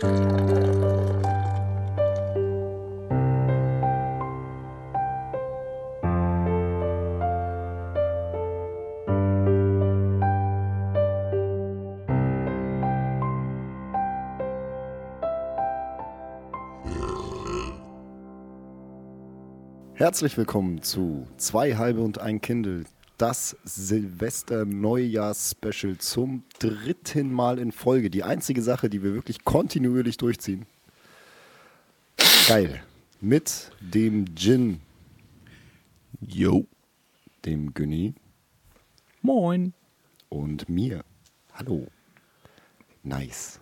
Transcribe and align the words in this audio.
Herzlich 0.00 0.14
willkommen 20.36 20.80
zu 20.80 21.26
Zwei 21.38 21.74
Halbe 21.74 22.02
und 22.02 22.20
ein 22.20 22.40
Kindle, 22.40 22.84
das 23.16 23.56
Silvester-Neujahrs-Special 23.64 25.98
zum 25.98 26.44
dritten 26.58 27.32
Mal 27.32 27.58
in 27.58 27.72
Folge. 27.72 28.10
Die 28.10 28.22
einzige 28.22 28.62
Sache, 28.62 28.88
die 28.90 29.02
wir 29.02 29.14
wirklich 29.14 29.44
kontinuierlich 29.44 30.16
durchziehen. 30.16 30.66
Geil. 32.46 32.82
Mit 33.20 33.70
dem 33.80 34.34
Gin, 34.36 34.80
Yo. 36.20 36.66
dem 37.44 37.74
Günni 37.74 38.14
Moin. 39.22 39.74
und 40.28 40.68
mir. 40.68 41.04
Bin 41.64 41.88
Nice. 43.02 43.60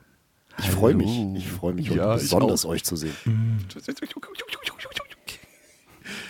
Ich 0.58 0.70
freue 0.70 0.94
mich. 0.94 1.36
Ich 1.36 1.48
freue 1.48 1.74
mich 1.74 1.88
Ja, 1.88 2.14
besonders 2.14 2.64
euch 2.64 2.84
zu 2.84 2.96
sehen. 2.96 3.16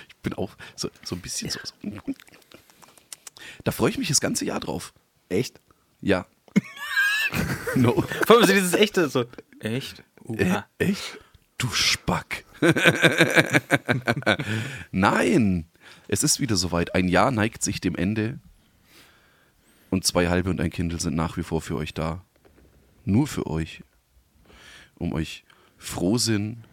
Ich 0.08 0.16
bin 0.22 0.32
auch 0.34 0.56
so, 0.74 0.90
so 1.04 1.14
ein 1.14 1.20
bisschen 1.20 1.50
so, 1.50 1.60
so. 1.62 1.74
Da 3.64 3.72
freue 3.72 3.90
ich 3.90 3.98
mich 3.98 4.08
das 4.08 4.20
ganze 4.20 4.44
Jahr 4.44 4.60
drauf. 4.60 4.92
Echt? 5.28 5.60
Ja. 6.00 6.26
No. 7.76 8.04
Vor 8.26 8.36
allem 8.36 8.46
so 8.46 8.52
dieses 8.52 8.74
echte, 8.74 9.08
so, 9.08 9.24
echt? 9.60 10.02
Uh, 10.24 10.36
Äh, 10.36 10.62
echt? 10.78 11.18
Du 11.58 11.68
Spack. 11.68 12.44
Nein. 14.90 15.66
Es 16.08 16.22
ist 16.22 16.40
wieder 16.40 16.56
soweit. 16.56 16.94
Ein 16.94 17.08
Jahr 17.08 17.30
neigt 17.30 17.62
sich 17.62 17.80
dem 17.80 17.96
Ende. 17.96 18.38
Und 19.90 20.04
zwei 20.04 20.28
halbe 20.28 20.50
und 20.50 20.60
ein 20.60 20.70
Kindle 20.70 21.00
sind 21.00 21.14
nach 21.16 21.36
wie 21.36 21.42
vor 21.42 21.62
für 21.62 21.76
euch 21.76 21.94
da. 21.94 22.24
Nur 23.04 23.26
für 23.26 23.46
euch. 23.46 23.82
Um 24.96 25.12
euch 25.12 25.44
Frohsinn, 25.78 26.64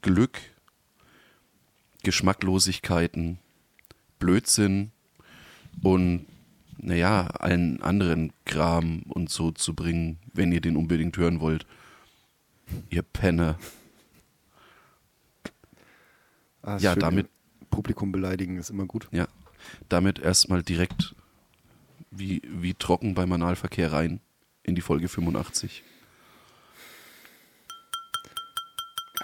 Glück, 0.00 0.40
Geschmacklosigkeiten, 2.02 3.38
Blödsinn 4.18 4.92
und 5.82 6.26
naja, 6.78 7.26
allen 7.38 7.82
anderen 7.82 8.32
Kram 8.44 9.02
und 9.08 9.30
so 9.30 9.50
zu 9.50 9.74
bringen, 9.74 10.18
wenn 10.32 10.52
ihr 10.52 10.60
den 10.60 10.76
unbedingt 10.76 11.16
hören 11.16 11.40
wollt. 11.40 11.66
Ihr 12.90 13.02
Penner. 13.02 13.58
Ah, 16.62 16.78
Ja, 16.78 16.92
schön. 16.92 17.00
damit- 17.00 17.28
Publikum 17.70 18.12
beleidigen 18.12 18.58
ist 18.58 18.68
immer 18.68 18.84
gut. 18.84 19.08
Ja, 19.12 19.26
damit 19.88 20.18
erstmal 20.18 20.62
direkt 20.62 21.14
wie, 22.10 22.42
wie 22.44 22.74
trocken 22.74 23.14
beim 23.14 23.32
Analverkehr 23.32 23.90
rein 23.92 24.20
in 24.62 24.74
die 24.74 24.82
Folge 24.82 25.08
85. 25.08 25.82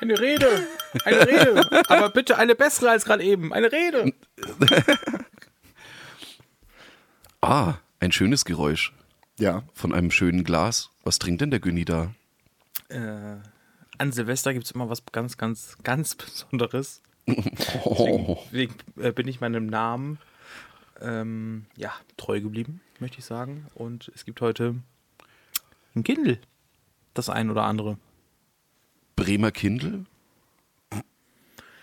Eine 0.01 0.19
Rede, 0.19 0.67
eine 1.05 1.27
Rede, 1.27 1.85
aber 1.91 2.09
bitte 2.11 2.39
eine 2.39 2.55
bessere 2.55 2.91
als 2.91 3.05
gerade 3.05 3.23
eben, 3.25 3.53
eine 3.53 3.71
Rede. 3.71 4.13
Ah, 7.41 7.75
ein 8.01 8.13
schönes 8.13 8.45
Geräusch 8.45 8.93
Ja, 9.39 9.63
von 9.75 9.93
einem 9.95 10.11
schönen 10.11 10.45
Glas. 10.45 10.91
Was 11.05 11.19
trinkt 11.19 11.41
denn 11.41 11.51
der 11.51 11.61
Günni 11.61 11.85
da? 11.85 12.13
Äh, 12.89 13.37
an 13.99 14.13
Silvester 14.13 14.53
gibt 14.53 14.67
es 14.67 14.73
immer 14.73 14.89
was 14.89 15.05
ganz, 15.07 15.37
ganz, 15.37 15.77
ganz 15.83 16.15
Besonderes. 16.15 17.03
Oh, 17.85 18.39
Deswegen 18.47 18.75
äh, 18.97 19.13
bin 19.13 19.29
ich 19.29 19.41
meinem 19.41 19.67
Namen 19.67 20.19
ähm, 21.01 21.67
ja, 21.77 21.93
treu 22.17 22.41
geblieben, 22.41 22.81
möchte 23.01 23.19
ich 23.19 23.25
sagen. 23.27 23.67
Und 23.75 24.11
es 24.15 24.25
gibt 24.25 24.41
heute 24.41 24.77
ein 25.95 26.05
Kindle. 26.05 26.39
Das 27.13 27.29
ein 27.29 27.51
oder 27.51 27.65
andere. 27.65 27.99
Bremer 29.15 29.51
Kindle? 29.51 30.07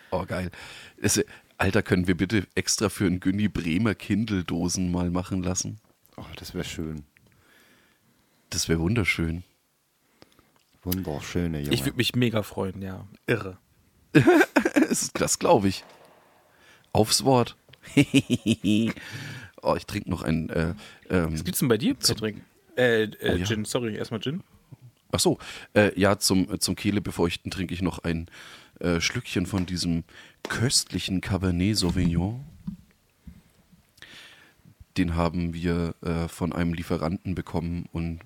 Oh, 0.10 0.26
geil. 0.26 0.50
Es, 0.98 1.24
Alter, 1.58 1.84
können 1.84 2.08
wir 2.08 2.18
bitte 2.18 2.48
extra 2.56 2.90
für 2.90 3.06
einen 3.06 3.20
Günni 3.20 3.48
Bremer 3.48 3.96
Kindle-Dosen 3.96 4.92
mal 4.92 5.10
machen 5.10 5.44
lassen? 5.44 5.80
oh, 6.18 6.26
das 6.38 6.54
wäre 6.54 6.64
schön. 6.64 7.04
Das 8.50 8.70
wäre 8.70 8.80
wunderschön. 8.80 9.44
Wunderschöne 10.84 11.62
Junge. 11.62 11.74
Ich 11.74 11.84
würde 11.84 11.98
mich 11.98 12.16
mega 12.16 12.44
freuen, 12.44 12.82
ja. 12.82 13.08
Irre. 13.28 13.58
Das, 15.14 15.40
glaube 15.40 15.68
ich. 15.68 15.84
Aufs 16.94 17.26
Wort. 17.26 17.58
oh, 19.62 19.76
ich 19.76 19.86
trinke 19.86 20.10
noch 20.10 20.22
ein. 20.22 20.50
Äh, 20.50 20.76
ähm, 21.10 21.34
Was 21.34 21.44
gibt's 21.44 21.60
denn 21.60 21.68
bei 21.68 21.78
dir, 21.78 21.96
Patrick? 21.96 22.38
Äh, 22.78 23.04
äh 23.04 23.10
Oh, 23.22 23.36
ja. 23.36 23.46
Gin, 23.46 23.66
sorry, 23.66 23.96
erstmal 23.96 24.22
Gin. 24.22 24.44
ach 25.12 25.20
so, 25.20 25.40
äh, 25.74 26.00
ja, 26.00 26.18
zum, 26.20 26.50
äh, 26.54 26.60
zum 26.60 26.76
Kehle 26.76 27.02
befeuchten 27.02 27.52
trinke 27.52 27.74
ich 27.74 27.82
noch 27.82 28.00
ein 28.00 28.30
äh, 28.80 29.02
Schlückchen 29.02 29.46
von 29.46 29.66
diesem 29.66 30.04
köstlichen 30.48 31.22
Cabernet 31.22 31.78
Sauvignon. 31.78 32.44
Den 34.98 35.16
haben 35.16 35.54
wir 35.54 35.96
äh, 36.02 36.28
von 36.28 36.54
einem 36.54 36.74
Lieferanten 36.74 37.36
bekommen 37.36 37.88
und 37.92 38.20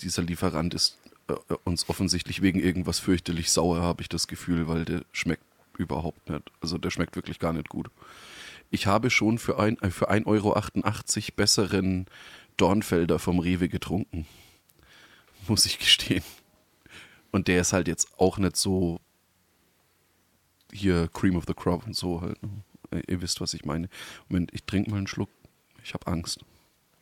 dieser 0.00 0.22
Lieferant 0.22 0.72
ist 0.72 0.98
äh, 1.28 1.34
uns 1.64 1.88
offensichtlich 1.88 2.40
wegen 2.40 2.60
irgendwas 2.60 2.98
fürchterlich 2.98 3.50
sauer, 3.50 3.82
habe 3.82 4.02
ich 4.02 4.08
das 4.08 4.28
Gefühl, 4.28 4.68
weil 4.68 4.84
der 4.84 5.02
schmeckt 5.12 5.44
überhaupt 5.76 6.30
nicht. 6.30 6.50
Also 6.60 6.78
der 6.78 6.90
schmeckt 6.90 7.16
wirklich 7.16 7.38
gar 7.38 7.52
nicht 7.52 7.68
gut. 7.68 7.90
Ich 8.70 8.86
habe 8.86 9.10
schon 9.10 9.38
für, 9.38 9.58
ein, 9.58 9.78
äh, 9.82 9.90
für 9.90 10.10
1,88 10.10 10.26
Euro 10.26 10.54
besseren 11.36 12.06
Dornfelder 12.56 13.18
vom 13.18 13.38
Rewe 13.38 13.68
getrunken. 13.68 14.26
Muss 15.48 15.66
ich 15.66 15.78
gestehen. 15.78 16.24
Und 17.30 17.48
der 17.48 17.60
ist 17.60 17.72
halt 17.72 17.88
jetzt 17.88 18.08
auch 18.18 18.38
nicht 18.38 18.56
so 18.56 19.00
hier 20.72 21.08
Cream 21.12 21.36
of 21.36 21.44
the 21.46 21.54
Crop 21.54 21.86
und 21.86 21.96
so 21.96 22.20
halt. 22.20 22.42
ne? 22.42 22.48
Äh, 22.92 23.02
Ihr 23.08 23.22
wisst, 23.22 23.40
was 23.40 23.54
ich 23.54 23.64
meine. 23.64 23.88
Moment, 24.28 24.50
ich 24.52 24.64
trinke 24.64 24.90
mal 24.90 24.98
einen 24.98 25.06
Schluck. 25.06 25.30
Ich 25.82 25.94
habe 25.94 26.06
Angst. 26.06 26.40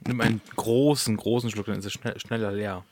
Nimm 0.06 0.21
einen 0.21 0.41
großen, 0.56 1.17
großen 1.17 1.51
Schluck, 1.51 1.67
dann 1.67 1.79
ist 1.79 1.84
es 1.84 1.93
schnell, 1.93 2.19
schneller 2.21 2.53
leer. 2.53 2.84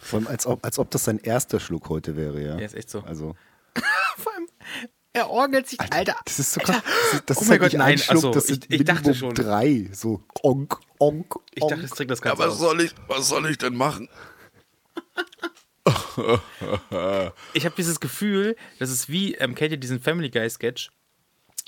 Vor 0.00 0.18
allem, 0.20 0.28
als 0.28 0.46
ob, 0.46 0.64
als 0.64 0.78
ob 0.78 0.90
das 0.90 1.04
sein 1.04 1.18
erster 1.18 1.58
Schluck 1.60 1.88
heute 1.88 2.16
wäre, 2.16 2.40
ja. 2.40 2.58
Ja, 2.58 2.64
ist 2.64 2.74
echt 2.74 2.88
so. 2.90 3.00
Also, 3.00 3.34
Vor 4.16 4.32
allem, 4.34 4.46
er 5.12 5.28
orgelt 5.28 5.66
sich, 5.68 5.80
Alter. 5.80 6.14
das 6.24 6.38
ist 6.38 6.52
so 6.52 6.60
krass. 6.60 6.82
Das 6.84 7.12
ist, 7.14 7.22
das 7.30 7.36
Oh 7.38 7.40
ist 7.42 7.48
mein 7.48 7.50
halt 7.50 7.60
Gott, 7.60 7.72
nicht 7.72 7.78
nein, 7.78 7.92
ein 7.94 7.98
Schluck, 7.98 8.14
also, 8.16 8.30
das 8.32 8.46
sind 8.46 8.66
ich- 8.68 8.80
ich 8.80 8.84
dachte 8.84 9.14
schon. 9.14 9.34
drei. 9.34 9.88
So, 9.92 10.22
onk, 10.42 10.78
onk, 11.00 11.34
Ich 11.52 11.60
dachte, 11.62 11.74
onk. 11.74 11.82
es 11.84 11.90
trinkt 11.90 12.10
das 12.12 12.20
Ja, 12.20 12.24
Ganze 12.30 12.42
was 12.44 12.52
aus. 12.54 12.58
soll 12.60 12.80
ich, 12.82 12.94
was 13.08 13.28
soll 13.28 13.50
ich 13.50 13.58
denn 13.58 13.74
machen? 13.74 14.08
Ich 17.54 17.64
habe 17.64 17.74
dieses 17.76 18.00
Gefühl, 18.00 18.56
das 18.78 18.90
ist 18.90 19.08
wie, 19.08 19.34
ähm, 19.34 19.54
kennt 19.54 19.72
ihr 19.72 19.78
diesen 19.78 20.00
Family 20.00 20.30
Guy 20.30 20.48
Sketch, 20.48 20.90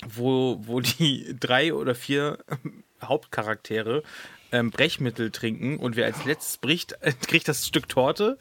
wo, 0.07 0.59
wo 0.65 0.79
die 0.81 1.35
drei 1.39 1.73
oder 1.73 1.95
vier 1.95 2.39
ähm, 2.49 2.83
Hauptcharaktere 3.03 4.03
ähm, 4.51 4.71
Brechmittel 4.71 5.31
trinken 5.31 5.77
und 5.77 5.95
wer 5.95 6.05
als 6.05 6.23
letztes 6.25 6.57
bricht, 6.57 6.93
äh, 7.01 7.11
kriegt 7.13 7.47
das 7.47 7.65
Stück 7.67 7.89
Torte. 7.89 8.37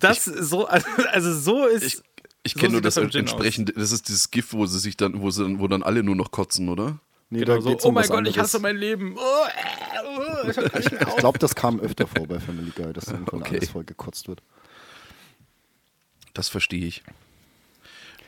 Das 0.00 0.24
so, 0.24 0.66
also, 0.66 0.86
also 1.10 1.34
so 1.38 1.66
ist. 1.66 1.84
Ich, 1.84 2.00
ich 2.42 2.52
so 2.54 2.60
kenne 2.60 2.72
nur 2.72 2.80
das, 2.82 2.98
aus. 2.98 3.14
entsprechende, 3.14 3.72
das 3.72 3.92
ist 3.92 4.08
dieses 4.08 4.30
GIF, 4.30 4.52
wo 4.52 4.66
sie 4.66 4.78
sich 4.78 4.96
dann, 4.96 5.20
wo 5.20 5.30
sie 5.30 5.42
dann, 5.42 5.58
wo 5.58 5.68
dann 5.68 5.82
alle 5.82 6.02
nur 6.02 6.16
noch 6.16 6.30
kotzen, 6.30 6.68
oder? 6.68 6.98
Nee, 7.30 7.40
Genau 7.40 7.56
da 7.56 7.60
so, 7.62 7.68
geht's 7.70 7.84
oh 7.84 7.88
um 7.88 7.94
mein 7.94 8.04
was 8.04 8.08
Gott, 8.08 8.20
ich 8.22 8.28
anderes. 8.28 8.54
hasse 8.54 8.58
mein 8.60 8.76
Leben. 8.76 9.14
Oh, 9.18 9.20
äh, 9.20 10.46
oh, 10.46 10.48
ich 10.78 10.86
Ich 10.86 11.16
glaube, 11.16 11.38
das 11.38 11.54
kam 11.54 11.78
öfter 11.80 12.06
vor 12.06 12.26
bei 12.26 12.40
Family 12.40 12.72
Guy, 12.74 12.92
dass 12.92 13.08
irgendwann 13.08 13.40
Okay. 13.42 13.56
alles 13.58 13.68
voll 13.70 13.84
gekotzt 13.84 14.28
wird. 14.28 14.42
Das 16.38 16.48
verstehe 16.48 16.86
ich. 16.86 17.02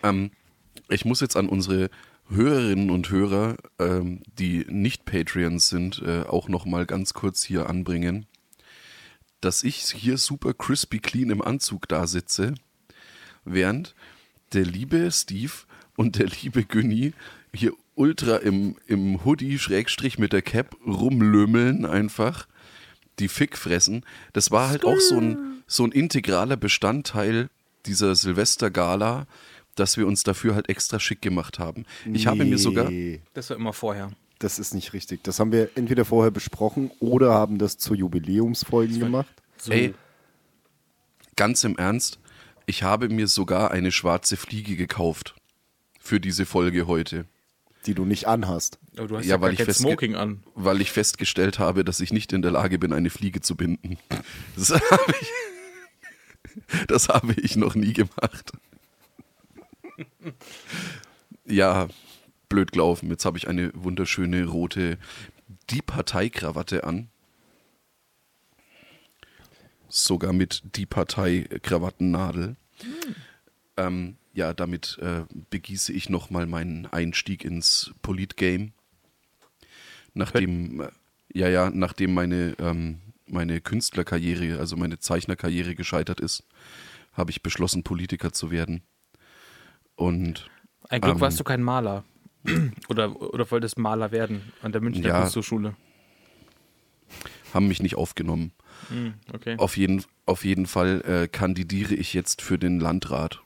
Ähm, 0.02 0.32
ich 0.88 1.04
muss 1.04 1.20
jetzt 1.20 1.36
an 1.36 1.48
unsere 1.48 1.90
Hörerinnen 2.28 2.90
und 2.90 3.08
Hörer, 3.08 3.56
ähm, 3.78 4.24
die 4.36 4.66
nicht 4.68 5.04
Patreons 5.04 5.68
sind, 5.68 6.02
äh, 6.04 6.22
auch 6.22 6.48
noch 6.48 6.66
mal 6.66 6.86
ganz 6.86 7.14
kurz 7.14 7.44
hier 7.44 7.70
anbringen, 7.70 8.26
dass 9.40 9.62
ich 9.62 9.76
hier 9.92 10.18
super 10.18 10.54
crispy 10.54 10.98
clean 10.98 11.30
im 11.30 11.40
Anzug 11.40 11.86
da 11.86 12.08
sitze, 12.08 12.54
während 13.44 13.94
der 14.54 14.64
liebe 14.64 15.12
Steve 15.12 15.52
und 15.94 16.18
der 16.18 16.26
liebe 16.42 16.64
Günni 16.64 17.12
hier 17.54 17.74
ultra 17.94 18.38
im, 18.38 18.74
im 18.88 19.24
Hoodie 19.24 19.56
Schrägstrich 19.60 20.18
mit 20.18 20.32
der 20.32 20.42
Cap 20.42 20.76
rumlümmeln 20.84 21.86
einfach, 21.86 22.48
die 23.20 23.28
Fick 23.28 23.56
fressen. 23.56 24.04
Das 24.32 24.50
war 24.50 24.68
halt 24.68 24.84
auch 24.84 24.98
so 24.98 25.16
ein, 25.16 25.62
so 25.68 25.84
ein 25.84 25.92
integraler 25.92 26.56
Bestandteil 26.56 27.50
dieser 27.86 28.14
Silvestergala, 28.14 29.26
dass 29.74 29.96
wir 29.96 30.06
uns 30.06 30.22
dafür 30.22 30.54
halt 30.54 30.68
extra 30.68 31.00
schick 31.00 31.22
gemacht 31.22 31.58
haben. 31.58 31.84
Ich 32.12 32.26
habe 32.26 32.44
mir 32.44 32.58
sogar, 32.58 32.90
Nee, 32.90 33.20
Das 33.34 33.50
war 33.50 33.56
immer 33.56 33.72
vorher. 33.72 34.10
Das 34.38 34.58
ist 34.58 34.74
nicht 34.74 34.92
richtig. 34.94 35.22
Das 35.22 35.38
haben 35.38 35.52
wir 35.52 35.70
entweder 35.74 36.04
vorher 36.04 36.30
besprochen 36.30 36.90
oder 36.98 37.34
haben 37.34 37.58
das 37.58 37.76
zu 37.76 37.94
Jubiläumsfolgen 37.94 38.98
gemacht. 38.98 39.34
So. 39.58 39.72
ey, 39.72 39.94
ganz 41.36 41.62
im 41.64 41.76
Ernst, 41.76 42.18
ich 42.66 42.82
habe 42.82 43.08
mir 43.08 43.26
sogar 43.26 43.70
eine 43.70 43.92
schwarze 43.92 44.36
Fliege 44.36 44.76
gekauft 44.76 45.34
für 46.00 46.20
diese 46.20 46.46
Folge 46.46 46.86
heute. 46.86 47.26
Die 47.86 47.94
du 47.94 48.04
nicht 48.04 48.26
anhast. 48.26 48.78
Aber 48.96 49.08
du 49.08 49.16
hast 49.18 49.24
Ja, 49.24 49.36
ja, 49.36 49.40
weil 49.40 49.54
gar 49.54 49.68
ich 49.68 49.74
Smoking 49.74 50.14
an. 50.14 50.42
Weil 50.54 50.80
ich 50.80 50.92
festgestellt 50.92 51.58
habe, 51.58 51.84
dass 51.84 52.00
ich 52.00 52.12
nicht 52.12 52.32
in 52.32 52.42
der 52.42 52.50
Lage 52.50 52.78
bin, 52.78 52.92
eine 52.92 53.10
Fliege 53.10 53.40
zu 53.40 53.56
binden. 53.56 53.96
Das 54.56 54.70
habe 54.70 55.14
ich, 55.20 55.28
das 56.88 57.08
habe 57.08 57.34
ich 57.34 57.56
noch 57.56 57.74
nie 57.74 57.92
gemacht. 57.92 58.52
Ja, 61.44 61.88
blöd 62.48 62.72
gelaufen. 62.72 63.10
Jetzt 63.10 63.24
habe 63.24 63.38
ich 63.38 63.48
eine 63.48 63.72
wunderschöne 63.74 64.44
rote 64.44 64.98
Die 65.70 65.82
Partei-Krawatte 65.82 66.84
an. 66.84 67.08
Sogar 69.88 70.32
mit 70.32 70.62
Die 70.76 70.86
Partei-Krawattennadel. 70.86 72.56
Ähm, 73.76 74.16
ja, 74.32 74.52
damit 74.52 74.98
äh, 75.00 75.24
begieße 75.50 75.92
ich 75.92 76.08
nochmal 76.08 76.46
meinen 76.46 76.86
Einstieg 76.86 77.44
ins 77.44 77.92
Polit-Game. 78.02 78.72
Nachdem, 80.14 80.80
äh, 80.80 80.88
ja, 81.32 81.48
ja, 81.48 81.70
nachdem 81.70 82.14
meine, 82.14 82.54
ähm, 82.58 83.00
meine 83.30 83.60
Künstlerkarriere, 83.60 84.58
also 84.58 84.76
meine 84.76 84.98
Zeichnerkarriere 84.98 85.74
gescheitert 85.74 86.20
ist, 86.20 86.44
habe 87.12 87.30
ich 87.30 87.42
beschlossen, 87.42 87.82
Politiker 87.82 88.32
zu 88.32 88.50
werden. 88.50 88.82
Und 89.96 90.48
Ein 90.88 91.00
Glück 91.00 91.16
Ähm. 91.16 91.20
warst 91.20 91.38
du 91.40 91.44
kein 91.44 91.62
Maler. 91.62 92.04
oder, 92.88 93.20
oder 93.20 93.50
wolltest 93.50 93.78
Maler 93.78 94.12
werden 94.12 94.52
an 94.62 94.72
der 94.72 94.80
Münchner 94.80 95.08
Ja. 95.08 95.20
Kunsthochschule. 95.20 95.76
haben 97.52 97.68
mich 97.68 97.82
nicht 97.82 97.96
aufgenommen. 97.96 98.52
Hm, 98.88 99.14
okay. 99.32 99.56
Auf 99.58 99.76
jeden, 99.76 100.04
auf 100.24 100.44
jeden 100.44 100.66
Fall 100.66 101.02
äh, 101.02 101.28
kandidiere 101.28 101.94
ich 101.94 102.14
jetzt 102.14 102.40
für 102.42 102.58
den 102.58 102.80
Landrat. 102.80 103.42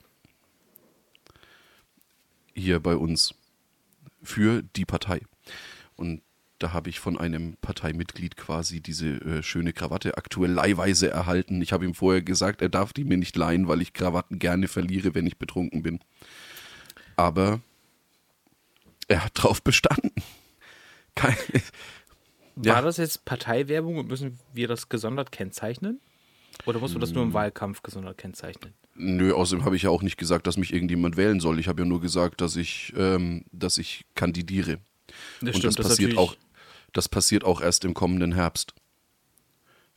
Hier 2.54 2.80
bei 2.80 2.96
uns. 2.96 3.34
Für 4.22 4.62
die 4.62 4.84
Partei. 4.84 5.20
Und 5.96 6.22
da 6.64 6.72
habe 6.72 6.88
ich 6.88 6.98
von 6.98 7.18
einem 7.18 7.58
Parteimitglied 7.60 8.38
quasi 8.38 8.80
diese 8.80 9.08
äh, 9.08 9.42
schöne 9.42 9.74
Krawatte 9.74 10.16
aktuell 10.16 10.50
leihweise 10.50 11.10
erhalten. 11.10 11.60
Ich 11.60 11.74
habe 11.74 11.84
ihm 11.84 11.92
vorher 11.92 12.22
gesagt, 12.22 12.62
er 12.62 12.70
darf 12.70 12.94
die 12.94 13.04
mir 13.04 13.18
nicht 13.18 13.36
leihen, 13.36 13.68
weil 13.68 13.82
ich 13.82 13.92
Krawatten 13.92 14.38
gerne 14.38 14.66
verliere, 14.66 15.14
wenn 15.14 15.26
ich 15.26 15.36
betrunken 15.36 15.82
bin. 15.82 16.00
Aber 17.16 17.60
er 19.08 19.26
hat 19.26 19.32
drauf 19.34 19.62
bestanden. 19.62 20.10
Keine, 21.14 21.36
War 22.56 22.76
ja. 22.76 22.80
das 22.80 22.96
jetzt 22.96 23.26
Parteiwerbung 23.26 23.98
und 23.98 24.08
müssen 24.08 24.38
wir 24.54 24.66
das 24.66 24.88
gesondert 24.88 25.30
kennzeichnen? 25.30 26.00
Oder 26.64 26.78
muss 26.78 26.92
man 26.92 27.02
das 27.02 27.12
nur 27.12 27.24
im 27.24 27.34
Wahlkampf 27.34 27.82
gesondert 27.82 28.16
kennzeichnen? 28.16 28.72
Nö, 28.94 29.34
außerdem 29.34 29.66
habe 29.66 29.76
ich 29.76 29.82
ja 29.82 29.90
auch 29.90 30.02
nicht 30.02 30.16
gesagt, 30.16 30.46
dass 30.46 30.56
mich 30.56 30.72
irgendjemand 30.72 31.18
wählen 31.18 31.40
soll. 31.40 31.58
Ich 31.58 31.68
habe 31.68 31.82
ja 31.82 31.86
nur 31.86 32.00
gesagt, 32.00 32.40
dass 32.40 32.56
ich, 32.56 32.94
ähm, 32.96 33.44
dass 33.52 33.76
ich 33.76 34.06
kandidiere. 34.14 34.78
Das 35.42 35.56
Und 35.56 35.64
das 35.64 35.76
passiert 35.76 36.16
auch, 36.16 36.34
das 36.94 37.08
passiert 37.08 37.44
auch 37.44 37.60
erst 37.60 37.84
im 37.84 37.92
kommenden 37.92 38.32
Herbst. 38.32 38.74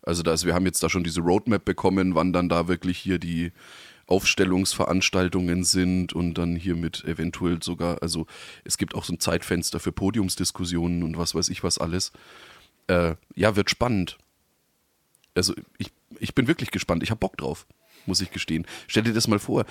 Also 0.02 0.24
da 0.24 0.34
ist, 0.34 0.46
wir 0.46 0.54
haben 0.54 0.66
jetzt 0.66 0.84
da 0.84 0.90
schon 0.90 1.04
diese 1.04 1.22
Roadmap 1.22 1.64
bekommen, 1.64 2.16
wann 2.16 2.34
dann 2.34 2.50
da 2.50 2.68
wirklich 2.68 2.98
hier 2.98 3.20
die 3.20 3.52
Aufstellungsveranstaltungen 4.08 5.64
sind 5.64 6.14
und 6.14 6.36
dann 6.36 6.56
hier 6.56 6.76
mit 6.76 7.04
eventuell 7.04 7.62
sogar, 7.62 8.02
also 8.02 8.26
es 8.64 8.78
gibt 8.78 8.96
auch 8.96 9.04
so 9.04 9.14
ein 9.14 9.20
Zeitfenster 9.20 9.80
für 9.80 9.92
Podiumsdiskussionen 9.92 11.04
und 11.04 11.18
was 11.18 11.36
weiß 11.36 11.50
ich 11.50 11.64
was 11.64 11.78
alles. 11.78 12.14
Äh, 12.88 13.16
ja, 13.36 13.56
wird 13.56 13.70
spannend. 13.70 14.18
Also 15.36 15.54
ich, 15.78 15.92
ich 16.20 16.34
bin 16.34 16.48
wirklich 16.48 16.72
gespannt. 16.72 17.04
Ich 17.04 17.12
habe 17.12 17.20
Bock 17.20 17.38
drauf, 17.38 17.68
muss 18.06 18.22
ich 18.22 18.32
gestehen. 18.32 18.66
Stell 18.88 19.04
dir 19.04 19.14
das 19.14 19.28
mal 19.28 19.40
vor. 19.40 19.66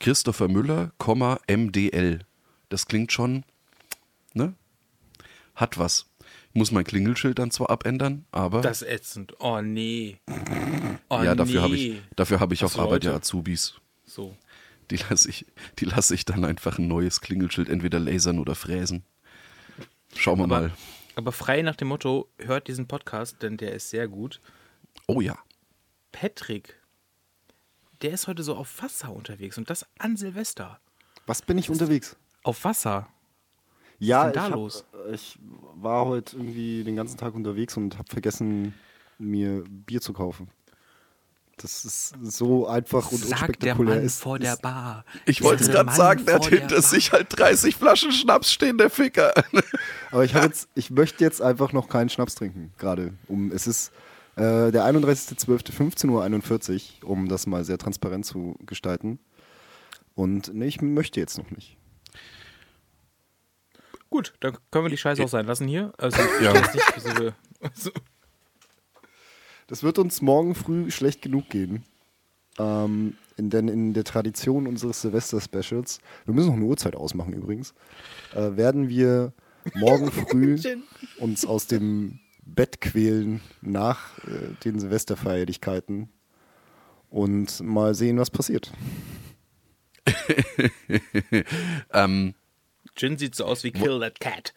Christopher 0.00 0.48
Müller, 0.48 0.92
MDL. 1.48 2.20
Das 2.68 2.86
klingt 2.86 3.12
schon, 3.12 3.44
ne? 4.34 4.54
Hat 5.54 5.78
was. 5.78 6.06
Ich 6.56 6.58
muss 6.58 6.72
mein 6.72 6.84
Klingelschild 6.84 7.38
dann 7.38 7.50
zwar 7.50 7.68
abändern, 7.68 8.24
aber 8.32 8.62
Das 8.62 8.80
ist 8.80 8.88
ätzend. 8.88 9.34
Oh 9.40 9.60
nee. 9.60 10.16
Oh, 11.10 11.20
ja, 11.22 11.34
dafür 11.34 11.54
nee. 11.56 11.60
habe 11.60 11.76
ich, 11.76 12.02
dafür 12.16 12.40
habe 12.40 12.54
ich 12.54 12.62
Hast 12.62 12.76
auf 12.76 12.80
Arbeit 12.82 13.04
ja? 13.04 13.14
Azubis. 13.14 13.74
So. 14.06 14.34
Die 14.90 14.96
lasse 14.96 15.28
ich, 15.28 15.44
die 15.78 15.84
lasse 15.84 16.14
ich 16.14 16.24
dann 16.24 16.46
einfach 16.46 16.78
ein 16.78 16.88
neues 16.88 17.20
Klingelschild 17.20 17.68
entweder 17.68 17.98
lasern 17.98 18.38
oder 18.38 18.54
fräsen. 18.54 19.04
Schauen 20.14 20.38
wir 20.38 20.44
Aber, 20.44 20.60
mal. 20.60 20.70
aber 21.14 21.30
frei 21.30 21.60
nach 21.60 21.76
dem 21.76 21.88
Motto, 21.88 22.26
hört 22.38 22.68
diesen 22.68 22.88
Podcast, 22.88 23.42
denn 23.42 23.58
der 23.58 23.74
ist 23.74 23.90
sehr 23.90 24.08
gut. 24.08 24.40
Oh 25.06 25.20
ja. 25.20 25.36
Patrick, 26.10 26.80
der 28.00 28.12
ist 28.12 28.28
heute 28.28 28.42
so 28.42 28.56
auf 28.56 28.82
Wasser 28.82 29.12
unterwegs 29.12 29.58
und 29.58 29.68
das 29.68 29.84
an 29.98 30.16
Silvester. 30.16 30.80
Was 31.26 31.42
bin 31.42 31.58
ich 31.58 31.68
unterwegs? 31.68 32.16
Auf 32.44 32.64
Wasser. 32.64 33.08
Ja, 33.98 34.30
denn 34.30 34.42
ich, 34.42 34.50
hab, 34.50 34.54
los? 34.54 34.84
ich 35.12 35.38
war 35.74 36.06
heute 36.06 36.36
irgendwie 36.36 36.84
den 36.84 36.96
ganzen 36.96 37.16
Tag 37.16 37.34
unterwegs 37.34 37.76
und 37.76 37.98
habe 37.98 38.10
vergessen, 38.10 38.74
mir 39.18 39.64
Bier 39.68 40.00
zu 40.00 40.12
kaufen. 40.12 40.48
Das 41.58 41.86
ist 41.86 42.14
so 42.22 42.66
einfach 42.66 43.10
und 43.10 43.18
Sagt 43.18 43.30
der 43.30 43.38
unspektakulär. 43.38 43.94
Mann 43.96 44.04
ist, 44.04 44.20
vor 44.20 44.38
der 44.38 44.56
Bar. 44.56 45.06
Ich 45.24 45.42
wollte 45.42 45.62
es 45.62 45.70
Der 45.70 45.84
gerade 45.84 45.96
sagen, 45.96 46.26
der 46.26 46.34
hat 46.34 46.50
der 46.50 46.60
hinter 46.60 46.82
sich 46.82 47.12
halt 47.12 47.28
30 47.30 47.76
Flaschen 47.76 48.12
Schnaps 48.12 48.52
stehen, 48.52 48.76
der 48.76 48.90
Ficker. 48.90 49.32
Aber 50.10 50.24
ich, 50.24 50.34
hab 50.34 50.42
jetzt, 50.42 50.68
ich 50.74 50.90
möchte 50.90 51.24
jetzt 51.24 51.40
einfach 51.40 51.72
noch 51.72 51.88
keinen 51.88 52.10
Schnaps 52.10 52.34
trinken, 52.34 52.74
gerade. 52.76 53.14
Um, 53.26 53.50
es 53.52 53.66
ist 53.66 53.90
äh, 54.36 54.70
der 54.70 54.84
31.12.15.41 54.84 57.02
Uhr, 57.02 57.10
um 57.10 57.26
das 57.26 57.46
mal 57.46 57.64
sehr 57.64 57.78
transparent 57.78 58.26
zu 58.26 58.56
gestalten. 58.66 59.18
Und 60.14 60.52
nee, 60.52 60.66
ich 60.66 60.82
möchte 60.82 61.20
jetzt 61.20 61.38
noch 61.38 61.50
nicht. 61.50 61.78
Gut, 64.10 64.34
dann 64.40 64.56
können 64.70 64.84
wir 64.84 64.90
die 64.90 64.96
Scheiße 64.96 65.22
auch 65.22 65.28
sein 65.28 65.46
lassen 65.46 65.66
hier. 65.68 65.92
Also, 65.98 66.20
Ja. 66.42 66.52
nicht, 66.52 66.94
also, 66.94 67.90
Das 69.66 69.82
wird 69.82 69.98
uns 69.98 70.22
morgen 70.22 70.54
früh 70.54 70.90
schlecht 70.90 71.22
genug 71.22 71.48
gehen. 71.50 71.84
Ähm, 72.58 73.16
in, 73.36 73.50
denn 73.50 73.68
in 73.68 73.92
der 73.92 74.04
Tradition 74.04 74.66
unseres 74.66 75.02
Silvester-Specials, 75.02 76.00
wir 76.24 76.34
müssen 76.34 76.48
noch 76.48 76.56
eine 76.56 76.64
Uhrzeit 76.64 76.96
ausmachen 76.96 77.32
übrigens, 77.34 77.74
äh, 78.34 78.56
werden 78.56 78.88
wir 78.88 79.32
morgen 79.74 80.10
früh 80.12 80.58
uns 81.18 81.44
aus 81.44 81.66
dem 81.66 82.20
Bett 82.44 82.80
quälen 82.80 83.40
nach 83.60 84.16
äh, 84.18 84.54
den 84.64 84.78
Silvesterfeierlichkeiten 84.78 86.08
und 87.10 87.60
mal 87.60 87.94
sehen, 87.94 88.18
was 88.18 88.30
passiert. 88.30 88.72
ähm, 91.92 92.34
Jin 92.96 93.18
sieht 93.18 93.34
so 93.34 93.44
aus 93.44 93.64
wie 93.64 93.70
Kill 93.70 94.00
That 94.00 94.20
Cat. 94.20 94.54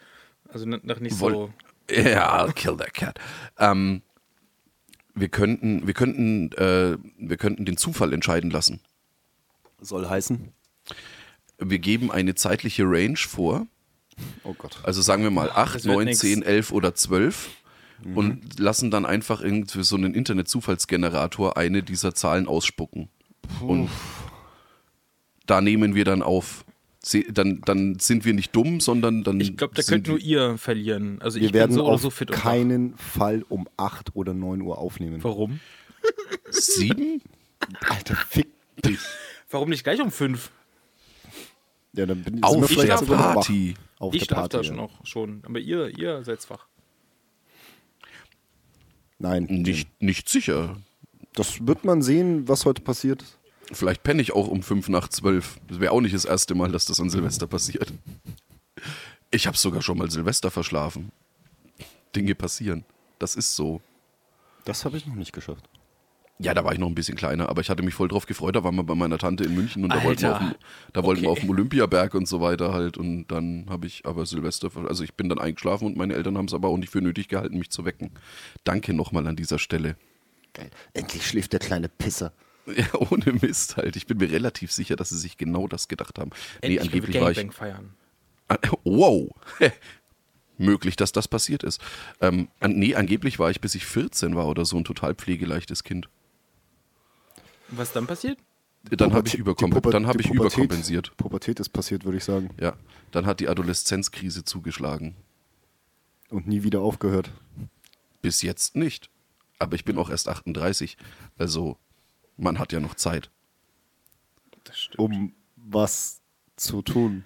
Also 0.51 0.65
noch 0.65 0.99
nicht 0.99 1.15
so. 1.15 1.51
ja, 1.89 2.43
I'll 2.43 2.53
kill 2.53 2.77
that 2.77 2.93
cat. 2.93 3.19
Ähm, 3.57 4.01
wir 5.13 5.29
könnten, 5.29 5.85
wir 5.85 5.93
könnten, 5.93 6.51
äh, 6.53 6.97
wir 7.17 7.37
könnten 7.37 7.65
den 7.65 7.77
Zufall 7.77 8.13
entscheiden 8.13 8.49
lassen. 8.49 8.79
Soll 9.79 10.07
heißen? 10.07 10.51
Wir 11.59 11.79
geben 11.79 12.11
eine 12.11 12.35
zeitliche 12.35 12.83
Range 12.83 13.17
vor. 13.17 13.67
Oh 14.43 14.53
Gott. 14.53 14.79
Also 14.83 15.01
sagen 15.01 15.23
wir 15.23 15.31
mal 15.31 15.51
8, 15.51 15.75
Das 15.75 15.85
wird 15.85 15.95
9, 15.95 16.05
nix. 16.05 16.19
10, 16.19 16.41
11 16.43 16.71
oder 16.71 16.95
12 16.95 17.49
und 18.15 18.59
lassen 18.59 18.91
dann 18.91 19.05
einfach 19.05 19.41
irgendwie 19.41 19.83
so 19.83 19.97
einen 19.97 20.13
Internet-Zufallsgenerator 20.13 21.57
eine 21.57 21.83
dieser 21.83 22.15
Zahlen 22.15 22.47
ausspucken. 22.47 23.09
Und 23.61 23.89
da 25.45 25.59
nehmen 25.61 25.95
wir 25.95 26.05
dann 26.05 26.21
auf. 26.21 26.65
Dann, 27.31 27.61
dann 27.61 27.97
sind 27.99 28.25
wir 28.25 28.33
nicht 28.33 28.53
dumm, 28.55 28.81
sondern 28.81 29.23
dann. 29.23 29.39
Ich 29.39 29.55
glaube, 29.55 29.73
da 29.73 29.81
könnt 29.83 30.07
nur 30.07 30.19
ihr 30.19 30.57
verlieren. 30.57 31.21
Also 31.21 31.39
Wir 31.39 31.47
ich 31.47 31.53
werden 31.53 31.69
bin 31.69 31.77
so 31.77 31.85
oder 31.85 31.93
auf 31.93 32.01
so 32.01 32.09
fit 32.09 32.29
und 32.29 32.37
wach. 32.37 32.43
keinen 32.43 32.97
Fall 32.97 33.45
um 33.47 33.67
8 33.77 34.15
oder 34.15 34.33
9 34.33 34.61
Uhr 34.61 34.77
aufnehmen. 34.77 35.23
Warum? 35.23 35.61
Sieben? 36.49 37.21
Alter, 37.87 38.15
fick 38.15 38.47
dich. 38.85 38.99
Warum 39.49 39.69
nicht 39.69 39.83
gleich 39.83 40.01
um 40.01 40.11
fünf? 40.11 40.51
Ja, 41.93 42.05
dann 42.05 42.21
bin, 42.23 42.43
Auf 42.43 42.67
vielleicht 42.67 42.89
der 42.89 43.01
noch 43.01 43.09
wach. 43.09 43.33
Party. 43.35 43.73
Auf 43.97 44.13
ich 44.13 44.19
der 44.21 44.25
schlafe 44.35 44.41
Party, 44.41 44.57
da 44.57 44.61
ja. 44.61 44.63
schon 44.67 44.75
noch 44.75 45.05
schon. 45.05 45.41
Aber 45.45 45.59
ihr, 45.59 45.97
ihr 45.97 46.23
seid 46.23 46.47
wach. 46.49 46.67
Nein, 49.17 49.45
Nicht, 49.49 49.89
nicht 50.01 50.29
sicher. 50.29 50.77
das 51.33 51.65
wird 51.65 51.83
man 51.83 52.01
sehen, 52.01 52.47
was 52.47 52.65
heute 52.65 52.81
passiert. 52.81 53.23
Vielleicht 53.71 54.03
penne 54.03 54.21
ich 54.21 54.33
auch 54.33 54.47
um 54.47 54.63
fünf 54.63 54.89
nach 54.89 55.07
zwölf. 55.09 55.59
Das 55.67 55.79
wäre 55.79 55.91
auch 55.91 56.01
nicht 56.01 56.15
das 56.15 56.25
erste 56.25 56.55
Mal, 56.55 56.71
dass 56.71 56.85
das 56.85 56.99
an 56.99 57.09
Silvester 57.09 57.47
passiert. 57.47 57.91
Ich 59.31 59.45
habe 59.47 59.57
sogar 59.57 59.81
schon 59.81 59.97
mal 59.97 60.09
Silvester 60.09 60.49
verschlafen. 60.49 61.11
Dinge 62.15 62.33
passieren. 62.35 62.83
Das 63.19 63.35
ist 63.35 63.55
so. 63.55 63.81
Das 64.65 64.85
habe 64.85 64.97
ich 64.97 65.05
noch 65.05 65.15
nicht 65.15 65.33
geschafft. 65.33 65.69
Ja, 66.41 66.53
da 66.53 66.63
war 66.63 66.71
ich 66.71 66.79
noch 66.79 66.87
ein 66.87 66.95
bisschen 66.95 67.17
kleiner, 67.17 67.49
aber 67.49 67.59
ich 67.61 67.69
hatte 67.69 67.83
mich 67.83 67.93
voll 67.93 68.07
drauf 68.07 68.25
gefreut. 68.25 68.55
Da 68.55 68.63
waren 68.63 68.75
wir 68.75 68.83
bei 68.83 68.95
meiner 68.95 69.17
Tante 69.17 69.43
in 69.43 69.53
München 69.53 69.83
und 69.83 69.93
da 69.93 70.01
wollten 70.05 70.21
wir 70.21 70.35
auf 70.35 70.41
Alter. 70.41 70.53
dem, 70.53 70.59
da 70.93 71.03
wollten 71.03 71.21
wir 71.21 71.29
Okay. 71.29 71.37
auf 71.37 71.45
dem 71.45 71.49
Olympiaberg 71.49 72.13
und 72.15 72.29
so 72.29 72.39
weiter 72.39 72.71
halt. 72.73 72.97
Und 72.97 73.27
dann 73.27 73.65
habe 73.69 73.87
ich 73.87 74.05
aber 74.05 74.25
Silvester, 74.25 74.69
also 74.87 75.03
ich 75.03 75.15
bin 75.15 75.27
dann 75.27 75.37
eingeschlafen 75.37 75.85
und 75.85 75.97
meine 75.97 76.13
Eltern 76.13 76.37
haben 76.37 76.45
es 76.45 76.53
aber 76.53 76.69
auch 76.69 76.77
nicht 76.77 76.89
für 76.91 77.01
nötig 77.01 77.27
gehalten, 77.27 77.57
mich 77.57 77.71
zu 77.71 77.83
wecken. 77.83 78.11
Danke 78.63 78.93
nochmal 78.93 79.27
an 79.27 79.35
dieser 79.35 79.59
Stelle. 79.59 79.97
Geil. 80.53 80.71
Endlich 80.93 81.27
schläft 81.27 81.51
der 81.51 81.59
kleine 81.59 81.89
Pisser. 81.89 82.31
Ja, 82.75 82.93
ohne 83.11 83.33
Mist 83.33 83.77
halt. 83.77 83.95
Ich 83.95 84.05
bin 84.07 84.17
mir 84.17 84.29
relativ 84.31 84.71
sicher, 84.71 84.95
dass 84.95 85.09
sie 85.09 85.17
sich 85.17 85.37
genau 85.37 85.67
das 85.67 85.87
gedacht 85.87 86.19
haben. 86.19 86.31
Nee, 86.61 86.77
Endlich 86.77 86.81
angeblich 86.81 87.15
können 87.15 87.35
wir 87.35 87.35
war 87.35 87.43
ich. 87.43 87.51
Feiern. 87.53 87.93
Wow. 88.83 89.29
Möglich, 90.57 90.95
dass 90.97 91.11
das 91.13 91.27
passiert 91.27 91.63
ist. 91.63 91.79
Ähm, 92.19 92.49
an, 92.59 92.73
nee, 92.73 92.95
angeblich 92.95 93.39
war 93.39 93.49
ich, 93.49 93.61
bis 93.61 93.75
ich 93.75 93.85
14 93.85 94.35
war 94.35 94.47
oder 94.47 94.65
so, 94.65 94.75
ein 94.77 94.83
total 94.83 95.15
pflegeleichtes 95.15 95.83
Kind. 95.85 96.09
Was 97.69 97.93
dann 97.93 98.07
passiert? 98.07 98.39
Dann 98.83 99.13
habe 99.13 99.27
ich, 99.27 99.35
überkom 99.35 99.71
dann 99.71 100.07
hab 100.07 100.19
ich 100.19 100.27
Pubertät- 100.27 100.35
überkompensiert. 100.35 101.15
Pubertät 101.17 101.59
ist 101.59 101.69
passiert, 101.69 102.05
würde 102.05 102.17
ich 102.17 102.23
sagen. 102.23 102.49
Ja, 102.59 102.75
dann 103.11 103.25
hat 103.25 103.39
die 103.39 103.47
Adoleszenzkrise 103.49 104.43
zugeschlagen. 104.43 105.15
Und 106.29 106.47
nie 106.47 106.63
wieder 106.63 106.81
aufgehört. 106.81 107.31
Bis 108.21 108.41
jetzt 108.41 108.75
nicht. 108.75 109.09
Aber 109.59 109.75
ich 109.75 109.83
bin 109.85 109.97
auch 109.97 110.09
erst 110.09 110.27
38. 110.29 110.97
Also, 111.37 111.77
man 112.39 112.59
hat 112.59 112.71
ja 112.73 112.79
noch 112.79 112.95
Zeit, 112.95 113.29
Das 114.63 114.79
stimmt. 114.79 114.99
Um 114.99 115.33
was 115.55 116.21
zu 116.55 116.81
tun. 116.81 117.23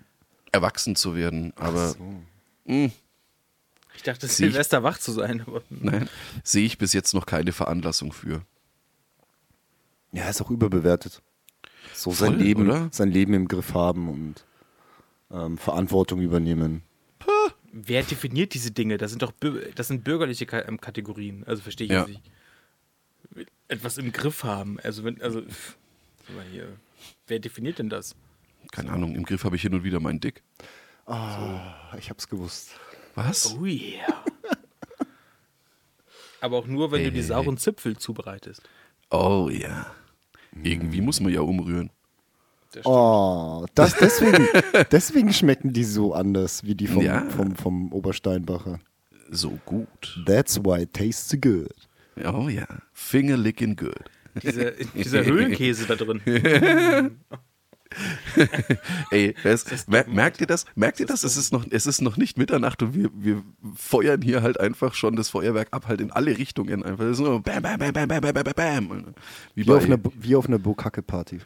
erwachsen 0.51 0.95
zu 0.95 1.15
werden. 1.15 1.53
Aber 1.55 1.89
so. 1.89 2.21
Ich 2.65 4.03
dachte, 4.03 4.27
Sieh 4.27 4.45
ich- 4.45 4.51
Silvester 4.51 4.83
wach 4.83 4.97
zu 4.97 5.11
sein. 5.11 5.41
Aber 5.47 5.61
nein, 5.69 6.09
sehe 6.43 6.65
ich 6.65 6.77
bis 6.77 6.93
jetzt 6.93 7.13
noch 7.13 7.25
keine 7.25 7.51
Veranlassung 7.51 8.11
für. 8.13 8.41
Ja, 10.11 10.29
ist 10.29 10.41
auch 10.41 10.51
überbewertet. 10.51 11.21
So 11.93 12.11
sein 12.11 12.33
Voll, 12.33 12.41
Leben, 12.41 12.67
oder? 12.69 12.89
sein 12.91 13.09
Leben 13.11 13.33
im 13.33 13.47
Griff 13.47 13.73
haben 13.73 14.09
und 14.09 14.45
ähm, 15.31 15.57
Verantwortung 15.57 16.21
übernehmen. 16.21 16.83
wer 17.71 18.03
definiert 18.03 18.53
diese 18.53 18.71
Dinge? 18.71 18.97
Das 18.97 19.11
sind 19.11 19.21
doch 19.23 19.33
das 19.75 19.87
sind 19.87 20.03
bürgerliche 20.03 20.45
ähm, 20.45 20.79
Kategorien. 20.79 21.43
Also 21.45 21.61
verstehe 21.63 21.85
ich 21.87 21.93
Ja. 21.93 22.05
nicht. 22.05 22.21
Etwas 23.67 23.97
im 23.97 24.11
Griff 24.11 24.43
haben. 24.43 24.79
Also 24.81 25.03
wenn, 25.03 25.21
also 25.21 25.41
hier, 26.51 26.67
wer 27.27 27.39
definiert 27.39 27.79
denn 27.79 27.89
das? 27.89 28.15
Keine 28.71 28.91
Ahnung, 28.91 29.15
im 29.15 29.23
Griff 29.25 29.43
habe 29.43 29.55
ich 29.55 29.61
hin 29.61 29.73
und 29.73 29.83
wieder 29.83 29.99
meinen 29.99 30.19
Dick. 30.19 30.41
Ah, 31.05 31.95
ich 31.97 32.09
hab's 32.09 32.27
gewusst. 32.29 32.69
Was? 33.15 33.55
Oh 33.55 33.65
yeah. 33.65 34.23
Aber 36.41 36.57
auch 36.57 36.67
nur, 36.67 36.91
wenn 36.91 36.99
Hey, 36.99 37.07
du 37.09 37.11
die 37.13 37.19
hey, 37.21 37.27
sauren 37.27 37.57
Zipfel 37.57 37.97
zubereitest. 37.97 38.61
Oh 39.09 39.49
ja. 39.51 39.87
Irgendwie 40.61 41.01
muss 41.01 41.19
man 41.19 41.31
ja 41.33 41.41
umrühren. 41.41 41.89
Oh, 42.85 43.65
das, 43.75 43.95
deswegen, 43.97 44.47
deswegen 44.91 45.31
schmecken 45.31 45.73
die 45.73 45.83
so 45.83 46.13
anders 46.13 46.63
wie 46.63 46.73
die 46.75 46.87
vom, 46.87 47.03
Ja. 47.03 47.29
vom, 47.29 47.55
vom 47.55 47.91
Obersteinbacher. 47.93 48.79
So 49.29 49.59
gut. 49.65 50.19
That's 50.25 50.57
why 50.63 50.81
it 50.81 50.93
tastes 50.93 51.29
so 51.29 51.37
good. 51.37 51.71
Oh 52.23 52.49
ja. 52.49 52.67
Finger 52.91 53.37
licking 53.37 53.75
good. 53.75 54.09
Diese, 54.41 54.73
dieser 54.95 55.23
Höhlenkäse 55.25 55.85
da 55.85 55.95
drin. 55.95 56.21
Ey, 59.11 59.35
es, 59.43 59.87
mer 59.87 60.07
merkt 60.07 60.41
ihr 60.41 60.47
das? 60.47 60.65
Merkt 60.75 60.99
ihr 60.99 61.05
das? 61.05 61.23
Es 61.23 61.37
ist 61.37 61.53
noch, 61.53 61.65
es 61.69 61.85
ist 61.85 62.01
noch 62.01 62.17
nicht 62.17 62.37
Mitternacht 62.37 62.81
und 62.81 62.95
wir, 62.95 63.11
wir 63.13 63.43
feuern 63.75 64.21
hier 64.21 64.41
halt 64.41 64.59
einfach 64.59 64.95
schon 64.95 65.15
das 65.15 65.29
Feuerwerk 65.29 65.67
ab, 65.71 65.87
halt 65.87 66.01
in 66.01 66.11
alle 66.11 66.35
Richtungen 66.37 66.83
einfach. 66.83 67.03
Das 67.03 67.19
ist 67.19 67.19
nur 67.19 67.41
bam, 67.41 67.61
bam, 67.61 67.77
bam, 67.77 67.93
bam, 67.93 68.07
bam, 68.07 68.21
bam, 68.21 68.33
bam, 68.33 68.53
bam. 68.55 69.13
Wie 69.53 69.61
Wie 69.61 69.65
bei, 69.65 69.75
auf 69.75 69.83
einer, 69.85 69.99
wie 70.15 70.35
auf 70.35 70.47
einer 70.47 70.59
Bokake-Party. 70.59 71.39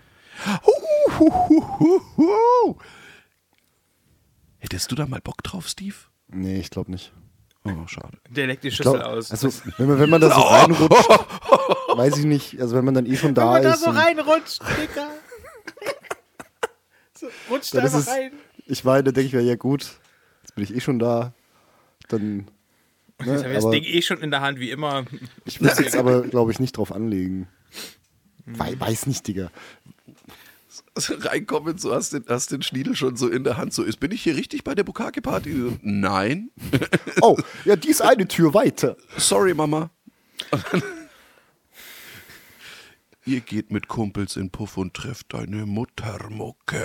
Huhuhuhu. 1.20 2.78
Hättest 4.60 4.92
du 4.92 4.96
da 4.96 5.06
mal 5.06 5.22
Bock 5.22 5.44
drauf, 5.44 5.68
Steve? 5.68 5.96
Nee, 6.30 6.60
ich 6.60 6.70
glaube 6.70 6.92
nicht. 6.92 7.14
Oh, 7.70 7.88
schade. 7.88 8.18
Der 8.30 8.48
leckt 8.48 8.64
die 8.64 8.70
Ich 8.70 8.76
Schüssel 8.76 8.94
glaub, 8.94 9.06
aus. 9.06 9.32
also, 9.32 9.50
wenn 9.78 9.88
man, 9.88 10.00
wenn 10.00 10.10
man 10.10 10.22
da 10.22 10.30
so 10.34 10.42
reinrutscht, 10.42 11.10
weiß 11.96 12.18
ich 12.18 12.26
nicht, 12.26 12.60
also 12.62 12.76
wenn 12.76 12.86
man 12.86 12.94
dann 12.94 13.06
eh 13.06 13.16
schon 13.16 13.34
da 13.34 13.58
ist. 13.58 13.86
und- 13.86 13.96
reinrutscht, 13.96 14.62
Dicker. 14.82 15.10
so, 17.20 17.28
rutscht 17.50 17.74
dann 17.76 17.86
ist 17.86 17.94
es, 17.94 18.10
ich 18.66 18.84
meine, 18.84 19.04
da 19.04 19.12
denke 19.12 19.28
ich 19.28 19.34
mir, 19.34 19.42
ja 19.42 19.56
gut, 19.56 19.84
jetzt 20.44 20.56
bin 20.56 20.64
ich 20.64 20.76
eh 20.76 20.80
schon 20.80 21.00
da. 21.00 21.34
Dann. 22.10 22.48
Jetzt 23.20 23.28
Ne, 23.28 23.34
haben 23.38 23.44
wir 23.46 23.54
das 23.56 23.64
aber 23.66 23.74
Ding 23.74 23.84
eh 23.84 24.02
schon 24.04 24.20
in 24.20 24.30
der 24.32 24.42
Hand, 24.42 24.60
wie 24.60 24.70
immer. 24.70 25.06
ich 25.46 25.60
es 25.60 25.80
jetzt 25.80 25.96
aber, 25.96 26.22
glaube 26.22 26.52
ich, 26.52 26.60
nicht 26.60 26.78
drauf 26.78 26.92
anlegen. 26.92 27.48
Wei- 28.46 28.80
Weiß 28.80 29.08
nicht, 29.08 29.28
Digga. 29.28 29.50
Reinkommen, 30.98 31.78
so 31.78 31.94
hast 31.94 32.14
den, 32.14 32.26
hast 32.28 32.52
den 32.52 32.62
Schniedel 32.62 32.96
schon 32.96 33.16
so 33.16 33.28
in 33.28 33.44
der 33.44 33.58
Hand. 33.58 33.74
So, 33.74 33.84
ist, 33.84 34.00
bin 34.00 34.12
ich 34.12 34.24
hier 34.24 34.36
richtig 34.36 34.64
bei 34.64 34.76
der 34.76 34.84
Bukake-Party? 34.84 35.54
So, 35.54 35.78
Nein. 35.82 36.52
Oh, 37.22 37.38
ja, 37.66 37.76
die 37.76 37.90
ist 37.90 38.02
eine 38.02 38.28
Tür 38.28 38.54
weiter. 38.54 38.96
Sorry, 39.18 39.54
Mama. 39.54 39.90
Ihr 43.26 43.42
geht 43.42 43.72
mit 43.72 43.88
Kumpels 43.88 44.38
in 44.38 44.52
Puff 44.52 44.78
und 44.78 44.94
trefft 44.94 45.34
deine 45.34 45.66
Muttermucke. 45.66 46.78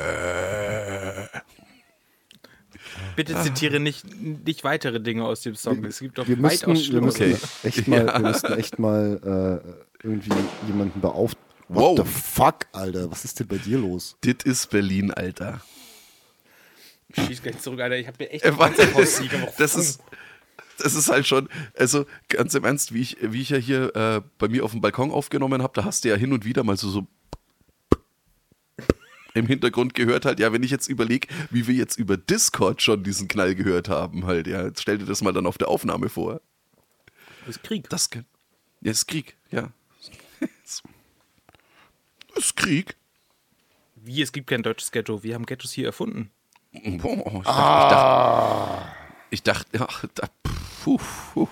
Bitte 3.14 3.40
zitiere 3.42 3.78
nicht, 3.78 4.04
nicht 4.20 4.64
weitere 4.64 5.00
Dinge 5.00 5.24
aus 5.24 5.42
dem 5.42 5.54
Song. 5.54 5.84
Es 5.84 6.00
gibt 6.00 6.18
doch 6.18 6.26
Wir 6.26 6.36
müssten, 6.36 6.70
weitaus 6.70 6.90
wir 6.90 7.00
müssten 7.00 7.22
Okay. 7.22 7.36
echt 7.62 7.86
mal, 7.88 8.06
wir 8.06 8.18
müssten 8.18 8.52
echt 8.54 8.78
mal 8.78 9.62
äh, 9.62 10.06
irgendwie 10.06 10.32
jemanden 10.66 11.00
beauftragen. 11.00 11.51
Wow. 11.74 11.98
What 11.98 12.06
the 12.06 12.12
fuck, 12.12 12.66
Alter? 12.72 13.10
Was 13.10 13.24
ist 13.24 13.40
denn 13.40 13.46
bei 13.46 13.58
dir 13.58 13.78
los? 13.78 14.16
Dit 14.22 14.42
ist 14.42 14.68
Berlin, 14.70 15.10
Alter. 15.10 15.62
Schieß 17.14 17.42
gleich 17.42 17.58
zurück, 17.60 17.80
Alter. 17.80 17.96
Ich 17.96 18.06
hab 18.06 18.18
mir 18.18 18.30
echt 18.30 18.44
Äh, 18.44 18.58
warte, 18.58 18.82
aber 18.82 19.00
das 19.58 19.74
ist, 19.74 20.00
das 20.78 20.94
ist 20.94 21.08
halt 21.08 21.26
schon, 21.26 21.48
also 21.76 22.06
ganz 22.28 22.54
im 22.54 22.64
Ernst, 22.64 22.92
wie 22.92 23.00
ich, 23.00 23.16
wie 23.20 23.40
ich 23.40 23.50
ja 23.50 23.56
hier 23.56 23.94
äh, 23.96 24.20
bei 24.38 24.48
mir 24.48 24.64
auf 24.64 24.72
dem 24.72 24.80
Balkon 24.80 25.10
aufgenommen 25.10 25.62
habe, 25.62 25.72
da 25.74 25.84
hast 25.84 26.04
du 26.04 26.08
ja 26.10 26.16
hin 26.16 26.32
und 26.32 26.44
wieder 26.44 26.62
mal 26.62 26.76
so, 26.76 26.90
so 26.90 27.06
im 29.34 29.46
Hintergrund 29.46 29.94
gehört 29.94 30.26
halt, 30.26 30.40
ja, 30.40 30.52
wenn 30.52 30.62
ich 30.62 30.70
jetzt 30.70 30.88
überlege, 30.88 31.28
wie 31.50 31.66
wir 31.66 31.74
jetzt 31.74 31.98
über 31.98 32.18
Discord 32.18 32.82
schon 32.82 33.02
diesen 33.02 33.28
Knall 33.28 33.54
gehört 33.54 33.88
haben, 33.88 34.26
halt, 34.26 34.46
ja, 34.46 34.66
jetzt 34.66 34.82
stell 34.82 34.98
dir 34.98 35.06
das 35.06 35.22
mal 35.22 35.32
dann 35.32 35.46
auf 35.46 35.56
der 35.56 35.68
Aufnahme 35.68 36.10
vor. 36.10 36.42
Das 37.46 37.56
ist 37.56 37.62
Krieg. 37.62 37.88
Das, 37.88 38.10
ja, 38.82 38.90
ist 38.90 39.06
Krieg, 39.06 39.36
ja. 39.50 39.72
Ist 42.36 42.56
Krieg. 42.56 42.96
Wie, 43.94 44.22
es 44.22 44.32
gibt 44.32 44.48
kein 44.48 44.62
deutsches 44.62 44.90
Ghetto. 44.90 45.22
Wir 45.22 45.34
haben 45.34 45.46
Ghettos 45.46 45.72
hier 45.72 45.86
erfunden. 45.86 46.30
Boah, 46.72 47.40
ich 47.40 47.44
dachte, 47.44 48.88
ich 49.30 49.42
dachte, 49.42 49.66
ich 49.72 49.78
dachte 49.78 49.78
ja, 49.78 50.08
da, 50.14 50.28
puh, 50.82 50.98
puh. 51.34 51.48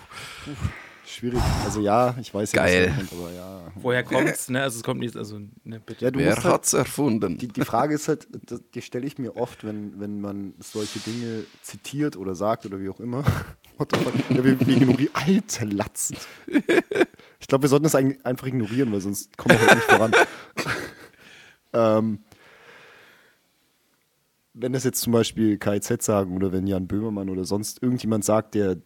Schwierig. 1.11 1.41
Also 1.65 1.81
ja, 1.81 2.15
ich 2.21 2.33
weiß 2.33 2.53
ja, 2.53 2.63
Geil. 2.63 2.95
kommt, 2.97 3.13
aber 3.13 3.33
ja. 3.33 3.73
Woher 3.75 4.05
kommt's? 4.05 4.49
Ne? 4.49 4.63
Also 4.63 4.79
es 4.79 4.83
kommt 4.85 5.01
nicht, 5.01 5.17
also, 5.17 5.41
ne, 5.65 5.81
bitte. 5.81 6.05
Ja, 6.05 6.11
du 6.13 6.21
Wer 6.21 6.31
musst 6.31 6.45
halt, 6.45 6.55
hat's 6.55 6.73
erfunden? 6.73 7.37
die, 7.37 7.49
die 7.49 7.65
Frage 7.65 7.95
ist 7.95 8.07
halt, 8.07 8.29
die 8.75 8.83
stelle 8.83 9.07
ich 9.07 9.19
mir 9.19 9.37
oft, 9.37 9.65
wenn, 9.65 9.99
wenn 9.99 10.21
man 10.21 10.55
solche 10.61 11.01
Dinge 11.01 11.45
zitiert 11.63 12.17
oder 12.17 12.37
sagt 12.37 12.65
oder 12.65 12.81
wie 12.81 12.89
auch 12.89 13.01
immer. 13.01 13.25
Ja, 14.29 14.45
wir, 14.45 14.61
wir 14.61 14.77
ignorieren. 14.77 15.15
Alter 15.15 15.65
Latzen. 15.65 16.19
Ich 17.39 17.49
glaube, 17.49 17.63
wir 17.63 17.69
sollten 17.71 17.85
das 17.85 17.95
einfach 17.95 18.47
ignorieren, 18.47 18.93
weil 18.93 19.01
sonst 19.01 19.35
kommen 19.39 19.59
wir 19.59 19.67
halt 19.67 19.77
nicht 19.77 19.91
voran. 19.91 20.13
ähm, 21.73 22.19
wenn 24.53 24.73
das 24.73 24.85
jetzt 24.85 25.01
zum 25.01 25.13
Beispiel 25.13 25.59
KIZ 25.59 26.03
sagen 26.03 26.37
oder 26.37 26.53
wenn 26.53 26.67
Jan 26.67 26.87
Böhmermann 26.87 27.31
oder 27.31 27.45
sonst 27.45 27.83
irgendjemand 27.83 28.25
sagt, 28.25 28.55
der 28.55 28.77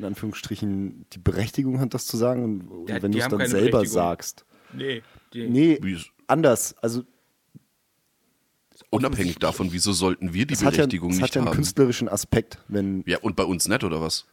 in 0.00 0.06
Anführungsstrichen 0.06 1.06
die 1.12 1.18
Berechtigung 1.18 1.78
hat, 1.80 1.94
das 1.94 2.06
zu 2.06 2.16
sagen, 2.16 2.44
und, 2.44 2.60
und 2.68 2.88
Ja, 2.88 3.00
wenn 3.02 3.12
du 3.12 3.18
es 3.18 3.24
haben 3.24 3.38
dann 3.38 3.48
selber 3.48 3.78
Berechtigung. 3.78 3.86
sagst. 3.94 4.44
Nee. 4.72 5.02
Die, 5.32 5.48
Nee, 5.48 5.78
Wie 5.82 5.92
ist- 5.94 6.10
anders. 6.26 6.74
Also 6.78 7.04
Unabhängig 8.92 9.38
davon, 9.38 9.72
wieso 9.72 9.92
sollten 9.92 10.32
wir 10.34 10.46
die 10.46 10.54
es 10.54 10.64
hat 10.64 10.72
ja, 10.72 10.78
Berechtigung 10.78 11.10
es 11.10 11.16
hat 11.18 11.22
nicht 11.22 11.34
ja 11.36 11.40
einen 11.42 11.48
haben? 11.48 11.54
künstlerischen 11.56 12.08
Aspekt, 12.08 12.58
wenn 12.66 13.04
Ja, 13.06 13.18
und 13.18 13.36
bei 13.36 13.44
uns 13.44 13.68
nicht, 13.68 13.84
oder 13.84 14.00
was? 14.00 14.26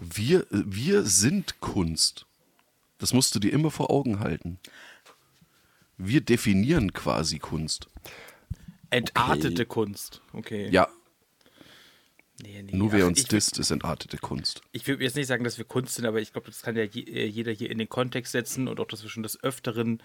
Wir, 0.00 0.46
wir 0.50 1.04
sind 1.04 1.60
Kunst. 1.60 2.26
Das 2.98 3.12
musst 3.12 3.34
du 3.34 3.38
dir 3.38 3.52
immer 3.52 3.70
vor 3.70 3.90
Augen 3.90 4.18
halten. 4.20 4.58
Wir 5.98 6.20
definieren 6.20 6.92
quasi 6.92 7.38
Kunst. 7.38 7.88
Entartete 8.90 9.64
Kunst. 9.66 10.20
Okay. 10.32 10.68
Ja, 10.70 10.88
Nee, 12.42 12.62
nee. 12.62 12.76
nur 12.76 12.90
wer 12.92 13.04
Ach, 13.04 13.08
uns 13.08 13.20
ich, 13.20 13.28
disst, 13.28 13.58
ist 13.58 13.70
entartete 13.70 14.18
Kunst. 14.18 14.62
Ich 14.72 14.86
würde 14.88 15.04
jetzt 15.04 15.14
nicht 15.14 15.28
sagen, 15.28 15.44
dass 15.44 15.58
wir 15.58 15.64
Kunst 15.64 15.94
sind, 15.94 16.06
aber 16.06 16.20
ich 16.20 16.32
glaube, 16.32 16.48
das 16.48 16.62
kann 16.62 16.74
ja 16.76 16.82
äh, 16.82 17.26
jeder 17.26 17.52
hier 17.52 17.70
in 17.70 17.78
den 17.78 17.88
Kontext 17.88 18.32
setzen 18.32 18.66
und 18.66 18.80
auch, 18.80 18.86
dass 18.86 19.02
wir 19.04 19.10
schon 19.10 19.22
des 19.22 19.42
Öfteren 19.44 20.02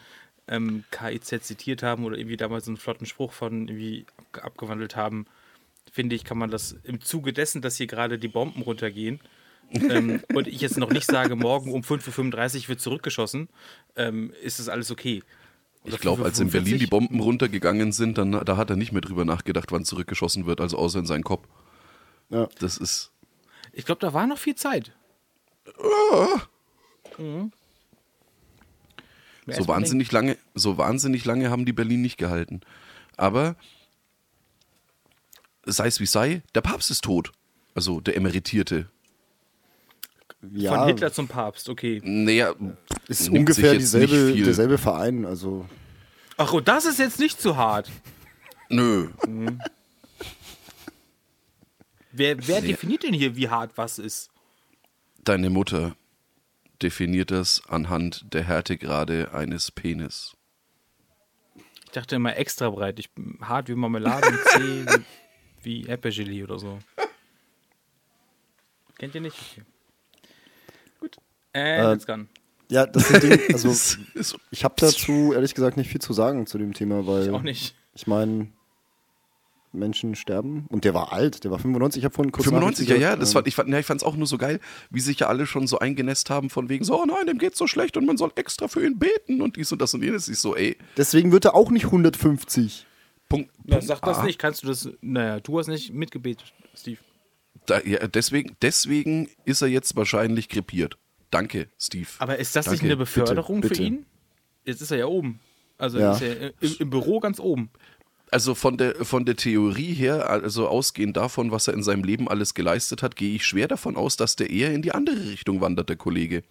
ähm, 0.47 0.83
KIZ 0.91 1.43
zitiert 1.43 1.81
haben 1.81 2.05
oder 2.05 2.17
irgendwie 2.17 2.37
damals 2.37 2.67
einen 2.67 2.77
flotten 2.77 3.07
Spruch 3.07 3.33
von 3.33 3.67
irgendwie 3.67 4.05
abge- 4.33 4.41
abgewandelt 4.41 4.95
haben, 4.95 5.25
finde 5.91 6.15
ich, 6.15 6.23
kann 6.25 6.37
man 6.37 6.51
das 6.51 6.75
im 6.83 7.01
Zuge 7.01 7.33
dessen, 7.33 7.61
dass 7.63 7.77
hier 7.77 7.87
gerade 7.87 8.19
die 8.19 8.27
Bomben 8.27 8.61
runtergehen 8.61 9.19
ähm, 9.71 10.21
und 10.35 10.47
ich 10.47 10.61
jetzt 10.61 10.77
noch 10.77 10.91
nicht 10.91 11.05
sage, 11.09 11.35
morgen 11.35 11.73
um 11.73 11.81
5.35 11.81 12.63
Uhr 12.63 12.67
wird 12.69 12.81
zurückgeschossen, 12.81 13.49
ähm, 13.95 14.31
ist 14.43 14.59
das 14.59 14.69
alles 14.69 14.91
okay. 14.91 15.23
Oder 15.83 15.95
Ich 15.95 16.01
glaube, 16.01 16.23
als 16.23 16.39
in 16.39 16.49
5:45? 16.49 16.51
Berlin 16.51 16.79
die 16.79 16.87
Bomben 16.87 17.19
runtergegangen 17.19 17.91
sind, 17.93 18.19
dann, 18.19 18.31
da 18.31 18.57
hat 18.57 18.69
er 18.69 18.75
nicht 18.75 18.91
mehr 18.91 19.01
drüber 19.01 19.25
nachgedacht, 19.25 19.71
wann 19.71 19.85
zurückgeschossen 19.85 20.45
wird, 20.45 20.61
also 20.61 20.77
außer 20.77 20.99
in 20.99 21.05
seinen 21.07 21.23
Kopf. 21.23 21.47
Ja, 22.29 22.47
Das 22.59 22.77
ist. 22.77 23.11
Ich 23.73 23.85
glaube, 23.85 24.01
da 24.01 24.13
war 24.13 24.27
noch 24.27 24.37
viel 24.37 24.55
Zeit. 24.55 24.91
So 29.45 29.53
erstmal 29.53 29.77
wahnsinnig 29.77 30.11
lange, 30.11 30.37
so 30.55 30.77
wahnsinnig 30.77 31.23
lange 31.25 31.49
haben 31.49 31.65
die 31.65 31.73
Berlin 31.73 32.01
nicht 32.01 32.17
gehalten. 32.17 32.61
Aber 33.15 33.55
sei 35.65 35.87
es 35.87 35.99
wie 35.99 36.05
sei, 36.05 36.41
der 36.53 36.61
Papst 36.61 36.91
ist 36.91 37.03
tot. 37.03 37.31
Also 37.75 38.01
der 38.01 38.15
Emeritierte. 38.15 38.89
Ja, 40.51 40.75
Von 40.75 40.87
Hitler 40.87 41.13
zum 41.13 41.27
Papst, 41.27 41.69
okay. 41.69 42.01
Naja, 42.03 42.53
ist 43.07 43.29
ungefähr 43.29 43.73
dieselbe, 43.73 44.33
derselbe 44.33 44.77
Verein. 44.77 45.25
Also 45.25 45.67
Ach, 46.37 46.53
und 46.53 46.67
das 46.67 46.85
ist 46.85 46.99
jetzt 46.99 47.19
nicht 47.19 47.41
zu 47.41 47.57
hart. 47.57 47.89
Nö. 48.69 49.09
Wer, 52.17 52.47
wer 52.47 52.61
definiert 52.61 53.03
denn 53.03 53.13
hier, 53.13 53.35
wie 53.35 53.49
hart 53.49 53.77
was 53.77 53.99
ist? 53.99 54.29
Deine 55.23 55.49
Mutter 55.49 55.95
definiert 56.81 57.31
das 57.31 57.61
anhand 57.67 58.33
der 58.33 58.43
Härtegrade 58.43 59.33
eines 59.33 59.71
Penis. 59.71 60.35
Ich 61.85 61.91
dachte 61.91 62.15
immer 62.15 62.35
extra 62.37 62.69
breit. 62.69 62.99
Ich 62.99 63.11
bin 63.11 63.37
hart 63.41 63.69
wie 63.69 63.75
Marmelade 63.75 64.27
und 64.27 64.39
zäh 64.47 64.85
wie, 64.85 65.03
wie 65.63 65.85
Erdbeergelee 65.87 66.43
oder 66.43 66.59
so. 66.59 66.79
Kennt 68.97 69.15
ihr 69.15 69.21
nicht? 69.21 69.37
Okay. 69.51 69.63
Gut. 70.99 71.17
Äh, 71.53 71.77
Äh, 71.79 71.83
let's 71.91 72.05
gone. 72.07 72.27
ja, 72.69 72.85
das 72.85 73.07
sind 73.07 73.23
Dinge, 73.23 73.39
also 73.53 73.69
Ist- 73.69 73.99
ist- 74.15 74.37
ich 74.51 74.63
habe 74.63 74.75
dazu 74.77 75.33
ehrlich 75.33 75.53
gesagt 75.55 75.77
nicht 75.77 75.89
viel 75.89 76.01
zu 76.01 76.13
sagen 76.13 76.47
zu 76.47 76.57
dem 76.57 76.73
Thema, 76.73 77.05
weil 77.05 77.23
Ich 77.27 77.29
auch 77.31 77.41
nicht. 77.43 77.75
ich 77.93 78.07
meine 78.07 78.51
Menschen 79.71 80.15
sterben 80.15 80.65
und 80.69 80.85
der 80.85 80.93
war 80.93 81.13
alt, 81.13 81.43
der 81.43 81.51
war 81.51 81.59
95. 81.59 81.99
Ich 81.99 82.05
habe 82.05 82.13
vorhin 82.15 82.31
kurz 82.31 82.45
95, 82.45 82.87
ja, 82.89 82.95
ja, 82.95 83.15
das 83.15 83.33
fand, 83.33 83.47
ich 83.47 83.55
fand 83.55 83.69
ja, 83.69 83.79
ich 83.79 83.89
auch 84.03 84.15
nur 84.15 84.27
so 84.27 84.37
geil, 84.37 84.59
wie 84.89 84.99
sich 84.99 85.19
ja 85.19 85.27
alle 85.27 85.45
schon 85.45 85.67
so 85.67 85.79
eingenässt 85.79 86.29
haben 86.29 86.49
von 86.49 86.69
wegen 86.69 86.83
so, 86.83 87.01
oh 87.01 87.05
nein, 87.05 87.27
dem 87.27 87.37
geht's 87.37 87.57
so 87.57 87.67
schlecht 87.67 87.97
und 87.97 88.05
man 88.05 88.17
soll 88.17 88.31
extra 88.35 88.67
für 88.67 88.85
ihn 88.85 88.97
beten 88.97 89.41
und 89.41 89.55
dies 89.55 89.71
und 89.71 89.81
das 89.81 89.93
und 89.93 90.03
jenes. 90.03 90.27
Ich 90.27 90.39
so, 90.39 90.55
ey, 90.55 90.77
Deswegen 90.95 91.31
wird 91.31 91.45
er 91.45 91.55
auch 91.55 91.69
nicht 91.71 91.85
150. 91.85 92.85
Punkt. 93.29 93.51
Na, 93.65 93.81
sag 93.81 94.01
das 94.01 94.19
A. 94.19 94.23
nicht. 94.23 94.39
Kannst 94.39 94.63
du 94.63 94.67
das. 94.67 94.89
Naja, 95.01 95.39
du 95.39 95.59
hast 95.59 95.67
nicht 95.67 95.93
mitgebetet, 95.93 96.53
Steve. 96.75 96.99
Da, 97.65 97.81
ja, 97.81 98.07
deswegen, 98.07 98.55
deswegen 98.61 99.29
ist 99.43 99.61
er 99.61 99.67
jetzt 99.67 99.95
wahrscheinlich 99.95 100.47
krepiert. 100.47 100.97
Danke, 101.29 101.67
Steve. 101.77 102.07
Aber 102.19 102.37
ist 102.37 102.55
das 102.55 102.67
nicht 102.67 102.81
Danke, 102.81 102.85
eine 102.85 102.97
Beförderung 102.97 103.59
bitte, 103.61 103.75
für 103.75 103.81
bitte. 103.81 103.95
ihn? 103.95 104.05
Jetzt 104.63 104.81
ist 104.81 104.91
er 104.91 104.97
ja 104.99 105.05
oben. 105.07 105.39
Also 105.77 105.99
Ja. 105.99 106.13
ist 106.13 106.21
er 106.21 106.53
im, 106.61 106.75
im 106.79 106.89
Büro 106.89 107.19
ganz 107.19 107.39
oben. 107.39 107.69
Also 108.29 108.55
von 108.55 108.77
der, 108.77 109.05
von 109.05 109.25
der 109.25 109.35
Theorie 109.37 109.93
her, 109.93 110.29
also 110.29 110.67
ausgehend 110.67 111.15
davon, 111.15 111.51
was 111.51 111.67
er 111.67 111.73
in 111.73 111.83
seinem 111.83 112.03
Leben 112.03 112.27
alles 112.27 112.53
geleistet 112.53 113.01
hat, 113.01 113.15
gehe 113.15 113.35
ich 113.35 113.45
schwer 113.45 113.67
davon 113.69 113.95
aus, 113.95 114.17
dass 114.17 114.35
der 114.35 114.49
eher 114.49 114.73
in 114.73 114.81
die 114.81 114.91
andere 114.91 115.29
Richtung 115.29 115.61
wandert, 115.61 115.87
der 115.89 115.95
Kollege. 115.95 116.43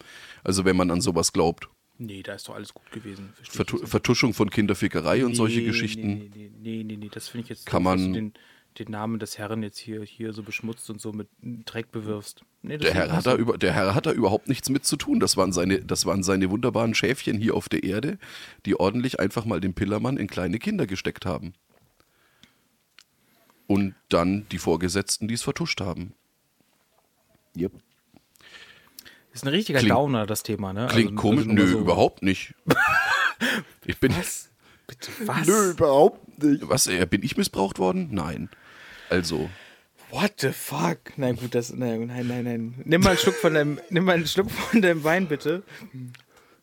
Also 0.43 0.65
wenn 0.65 0.77
man 0.77 0.91
an 0.91 1.01
sowas 1.03 1.33
glaubt. 1.35 1.69
Nee, 1.99 2.23
da 2.23 2.35
ist 2.35 2.49
doch 2.49 2.55
alles 2.55 2.73
gut 2.75 2.91
gewesen. 2.93 3.33
Vertu 3.43 3.79
Vertuschung 3.87 4.33
von 4.35 4.51
Kinderfickerei 4.51 5.25
und 5.25 5.35
solche 5.35 5.61
Nee, 5.61 5.67
Geschichten. 5.67 6.07
Nee, 6.15 6.31
nee, 6.35 6.51
nee, 6.63 6.85
nee, 6.85 6.97
nee, 6.97 7.09
das 7.11 7.29
finde 7.29 7.45
ich 7.45 7.49
jetzt 7.51 7.67
Kann 7.67 7.83
man- 7.83 7.99
du 7.99 8.13
den, 8.13 8.33
den 8.79 8.91
Namen 8.91 9.19
des 9.19 9.39
Herrn 9.39 9.63
jetzt 9.63 9.79
hier, 9.79 10.03
hier 10.03 10.35
so 10.35 10.43
beschmutzt 10.43 10.91
und 10.91 11.01
so 11.01 11.13
mit 11.13 11.29
Dreck 11.65 11.91
bewirfst. 11.93 12.43
Nee, 12.61 12.77
Der 12.79 12.93
Herr, 12.93 13.13
hat 13.13 13.27
da 13.27 13.35
über, 13.37 13.57
der 13.57 13.73
Herr 13.73 13.95
hat 13.95 14.05
da 14.05 14.13
überhaupt 14.13 14.49
nichts 14.49 14.69
mit 14.69 14.85
zu 14.85 14.97
tun. 14.97 15.21
Das 15.21 15.37
waren, 15.39 15.53
seine, 15.53 15.81
das 15.83 16.05
waren 16.05 16.23
seine 16.23 16.51
wunderbaren 16.51 16.95
Schäfchen 16.95 17.39
hier 17.39 17.55
auf 17.55 17.69
der 17.71 17.83
Erde, 17.85 18.19
die 18.67 18.79
ordentlich 18.79 19.19
einfach 19.21 19.47
mal 19.47 19.61
den 19.61 19.73
Pillermann 19.75 20.19
in 20.19 20.27
kleine 20.27 20.59
Kinder 20.59 20.87
gesteckt 20.87 21.25
haben. 21.25 21.55
Und 23.67 23.95
dann 24.09 24.47
die 24.51 24.59
Vorgesetzten, 24.59 25.27
die 25.29 25.35
es 25.35 25.43
vertuscht 25.43 25.81
haben. 25.81 26.15
Yep. 27.57 27.73
ist 29.33 29.45
ein 29.45 29.49
richtiger 29.49 29.79
Klingt- 29.81 29.95
Downer, 29.95 30.27
das 30.27 30.43
Thema, 30.43 30.73
ne? 30.73 30.87
Klingt 30.91 31.11
Also- 31.11 31.21
komisch. 31.21 31.41
also 31.45 31.53
Nö, 31.53 31.67
so- 31.67 31.79
überhaupt 31.81 32.23
nicht. 32.23 32.55
Ich 33.85 33.99
bin. 34.01 34.17
Was? 34.17 34.51
Bitte, 34.87 35.11
was? 35.27 35.47
Nö, 35.47 35.71
überhaupt 35.73 36.43
nicht. 36.43 36.69
Was, 36.69 36.87
äh, 36.87 37.07
bin 37.07 37.23
ich 37.23 37.37
missbraucht 37.37 37.79
worden? 37.79 38.09
Nein. 38.11 38.49
Also, 39.11 39.49
What 40.11 40.41
the 40.41 40.53
fuck? 40.53 41.17
Nein, 41.17 41.37
gut, 41.37 41.55
das. 41.55 41.73
Nein, 41.73 42.07
nein, 42.07 42.27
nein, 42.27 42.45
nein. 42.45 42.75
Nimm 42.85 43.03
mal 43.03 43.11
einen 43.11 43.19
Schluck 43.19 43.35
von 43.37 43.55
deinem, 43.55 43.79
nimm 43.91 44.05
mal 44.05 44.13
einen 44.15 44.27
Schluck 44.27 44.51
von 44.51 44.81
deinem 44.83 45.05
Wein, 45.05 45.29
bitte. 45.29 45.63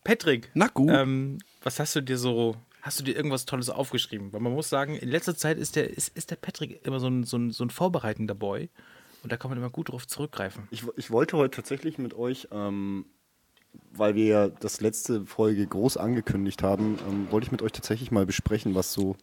Patrick. 0.03 0.49
Na 0.53 0.67
gut. 0.67 0.89
Ähm, 0.91 1.37
was 1.61 1.79
hast 1.79 1.95
du 1.95 2.01
dir 2.01 2.17
so. 2.17 2.55
Hast 2.83 2.99
du 2.99 3.03
dir 3.05 3.15
irgendwas 3.15 3.45
Tolles 3.45 3.69
aufgeschrieben? 3.69 4.33
Weil 4.33 4.41
man 4.41 4.51
muss 4.51 4.67
sagen, 4.67 4.97
in 4.97 5.07
letzter 5.07 5.37
Zeit 5.37 5.57
ist 5.57 5.77
der, 5.77 5.89
ist, 5.89 6.09
ist 6.17 6.31
der 6.31 6.35
Patrick 6.35 6.85
immer 6.85 6.99
so 6.99 7.07
ein, 7.07 7.23
so, 7.23 7.37
ein, 7.37 7.51
so 7.51 7.63
ein 7.63 7.69
vorbereitender 7.69 8.35
Boy. 8.35 8.69
Und 9.23 9.31
da 9.31 9.37
kann 9.37 9.49
man 9.49 9.57
immer 9.57 9.69
gut 9.69 9.89
drauf 9.89 10.05
zurückgreifen. 10.05 10.67
Ich, 10.69 10.83
ich 10.97 11.09
wollte 11.09 11.37
heute 11.37 11.55
tatsächlich 11.55 11.97
mit 11.97 12.13
euch, 12.13 12.49
ähm, 12.51 13.05
weil 13.93 14.15
wir 14.15 14.25
ja 14.25 14.47
das 14.49 14.81
letzte 14.81 15.25
Folge 15.25 15.65
groß 15.65 15.95
angekündigt 15.95 16.61
haben, 16.61 16.99
ähm, 17.07 17.31
wollte 17.31 17.45
ich 17.45 17.53
mit 17.53 17.61
euch 17.61 17.71
tatsächlich 17.71 18.11
mal 18.11 18.25
besprechen, 18.25 18.75
was 18.75 18.91
so 18.91 19.15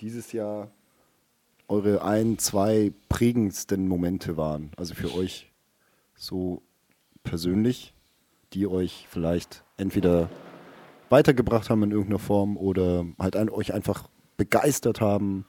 dieses 0.00 0.32
Jahr 0.32 0.70
eure 1.68 2.02
ein, 2.02 2.38
zwei 2.38 2.94
prägendsten 3.10 3.88
Momente 3.88 4.38
waren. 4.38 4.70
Also 4.78 4.94
für 4.94 5.12
euch 5.12 5.52
so 6.16 6.62
persönlich, 7.24 7.92
die 8.54 8.66
euch 8.66 9.06
vielleicht 9.10 9.64
entweder 9.76 10.30
weitergebracht 11.10 11.70
haben 11.70 11.82
in 11.82 11.90
irgendeiner 11.90 12.18
Form 12.18 12.56
oder 12.56 13.04
halt 13.18 13.36
ein, 13.36 13.50
euch 13.50 13.72
einfach 13.74 14.08
begeistert 14.36 15.00
haben 15.00 15.44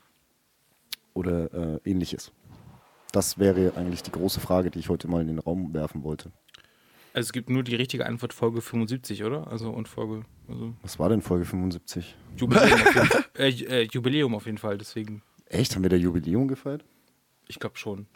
oder 1.13 1.53
äh, 1.53 1.89
ähnliches. 1.89 2.31
Das 3.11 3.37
wäre 3.37 3.73
eigentlich 3.75 4.03
die 4.03 4.11
große 4.11 4.39
Frage, 4.39 4.71
die 4.71 4.79
ich 4.79 4.89
heute 4.89 5.07
mal 5.07 5.21
in 5.21 5.27
den 5.27 5.39
Raum 5.39 5.73
werfen 5.73 6.03
wollte. 6.03 6.31
Also 7.13 7.27
es 7.27 7.33
gibt 7.33 7.49
nur 7.49 7.63
die 7.63 7.75
richtige 7.75 8.05
Antwort 8.05 8.33
Folge 8.33 8.61
75, 8.61 9.23
oder? 9.25 9.47
Also 9.47 9.69
und 9.69 9.89
Folge. 9.89 10.23
Also 10.47 10.73
Was 10.81 10.97
war 10.97 11.09
denn 11.09 11.21
Folge 11.21 11.43
75? 11.45 12.15
Jubiläum 12.37 12.71
auf 12.71 12.95
jeden 12.95 13.05
Fall. 13.07 13.25
Äh, 13.37 13.49
äh, 13.49 13.87
Jubiläum 13.91 14.35
auf 14.35 14.45
jeden 14.45 14.57
Fall, 14.57 14.77
deswegen. 14.77 15.21
Echt? 15.47 15.75
Haben 15.75 15.83
wir 15.83 15.89
da 15.89 15.97
Jubiläum 15.97 16.47
gefeiert? 16.47 16.85
Ich 17.47 17.59
glaube 17.59 17.77
schon. 17.77 18.07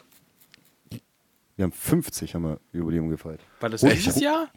Wir 1.56 1.64
haben 1.64 1.72
50 1.72 2.34
haben 2.34 2.44
wir 2.44 2.60
Jubiläum 2.72 3.10
gefeiert. 3.10 3.40
War 3.60 3.68
das 3.68 3.82
dieses 3.82 4.18
Jahr? 4.20 4.50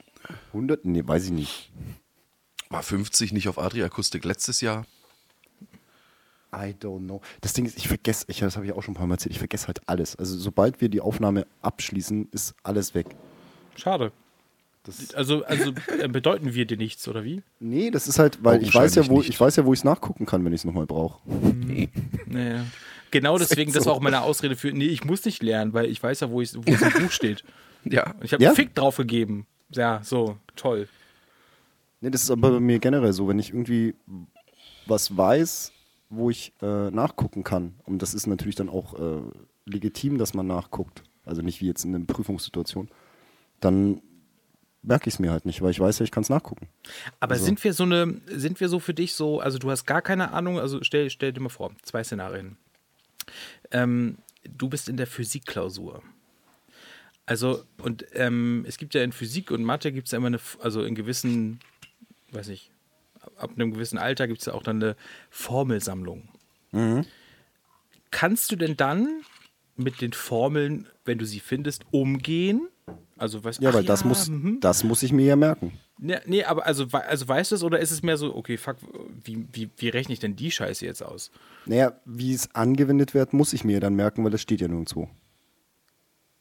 100? 0.47 0.85
Nee, 0.85 1.05
weiß 1.05 1.25
ich 1.25 1.31
nicht. 1.31 1.71
War 2.69 2.83
50 2.83 3.33
nicht 3.33 3.47
auf 3.49 3.57
Adria 3.57 3.85
Akustik 3.85 4.23
letztes 4.25 4.61
Jahr? 4.61 4.85
I 6.53 6.73
don't 6.81 7.05
know. 7.05 7.21
Das 7.41 7.53
Ding 7.53 7.65
ist, 7.65 7.77
ich 7.77 7.87
vergesse, 7.87 8.25
ich, 8.27 8.39
das 8.39 8.55
habe 8.55 8.65
ich 8.65 8.71
auch 8.73 8.81
schon 8.81 8.93
ein 8.93 8.97
paar 8.97 9.05
Mal 9.07 9.15
erzählt, 9.15 9.33
ich 9.33 9.39
vergesse 9.39 9.67
halt 9.67 9.81
alles. 9.87 10.15
Also 10.15 10.37
sobald 10.37 10.81
wir 10.81 10.89
die 10.89 11.01
Aufnahme 11.01 11.45
abschließen, 11.61 12.27
ist 12.31 12.55
alles 12.63 12.95
weg. 12.95 13.07
Schade. 13.75 14.11
Das, 14.83 15.13
Also, 15.13 15.43
also 15.45 15.73
äh, 15.99 16.07
bedeuten 16.07 16.53
wir 16.55 16.65
dir 16.65 16.77
nichts, 16.77 17.07
oder 17.07 17.23
wie? 17.23 17.43
nee, 17.59 17.91
das 17.91 18.07
ist 18.07 18.17
halt, 18.17 18.43
weil 18.43 18.63
ich 18.63 18.73
weiß 18.73 18.95
ja, 18.95 19.07
wo 19.09 19.21
ich 19.21 19.39
weiß 19.39 19.57
ja, 19.57 19.65
wo 19.65 19.73
ich 19.73 19.79
es 19.81 19.83
nachgucken 19.83 20.25
kann, 20.25 20.43
wenn 20.45 20.53
ich 20.53 20.61
es 20.61 20.65
nochmal 20.65 20.85
brauche. 20.87 21.19
Naja. 22.25 22.65
Genau 23.11 23.37
deswegen, 23.37 23.73
das 23.73 23.83
so. 23.83 23.89
war 23.89 23.97
auch 23.97 24.01
meine 24.01 24.21
Ausrede 24.21 24.55
für, 24.55 24.71
nee, 24.71 24.85
ich 24.85 25.03
muss 25.03 25.25
nicht 25.25 25.43
lernen, 25.43 25.73
weil 25.73 25.85
ich 25.87 26.01
weiß 26.01 26.19
ja, 26.21 26.29
wo, 26.31 26.41
ich, 26.41 26.55
wo 26.55 26.61
es 26.65 26.81
im 26.81 27.03
Buch 27.03 27.11
steht. 27.11 27.43
Ja. 27.85 28.13
Ich 28.21 28.33
habe 28.33 28.43
Ja? 28.43 28.49
einen 28.49 28.57
Fick 28.57 28.75
drauf 28.75 28.97
gegeben. 28.97 29.47
Ja, 29.71 30.01
so, 30.03 30.35
toll. 30.57 30.89
Nee, 32.01 32.09
das 32.09 32.23
ist 32.23 32.31
aber 32.31 32.51
bei 32.51 32.59
mir 32.59 32.79
generell 32.79 33.13
so, 33.13 33.27
wenn 33.27 33.39
ich 33.39 33.49
irgendwie 33.49 33.95
was 34.85 35.15
weiß, 35.15 35.71
wo 36.09 36.29
ich 36.29 36.53
äh, 36.61 36.89
nachgucken 36.91 37.43
kann. 37.43 37.75
Und 37.85 38.01
das 38.01 38.13
ist 38.13 38.25
natürlich 38.27 38.55
dann 38.55 38.69
auch 38.69 38.97
äh, 38.99 39.21
legitim, 39.65 40.17
dass 40.17 40.33
man 40.33 40.47
nachguckt. 40.47 41.03
Also 41.25 41.41
nicht 41.41 41.61
wie 41.61 41.67
jetzt 41.67 41.83
in 41.85 41.93
einer 41.93 42.05
Prüfungssituation. 42.05 42.89
Dann 43.59 44.01
merke 44.81 45.09
ich 45.09 45.15
es 45.15 45.19
mir 45.19 45.31
halt 45.31 45.45
nicht, 45.45 45.61
weil 45.61 45.71
ich 45.71 45.79
weiß 45.79 45.99
ja, 45.99 46.05
ich 46.05 46.11
kann 46.11 46.23
es 46.23 46.29
nachgucken. 46.29 46.67
Aber 47.19 47.33
Also- 47.33 47.45
sind 47.45 47.63
wir 47.63 47.73
so 47.73 47.83
eine, 47.83 48.21
sind 48.27 48.59
wir 48.59 48.69
so 48.69 48.79
für 48.79 48.93
dich 48.93 49.13
so, 49.13 49.39
also 49.41 49.59
du 49.59 49.69
hast 49.69 49.85
gar 49.85 50.01
keine 50.01 50.31
Ahnung, 50.31 50.57
also 50.57 50.81
stell, 50.83 51.09
stell 51.09 51.33
dir 51.33 51.41
mal 51.41 51.49
vor, 51.49 51.71
zwei 51.83 52.03
Szenarien. 52.03 52.57
Ähm, 53.71 54.17
du 54.43 54.69
bist 54.69 54.89
in 54.89 54.97
der 54.97 55.05
Physikklausur. 55.07 56.01
Also, 57.25 57.63
und 57.83 58.05
ähm, 58.13 58.65
es 58.67 58.77
gibt 58.77 58.95
ja 58.95 59.03
in 59.03 59.11
Physik 59.11 59.51
und 59.51 59.63
Mathe 59.63 59.91
gibt 59.91 60.07
es 60.07 60.13
ja 60.13 60.17
immer 60.17 60.27
eine, 60.27 60.39
also 60.61 60.81
in 60.83 60.95
gewissen, 60.95 61.59
weiß 62.31 62.47
nicht, 62.49 62.71
ab- 63.37 63.51
einem 63.55 63.71
gewissen 63.73 63.97
Alter 63.97 64.27
gibt 64.27 64.39
es 64.39 64.45
ja 64.45 64.53
auch 64.53 64.63
dann 64.63 64.81
eine 64.81 64.95
Formelsammlung. 65.29 66.29
Kannst 68.11 68.51
du 68.51 68.55
denn 68.55 68.75
dann 68.77 69.21
mit 69.75 70.01
den 70.01 70.13
Formeln, 70.13 70.87
wenn 71.05 71.17
du 71.17 71.25
sie 71.25 71.39
findest, 71.39 71.83
umgehen? 71.91 72.67
Also, 73.17 73.43
weißt, 73.43 73.61
Ja, 73.61 73.73
weil 73.73 73.83
das, 73.83 74.03
muss, 74.05 74.29
mhm. 74.29 74.59
das 74.61 74.83
muss 74.83 75.03
ich 75.03 75.11
mir 75.11 75.25
ja 75.25 75.35
merken. 75.35 75.73
Nee, 75.97 76.17
nee, 76.25 76.43
aber 76.43 76.65
also, 76.65 76.85
also 76.91 77.27
weißt 77.27 77.51
du 77.51 77.55
es 77.55 77.63
oder 77.63 77.79
ist 77.79 77.91
es 77.91 78.01
mehr 78.01 78.17
so, 78.17 78.33
okay, 78.35 78.57
fuck, 78.57 78.77
wie, 79.23 79.45
wie, 79.51 79.69
wie 79.77 79.89
rechne 79.89 80.13
ich 80.13 80.19
denn 80.19 80.35
die 80.35 80.49
Scheiße 80.51 80.85
jetzt 80.85 81.03
aus? 81.03 81.29
Naja, 81.65 81.93
wie 82.05 82.33
es 82.33 82.53
angewendet 82.55 83.13
wird, 83.13 83.33
muss 83.33 83.51
ich 83.53 83.63
mir 83.65 83.73
ja 83.73 83.79
dann 83.81 83.95
merken, 83.95 84.23
weil 84.23 84.31
das 84.31 84.41
steht 84.41 84.61
ja 84.61 84.67
nirgendwo. 84.67 85.09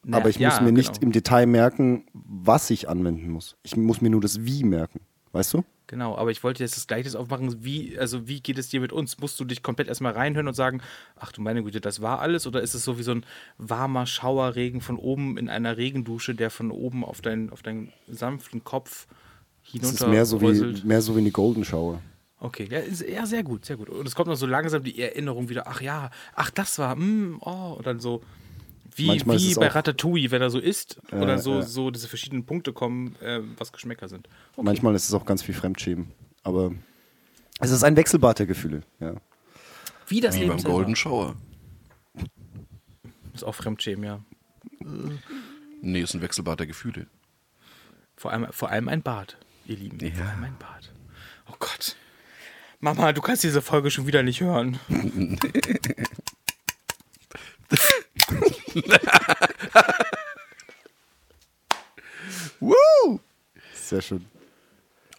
Na, 0.05 0.18
Aber 0.18 0.29
ich 0.31 0.37
ja, 0.37 0.48
muss 0.48 0.61
mir 0.61 0.70
nicht 0.72 0.94
genau. 0.94 1.03
im 1.03 1.12
Detail 1.12 1.46
merken, 1.46 2.07
was 2.12 2.70
ich 2.70 2.88
anwenden 2.88 3.31
muss. 3.31 3.57
Ich 3.64 3.77
muss 3.77 4.01
mir 4.01 4.11
nur 4.11 4.20
das 4.20 4.44
Wie 4.44 4.62
merken. 4.62 5.01
Weißt 5.33 5.53
du? 5.55 5.64
Genau, 5.88 6.16
aber 6.18 6.31
ich 6.31 6.44
wollte 6.44 6.62
jetzt 6.62 6.77
das 6.77 6.87
Gleiche 6.87 7.18
aufmachen. 7.18 7.64
Wie, 7.64 7.98
also 7.98 8.29
wie 8.29 8.40
geht 8.40 8.59
es 8.59 8.68
dir 8.68 8.81
mit 8.81 8.92
uns? 8.92 9.18
Musst 9.18 9.40
du 9.40 9.44
dich 9.46 9.62
komplett 9.62 9.88
erstmal 9.88 10.12
reinhören 10.12 10.46
und 10.46 10.55
sagen, 10.55 10.83
ach 11.16 11.33
du 11.33 11.40
meine 11.40 11.62
Güte, 11.62 11.81
das 11.81 12.03
war 12.03 12.20
alles? 12.20 12.46
Oder 12.46 12.61
ist 12.61 12.74
es 12.74 12.85
so 12.85 12.98
wie 12.98 13.03
so 13.03 13.12
ein 13.12 13.24
warmer 13.57 14.05
Schauerregen 14.07 14.83
von 14.83 14.96
oben 14.96 15.38
in 15.38 15.48
einer 15.48 15.79
Regendusche, 15.79 16.35
der 16.35 16.51
von 16.51 16.70
oben 16.70 17.05
auf, 17.05 17.22
dein, 17.22 17.48
auf 17.48 17.62
deinen 17.62 17.90
sanften 18.07 18.64
Kopf 18.64 19.07
Es 19.74 19.92
ist 19.92 20.07
mehr 20.07 20.27
so, 20.27 20.42
wie, 20.42 20.87
mehr 20.87 21.01
so 21.01 21.16
wie 21.16 21.20
eine 21.20 21.31
Golden 21.31 21.64
Shower. 21.64 22.03
Okay, 22.38 22.68
ja, 22.70 22.81
ist, 22.81 23.09
ja, 23.09 23.24
sehr 23.24 23.42
gut, 23.42 23.64
sehr 23.64 23.79
gut. 23.79 23.88
Und 23.88 24.07
es 24.07 24.14
kommt 24.14 24.29
noch 24.29 24.37
so 24.37 24.46
langsam 24.46 24.85
die 24.85 25.01
Erinnerung 25.01 25.48
wieder, 25.48 25.66
ach 25.66 25.81
ja, 25.81 26.11
ach, 26.35 26.51
das 26.51 26.79
war, 26.79 26.96
mm, 26.96 27.38
oh, 27.40 27.77
und 27.79 27.87
dann 27.87 27.98
so, 27.98 28.22
wie, 28.98 29.06
Manchmal 29.06 29.37
ist 29.37 29.44
wie 29.46 29.50
es 29.52 29.58
bei 29.58 29.70
auch- 29.70 29.74
Ratatouille, 29.74 30.30
wenn 30.30 30.42
er 30.42 30.50
so 30.50 30.58
isst, 30.58 31.00
Ja, 31.12 31.20
oder 31.20 31.38
so, 31.38 31.54
ja. 31.56 31.62
so 31.62 31.90
diese 31.90 32.08
verschiedenen 32.08 32.44
Punkte 32.44 32.72
kommen, 32.72 33.16
äh, 33.20 33.40
was 33.56 33.72
Geschmäcker 33.72 34.08
sind. 34.08 34.28
Okay. 34.56 34.64
Manchmal 34.64 34.94
ist 34.94 35.04
es 35.08 35.14
auch 35.14 35.24
ganz 35.24 35.42
viel 35.42 35.54
Fremdschämen. 35.54 36.11
Aber 36.42 36.72
es 37.61 37.70
ist 37.70 37.82
ein 37.84 37.96
Wechselbad 37.96 38.38
der 38.38 38.46
Gefühle. 38.46 38.82
Ja. 39.00 39.14
Wie 40.06 40.20
das 40.20 40.34
Wie 40.34 40.40
Leben 40.40 40.50
beim 40.50 40.58
selber. 40.61 40.74
Golden 40.76 40.96
Shower. 40.96 41.37
Ist 43.34 43.44
auch 43.44 43.54
Fremdschämen, 43.54 44.04
ja. 44.04 44.20
Nee, 45.80 46.00
ist 46.00 46.14
ein 46.14 46.22
Wechselbad 46.22 46.58
der 46.61 46.66
Gefühle. 46.66 47.06
Vor 48.16 48.32
allem, 48.32 48.46
vor 48.50 48.70
allem 48.70 48.88
ein 48.88 49.02
Bad, 49.02 49.37
ihr 49.66 49.76
Lieben. 49.76 49.98
Ja. 50.00 50.12
Vor 50.14 50.26
allem 50.26 50.44
ein 50.44 50.56
Bad. 50.58 50.92
Oh 51.50 51.54
Gott. 51.58 51.94
Mama, 52.80 53.12
du 53.12 53.20
kannst 53.20 53.42
diese 53.44 53.61
Folge 53.62 53.90
schon 53.90 54.06
wieder 54.06 54.22
nicht 54.22 54.40
hören. 54.40 54.78
Woo! 62.61 63.20
Sehr 63.74 64.02
schön. 64.02 64.24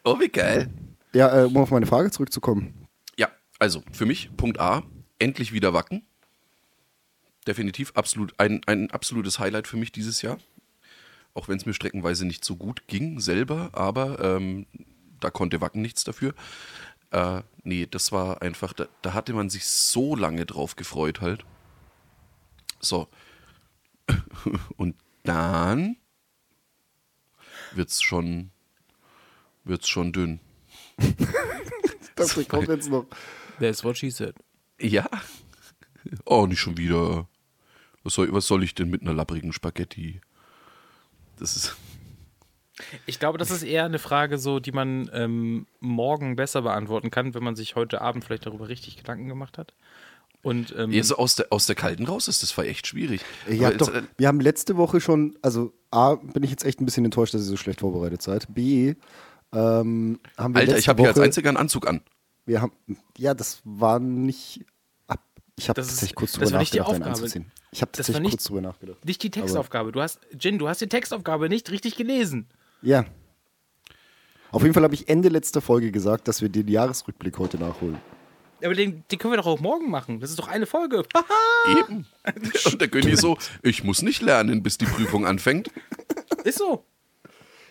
Oh, 0.04 0.20
wie 0.20 0.30
geil. 0.30 0.70
Ja, 1.14 1.42
äh, 1.42 1.46
um 1.46 1.58
auf 1.58 1.72
meine 1.72 1.86
Frage 1.86 2.12
zurückzukommen. 2.12 2.88
Ja, 3.18 3.30
also 3.58 3.84
für 3.92 4.06
mich 4.06 4.30
Punkt 4.38 4.60
A, 4.60 4.84
endlich 5.18 5.52
wieder 5.54 5.74
Wacken. 5.74 6.04
Definitiv 7.48 7.92
absolut 7.96 8.34
ein, 8.38 8.62
ein 8.68 8.92
absolutes 8.92 9.40
Highlight 9.40 9.68
für 9.68 9.78
mich 9.78 9.92
dieses 9.92 10.22
Jahr. 10.22 10.38
Auch 11.34 11.48
wenn 11.48 11.58
es 11.58 11.66
mir 11.66 11.74
streckenweise 11.74 12.26
nicht 12.26 12.44
so 12.46 12.56
gut 12.56 12.88
ging 12.88 13.20
selber, 13.20 13.70
aber 13.74 14.20
ähm, 14.24 14.66
da 15.20 15.30
konnte 15.30 15.62
Wacken 15.62 15.82
nichts 15.82 16.04
dafür. 16.04 16.34
Äh, 17.12 17.42
nee, 17.64 17.88
das 17.90 18.12
war 18.12 18.42
einfach, 18.42 18.74
da, 18.74 18.88
da 19.02 19.14
hatte 19.14 19.34
man 19.34 19.50
sich 19.50 19.66
so 19.66 20.16
lange 20.16 20.46
drauf 20.46 20.76
gefreut 20.76 21.22
halt. 21.22 21.46
So. 22.80 23.08
Und 24.78 24.96
dann 25.24 25.98
wird's 27.74 28.02
schon, 28.02 28.52
wird's 29.64 29.88
schon 29.88 30.12
dünn. 30.14 30.40
Das 32.20 32.36
kommt 32.50 32.68
jetzt 32.68 32.90
noch. 32.90 33.06
That's 33.62 33.82
what 33.86 33.98
she 33.98 34.10
said. 34.10 34.36
Ja. 34.78 35.10
Oh, 36.26 36.46
nicht 36.48 36.60
schon 36.60 36.78
wieder. 36.78 37.30
Was 38.04 38.14
soll, 38.14 38.32
was 38.34 38.46
soll 38.46 38.64
ich 38.64 38.76
denn 38.76 38.90
mit 38.90 39.02
einer 39.02 39.14
lapprigen 39.14 39.54
Spaghetti? 39.54 40.20
Das 41.38 41.56
ist. 41.56 41.78
Ich 43.06 43.20
glaube, 43.20 43.38
das 43.38 43.52
ist 43.52 43.64
eher 43.64 43.86
eine 43.86 44.00
Frage, 44.00 44.38
so, 44.38 44.60
die 44.60 44.72
man 44.72 45.10
ähm, 45.14 45.68
morgen 45.80 46.36
besser 46.36 46.62
beantworten 46.62 47.12
kann, 47.12 47.34
wenn 47.34 47.44
man 47.44 47.56
sich 47.56 47.76
heute 47.76 48.02
Abend 48.02 48.24
vielleicht 48.24 48.46
darüber 48.46 48.70
richtig 48.70 48.98
Gedanken 48.98 49.28
gemacht 49.28 49.58
hat. 49.58 49.74
Und 50.42 50.74
ähm, 50.78 50.92
Ja, 50.92 51.04
so 51.04 51.18
aus 51.18 51.36
der, 51.36 51.48
aus 51.52 51.66
der 51.66 51.76
Kalten 51.76 52.06
raus 52.06 52.28
ist 52.30 52.44
das 52.44 52.58
war 52.58 52.64
echt 52.66 52.88
schwierig. 52.88 53.22
Aber 53.48 53.66
habt 53.66 53.82
doch, 53.82 53.94
jetzt, 53.94 54.04
äh, 54.04 54.08
wir 54.18 54.28
haben 54.30 54.40
letzte 54.40 54.78
Woche 54.78 55.02
schon, 55.02 55.38
also 55.42 55.74
A, 55.92 56.16
bin 56.16 56.44
ich 56.44 56.50
jetzt 56.52 56.64
echt 56.64 56.80
ein 56.80 56.86
bisschen 56.86 57.04
enttäuscht, 57.06 57.34
dass 57.34 57.42
ihr 57.42 57.46
so 57.48 57.58
schlecht 57.58 57.82
vorbereitet 57.82 58.22
seid. 58.22 58.48
B, 58.54 58.96
ähm, 59.52 60.20
haben 60.38 60.54
wir 60.54 60.60
Alter, 60.62 60.72
letzte 60.74 60.80
ich 60.80 60.88
habe 60.90 61.02
hier 61.02 61.10
als 61.10 61.20
einziger 61.20 61.50
einen 61.50 61.58
Anzug 61.58 61.88
an. 61.88 62.02
Wir 62.46 62.62
haben, 62.62 62.72
ja, 63.18 63.34
das 63.34 63.62
war 63.66 64.00
nicht. 64.00 64.66
Ab, 65.08 65.20
ich 65.58 65.68
habe 65.70 65.82
ist- 65.82 65.88
tatsächlich 65.88 66.16
kurz 66.16 66.32
das 66.32 66.40
drüber 66.40 66.52
war 66.54 66.60
nicht 66.60 66.74
die 66.74 66.78
nachgedacht, 66.80 66.96
einen 67.02 67.12
Aufgabe. 67.12 67.26
anzuziehen. 67.26 67.52
Ich 67.72 67.82
habe 67.82 67.92
tatsächlich 67.92 68.22
nicht- 68.24 68.32
kurz 68.32 68.44
drüber 68.46 68.62
nachgedacht. 68.62 69.06
nicht 69.06 69.22
die 69.22 69.30
Textaufgabe. 69.32 69.92
Du 69.92 70.02
hast, 70.02 70.20
Jin, 70.40 70.58
du 70.58 70.68
hast 70.70 70.80
die 70.82 70.88
Textaufgabe 70.88 71.50
nicht 71.50 71.70
richtig 71.70 71.96
gelesen. 71.98 72.48
Ja. 72.82 73.06
Auf 74.52 74.62
jeden 74.64 74.74
Fall 74.74 74.84
habe 74.84 74.96
ich 74.96 75.10
Ende 75.10 75.30
letzter 75.30 75.62
Folge 75.62 75.92
gesagt, 75.92 76.28
dass 76.28 76.42
wir 76.42 76.50
den 76.50 76.68
Jahresrückblick 76.68 77.38
heute 77.38 77.58
nachholen. 77.58 77.98
Aber 78.64 78.74
den, 78.74 79.04
den 79.12 79.20
können 79.20 79.34
wir 79.34 79.38
doch 79.38 79.46
auch 79.46 79.60
morgen 79.60 79.90
machen. 79.90 80.20
Das 80.20 80.30
ist 80.30 80.40
doch 80.40 80.48
eine 80.48 80.66
Folge. 80.66 81.04
Haha, 81.16 81.80
Eben. 81.80 82.06
Und 82.66 82.82
der 82.82 82.88
König 82.88 83.18
so, 83.18 83.38
ich 83.64 83.84
muss 83.84 84.02
nicht 84.02 84.22
lernen, 84.22 84.64
bis 84.64 84.78
die 84.78 84.86
Prüfung 84.86 85.26
anfängt. 85.26 85.70
ist 86.44 86.58
so. 86.58 86.86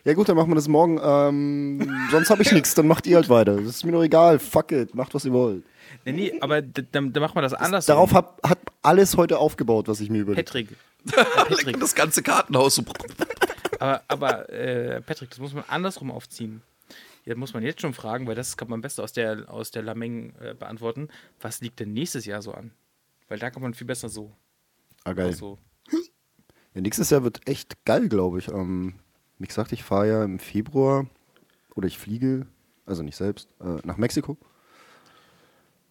Ja 0.05 0.15
gut, 0.15 0.29
dann 0.29 0.37
machen 0.37 0.51
wir 0.51 0.55
das 0.55 0.69
morgen. 0.69 0.99
Ähm, 1.03 1.93
sonst 2.11 2.31
habe 2.31 2.43
ich 2.43 2.53
nichts, 2.53 2.75
dann 2.75 2.87
macht 2.87 3.07
ihr 3.07 3.17
halt 3.17 3.29
weiter. 3.29 3.57
Das 3.57 3.67
ist 3.67 3.85
mir 3.85 3.93
doch 3.93 4.03
egal. 4.03 4.39
Fuck 4.39 4.73
it, 4.73 4.95
macht 4.95 5.15
was 5.15 5.25
ihr 5.25 5.33
wollt. 5.33 5.65
Nee, 6.05 6.13
nee, 6.13 6.33
aber 6.41 6.63
dann, 6.63 7.13
dann 7.13 7.23
machen 7.23 7.35
wir 7.35 7.43
das 7.43 7.55
anders. 7.55 7.87
Darauf 7.87 8.15
hab, 8.15 8.41
hat 8.49 8.59
alles 8.83 9.17
heute 9.17 9.39
aufgebaut, 9.39 9.89
was 9.89 10.01
ich 10.01 10.11
mir 10.11 10.21
überlegt 10.21 10.47
Patrick. 10.47 10.69
Äh, 11.17 11.25
Patrick. 11.35 11.81
Das 11.81 11.95
ganze 11.95 12.23
Kartenhaus 12.23 12.75
so. 12.75 12.83
Aber, 13.79 14.03
aber 14.09 14.51
äh, 14.51 15.01
Patrick, 15.01 15.31
das 15.31 15.39
muss 15.39 15.55
man 15.55 15.65
andersrum 15.69 16.11
aufziehen. 16.11 16.61
Ja, 17.29 17.35
muss 17.35 17.53
man 17.53 17.63
jetzt 17.63 17.83
schon 17.83 17.93
fragen, 17.93 18.27
weil 18.27 18.35
das 18.35 18.57
kann 18.57 18.71
man 18.71 18.79
am 18.79 18.81
besten 18.81 19.03
aus 19.03 19.13
der, 19.13 19.53
aus 19.53 19.71
der 19.71 19.83
Lameng 19.83 20.33
äh, 20.41 20.55
beantworten. 20.55 21.09
Was 21.43 21.61
liegt 21.61 21.79
denn 21.79 21.93
nächstes 21.93 22.25
Jahr 22.25 22.41
so 22.41 22.53
an? 22.53 22.71
Weil 23.29 23.39
da 23.39 23.51
kann 23.51 23.61
man 23.61 23.75
viel 23.75 23.87
besser 23.87 24.09
so. 24.09 24.33
Ah, 25.05 25.13
geil. 25.13 25.35
so. 25.35 25.59
Ja, 26.73 26.81
nächstes 26.81 27.11
Jahr 27.11 27.25
wird 27.25 27.47
echt 27.47 27.85
geil, 27.85 28.09
glaube 28.09 28.39
ich. 28.39 28.49
Ähm, 28.49 28.95
wie 29.39 29.47
gesagt, 29.47 29.73
ich 29.73 29.85
fahre 29.85 30.09
ja 30.09 30.25
im 30.25 30.39
Februar 30.39 31.05
oder 31.75 31.87
ich 31.87 31.99
fliege, 31.99 32.47
also 32.87 33.03
nicht 33.03 33.17
selbst, 33.17 33.51
äh, 33.61 33.77
nach 33.85 33.99
Mexiko. 33.99 34.39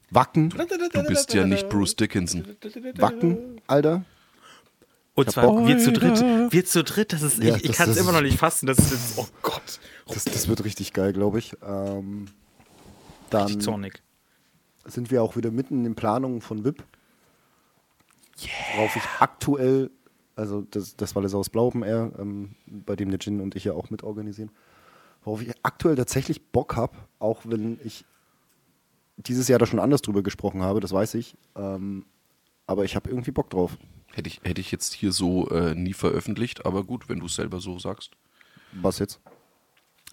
Wacken, 0.09 0.49
Du 0.49 1.03
bist 1.03 1.35
ja 1.35 1.45
nicht 1.45 1.69
Bruce 1.69 1.95
Dickinson. 1.95 2.47
Wacken, 2.95 3.61
Alter. 3.67 4.05
Und 5.13 5.29
zwar 5.29 5.67
wir 5.67 5.77
zu 5.77 5.91
dritt. 5.91 6.19
Wir 6.51 6.65
zu 6.65 6.83
dritt, 6.83 7.13
das 7.13 7.21
ist, 7.21 7.43
Ja, 7.43 7.57
ich, 7.57 7.65
ich 7.65 7.71
kann 7.73 7.91
es 7.91 7.97
immer 7.97 8.11
noch 8.11 8.21
nicht 8.21 8.39
fassen. 8.39 8.65
Das 8.65 8.79
ist 8.79 9.17
oh 9.17 9.27
Gott. 9.43 9.79
Das, 10.13 10.23
das 10.25 10.47
wird 10.47 10.63
richtig 10.63 10.93
geil, 10.93 11.13
glaube 11.13 11.39
ich. 11.39 11.55
Ähm, 11.61 12.27
dann 13.29 13.47
Richtig 13.47 13.63
zornig. 13.63 14.01
sind 14.85 15.11
wir 15.11 15.21
auch 15.21 15.35
wieder 15.35 15.51
mitten 15.51 15.85
in 15.85 15.95
Planungen 15.95 16.41
von 16.41 16.63
VIP. 16.63 16.83
Worauf 18.75 18.95
ich 18.95 19.03
aktuell, 19.19 19.89
also 20.35 20.61
das, 20.61 20.95
das 20.95 21.15
war 21.15 21.21
das 21.23 21.33
aus 21.33 21.49
Blau 21.49 21.67
Open 21.67 21.83
Air, 21.83 22.11
ähm, 22.19 22.55
bei 22.67 22.95
dem 22.95 23.09
der 23.09 23.19
Gin 23.19 23.41
und 23.41 23.55
ich 23.55 23.63
ja 23.63 23.73
auch 23.73 23.89
mitorganisieren, 23.89 24.51
worauf 25.23 25.41
ich 25.41 25.53
aktuell 25.63 25.95
tatsächlich 25.95 26.51
Bock 26.51 26.75
habe, 26.75 26.95
auch 27.19 27.41
wenn 27.45 27.79
ich 27.83 28.05
dieses 29.17 29.47
Jahr 29.47 29.59
da 29.59 29.65
schon 29.65 29.79
anders 29.79 30.03
drüber 30.03 30.21
gesprochen 30.21 30.61
habe, 30.61 30.79
das 30.79 30.93
weiß 30.93 31.15
ich. 31.15 31.35
Ähm, 31.55 32.05
aber 32.67 32.85
ich 32.85 32.95
habe 32.95 33.09
irgendwie 33.09 33.31
Bock 33.31 33.49
drauf. 33.49 33.77
Hätte 34.13 34.29
ich, 34.29 34.41
hätte 34.43 34.61
ich 34.61 34.71
jetzt 34.71 34.93
hier 34.93 35.11
so 35.11 35.49
äh, 35.49 35.73
nie 35.73 35.93
veröffentlicht, 35.93 36.65
aber 36.65 36.83
gut, 36.83 37.09
wenn 37.09 37.19
du 37.19 37.25
es 37.25 37.35
selber 37.35 37.59
so 37.59 37.79
sagst. 37.79 38.11
Was 38.73 38.99
jetzt? 38.99 39.19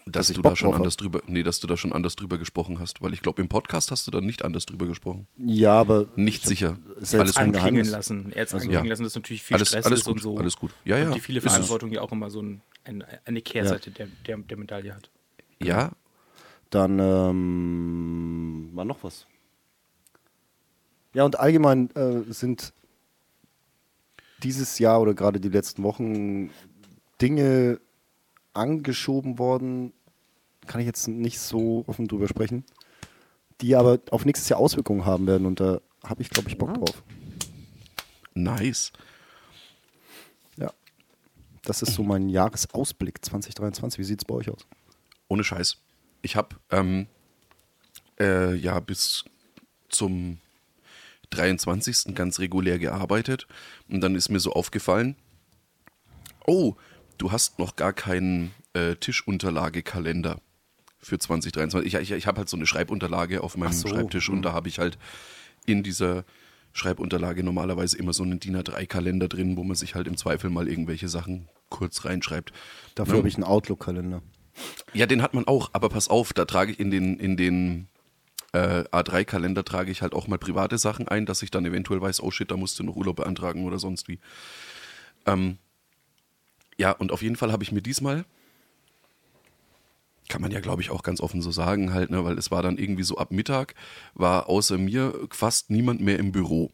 Dass 0.06 0.28
ich 0.28 0.36
du 0.36 0.42
da 0.42 0.54
schon 0.54 0.66
drauf 0.66 0.74
hab. 0.74 0.80
anders 0.82 0.96
drüber, 0.98 1.22
nee, 1.26 1.42
dass 1.42 1.60
du 1.60 1.66
da 1.66 1.78
schon 1.78 1.92
anders 1.94 2.14
drüber 2.14 2.36
gesprochen 2.36 2.78
hast, 2.78 3.00
weil 3.00 3.14
ich 3.14 3.22
glaube, 3.22 3.40
im 3.40 3.48
Podcast 3.48 3.90
hast 3.90 4.06
du 4.06 4.10
da 4.10 4.20
nicht 4.20 4.44
anders 4.44 4.66
drüber 4.66 4.86
gesprochen. 4.86 5.26
Ja, 5.38 5.80
aber 5.80 6.06
Nicht 6.14 6.44
sicher. 6.44 6.76
ist 7.00 7.14
ja 7.14 7.20
Alles 7.20 7.36
Anklingen 7.38 7.86
lassen. 7.86 8.26
Er 8.32 8.42
hat 8.42 8.52
Also- 8.52 8.56
anklingen 8.58 8.84
Ja. 8.84 8.90
lassen, 8.90 9.02
dass 9.04 9.14
natürlich 9.14 9.42
viel 9.42 9.54
Alles- 9.56 9.68
Stress 9.68 9.86
alles 9.86 10.00
ist 10.00 10.04
gut, 10.04 10.14
und 10.16 10.20
so. 10.22 10.36
alles 10.38 10.56
gut. 10.56 10.72
Ja, 10.84 10.98
ja, 10.98 11.06
Und 11.06 11.14
die 11.14 11.20
viele. 11.20 11.40
Verantwortung, 11.40 11.88
die 11.90 11.98
auch 11.98 12.12
immer 12.12 12.28
so 12.30 12.42
ein, 12.42 12.60
ein, 12.84 13.02
eine 13.24 13.40
Kehrseite 13.40 13.90
der, 13.92 14.08
der, 14.26 14.36
der 14.36 14.56
Medaille 14.58 14.94
hat. 14.94 15.08
Ja, 15.62 15.92
Dann 16.70 16.98
ähm, 16.98 18.70
war 18.74 18.84
noch 18.84 19.04
was. 19.04 19.26
Ja, 21.14 21.24
und 21.24 21.38
allgemein 21.38 21.88
äh, 21.94 22.22
sind 22.32 22.72
dieses 24.42 24.78
Jahr 24.78 25.00
oder 25.00 25.14
gerade 25.14 25.40
die 25.40 25.48
letzten 25.48 25.82
Wochen 25.82 26.50
Dinge 27.22 27.80
angeschoben 28.54 29.38
worden, 29.38 29.92
kann 30.66 30.80
ich 30.80 30.86
jetzt 30.86 31.08
nicht 31.08 31.38
so 31.38 31.84
offen 31.86 32.08
drüber 32.08 32.28
sprechen, 32.28 32.64
die 33.60 33.76
aber 33.76 34.00
auf 34.10 34.24
nächstes 34.24 34.48
Jahr 34.48 34.60
Auswirkungen 34.60 35.04
haben 35.04 35.26
werden 35.26 35.46
und 35.46 35.60
da 35.60 35.80
habe 36.04 36.22
ich, 36.22 36.30
glaube 36.30 36.48
ich, 36.48 36.58
Bock 36.58 36.74
drauf. 36.74 37.02
nice. 38.34 38.92
Ja. 40.56 40.72
Das 41.62 41.82
ist 41.82 41.94
so 41.94 42.02
mein 42.02 42.28
Jahresausblick 42.28 43.24
2023. 43.24 43.98
Wie 43.98 44.04
sieht 44.04 44.20
es 44.20 44.24
bei 44.24 44.34
euch 44.34 44.50
aus? 44.50 44.66
Ohne 45.28 45.44
Scheiß. 45.44 45.78
Ich 46.22 46.36
habe 46.36 46.56
ähm, 46.70 47.06
äh, 48.18 48.54
ja 48.54 48.80
bis 48.80 49.24
zum 49.88 50.38
23. 51.30 52.14
ganz 52.14 52.38
regulär 52.38 52.78
gearbeitet 52.78 53.46
und 53.88 54.00
dann 54.00 54.14
ist 54.14 54.28
mir 54.28 54.40
so 54.40 54.52
aufgefallen, 54.52 55.16
oh, 56.46 56.74
du 57.18 57.32
hast 57.32 57.58
noch 57.58 57.76
gar 57.76 57.92
keinen 57.92 58.52
äh, 58.72 58.96
Tischunterlagekalender 58.96 60.40
für 61.00 61.18
2023. 61.18 61.94
Ich, 61.94 62.00
ich, 62.00 62.10
ich 62.12 62.26
habe 62.26 62.38
halt 62.38 62.48
so 62.48 62.56
eine 62.56 62.66
Schreibunterlage 62.66 63.42
auf 63.42 63.56
meinem 63.56 63.72
so, 63.72 63.88
Schreibtisch 63.88 64.28
hm. 64.28 64.36
und 64.36 64.42
da 64.42 64.52
habe 64.52 64.68
ich 64.68 64.78
halt 64.78 64.98
in 65.66 65.82
dieser 65.82 66.24
Schreibunterlage 66.72 67.44
normalerweise 67.44 67.96
immer 67.96 68.12
so 68.12 68.24
einen 68.24 68.40
DIN 68.40 68.56
A3-Kalender 68.56 69.28
drin, 69.28 69.56
wo 69.56 69.62
man 69.62 69.76
sich 69.76 69.94
halt 69.94 70.08
im 70.08 70.16
Zweifel 70.16 70.50
mal 70.50 70.68
irgendwelche 70.68 71.08
Sachen 71.08 71.48
kurz 71.68 72.04
reinschreibt. 72.04 72.52
Dafür 72.94 73.14
Ja. 73.14 73.18
habe 73.18 73.28
ich 73.28 73.36
einen 73.36 73.44
Outlook-Kalender. 73.44 74.22
Ja, 74.92 75.06
den 75.06 75.22
hat 75.22 75.34
man 75.34 75.46
auch, 75.46 75.70
aber 75.72 75.88
pass 75.88 76.08
auf, 76.08 76.32
da 76.32 76.44
trage 76.44 76.72
ich 76.72 76.80
in 76.80 76.90
den, 76.90 77.18
in 77.18 77.36
den 77.36 77.88
äh, 78.52 78.84
A3-Kalender 78.92 79.64
trage 79.64 79.90
ich 79.90 80.02
halt 80.02 80.14
auch 80.14 80.28
mal 80.28 80.38
private 80.38 80.78
Sachen 80.78 81.08
ein, 81.08 81.26
dass 81.26 81.42
ich 81.42 81.50
dann 81.50 81.64
eventuell 81.64 82.00
weiß, 82.00 82.22
oh 82.22 82.30
shit, 82.30 82.50
da 82.50 82.56
musst 82.56 82.78
du 82.78 82.84
noch 82.84 82.96
Urlaub 82.96 83.16
beantragen 83.16 83.64
oder 83.66 83.78
sonst 83.78 84.08
wie. 84.08 84.20
Ähm, 85.26 85.58
ja, 86.78 86.92
und 86.92 87.12
auf 87.12 87.22
jeden 87.22 87.36
Fall 87.36 87.52
habe 87.52 87.62
ich 87.62 87.72
mir 87.72 87.82
diesmal 87.82 88.24
kann 90.28 90.40
man 90.40 90.50
ja, 90.50 90.60
glaube 90.60 90.82
ich, 90.82 90.90
auch 90.90 91.02
ganz 91.02 91.20
offen 91.20 91.42
so 91.42 91.50
sagen, 91.50 91.92
halt, 91.92 92.10
ne, 92.10 92.24
weil 92.24 92.38
es 92.38 92.50
war 92.50 92.62
dann 92.62 92.78
irgendwie 92.78 93.02
so 93.02 93.18
ab 93.18 93.30
Mittag, 93.30 93.74
war 94.14 94.48
außer 94.48 94.78
mir 94.78 95.12
fast 95.30 95.70
niemand 95.70 96.00
mehr 96.00 96.18
im 96.18 96.32
Büro. 96.32 96.72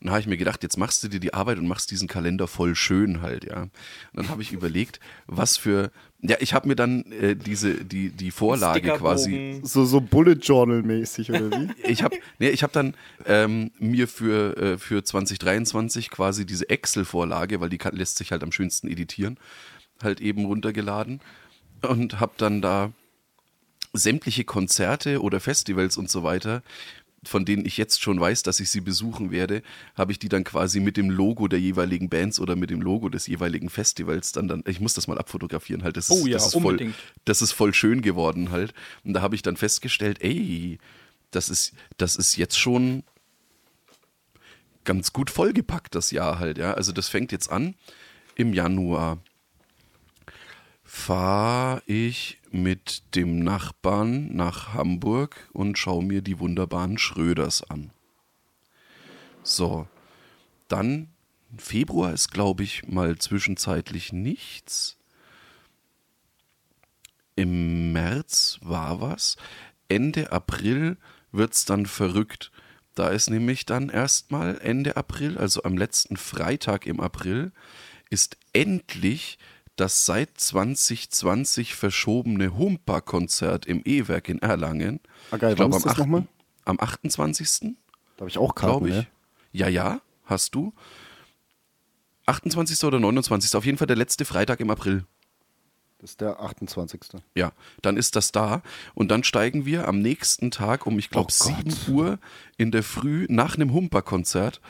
Und 0.00 0.06
dann 0.06 0.10
habe 0.10 0.20
ich 0.20 0.26
mir 0.26 0.36
gedacht, 0.36 0.62
jetzt 0.62 0.76
machst 0.76 1.02
du 1.02 1.08
dir 1.08 1.20
die 1.20 1.32
Arbeit 1.32 1.58
und 1.58 1.66
machst 1.66 1.90
diesen 1.90 2.06
Kalender 2.06 2.46
voll 2.46 2.74
schön 2.74 3.22
halt, 3.22 3.44
ja. 3.44 3.62
Und 3.62 3.70
dann 4.12 4.28
habe 4.28 4.42
ich 4.42 4.52
überlegt, 4.52 5.00
was 5.26 5.56
für, 5.56 5.90
ja, 6.20 6.36
ich 6.40 6.52
habe 6.52 6.68
mir 6.68 6.76
dann 6.76 7.04
äh, 7.12 7.34
diese, 7.34 7.84
die, 7.84 8.10
die 8.10 8.30
Vorlage 8.30 8.92
quasi, 8.92 9.60
So, 9.62 9.84
so 9.84 10.00
Bullet 10.00 10.34
Journal-mäßig, 10.34 11.30
oder 11.30 11.50
wie? 11.50 11.70
ich 11.88 12.02
habe 12.02 12.16
nee, 12.38 12.50
ich 12.50 12.62
hab 12.62 12.72
dann 12.72 12.94
ähm, 13.24 13.70
mir 13.78 14.06
für, 14.06 14.56
äh, 14.56 14.78
für 14.78 15.02
2023 15.02 16.10
quasi 16.10 16.44
diese 16.44 16.68
Excel-Vorlage, 16.68 17.60
weil 17.60 17.70
die 17.70 17.78
kann, 17.78 17.96
lässt 17.96 18.18
sich 18.18 18.32
halt 18.32 18.42
am 18.42 18.52
schönsten 18.52 18.88
editieren, 18.88 19.38
halt 20.02 20.20
eben 20.20 20.44
runtergeladen 20.44 21.20
und 21.82 22.20
habe 22.20 22.32
dann 22.36 22.60
da 22.60 22.92
sämtliche 23.92 24.44
Konzerte 24.44 25.22
oder 25.22 25.40
Festivals 25.40 25.96
und 25.96 26.10
so 26.10 26.22
weiter, 26.22 26.62
von 27.26 27.44
denen 27.44 27.64
ich 27.66 27.76
jetzt 27.76 28.02
schon 28.02 28.20
weiß, 28.20 28.42
dass 28.42 28.60
ich 28.60 28.70
sie 28.70 28.80
besuchen 28.80 29.30
werde, 29.30 29.62
habe 29.94 30.12
ich 30.12 30.18
die 30.18 30.28
dann 30.28 30.44
quasi 30.44 30.80
mit 30.80 30.96
dem 30.96 31.10
Logo 31.10 31.48
der 31.48 31.60
jeweiligen 31.60 32.08
Bands 32.08 32.40
oder 32.40 32.56
mit 32.56 32.70
dem 32.70 32.80
Logo 32.80 33.08
des 33.08 33.26
jeweiligen 33.26 33.68
Festivals 33.68 34.32
dann 34.32 34.48
dann 34.48 34.62
ich 34.66 34.80
muss 34.80 34.94
das 34.94 35.08
mal 35.08 35.18
abfotografieren 35.18 35.82
halt 35.82 35.96
das 35.96 36.10
ist, 36.10 36.22
Oh 36.22 36.26
ja, 36.26 36.34
das 36.34 36.54
ist 36.54 36.60
voll 36.62 36.92
das 37.24 37.42
ist 37.42 37.52
voll 37.52 37.74
schön 37.74 38.02
geworden 38.02 38.50
halt. 38.50 38.72
Und 39.04 39.14
da 39.14 39.22
habe 39.22 39.34
ich 39.34 39.42
dann 39.42 39.56
festgestellt, 39.56 40.22
ey, 40.22 40.78
das 41.30 41.48
ist 41.48 41.72
das 41.96 42.16
ist 42.16 42.36
jetzt 42.36 42.58
schon 42.58 43.02
ganz 44.84 45.12
gut 45.12 45.30
vollgepackt 45.30 45.94
das 45.94 46.10
Jahr 46.10 46.38
halt, 46.38 46.58
ja. 46.58 46.72
Also 46.74 46.92
das 46.92 47.08
fängt 47.08 47.32
jetzt 47.32 47.50
an. 47.50 47.74
Im 48.36 48.52
Januar 48.54 49.18
fahre 50.84 51.82
ich 51.86 52.38
mit 52.56 53.14
dem 53.14 53.40
Nachbarn 53.40 54.34
nach 54.34 54.74
Hamburg 54.74 55.48
und 55.52 55.78
schaue 55.78 56.04
mir 56.04 56.22
die 56.22 56.38
wunderbaren 56.38 56.98
Schröders 56.98 57.62
an. 57.62 57.90
So, 59.42 59.86
dann 60.68 61.08
Februar 61.56 62.12
ist, 62.12 62.32
glaube 62.32 62.64
ich, 62.64 62.88
mal 62.88 63.16
zwischenzeitlich 63.18 64.12
nichts. 64.12 64.96
Im 67.36 67.92
März 67.92 68.58
war 68.62 69.00
was. 69.00 69.36
Ende 69.88 70.32
April 70.32 70.96
wird 71.32 71.52
es 71.52 71.64
dann 71.64 71.86
verrückt. 71.86 72.50
Da 72.94 73.08
ist 73.08 73.28
nämlich 73.28 73.66
dann 73.66 73.90
erstmal 73.90 74.58
Ende 74.58 74.96
April, 74.96 75.36
also 75.36 75.62
am 75.62 75.76
letzten 75.76 76.16
Freitag 76.16 76.86
im 76.86 77.00
April, 77.00 77.52
ist 78.08 78.38
endlich 78.52 79.38
das 79.76 80.06
seit 80.06 80.38
2020 80.38 81.74
verschobene 81.74 82.56
Humpa-Konzert 82.56 83.66
im 83.66 83.82
E-Werk 83.84 84.28
in 84.28 84.40
Erlangen. 84.40 85.00
Ah, 85.30 85.36
geil. 85.36 85.50
Ich 85.52 85.56
glaube, 85.56 85.72
Wann 85.74 85.74
am, 85.74 85.78
ist 85.78 85.84
das 85.86 85.92
8. 85.92 85.98
nochmal? 85.98 86.26
am 86.64 86.80
28. 86.80 87.74
Da 88.16 88.20
habe 88.20 88.30
ich 88.30 88.38
auch 88.38 88.54
Karten, 88.54 88.86
ich. 88.86 88.92
ne? 88.94 89.06
Ja, 89.52 89.68
ja, 89.68 90.00
hast 90.24 90.54
du. 90.54 90.72
28. 92.26 92.82
oder 92.84 92.98
29. 92.98 93.54
Auf 93.54 93.64
jeden 93.64 93.78
Fall 93.78 93.86
der 93.86 93.96
letzte 93.96 94.24
Freitag 94.24 94.60
im 94.60 94.70
April. 94.70 95.04
Das 95.98 96.10
ist 96.10 96.20
der 96.20 96.40
28. 96.40 97.00
Ja, 97.34 97.52
dann 97.82 97.96
ist 97.96 98.16
das 98.16 98.30
da 98.32 98.62
und 98.94 99.08
dann 99.10 99.24
steigen 99.24 99.64
wir 99.64 99.88
am 99.88 100.00
nächsten 100.00 100.50
Tag 100.50 100.86
um, 100.86 100.98
ich 100.98 101.08
glaube, 101.08 101.32
Oh 101.40 101.44
Gott. 101.44 101.72
7 101.72 101.94
Uhr 101.94 102.18
in 102.58 102.70
der 102.70 102.82
Früh 102.82 103.26
nach 103.30 103.54
einem 103.54 103.72
Humper-Konzert 103.72 104.60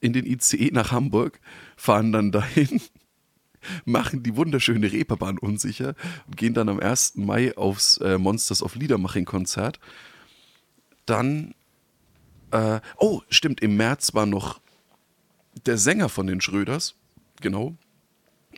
in 0.00 0.14
den 0.14 0.24
ICE 0.24 0.70
nach 0.72 0.92
Hamburg, 0.92 1.38
fahren 1.76 2.12
dann 2.12 2.32
dahin, 2.32 2.80
machen 3.84 4.22
die 4.22 4.36
wunderschöne 4.36 4.90
Reeperbahn 4.90 5.38
unsicher 5.38 5.94
und 6.26 6.36
gehen 6.36 6.54
dann 6.54 6.68
am 6.68 6.80
1. 6.80 7.16
Mai 7.16 7.56
aufs 7.56 7.98
äh, 7.98 8.18
Monsters 8.18 8.62
of 8.62 8.74
Liedermaching-Konzert. 8.74 9.78
Dann, 11.06 11.54
äh, 12.50 12.80
oh, 12.98 13.22
stimmt, 13.28 13.60
im 13.60 13.76
März 13.76 14.14
war 14.14 14.26
noch 14.26 14.60
der 15.66 15.78
Sänger 15.78 16.08
von 16.08 16.26
den 16.26 16.40
Schröders, 16.40 16.94
genau, 17.40 17.76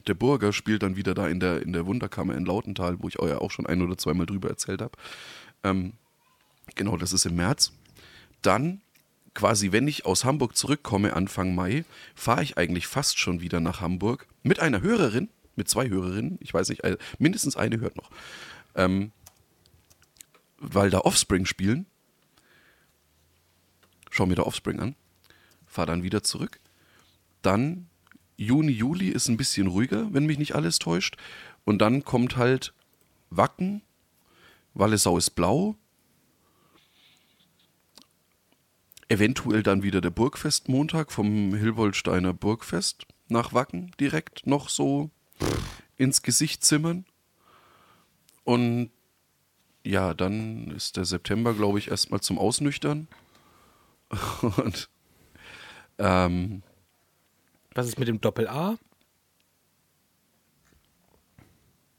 der 0.07 0.15
Burger 0.15 0.53
spielt 0.53 0.83
dann 0.83 0.97
wieder 0.97 1.15
da 1.15 1.29
in 1.29 1.41
der, 1.41 1.62
in 1.62 1.73
der 1.73 1.87
Wunderkammer 1.87 2.35
in 2.35 2.45
Lautental, 2.45 3.01
wo 3.01 3.09
ich 3.09 3.15
ja 3.15 3.38
auch 3.38 3.51
schon 3.51 3.67
ein 3.67 3.83
oder 3.83 3.97
zweimal 3.97 4.27
drüber 4.27 4.49
erzählt 4.49 4.83
habe. 4.83 4.97
Ähm, 5.62 5.93
genau, 6.75 6.97
das 6.97 7.12
ist 7.12 7.27
im 7.27 7.37
März. 7.37 7.73
Dann, 8.41 8.81
quasi, 9.35 9.73
wenn 9.73 9.88
ich 9.88 10.05
aus 10.05 10.25
Hamburg 10.25 10.57
zurückkomme, 10.57 11.14
Anfang 11.14 11.55
Mai, 11.55 11.85
fahre 12.14 12.42
ich 12.42 12.59
eigentlich 12.59 12.87
fast 12.87 13.18
schon 13.18 13.40
wieder 13.40 13.61
nach 13.61 13.81
Hamburg 13.81 14.27
mit 14.42 14.61
einer 14.61 14.81
Hörerin, 14.83 15.29
mit 15.57 15.68
zwei 15.68 15.88
Hörerinnen, 15.88 16.38
ich 16.40 16.53
weiß 16.53 16.68
nicht, 16.68 16.83
mindestens 17.18 17.57
eine 17.57 17.81
hört 17.81 17.97
noch, 17.97 18.11
ähm, 18.75 19.12
weil 20.59 20.90
da 20.90 21.01
Offspring 21.01 21.47
spielen. 21.47 21.87
Schau 24.11 24.27
mir 24.27 24.35
da 24.35 24.42
Offspring 24.42 24.81
an, 24.81 24.95
fahre 25.66 25.87
dann 25.87 26.03
wieder 26.03 26.23
zurück. 26.23 26.61
Dann 27.40 27.88
Juni, 28.37 28.73
Juli 28.73 29.09
ist 29.09 29.29
ein 29.29 29.37
bisschen 29.37 29.66
ruhiger, 29.66 30.12
wenn 30.12 30.27
mich 30.27 30.38
nicht 30.38 30.55
alles 30.55 30.79
täuscht. 30.79 31.16
Und 31.64 31.79
dann 31.79 32.05
kommt 32.05 32.37
halt 32.37 32.75
Wacken, 33.31 33.83
Wallisau 34.75 35.16
ist 35.16 35.31
blau. 35.31 35.77
Eventuell 39.12 39.62
dann 39.62 39.83
wieder 39.83 40.01
der 40.01 40.09
Burgfestmontag 40.09 41.12
vom 41.12 41.55
Hilwoldsteiner 41.55 42.33
Burgfest 42.33 43.05
nach 43.29 43.53
Wacken 43.53 43.92
direkt 44.01 44.46
noch 44.46 44.70
so 44.70 45.11
ins 45.98 46.22
Gesicht 46.22 46.64
zimmern. 46.64 47.05
Und 48.44 48.90
ja, 49.85 50.14
dann 50.14 50.70
ist 50.70 50.96
der 50.96 51.05
September, 51.05 51.53
glaube 51.53 51.79
ich, 51.79 51.90
erstmal 51.90 52.20
zum 52.20 52.38
Ausnüchtern. 52.38 53.07
Und 54.57 54.88
ähm, 55.98 56.62
Was 57.75 57.88
ist 57.88 57.98
mit 57.98 58.09
dem 58.09 58.18
Doppel-A? 58.18 58.79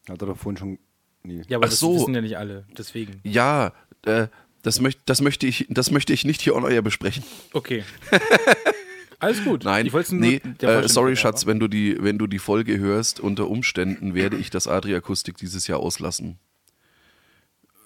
Hat 0.10 0.20
er 0.20 0.28
doch 0.28 0.38
vorhin 0.38 0.58
schon. 0.58 0.80
Nee. 1.22 1.44
Ja, 1.48 1.58
aber 1.58 1.68
Ach 1.68 1.70
das 1.70 1.80
so. 1.80 1.94
wissen 1.94 2.16
ja 2.16 2.22
nicht 2.22 2.40
alle. 2.40 2.66
Deswegen. 2.76 3.22
Ja, 3.24 3.72
äh, 4.04 4.30
das, 4.64 4.80
möcht, 4.80 5.00
das, 5.06 5.22
möchte 5.22 5.46
ich, 5.46 5.68
das 5.70 5.92
möchte 5.92 6.14
ich 6.14 6.26
nicht 6.26 6.42
hier 6.42 6.56
on 6.56 6.70
air 6.70 6.82
besprechen. 6.82 7.24
Okay. 7.54 7.84
Alles 9.20 9.44
gut. 9.44 9.64
Nein, 9.64 9.86
ich 9.86 9.94
wollte 9.94 10.08
es 10.08 10.12
nur 10.12 10.22
nee, 10.22 10.42
der 10.62 10.84
äh, 10.84 10.90
sorry. 10.90 11.16
Schatz, 11.16 11.46
wenn 11.46 11.60
du, 11.60 11.68
die, 11.68 11.98
wenn 12.02 12.18
du 12.18 12.28
die 12.28 12.40
Folge 12.40 12.78
hörst, 12.80 13.20
unter 13.20 13.48
Umständen 13.50 14.16
werde 14.16 14.36
ich 14.38 14.50
das 14.50 14.68
Adri-Akustik 14.68 15.38
dieses 15.38 15.68
Jahr 15.68 15.80
auslassen. 15.80 16.40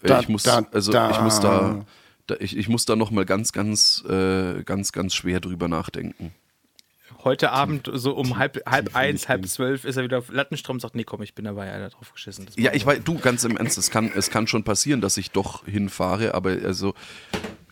Äh, 0.01 0.07
Da, 0.07 0.19
ich 0.19 0.29
muss, 0.29 0.43
da, 0.43 0.65
also 0.71 0.91
da. 0.91 1.11
ich 1.11 1.21
muss 1.21 1.39
da, 1.39 1.85
da 2.25 2.35
ich, 2.39 2.57
ich 2.57 2.69
muss 2.69 2.85
da 2.85 2.95
noch 2.95 3.11
mal 3.11 3.25
ganz, 3.25 3.51
ganz, 3.51 4.03
äh, 4.07 4.63
ganz, 4.63 4.91
ganz 4.91 5.13
schwer 5.13 5.39
drüber 5.39 5.67
nachdenken. 5.67 6.33
Heute 7.27 7.51
Abend 7.51 7.89
so 7.93 8.15
um 8.15 8.37
halb, 8.37 8.65
halb 8.65 8.95
eins, 8.95 9.23
in 9.23 9.27
halb 9.27 9.47
zwölf 9.49 9.83
ist 9.83 9.97
er 9.97 10.03
wieder 10.03 10.19
auf 10.19 10.31
Lattenstrom 10.31 10.77
und 10.77 10.79
sagt, 10.79 10.95
nee, 10.95 11.03
komm, 11.03 11.21
ich 11.23 11.35
bin 11.35 11.43
dabei, 11.43 11.69
Alter, 11.69 11.89
drauf 11.89 12.13
geschissen. 12.13 12.45
Das 12.45 12.55
Ja, 12.55 12.73
ich 12.73 12.85
weiß, 12.85 13.01
du, 13.03 13.19
ganz 13.19 13.43
im 13.43 13.57
Ernst, 13.57 13.77
es 13.77 13.91
kann, 13.91 14.09
es 14.15 14.29
kann 14.29 14.47
schon 14.47 14.63
passieren, 14.63 15.01
dass 15.01 15.17
ich 15.17 15.31
doch 15.31 15.65
hinfahre, 15.65 16.33
aber 16.33 16.51
also 16.51 16.93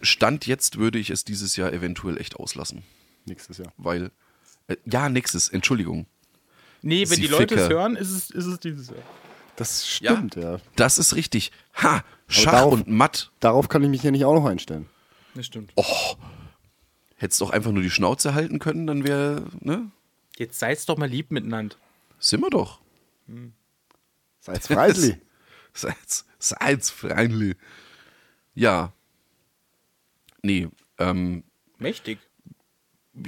Stand 0.02 0.46
jetzt 0.46 0.78
würde 0.78 1.00
ich 1.00 1.10
es 1.10 1.24
dieses 1.24 1.56
Jahr 1.56 1.72
eventuell 1.72 2.18
echt 2.18 2.36
auslassen. 2.36 2.84
Nächstes 3.24 3.60
Jahr. 3.60 3.72
Weil, 3.78 4.12
äh, 4.68 4.76
ja, 4.84 5.08
nächstes, 5.08 5.48
Entschuldigung. 5.48 6.06
Nee, 6.82 7.10
wenn 7.10 7.16
Sie 7.16 7.22
die 7.22 7.28
Leute 7.28 7.56
es 7.56 7.62
Ficker. 7.62 7.76
hören, 7.76 7.96
ist 7.96 8.12
es, 8.12 8.32
ist 8.32 8.48
es 8.48 8.60
dieses 8.60 8.90
Jahr. 8.90 9.04
Das 9.56 9.88
stimmt, 9.88 10.36
ja. 10.36 10.58
Das 10.76 10.98
ist 10.98 11.16
richtig. 11.16 11.54
Ha, 11.82 12.04
Schach 12.28 12.52
darauf- 12.52 12.74
und 12.74 12.90
Matt. 12.90 13.32
Darauf 13.40 13.70
kann 13.70 13.82
ich 13.84 13.90
mich 13.90 14.04
ja 14.04 14.12
nicht 14.12 14.26
auch 14.26 14.36
noch 14.36 14.48
einstellen. 14.48 14.88
Das 15.34 15.46
stimmt. 15.46 15.72
Hättest 17.16 17.40
doch 17.42 17.50
einfach 17.52 17.72
nur 17.72 17.82
die 17.84 17.90
Schnauze 17.90 18.34
halten 18.34 18.60
können, 18.60 18.88
dann 18.88 19.04
wäre, 19.06 19.48
ne? 19.62 19.90
Jetzt 20.38 20.60
seid's 20.60 20.86
doch 20.86 20.98
mal 20.98 21.08
lieb 21.10 21.32
miteinander. 21.32 21.76
Sind 22.20 22.42
wir 22.42 22.50
doch. 22.50 22.82
Seid's 24.42 24.68
freundlich. 24.68 25.16
Seid's, 25.74 26.26
seid's 26.40 26.90
freundlich. 26.90 27.58
Ja. 28.54 28.94
Nee, 30.42 30.70
ähm, 31.00 31.44
Mächtig. 31.80 32.20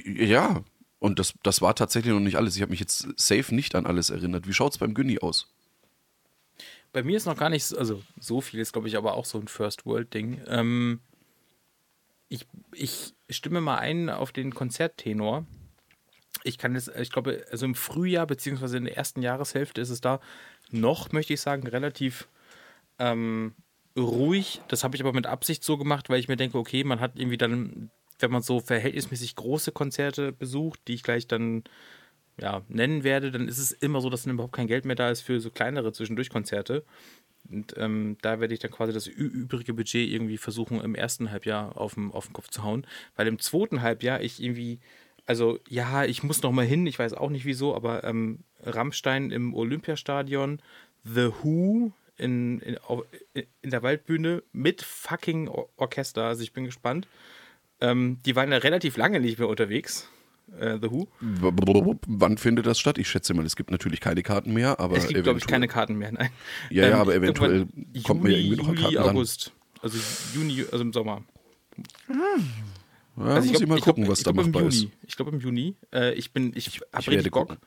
ja. 0.06 0.64
Und 1.00 1.20
das, 1.20 1.34
das 1.44 1.62
war 1.62 1.76
tatsächlich 1.76 2.14
noch 2.14 2.20
nicht 2.22 2.38
alles. 2.38 2.56
Ich 2.56 2.62
habe 2.62 2.72
mich 2.72 2.80
jetzt 2.80 3.08
safe 3.18 3.54
nicht 3.54 3.76
an 3.76 3.86
alles 3.86 4.10
erinnert. 4.10 4.48
Wie 4.48 4.54
schaut's 4.54 4.78
beim 4.78 4.94
Günni 4.94 5.20
aus? 5.20 5.54
Bei 6.94 7.04
mir 7.04 7.18
ist 7.18 7.26
noch 7.26 7.38
gar 7.38 7.50
nicht, 7.50 7.66
so- 7.66 7.78
also 7.78 8.02
so 8.20 8.40
viel 8.42 8.60
ist, 8.62 8.72
glaube 8.74 8.88
ich, 8.88 8.96
aber 8.98 9.14
auch 9.16 9.26
so 9.26 9.38
ein 9.40 9.48
First-World-Ding. 9.48 10.42
Ähm, 10.48 11.02
ich, 12.30 12.48
ich 12.74 13.14
stimme 13.30 13.62
mal 13.62 13.78
ein 13.78 14.10
auf 14.10 14.32
den 14.32 14.54
Konzerttenor. 14.54 15.46
Ich 16.44 16.58
kann 16.58 16.76
jetzt, 16.76 16.92
ich 17.00 17.12
glaube, 17.12 17.46
also 17.52 17.66
im 17.66 17.76
Frühjahr, 17.76 18.28
beziehungsweise 18.28 18.78
in 18.78 18.86
der 18.86 18.98
ersten 18.98 19.22
Jahreshälfte 19.22 19.82
ist 19.82 19.90
es 19.90 20.02
da 20.02 20.20
noch, 20.72 21.12
möchte 21.12 21.34
ich 21.34 21.42
sagen, 21.42 21.68
relativ 21.68 22.28
ähm, 23.00 23.54
ruhig. 23.98 24.62
Das 24.68 24.84
habe 24.84 24.96
ich 24.96 25.02
aber 25.02 25.14
mit 25.14 25.26
Absicht 25.26 25.64
so 25.64 25.78
gemacht, 25.78 26.10
weil 26.10 26.20
ich 26.20 26.28
mir 26.28 26.38
denke, 26.38 26.58
okay, 26.58 26.84
man 26.84 27.00
hat 27.00 27.14
irgendwie 27.16 27.38
dann, 27.38 27.90
wenn 28.20 28.32
man 28.32 28.42
so 28.42 28.60
verhältnismäßig 28.60 29.36
große 29.36 29.72
Konzerte 29.72 30.32
besucht, 30.32 30.80
die 30.88 30.94
ich 30.94 31.04
gleich 31.04 31.28
dann 31.28 31.64
ja, 32.40 32.62
nennen 32.68 33.04
werde, 33.04 33.32
dann 33.32 33.48
ist 33.48 33.58
es 33.58 33.72
immer 33.72 34.00
so, 34.00 34.10
dass 34.10 34.24
dann 34.24 34.34
überhaupt 34.34 34.56
kein 34.56 34.68
Geld 34.68 34.86
mehr 34.86 34.96
da 34.96 35.10
ist 35.10 35.22
für 35.22 35.40
so 35.40 35.50
kleinere 35.50 35.92
Zwischendurchkonzerte. 35.92 36.86
Und 37.50 37.74
ähm, 37.78 38.18
da 38.22 38.40
werde 38.40 38.54
ich 38.54 38.60
dann 38.60 38.72
quasi 38.72 38.94
das 38.94 39.08
übrige 39.08 39.74
Budget 39.74 40.10
irgendwie 40.10 40.38
versuchen, 40.38 40.82
im 40.82 40.96
ersten 40.96 41.32
Halbjahr 41.32 41.78
auf 41.78 41.96
den, 41.96 42.12
auf 42.12 42.28
den 42.28 42.34
Kopf 42.34 42.50
zu 42.50 42.64
hauen. 42.64 42.86
Weil 43.16 43.28
im 43.28 43.40
zweiten 43.40 43.82
Halbjahr 43.82 44.22
ich 44.22 44.42
irgendwie, 44.42 44.80
also 45.26 45.60
ja, 45.70 46.06
ich 46.06 46.24
muss 46.24 46.42
noch 46.42 46.52
mal 46.52 46.66
hin, 46.66 46.86
ich 46.88 47.00
weiß 47.00 47.14
auch 47.14 47.30
nicht 47.30 47.46
wieso, 47.46 47.76
aber 47.76 48.04
ähm, 48.04 48.40
Rammstein 48.64 49.32
im 49.32 49.54
Olympiastadion, 49.54 50.62
The 51.04 51.30
Who 51.42 51.92
in, 52.18 52.60
in, 52.60 52.78
in 53.34 53.70
der 53.70 53.84
Waldbühne 53.84 54.44
mit 54.52 54.82
fucking 54.82 55.50
Orchester, 55.78 56.26
also 56.26 56.44
ich 56.44 56.54
bin 56.54 56.66
gespannt. 56.66 57.08
Ähm, 57.80 58.20
die 58.26 58.36
waren 58.36 58.52
ja 58.52 58.58
relativ 58.58 58.98
lange 58.98 59.20
nicht 59.20 59.38
mehr 59.38 59.48
unterwegs 59.48 60.10
äh, 60.60 60.78
The 60.82 60.90
Who. 60.90 61.08
Wann 62.08 62.38
findet 62.38 62.66
das 62.66 62.80
statt? 62.80 62.98
Ich 62.98 63.10
schätze 63.10 63.34
mal, 63.34 63.46
es 63.46 63.56
gibt 63.56 63.72
natürlich 63.72 64.00
keine 64.00 64.24
Karten 64.24 64.54
mehr, 64.54 64.80
aber. 64.80 64.98
Es 64.98 65.08
gibt, 65.08 65.24
glaube 65.24 65.40
ich, 65.40 65.48
keine 65.48 65.68
Karten 65.68 65.96
mehr, 65.96 66.12
nein. 66.12 66.30
Ja, 66.70 66.84
ja, 66.84 66.96
ähm, 66.96 67.02
aber 67.02 67.16
eventuell 67.16 67.68
kommt 68.04 68.24
man 68.24 68.32
ja 68.32 68.38
irgendwie 68.38 68.58
noch 68.58 68.68
Juli, 68.70 68.82
Karten 68.82 68.98
August. 68.98 69.54
Also 69.82 69.98
Juni, 70.34 70.66
also 70.72 70.84
im 70.84 70.94
Sommer. 70.94 71.24
Ja, 72.08 73.24
also 73.24 73.36
muss 73.36 73.46
ich, 73.46 73.54
glaub, 73.54 73.70
mal 73.70 73.80
gucken, 73.80 74.04
glaub, 74.04 74.12
was 74.12 74.24
da 74.24 74.34
machbar 74.34 74.64
ist. 74.64 74.88
Ich 75.06 75.16
glaube 75.16 75.32
im 75.32 75.40
Juni. 75.40 75.76
Äh, 75.94 76.14
ich 76.14 76.34
bin, 76.34 76.52
ich, 76.56 76.68
ich 76.68 76.82
habe 76.94 77.12
richtig 77.12 77.32
Bock. 77.32 77.50
Gucken. 77.50 77.64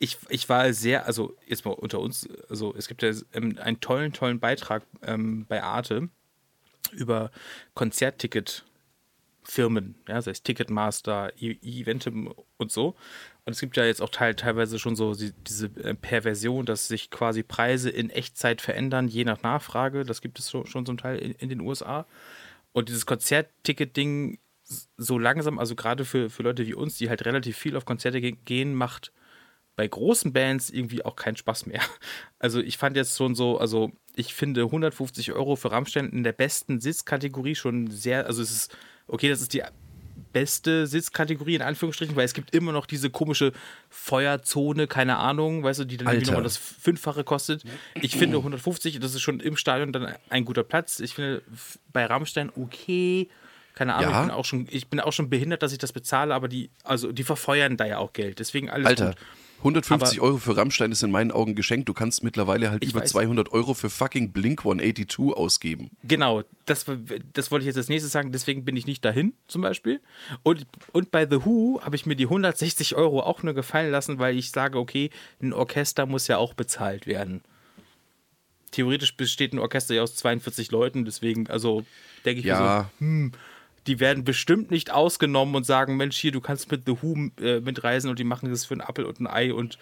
Ich, 0.00 0.18
ich 0.28 0.48
war 0.48 0.72
sehr, 0.72 1.06
also 1.06 1.36
jetzt 1.46 1.64
mal 1.64 1.72
unter 1.72 1.98
uns, 2.00 2.28
also 2.48 2.72
es 2.76 2.86
gibt 2.86 3.02
ja 3.02 3.12
ähm, 3.32 3.58
einen 3.60 3.80
tollen, 3.80 4.12
tollen 4.12 4.38
Beitrag 4.38 4.84
ähm, 5.02 5.44
bei 5.48 5.62
Arte 5.62 6.08
über 6.92 7.30
Konzertticket 7.74 8.64
Firmen, 9.50 9.94
ja, 10.06 10.20
sei 10.20 10.32
es 10.32 10.42
Ticketmaster, 10.42 11.32
e 11.40 11.56
Eventim 11.62 12.34
und 12.58 12.70
so. 12.70 12.96
Und 13.46 13.52
es 13.54 13.60
gibt 13.60 13.78
ja 13.78 13.84
jetzt 13.86 14.02
auch 14.02 14.10
teil, 14.10 14.34
teilweise 14.34 14.78
schon 14.78 14.94
so 14.94 15.14
diese 15.14 15.66
äh, 15.82 15.94
Perversion, 15.94 16.66
dass 16.66 16.86
sich 16.86 17.10
quasi 17.10 17.42
Preise 17.42 17.88
in 17.88 18.10
Echtzeit 18.10 18.60
verändern, 18.60 19.08
je 19.08 19.24
nach 19.24 19.42
Nachfrage. 19.42 20.04
Das 20.04 20.20
gibt 20.20 20.38
es 20.38 20.50
schon, 20.50 20.66
schon 20.66 20.84
zum 20.84 20.98
Teil 20.98 21.18
in, 21.18 21.32
in 21.32 21.48
den 21.48 21.62
USA. 21.62 22.06
Und 22.72 22.90
dieses 22.90 23.06
Konzertticket-Ding 23.06 24.38
so 24.98 25.18
langsam, 25.18 25.58
also 25.58 25.74
gerade 25.74 26.04
für, 26.04 26.28
für 26.28 26.42
Leute 26.42 26.66
wie 26.66 26.74
uns, 26.74 26.98
die 26.98 27.08
halt 27.08 27.24
relativ 27.24 27.56
viel 27.56 27.74
auf 27.74 27.86
Konzerte 27.86 28.20
gehen, 28.20 28.74
macht 28.74 29.12
bei 29.76 29.88
großen 29.88 30.34
Bands 30.34 30.68
irgendwie 30.68 31.06
auch 31.06 31.16
keinen 31.16 31.36
Spaß 31.36 31.64
mehr. 31.66 31.80
Also 32.40 32.60
ich 32.60 32.78
fand 32.78 32.96
jetzt 32.96 33.16
schon 33.16 33.34
so, 33.34 33.58
also 33.58 33.90
ich 34.14 34.32
finde 34.32 34.62
150 34.62 35.32
Euro 35.32 35.56
für 35.56 35.72
Rammstein 35.72 36.10
in 36.10 36.22
der 36.22 36.32
besten 36.32 36.78
Sitzkategorie 36.78 37.56
schon 37.56 37.90
sehr, 37.90 38.26
also 38.26 38.42
es 38.42 38.52
ist 38.52 38.76
okay, 39.08 39.28
das 39.28 39.40
ist 39.40 39.52
die 39.52 39.62
beste 40.32 40.86
Sitzkategorie 40.86 41.56
in 41.56 41.62
Anführungsstrichen, 41.62 42.14
weil 42.14 42.24
es 42.24 42.34
gibt 42.34 42.54
immer 42.54 42.72
noch 42.72 42.86
diese 42.86 43.10
komische 43.10 43.52
Feuerzone, 43.88 44.86
keine 44.86 45.16
Ahnung, 45.16 45.62
weißt 45.62 45.80
du, 45.80 45.84
die 45.84 45.96
dann 45.96 46.18
nochmal 46.18 46.42
das 46.42 46.56
Fünffache 46.56 47.24
kostet. 47.24 47.64
Ich 48.00 48.16
finde 48.16 48.36
150, 48.36 49.00
das 49.00 49.14
ist 49.14 49.22
schon 49.22 49.40
im 49.40 49.56
Stadion 49.56 49.92
dann 49.92 50.14
ein 50.28 50.44
guter 50.44 50.64
Platz. 50.64 51.00
Ich 51.00 51.14
finde 51.14 51.42
bei 51.92 52.04
Rammstein 52.04 52.50
okay, 52.54 53.28
keine 53.74 53.94
Ahnung, 53.94 54.10
ja. 54.10 54.20
ich, 54.20 54.26
bin 54.26 54.30
auch 54.34 54.44
schon, 54.44 54.68
ich 54.70 54.88
bin 54.88 55.00
auch 55.00 55.12
schon 55.12 55.30
behindert, 55.30 55.62
dass 55.62 55.72
ich 55.72 55.78
das 55.78 55.92
bezahle, 55.92 56.34
aber 56.34 56.48
die, 56.48 56.70
also 56.84 57.12
die 57.12 57.24
verfeuern 57.24 57.76
da 57.76 57.86
ja 57.86 57.98
auch 57.98 58.12
Geld. 58.12 58.38
Deswegen 58.38 58.70
alles 58.70 58.86
Alter. 58.86 59.06
gut. 59.10 59.16
150 59.58 60.18
aber, 60.18 60.28
Euro 60.28 60.38
für 60.38 60.56
Rammstein 60.56 60.92
ist 60.92 61.02
in 61.02 61.10
meinen 61.10 61.32
Augen 61.32 61.54
geschenkt. 61.54 61.88
Du 61.88 61.94
kannst 61.94 62.22
mittlerweile 62.22 62.70
halt 62.70 62.84
über 62.84 63.00
weiß. 63.00 63.10
200 63.10 63.50
Euro 63.52 63.74
für 63.74 63.90
fucking 63.90 64.30
Blink 64.30 64.60
182 64.60 65.36
ausgeben. 65.36 65.90
Genau, 66.04 66.42
das, 66.66 66.86
das 67.32 67.50
wollte 67.50 67.64
ich 67.64 67.66
jetzt 67.66 67.76
als 67.76 67.88
nächstes 67.88 68.12
sagen. 68.12 68.30
Deswegen 68.30 68.64
bin 68.64 68.76
ich 68.76 68.86
nicht 68.86 69.04
dahin, 69.04 69.34
zum 69.48 69.62
Beispiel. 69.62 70.00
Und, 70.44 70.66
und 70.92 71.10
bei 71.10 71.28
The 71.28 71.44
Who 71.44 71.80
habe 71.82 71.96
ich 71.96 72.06
mir 72.06 72.14
die 72.14 72.24
160 72.24 72.94
Euro 72.94 73.20
auch 73.20 73.42
nur 73.42 73.54
gefallen 73.54 73.90
lassen, 73.90 74.18
weil 74.18 74.38
ich 74.38 74.52
sage, 74.52 74.78
okay, 74.78 75.10
ein 75.42 75.52
Orchester 75.52 76.06
muss 76.06 76.28
ja 76.28 76.38
auch 76.38 76.54
bezahlt 76.54 77.06
werden. 77.06 77.42
Theoretisch 78.70 79.16
besteht 79.16 79.54
ein 79.54 79.58
Orchester 79.58 79.94
ja 79.94 80.02
aus 80.02 80.14
42 80.14 80.70
Leuten, 80.70 81.04
deswegen, 81.04 81.48
also 81.48 81.84
denke 82.24 82.40
ich 82.40 82.46
ja. 82.46 82.60
mir 82.60 82.90
so, 82.98 83.06
hm, 83.06 83.32
die 83.86 84.00
werden 84.00 84.24
bestimmt 84.24 84.70
nicht 84.70 84.90
ausgenommen 84.90 85.54
und 85.54 85.64
sagen, 85.64 85.96
Mensch, 85.96 86.18
hier, 86.18 86.32
du 86.32 86.40
kannst 86.40 86.70
mit 86.70 86.82
The 86.86 86.96
Who 87.00 87.30
äh, 87.40 87.60
mitreisen 87.60 88.10
und 88.10 88.18
die 88.18 88.24
machen 88.24 88.50
das 88.50 88.64
für 88.64 88.74
einen 88.74 88.82
Apfel 88.82 89.04
und 89.04 89.20
ein 89.20 89.26
Ei 89.26 89.52
und 89.52 89.78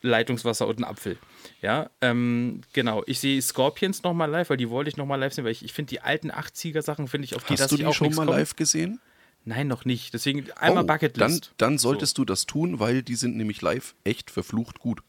Leitungswasser 0.00 0.66
und 0.66 0.76
einen 0.76 0.84
Apfel. 0.84 1.18
Ja, 1.60 1.90
ähm, 2.00 2.60
genau. 2.72 3.02
Ich 3.06 3.20
sehe 3.20 3.40
Scorpions 3.42 4.02
nochmal 4.02 4.30
live, 4.30 4.50
weil 4.50 4.56
die 4.56 4.70
wollte 4.70 4.88
ich 4.88 4.96
nochmal 4.96 5.18
live 5.18 5.32
sehen, 5.32 5.44
weil 5.44 5.52
ich, 5.52 5.64
ich 5.64 5.72
finde 5.72 5.90
die 5.90 6.00
alten 6.00 6.30
80er-Sachen, 6.30 7.08
finde 7.08 7.26
ich, 7.26 7.34
auf 7.34 7.44
die 7.44 7.54
Hast 7.54 7.60
dass 7.60 7.70
du 7.70 7.76
die 7.76 7.86
auch 7.86 7.94
schon 7.94 8.10
mal 8.10 8.26
kommt. 8.26 8.38
live 8.38 8.56
gesehen? 8.56 9.00
Nein, 9.44 9.66
noch 9.66 9.84
nicht. 9.84 10.14
Deswegen 10.14 10.50
einmal 10.52 10.84
oh, 10.84 10.86
Bucketlist. 10.86 11.52
Dann, 11.56 11.70
dann 11.70 11.78
solltest 11.78 12.16
so. 12.16 12.22
du 12.22 12.26
das 12.26 12.46
tun, 12.46 12.78
weil 12.80 13.02
die 13.02 13.14
sind 13.14 13.36
nämlich 13.36 13.62
live 13.62 13.94
echt 14.04 14.30
verflucht 14.30 14.78
gut. 14.78 15.02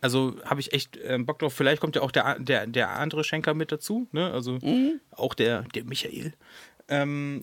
Also 0.00 0.36
habe 0.44 0.60
ich 0.60 0.72
echt 0.72 0.96
äh, 0.96 1.18
Bock 1.18 1.40
drauf. 1.40 1.52
Vielleicht 1.52 1.80
kommt 1.80 1.96
ja 1.96 2.02
auch 2.02 2.12
der, 2.12 2.38
der, 2.38 2.66
der 2.66 2.90
andere 2.90 3.24
Schenker 3.24 3.54
mit 3.54 3.72
dazu. 3.72 4.06
Ne? 4.12 4.30
Also 4.30 4.52
mhm. 4.62 5.00
auch 5.10 5.34
der, 5.34 5.62
der 5.74 5.84
Michael. 5.84 6.34
Ähm, 6.88 7.40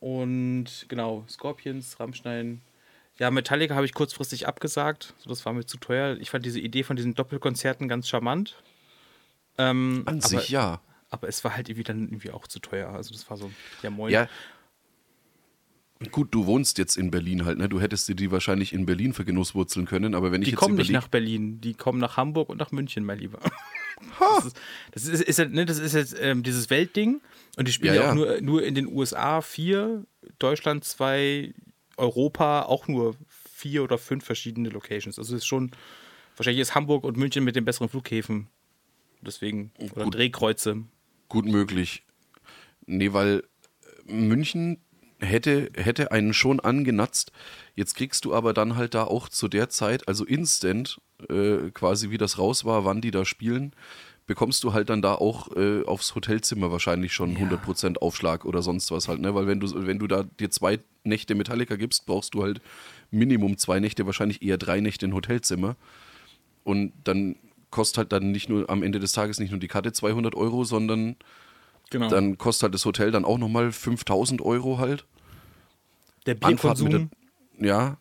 und 0.00 0.86
genau, 0.88 1.24
Scorpions, 1.28 1.98
Rammstein. 2.00 2.60
Ja, 3.18 3.30
Metallica 3.30 3.74
habe 3.74 3.86
ich 3.86 3.94
kurzfristig 3.94 4.46
abgesagt. 4.46 5.14
So, 5.18 5.28
das 5.28 5.44
war 5.44 5.52
mir 5.52 5.66
zu 5.66 5.76
teuer. 5.78 6.16
Ich 6.20 6.30
fand 6.30 6.44
diese 6.44 6.60
Idee 6.60 6.82
von 6.84 6.96
diesen 6.96 7.14
Doppelkonzerten 7.14 7.88
ganz 7.88 8.08
charmant. 8.08 8.62
Ähm, 9.56 10.02
An 10.06 10.18
aber, 10.18 10.28
sich 10.28 10.50
ja. 10.50 10.80
Aber 11.10 11.28
es 11.28 11.42
war 11.42 11.56
halt 11.56 11.68
irgendwie 11.68 11.84
dann 11.84 12.02
irgendwie 12.02 12.30
auch 12.30 12.46
zu 12.46 12.60
teuer. 12.60 12.90
Also 12.90 13.12
das 13.12 13.28
war 13.28 13.36
so, 13.36 13.50
ja 13.82 13.90
moin. 13.90 14.12
Ja. 14.12 14.28
Gut, 16.12 16.28
du 16.32 16.46
wohnst 16.46 16.78
jetzt 16.78 16.96
in 16.96 17.10
Berlin 17.10 17.44
halt, 17.44 17.58
ne? 17.58 17.68
Du 17.68 17.80
hättest 17.80 18.06
dir 18.06 18.14
die 18.14 18.30
wahrscheinlich 18.30 18.72
in 18.72 18.86
Berlin 18.86 19.12
vergenusswurzeln 19.12 19.84
können, 19.84 20.14
aber 20.14 20.30
wenn 20.30 20.42
ich 20.42 20.46
die 20.46 20.50
jetzt 20.52 20.60
kommen 20.60 20.76
nicht 20.76 20.92
nach 20.92 21.08
Berlin, 21.08 21.60
die 21.60 21.74
kommen 21.74 21.98
nach 21.98 22.16
Hamburg 22.16 22.50
und 22.50 22.58
nach 22.58 22.70
München, 22.70 23.04
mein 23.04 23.18
Lieber. 23.18 23.40
Das 24.18 24.44
ist, 24.44 24.56
das 24.92 25.04
ist, 25.04 25.22
ist, 25.22 25.38
halt, 25.38 25.52
ne, 25.52 25.64
das 25.64 25.78
ist 25.78 25.94
jetzt 25.94 26.16
ähm, 26.20 26.42
dieses 26.42 26.70
Weltding 26.70 27.20
und 27.56 27.68
die 27.68 27.72
spielen 27.72 27.94
Ja, 27.94 28.02
ja, 28.02 28.10
auch 28.10 28.14
nur, 28.14 28.40
nur 28.40 28.62
in 28.62 28.74
den 28.74 28.86
USA 28.86 29.40
vier, 29.40 30.04
Deutschland 30.38 30.84
zwei, 30.84 31.52
Europa 31.96 32.62
auch 32.62 32.88
nur 32.88 33.16
vier 33.28 33.82
oder 33.82 33.98
fünf 33.98 34.24
verschiedene 34.24 34.68
Locations. 34.68 35.18
Also 35.18 35.34
es 35.34 35.42
ist 35.42 35.46
schon, 35.46 35.72
wahrscheinlich 36.36 36.62
ist 36.62 36.74
Hamburg 36.74 37.04
und 37.04 37.16
München 37.16 37.44
mit 37.44 37.56
den 37.56 37.64
besseren 37.64 37.88
Flughäfen. 37.88 38.48
Deswegen, 39.20 39.72
oder 39.92 40.04
Gut. 40.04 40.14
Drehkreuze. 40.14 40.84
Gut 41.28 41.44
möglich. 41.44 42.04
Nee, 42.86 43.12
weil 43.12 43.42
München 44.06 44.80
hätte, 45.20 45.70
hätte 45.74 46.12
einen 46.12 46.32
schon 46.32 46.60
angenatzt. 46.60 47.32
Jetzt 47.74 47.94
kriegst 47.94 48.24
du 48.24 48.34
aber 48.34 48.52
dann 48.52 48.76
halt 48.76 48.94
da 48.94 49.04
auch 49.04 49.28
zu 49.28 49.48
der 49.48 49.68
Zeit, 49.68 50.08
also 50.08 50.24
instant, 50.24 51.00
äh, 51.28 51.70
quasi 51.72 52.10
wie 52.10 52.18
das 52.18 52.38
raus 52.38 52.64
war, 52.64 52.84
wann 52.84 53.00
die 53.00 53.10
da 53.10 53.24
spielen, 53.24 53.72
bekommst 54.26 54.62
du 54.62 54.72
halt 54.72 54.90
dann 54.90 55.02
da 55.02 55.14
auch 55.14 55.56
äh, 55.56 55.84
aufs 55.84 56.14
Hotelzimmer 56.14 56.70
wahrscheinlich 56.70 57.12
schon 57.12 57.32
Ja. 57.32 57.46
100% 57.46 57.98
Aufschlag 57.98 58.44
oder 58.44 58.62
sonst 58.62 58.90
was 58.90 59.08
halt, 59.08 59.20
ne? 59.20 59.34
Weil 59.34 59.46
wenn 59.46 59.58
du, 59.58 59.86
wenn 59.86 59.98
du 59.98 60.06
da 60.06 60.22
dir 60.22 60.50
zwei 60.50 60.78
Nächte 61.02 61.34
Metallica 61.34 61.76
gibst, 61.76 62.06
brauchst 62.06 62.34
du 62.34 62.42
halt 62.42 62.60
Minimum 63.10 63.56
zwei 63.56 63.80
Nächte, 63.80 64.06
wahrscheinlich 64.06 64.42
eher 64.42 64.58
drei 64.58 64.80
Nächte 64.80 65.06
ein 65.06 65.14
Hotelzimmer. 65.14 65.76
Und 66.62 66.92
dann 67.04 67.36
kostet 67.70 67.98
halt 67.98 68.12
dann 68.12 68.30
nicht 68.30 68.48
nur 68.48 68.68
am 68.68 68.82
Ende 68.82 69.00
des 69.00 69.12
Tages 69.12 69.40
nicht 69.40 69.50
nur 69.50 69.60
die 69.60 69.68
Karte 69.68 69.92
200 69.92 70.34
Euro, 70.34 70.64
sondern 70.64 71.16
Genau. 71.90 72.08
dann 72.10 72.36
kostet 72.36 72.64
halt 72.64 72.74
das 72.74 72.84
Hotel 72.84 73.10
dann 73.10 73.24
auch 73.24 73.38
nochmal 73.38 73.72
5000 73.72 74.42
Euro 74.42 74.78
halt. 74.78 75.06
der 76.26 76.34
Anfahrt 76.42 76.78
mit 76.80 76.90
Bierkonsum 76.90 77.10
der, 77.58 77.66
ja, 77.68 77.96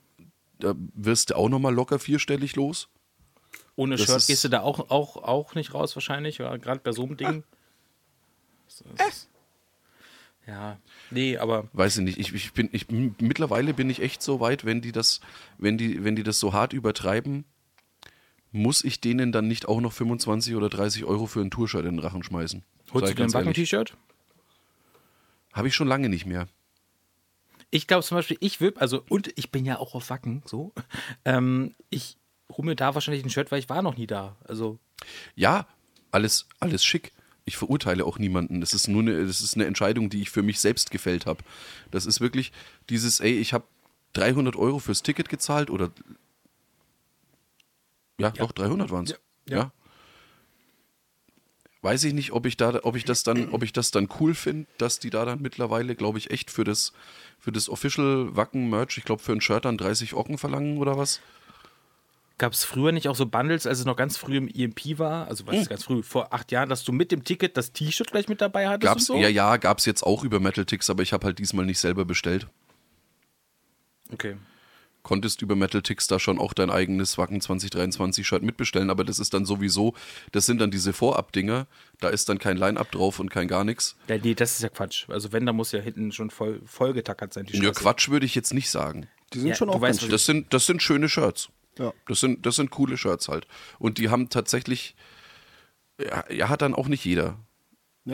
da 0.60 0.76
wirst 0.93 1.30
du 1.30 1.36
auch 1.38 1.47
nochmal 1.50 1.73
locker 1.73 1.97
vierstellig 2.00 2.56
los. 2.56 2.89
ohne 3.76 3.95
das 3.95 4.06
Shirt 4.06 4.28
gehst 4.28 4.43
du 4.43 4.50
da 4.50 4.62
auch, 4.62 4.89
auch, 4.89 5.15
auch 5.17 5.56
nicht 5.56 5.73
raus 5.73 5.95
wahrscheinlich, 5.95 6.41
oder 6.41 6.58
gerade 6.60 6.82
bei 6.84 6.91
so 6.91 7.04
einem 7.04 7.15
Ding. 7.17 7.43
Ist- 9.08 9.29
Ja, 10.46 10.77
nee, 11.12 11.38
aber 11.38 11.67
Weiß 11.73 11.98
ich 11.98 12.04
nicht. 12.04 12.17
Ich, 12.19 12.33
ich 12.33 12.54
bin, 12.54 12.69
ich, 12.71 12.88
mittlerweile 12.90 13.73
bin 13.73 13.90
ich 13.90 14.02
echt 14.02 14.21
so 14.21 14.40
weit, 14.40 14.65
wenn 14.65 14.81
die 14.81 14.92
das, 14.92 15.19
wenn 15.58 15.77
die, 15.77 16.04
wenn 16.04 16.15
die 16.15 16.23
das 16.23 16.40
so 16.40 16.54
hart 16.54 16.73
übertreiben, 16.73 17.46
muss 18.52 18.83
ich 18.83 19.00
denen 19.02 19.31
dann 19.31 19.48
nicht 19.48 19.67
auch 19.67 19.81
noch 19.81 19.94
25 19.94 20.56
oder 20.56 20.69
30 20.69 21.06
Euro 21.06 21.25
für 21.25 21.42
ein 21.42 21.52
Tourshirt 21.52 21.85
in 21.85 21.96
den 21.98 22.00
Rachen 22.00 22.23
schmeißen. 22.23 22.63
Holst 22.94 23.12
du 23.12 23.15
dir 23.15 23.23
ein 23.23 23.31
Backen-T-Shirt? 23.31 23.96
Habe 25.54 25.67
ich 25.67 25.75
schon 25.75 25.88
lange 25.88 26.10
nicht 26.10 26.25
mehr. 26.25 26.48
Ich 27.69 27.88
glaube 27.88 28.04
zum 28.04 28.15
Beispiel, 28.15 28.38
ich 28.40 28.62
würde, 28.62 28.79
also, 28.79 29.04
und 29.10 29.31
ich 29.35 29.52
bin 29.52 29.65
ja 29.65 29.79
auch 29.79 29.96
auf 29.96 30.10
Wacken, 30.10 30.42
so. 30.46 30.71
Ähm, 31.25 31.75
ich 31.90 32.17
hole 32.52 32.65
mir 32.65 32.75
da 32.75 32.94
wahrscheinlich 32.96 33.25
ein 33.25 33.29
Shirt, 33.29 33.52
weil 33.52 33.60
ich 33.60 33.69
war 33.69 33.81
noch 33.81 33.98
nie 33.98 34.08
da. 34.08 34.38
Also, 34.48 34.79
Ja, 35.35 35.67
alles, 36.12 36.48
alles 36.60 36.85
schick. 36.85 37.12
Ich 37.44 37.58
verurteile 37.58 38.06
auch 38.06 38.19
niemanden. 38.19 38.62
Das 38.62 38.73
ist 38.73 38.88
nur 38.88 39.02
eine, 39.02 39.25
das 39.25 39.42
ist 39.42 39.56
eine 39.56 39.65
Entscheidung, 39.65 40.10
die 40.10 40.21
ich 40.21 40.29
für 40.29 40.44
mich 40.44 40.60
selbst 40.60 40.92
gefällt 40.92 41.25
habe. 41.25 41.44
Das 41.92 42.06
ist 42.06 42.21
wirklich 42.21 42.52
dieses, 42.90 43.19
ey, 43.19 43.38
ich 43.40 43.54
habe 43.54 43.65
300 44.13 44.56
Euro 44.56 44.79
fürs 44.79 45.04
Ticket 45.04 45.29
gezahlt 45.29 45.69
oder 45.69 45.92
ja, 48.19 48.31
doch 48.31 48.52
300 48.52 48.92
waren 48.92 49.06
es. 49.06 49.12
Ja, 49.12 49.17
Ja, 49.48 49.58
ja. 49.58 49.71
Weiß 51.82 52.04
ich 52.06 52.13
nicht, 52.13 52.32
ob 52.32 52.46
ich 52.46 52.58
da, 52.58 52.80
ob 52.84 52.96
ich 52.96 53.06
das 53.06 53.23
dann, 53.23 53.50
ob 53.50 53.63
ich 53.63 53.73
das 53.73 53.92
dann 53.92 54.10
cool 54.19 54.34
finde, 54.34 54.67
dass 54.78 55.00
die 55.00 55.10
da 55.10 55.25
dann 55.25 55.42
mittlerweile, 55.42 55.96
glaube 55.96 56.17
ich, 56.17 56.32
echt 56.32 56.52
für 56.52 56.63
das, 56.63 56.94
für 57.40 57.52
das 57.52 57.69
Official 57.69 58.36
Wacken 58.36 58.69
Merch, 58.69 58.98
ich 58.98 59.06
glaube 59.06 59.21
für 59.21 59.32
ein 59.34 59.42
Shirt 59.42 59.65
dann 59.65 59.78
30 59.78 60.13
Ocken 60.13 60.38
verlangen 60.38 60.78
oder 60.78 60.98
was? 60.98 61.21
Gab 62.40 62.54
es 62.54 62.63
früher 62.63 62.92
nicht 62.92 63.08
auch 63.10 63.15
so 63.15 63.25
Bundles, 63.25 63.65
als 63.65 63.80
es 63.80 63.86
noch 63.86 63.96
ganz 63.96 64.15
früh 64.15 64.38
im 64.38 64.48
EMP 64.48 65.00
war, 65.00 65.28
also 65.28 65.48
was 65.48 65.56
Hm. 65.56 65.62
ist 65.62 65.69
ganz 65.69 65.84
früh, 65.86 66.04
vor 66.04 66.34
acht 66.34 66.52
Jahren, 66.52 66.69
dass 66.69 66.84
du 66.84 66.92
mit 66.92 67.12
dem 67.12 67.23
Ticket 67.23 67.58
das 67.58 67.71
T-Shirt 67.71 68.12
gleich 68.12 68.28
mit 68.28 68.42
dabei 68.42 68.67
hattest 68.67 68.84
Gab's, 68.94 69.10
und 69.10 69.15
so? 69.17 69.21
ja, 69.21 69.28
ja, 69.30 69.58
gab's 69.58 69.86
jetzt 69.86 70.04
auch 70.04 70.23
über 70.23 70.40
Metal 70.40 70.63
Ticks, 70.65 70.90
aber 70.90 71.02
ich 71.02 71.13
habe 71.13 71.25
halt 71.25 71.40
diesmal 71.40 71.65
nicht 71.65 71.80
selber 71.80 72.06
bestellt. 72.06 72.48
Okay. 74.13 74.36
Konntest 75.08 75.41
über 75.41 75.55
Metal 75.55 75.81
Ticks 75.81 76.08
da 76.08 76.19
schon 76.19 76.37
auch 76.37 76.51
dein 76.53 76.69
eigenes 76.69 77.17
Wacken 77.17 77.39
2023 77.39 78.27
Shirt 78.27 78.43
mitbestellen, 78.43 78.89
aber 78.89 79.05
das 79.05 79.19
ist 79.19 79.33
dann 79.33 79.45
sowieso, 79.45 79.93
das 80.33 80.45
sind 80.45 80.60
dann 80.60 80.69
diese 80.69 80.91
Vorab-Dinger, 80.91 81.65
da 82.01 82.10
ist 82.10 82.27
dann 82.27 82.39
kein 82.39 82.58
Line-Up 82.58 82.91
drauf 82.91 83.19
und 83.21 83.29
kein 83.29 83.47
gar 83.47 83.63
nichts. 83.63 83.95
Ja, 84.10 84.17
nee, 84.17 84.33
das 84.35 84.55
ist 84.55 84.63
ja 84.63 84.69
Quatsch. 84.69 85.08
Also 85.10 85.31
wenn, 85.31 85.45
dann 85.45 85.55
muss 85.55 85.71
ja 85.71 85.79
hinten 85.79 86.12
schon 86.12 86.29
voll, 86.29 86.62
voll 86.65 86.91
getackert 86.91 87.33
sein, 87.33 87.45
die 87.45 87.58
Ja. 87.58 87.71
Quatsch 87.71 88.10
würde 88.10 88.25
ich 88.25 88.35
jetzt 88.35 88.53
nicht 88.53 88.69
sagen. 88.69 89.08
Die 89.33 89.39
sind 89.39 89.47
Ja, 89.47 89.55
schon 89.55 89.69
auch 89.69 89.79
weißt, 89.79 90.01
ganz 90.01 90.12
Das 90.12 90.25
sind, 90.25 90.53
das 90.53 90.65
sind 90.65 90.81
schöne 90.81 91.08
Shirts. 91.08 91.47
Ja. 91.79 91.93
Das 92.05 92.19
sind, 92.19 92.45
das 92.45 92.58
sind 92.58 92.69
coole 92.69 92.97
Shirts 92.97 93.29
halt. 93.29 93.47
Und 93.79 93.99
die 93.99 94.10
haben 94.10 94.27
tatsächlich, 94.27 94.95
ja, 95.97 96.25
ja 96.29 96.49
hat 96.49 96.62
dann 96.62 96.73
auch 96.73 96.89
nicht 96.89 97.05
jeder. 97.05 97.39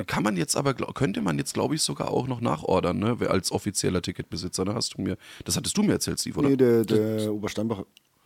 Kann 0.08 0.24
man 0.24 0.38
jetzt 0.38 0.56
aber, 0.56 0.74
könnte 0.74 1.22
man 1.22 1.38
jetzt, 1.38 1.54
glaube 1.54 1.76
ich, 1.76 1.82
sogar 1.82 2.10
auch 2.12 2.28
noch 2.28 2.42
nachordern, 2.42 3.00
ne? 3.00 3.20
Wer 3.20 3.32
Als 3.32 3.52
offizieller 3.52 4.02
Ticketbesitzer, 4.02 4.66
ne? 4.66 4.74
Hast 4.74 4.96
du 4.98 5.02
mir, 5.02 5.18
das 5.46 5.56
hattest 5.58 5.78
du 5.78 5.84
mir 5.84 5.94
erzählt, 5.94 6.20
Steve, 6.20 6.40
oder? 6.40 6.50
Nee, 6.50 6.58
der, 6.58 6.84
der 6.86 7.34
Obersteinbach. 7.34 7.84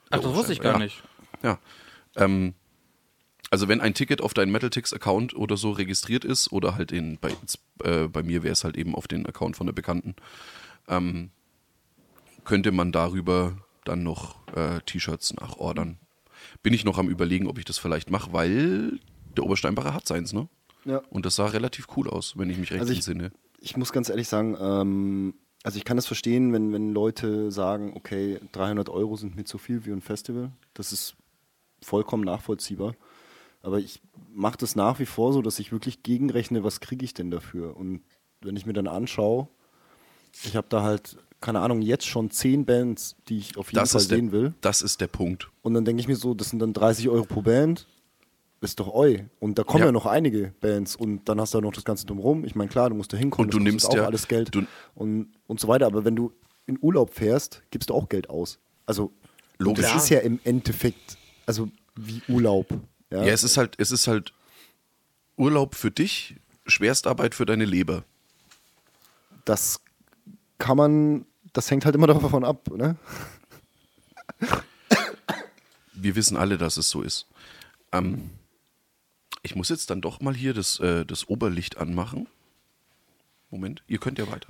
Ach, 0.09 0.19
das 0.19 0.33
wusste 0.33 0.53
ich 0.53 0.61
gar 0.61 0.73
Ja. 0.73 0.79
nicht. 0.79 1.03
Ja. 1.43 1.59
Ähm, 2.15 2.53
also 3.49 3.67
wenn 3.67 3.81
ein 3.81 3.93
Ticket 3.93 4.21
auf 4.21 4.33
deinen 4.33 4.51
MetalTix-Account 4.51 5.35
oder 5.35 5.57
so 5.57 5.71
registriert 5.71 6.25
ist, 6.25 6.51
oder 6.51 6.75
halt 6.75 6.91
in, 6.91 7.17
bei, 7.19 7.33
äh, 7.83 8.07
bei 8.07 8.23
mir 8.23 8.43
wäre 8.43 8.53
es 8.53 8.63
halt 8.63 8.77
eben 8.77 8.95
auf 8.95 9.07
den 9.07 9.25
Account 9.25 9.55
von 9.57 9.67
der 9.67 9.73
Bekannten, 9.73 10.15
ähm, 10.87 11.31
könnte 12.45 12.71
man 12.71 12.91
darüber 12.91 13.57
dann 13.83 14.03
noch 14.03 14.35
äh, 14.55 14.79
T-Shirts 14.85 15.33
nachordern. 15.33 15.97
Bin 16.63 16.73
ich 16.73 16.85
noch 16.85 16.97
am 16.97 17.09
überlegen, 17.09 17.47
ob 17.47 17.57
ich 17.57 17.65
das 17.65 17.77
vielleicht 17.77 18.09
mache, 18.09 18.31
weil 18.33 18.99
der 19.35 19.43
Obersteinbacher 19.43 19.93
hat 19.93 20.07
seins, 20.07 20.33
ne? 20.33 20.47
Ja. 20.87 21.01
Und 21.09 21.25
das 21.25 21.35
sah 21.35 21.45
relativ 21.47 21.87
cool 21.97 22.09
aus, 22.09 22.37
wenn 22.37 22.49
ich 22.49 22.57
mich 22.57 22.71
recht 22.71 22.79
Also 22.81 22.91
ich- 22.93 22.99
entsinne. 22.99 23.31
Ich 23.59 23.75
muss 23.75 23.91
ganz 23.91 24.09
ehrlich 24.09 24.27
sagen, 24.27 24.55
ähm, 24.59 25.33
also 25.63 25.77
ich 25.77 25.83
kann 25.85 25.97
das 25.97 26.05
verstehen, 26.05 26.53
wenn, 26.53 26.71
wenn 26.71 26.93
Leute 26.93 27.51
sagen, 27.51 27.93
okay, 27.95 28.39
300 28.51 28.87
Euro 28.89 29.15
sind 29.17 29.35
mir 29.35 29.43
zu 29.45 29.57
viel 29.57 29.81
für 29.81 29.91
ein 29.91 30.01
Festival. 30.01 30.51
Das 30.75 30.91
ist 30.93 31.15
vollkommen 31.81 32.23
nachvollziehbar. 32.23 32.93
Aber 33.63 33.79
ich 33.79 33.99
mache 34.31 34.57
das 34.57 34.75
nach 34.75 34.99
wie 34.99 35.05
vor 35.07 35.33
so, 35.33 35.41
dass 35.41 35.57
ich 35.59 35.71
wirklich 35.71 36.03
gegenrechne, 36.03 36.63
was 36.63 36.79
kriege 36.79 37.03
ich 37.03 37.13
denn 37.15 37.31
dafür? 37.31 37.75
Und 37.75 38.01
wenn 38.41 38.55
ich 38.55 38.65
mir 38.67 38.73
dann 38.73 38.87
anschaue, 38.87 39.47
ich 40.45 40.55
habe 40.55 40.67
da 40.69 40.83
halt, 40.83 41.17
keine 41.41 41.59
Ahnung, 41.61 41.81
jetzt 41.81 42.05
schon 42.05 42.29
zehn 42.29 42.63
Bands, 42.65 43.15
die 43.27 43.39
ich 43.39 43.57
auf 43.57 43.69
jeden 43.71 43.79
Das 43.79 43.91
Fall 43.91 44.01
ist, 44.01 44.11
der, 44.11 44.17
sehen 44.19 44.31
will. 44.31 44.53
das 44.61 44.83
ist 44.83 45.01
der 45.01 45.07
Punkt. 45.07 45.49
Und 45.63 45.73
dann 45.73 45.83
denke 45.83 45.99
ich 45.99 46.07
mir 46.07 46.15
so, 46.15 46.35
das 46.35 46.51
sind 46.51 46.59
dann 46.59 46.73
30 46.73 47.09
Euro 47.09 47.25
pro 47.25 47.41
Band. 47.41 47.87
Ist 48.67 48.79
doch 48.79 48.93
eu. 48.93 49.17
Und 49.39 49.57
da 49.57 49.63
kommen 49.63 49.79
Ja. 49.81 49.85
ja. 49.87 49.91
noch 49.91 50.05
einige 50.05 50.53
Bands 50.59 50.95
und 50.95 51.27
dann 51.29 51.39
hast 51.39 51.53
du 51.53 51.59
ja 51.59 51.61
noch 51.61 51.73
das 51.73 51.85
Ganze 51.85 52.05
drumherum. 52.05 52.43
Ich 52.45 52.53
meine, 52.55 52.69
klar, 52.69 52.89
du 52.89 52.95
musst 52.95 53.13
da 53.13 53.17
hinkommen, 53.17 53.47
Und 53.47 53.53
du 53.53 53.59
nimmst 53.59 53.87
auch 53.89 53.95
ja- 53.95 54.05
alles 54.05 54.27
Geld 54.27 54.53
und, 54.95 55.27
und 55.47 55.59
so 55.59 55.67
weiter. 55.67 55.85
Aber 55.85 56.03
wenn 56.05 56.15
du 56.15 56.33
in 56.65 56.77
Urlaub 56.81 57.13
fährst, 57.13 57.61
gibst 57.71 57.89
du 57.89 57.93
auch 57.93 58.09
Geld 58.09 58.29
aus. 58.29 58.59
Also, 58.85 59.11
Logisch. 59.57 59.85
das 59.85 60.03
ist 60.03 60.09
ja 60.09 60.19
im 60.19 60.39
Endeffekt, 60.43 61.17
also 61.45 61.69
wie 61.95 62.21
Urlaub. 62.27 62.67
Ja, 63.09 63.23
Ja, 63.23 63.33
es 63.33 63.43
ist 63.43 63.55
halt, 63.57 63.75
es 63.77 63.91
ist 63.91 64.07
halt 64.07 64.33
Urlaub 65.37 65.75
für 65.75 65.91
dich, 65.91 66.35
Schwerstarbeit 66.65 67.33
für 67.35 67.45
deine 67.45 67.63
Leber. 67.65 68.03
das 69.45 69.79
kann 70.57 70.75
man, 70.75 71.25
das 71.53 71.71
hängt 71.71 71.85
halt 71.85 71.95
immer 71.95 72.07
davon 72.07 72.43
ab, 72.43 72.69
ne? 72.75 72.97
Wir 75.93 76.15
wissen 76.15 76.37
alle, 76.37 76.57
dass 76.57 76.77
es 76.77 76.89
so 76.89 77.01
ist. 77.01 77.27
Ähm, 77.91 78.29
ich 79.43 79.55
muss 79.55 79.69
jetzt 79.69 79.89
dann 79.89 80.01
doch 80.01 80.21
mal 80.21 80.35
hier 80.35 80.53
das, 80.53 80.79
äh, 80.79 81.05
das 81.05 81.27
Oberlicht 81.29 81.77
anmachen. 81.77 82.27
Moment, 83.49 83.83
ihr 83.87 83.99
könnt 83.99 84.19
ja 84.19 84.29
weiter. 84.29 84.49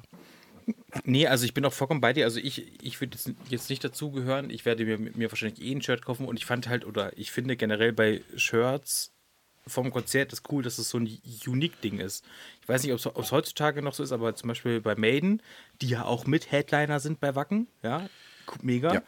Nee, 1.04 1.28
also 1.28 1.46
ich 1.46 1.54
bin 1.54 1.66
auch 1.66 1.74
vollkommen 1.74 2.02
bei 2.02 2.14
dir. 2.14 2.26
Also 2.26 2.40
ich, 2.40 2.84
ich 2.84 3.00
würde 3.00 3.16
jetzt, 3.16 3.32
jetzt 3.50 3.70
nicht 3.70 3.84
dazugehören. 3.84 4.50
Ich 4.50 4.66
werde 4.66 4.86
mir, 4.86 4.98
mir 4.98 5.32
wahrscheinlich 5.32 5.62
eh 5.62 5.72
ein 5.72 5.82
Shirt 5.82 6.04
kaufen 6.04 6.26
und 6.26 6.38
ich 6.38 6.46
fand 6.46 6.68
halt, 6.68 6.86
oder 6.86 7.18
ich 7.18 7.32
finde 7.32 7.56
generell 7.56 7.94
bei 7.94 8.22
Shirts 8.36 9.14
vom 9.68 9.92
Konzert 9.92 10.34
ist 10.34 10.50
cool, 10.52 10.64
dass 10.64 10.78
es 10.78 10.90
so 10.90 10.98
ein 10.98 11.20
Unique-Ding 11.46 12.00
ist. 12.00 12.26
Ich 12.62 12.70
weiß 12.70 12.84
nicht, 12.84 12.94
ob 12.94 13.18
es 13.18 13.32
heutzutage 13.32 13.82
noch 13.82 13.94
so 13.94 14.04
ist, 14.04 14.12
aber 14.12 14.36
zum 14.36 14.48
Beispiel 14.48 14.82
bei 14.82 14.96
Maiden, 14.96 15.42
die 15.82 15.90
ja 15.90 16.06
auch 16.06 16.26
mit 16.26 16.52
Headliner 16.52 17.00
sind 17.00 17.20
bei 17.20 17.36
Wacken, 17.36 17.68
ja, 17.84 18.10
mega. 18.62 18.94
Ja. 18.94 19.04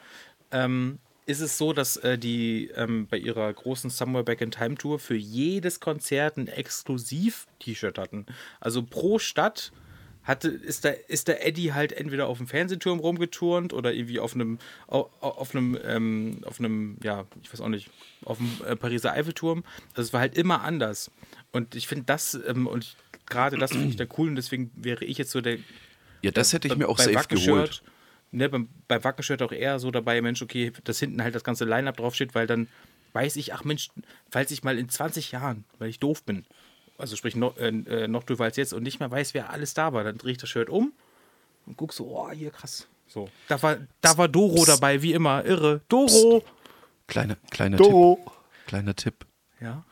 Ähm, 0.51 0.99
ist 1.29 1.41
es 1.41 1.57
so, 1.57 1.73
dass 1.73 1.95
äh, 1.97 2.17
die 2.17 2.71
ähm, 2.75 3.07
bei 3.07 3.17
ihrer 3.17 3.53
großen 3.53 3.89
Somewhere 3.89 4.23
Back 4.23 4.41
in 4.41 4.51
Time 4.51 4.75
Tour 4.75 4.97
für 4.99 5.15
jedes 5.15 5.79
Konzert 5.79 6.37
ein 6.37 6.47
Exklusiv-T-Shirt 6.47 7.97
hatten. 7.97 8.25
Also 8.59 8.83
pro 8.83 9.19
Stadt 9.19 9.71
hatte, 10.23 10.49
ist, 10.49 10.85
da, 10.85 10.89
ist 10.89 11.27
der 11.27 11.45
Eddie 11.47 11.73
halt 11.73 11.91
entweder 11.93 12.27
auf 12.27 12.37
dem 12.37 12.47
Fernsehturm 12.47 12.99
rumgeturnt 12.99 13.73
oder 13.73 13.93
irgendwie 13.93 14.19
auf 14.19 14.35
einem, 14.35 14.59
au- 14.87 15.09
au- 15.21 15.29
auf 15.29 15.55
einem, 15.55 15.77
ähm, 15.85 16.41
auf 16.45 16.59
einem, 16.59 16.97
ja, 17.03 17.25
ich 17.41 17.51
weiß 17.51 17.61
auch 17.61 17.69
nicht, 17.69 17.89
auf 18.25 18.37
dem 18.37 18.51
äh, 18.65 18.75
Pariser 18.75 19.13
Eiffelturm. 19.13 19.63
Also 19.93 20.01
es 20.07 20.13
war 20.13 20.19
halt 20.19 20.35
immer 20.37 20.61
anders. 20.63 21.09
Und 21.51 21.75
ich 21.75 21.87
finde 21.87 22.05
das, 22.05 22.37
ähm, 22.47 22.67
und 22.67 22.95
gerade 23.27 23.57
das 23.57 23.71
finde 23.71 23.87
ich 23.89 23.95
da 23.95 24.05
cool 24.17 24.29
und 24.29 24.35
deswegen 24.35 24.71
wäre 24.75 25.05
ich 25.05 25.17
jetzt 25.17 25.31
so 25.31 25.41
der, 25.41 25.57
Ja, 26.21 26.31
das 26.31 26.53
hätte 26.53 26.67
ich 26.67 26.75
mir 26.75 26.89
auch 26.89 26.97
safe 26.97 27.13
Wackenshirt, 27.15 27.47
geholt. 27.47 27.83
Ne, 28.31 28.47
beim, 28.47 28.69
bei 28.87 29.03
Wackenshirt 29.03 29.41
auch 29.41 29.51
eher 29.51 29.79
so 29.79 29.89
dabei, 29.89 30.21
Mensch, 30.21 30.41
okay, 30.41 30.71
dass 30.83 30.99
hinten 30.99 31.23
halt 31.23 31.33
das 31.33 31.43
ganze 31.43 31.65
Line-Up 31.65 31.97
draufsteht, 31.97 32.35
weil 32.35 32.45
dann 32.45 32.67
weiß 33.13 33.37
ich, 33.37 33.53
ach 33.53 33.63
Mensch, 33.63 33.89
falls 34.29 34.51
ich 34.51 34.63
mal 34.63 34.77
in 34.77 34.87
20 34.87 35.31
Jahren, 35.31 35.65
weil 35.79 35.89
ich 35.89 35.99
doof 35.99 36.23
bin, 36.23 36.45
also 36.99 37.15
sprich 37.15 37.35
noch, 37.35 37.57
äh, 37.57 37.69
äh, 37.69 38.07
noch 38.07 38.23
doofer 38.23 38.43
als 38.43 38.57
jetzt 38.57 38.73
und 38.73 38.83
nicht 38.83 38.99
mehr 38.99 39.09
weiß, 39.09 39.33
wer 39.33 39.49
alles 39.49 39.73
da 39.73 39.93
war, 39.93 40.03
dann 40.03 40.17
drehe 40.17 40.33
ich 40.33 40.37
das 40.37 40.49
Shirt 40.49 40.69
um 40.69 40.93
und 41.65 41.77
guck 41.77 41.93
so, 41.93 42.05
oh, 42.05 42.29
hier 42.31 42.51
krass. 42.51 42.87
So. 43.07 43.29
Da 43.47 43.61
war, 43.63 43.77
da 44.01 44.17
war 44.17 44.27
Doro 44.27 44.65
dabei, 44.65 45.01
wie 45.01 45.13
immer, 45.13 45.43
irre. 45.43 45.81
Doro! 45.89 46.43
Kleiner, 47.07 47.37
kleiner 47.49 47.77
Doro. 47.77 48.19
Tipp. 48.23 48.33
Kleiner 48.67 48.95
Tipp. 48.95 49.25
Ja. 49.59 49.83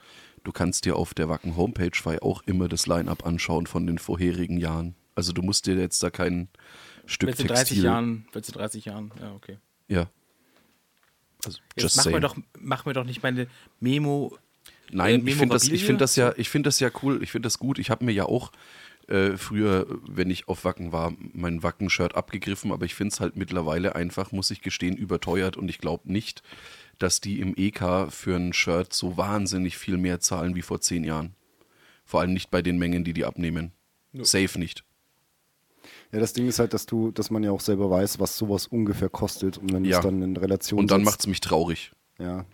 Du 0.43 0.51
kannst 0.51 0.85
dir 0.85 0.95
auf 0.95 1.13
der 1.15 1.27
Wacken 1.27 1.57
Homepage 1.57 1.91
frei 1.95 2.21
auch 2.21 2.43
immer 2.43 2.67
das 2.67 2.85
Line-Up 2.85 3.25
anschauen 3.25 3.65
von 3.65 3.87
den 3.87 3.97
vorherigen 3.97 4.57
Jahren. 4.57 4.95
Also 5.15 5.33
du 5.33 5.41
musst 5.41 5.65
dir 5.65 5.75
jetzt 5.75 6.03
da 6.03 6.11
kein 6.11 6.47
Stück 7.07 7.29
in 7.29 7.47
30 7.47 7.47
Textil. 7.47 7.83
Jahren, 7.83 8.27
wird 8.31 8.47
in 8.47 8.53
30 8.53 8.85
Jahren, 8.85 9.11
ja, 9.19 9.33
okay. 9.33 9.57
Ja. 9.87 10.09
Also, 11.45 11.59
Jetzt 11.75 11.83
just 11.83 11.97
mach 11.97 12.05
mir, 12.05 12.19
doch, 12.19 12.35
mach 12.59 12.85
mir 12.85 12.93
doch 12.93 13.05
nicht 13.05 13.23
meine 13.23 13.47
Memo. 13.79 14.37
Nein, 14.91 15.25
äh, 15.25 15.29
ich 15.29 15.35
finde 15.35 15.55
das, 15.55 15.67
ich 15.67 15.83
find 15.83 16.01
das 16.01 16.15
ja, 16.15 16.33
ich 16.37 16.49
finde 16.49 16.67
das 16.67 16.79
ja 16.79 16.89
cool, 17.01 17.21
ich 17.23 17.31
finde 17.31 17.47
das 17.47 17.59
gut. 17.59 17.79
Ich 17.79 17.89
habe 17.89 18.05
mir 18.05 18.11
ja 18.11 18.25
auch 18.25 18.51
äh, 19.07 19.37
früher, 19.37 19.87
wenn 20.05 20.29
ich 20.29 20.47
auf 20.47 20.65
Wacken 20.65 20.91
war, 20.91 21.13
mein 21.33 21.63
Wacken-Shirt 21.63 22.15
abgegriffen, 22.15 22.71
aber 22.71 22.85
ich 22.85 22.95
finde 22.95 23.13
es 23.13 23.19
halt 23.19 23.35
mittlerweile 23.35 23.95
einfach, 23.95 24.31
muss 24.31 24.51
ich 24.51 24.61
gestehen, 24.61 24.97
überteuert 24.97 25.57
und 25.57 25.69
ich 25.69 25.77
glaube 25.77 26.11
nicht, 26.11 26.43
dass 26.99 27.21
die 27.21 27.39
im 27.39 27.53
EK 27.55 28.11
für 28.11 28.35
ein 28.35 28.53
Shirt 28.53 28.93
so 28.93 29.17
wahnsinnig 29.17 29.77
viel 29.77 29.97
mehr 29.97 30.19
zahlen 30.19 30.55
wie 30.55 30.61
vor 30.61 30.81
zehn 30.81 31.03
Jahren. 31.03 31.35
Vor 32.05 32.21
allem 32.21 32.33
nicht 32.33 32.51
bei 32.51 32.61
den 32.61 32.77
Mengen, 32.77 33.03
die 33.03 33.13
die 33.13 33.25
abnehmen. 33.25 33.71
Safe 34.13 34.57
nicht. 34.57 34.83
Ja, 36.11 36.19
das 36.19 36.33
Ding 36.33 36.47
ist 36.47 36.59
halt, 36.59 36.73
dass 36.73 36.85
du, 36.85 37.11
dass 37.11 37.29
man 37.31 37.43
ja 37.43 37.51
auch 37.51 37.59
selber 37.59 37.89
weiß, 37.89 38.19
was 38.19 38.37
sowas 38.37 38.67
ungefähr 38.67 39.09
kostet. 39.09 39.57
Und 39.57 39.73
wenn 39.73 39.83
Ja. 39.85 39.97
es 39.97 40.03
dann 40.03 40.21
in 40.21 40.37
Relation 40.37 40.79
Und 40.79 40.91
dann 40.91 41.03
macht 41.03 41.19
es 41.19 41.27
mich 41.27 41.41
traurig. 41.41 41.91
Ja. 42.19 42.45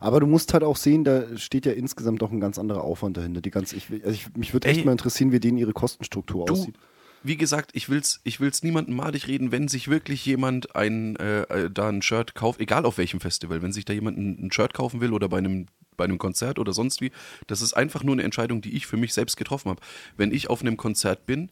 Aber 0.00 0.20
du 0.20 0.26
musst 0.26 0.52
halt 0.54 0.62
auch 0.62 0.76
sehen, 0.76 1.04
da 1.04 1.36
steht 1.36 1.66
ja 1.66 1.72
insgesamt 1.72 2.22
doch 2.22 2.30
ein 2.30 2.40
ganz 2.40 2.58
anderer 2.58 2.82
Aufwand 2.84 3.16
dahinter. 3.16 3.40
Die 3.40 3.50
ganze, 3.50 3.76
ich, 3.76 3.90
also 3.90 4.10
ich, 4.10 4.34
mich 4.36 4.52
würde 4.52 4.68
echt 4.68 4.84
mal 4.84 4.92
interessieren, 4.92 5.32
wie 5.32 5.40
denen 5.40 5.58
ihre 5.58 5.72
Kostenstruktur 5.72 6.46
Du, 6.46 6.52
aussieht. 6.52 6.76
wie 7.22 7.36
gesagt, 7.36 7.70
ich 7.74 7.88
will's, 7.88 8.20
ich 8.24 8.38
will's 8.40 8.62
niemandem 8.62 8.94
madig 8.96 9.26
reden, 9.26 9.50
wenn 9.52 9.66
sich 9.68 9.88
wirklich 9.88 10.24
jemand 10.24 10.76
ein, 10.76 11.16
äh, 11.16 11.42
äh, 11.42 11.70
da 11.70 11.88
ein 11.88 12.02
Shirt 12.02 12.34
kauft, 12.34 12.60
egal 12.60 12.86
auf 12.86 12.98
welchem 12.98 13.20
Festival, 13.20 13.62
wenn 13.62 13.72
sich 13.72 13.84
da 13.84 13.92
jemand 13.92 14.16
ein, 14.16 14.46
ein 14.46 14.52
Shirt 14.52 14.74
kaufen 14.74 15.00
will 15.00 15.12
oder 15.12 15.28
bei 15.28 15.38
einem, 15.38 15.66
bei 15.96 16.04
einem 16.04 16.18
Konzert 16.18 16.58
oder 16.58 16.72
sonst 16.72 17.00
wie, 17.00 17.10
das 17.48 17.60
ist 17.60 17.74
einfach 17.74 18.04
nur 18.04 18.14
eine 18.14 18.22
Entscheidung, 18.22 18.60
die 18.62 18.76
ich 18.76 18.86
für 18.86 18.96
mich 18.96 19.12
selbst 19.12 19.36
getroffen 19.36 19.70
habe. 19.70 19.80
Wenn 20.16 20.32
ich 20.32 20.48
auf 20.50 20.60
einem 20.60 20.76
Konzert 20.76 21.26
bin 21.26 21.50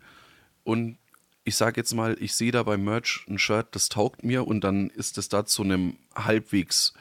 und 0.65 0.97
ich 1.45 1.57
sage 1.57 1.81
jetzt 1.81 1.95
mal, 1.95 2.17
ich 2.21 2.35
sehe 2.35 2.53
da 2.53 2.63
beim 2.63 2.85
Merch 2.85 3.25
ein 3.29 3.39
Shirt, 3.39 3.69
das 3.73 3.89
taugt 3.89 4.25
mir 4.25 4.47
und 4.47 4.63
dann 4.63 4.91
ist 4.91 5.19
es 5.19 5.29
da 5.29 5.45
zu 5.45 5.63
einem 5.63 5.97
halbwegs 6.15 6.95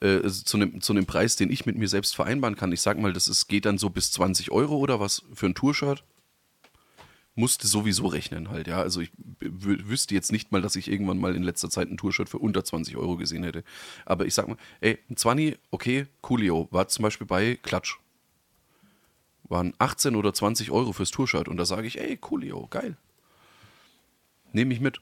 äh, 0.00 0.28
zu 0.28 0.56
einem, 0.56 0.80
zu 0.80 0.94
Preis, 1.04 1.36
den 1.36 1.50
ich 1.50 1.66
mit 1.66 1.76
mir 1.76 1.88
selbst 1.88 2.14
vereinbaren 2.14 2.56
kann. 2.56 2.72
Ich 2.72 2.82
sag 2.82 2.98
mal, 2.98 3.12
das 3.12 3.28
ist, 3.28 3.48
geht 3.48 3.64
dann 3.64 3.78
so 3.78 3.90
bis 3.90 4.12
20 4.12 4.50
Euro 4.50 4.76
oder 4.76 5.00
was 5.00 5.22
für 5.32 5.46
ein 5.46 5.54
Tourshirt. 5.54 6.04
Musste 7.36 7.66
sowieso 7.66 8.06
rechnen 8.06 8.50
halt, 8.50 8.68
ja. 8.68 8.80
Also 8.80 9.00
ich 9.00 9.10
wüsste 9.40 10.14
jetzt 10.14 10.30
nicht 10.30 10.52
mal, 10.52 10.62
dass 10.62 10.76
ich 10.76 10.88
irgendwann 10.88 11.18
mal 11.18 11.34
in 11.34 11.42
letzter 11.42 11.68
Zeit 11.68 11.90
ein 11.90 11.96
Tourshirt 11.96 12.28
für 12.28 12.38
unter 12.38 12.64
20 12.64 12.96
Euro 12.96 13.16
gesehen 13.16 13.42
hätte. 13.42 13.64
Aber 14.04 14.26
ich 14.26 14.34
sag 14.34 14.46
mal, 14.46 14.56
ey, 14.80 14.98
ein 15.10 15.16
20, 15.16 15.58
okay, 15.72 16.06
coolio, 16.20 16.68
war 16.70 16.86
zum 16.86 17.02
Beispiel 17.02 17.26
bei 17.26 17.56
Klatsch. 17.56 17.98
Waren 19.44 19.74
18 19.78 20.14
oder 20.14 20.32
20 20.32 20.70
Euro 20.70 20.92
fürs 20.92 21.10
Tour-Shirt. 21.10 21.48
Und 21.48 21.56
da 21.56 21.64
sage 21.64 21.88
ich, 21.88 21.98
ey, 22.00 22.16
coolio, 22.16 22.68
geil. 22.68 22.96
Nehme 24.54 24.72
ich 24.72 24.80
mit. 24.80 25.00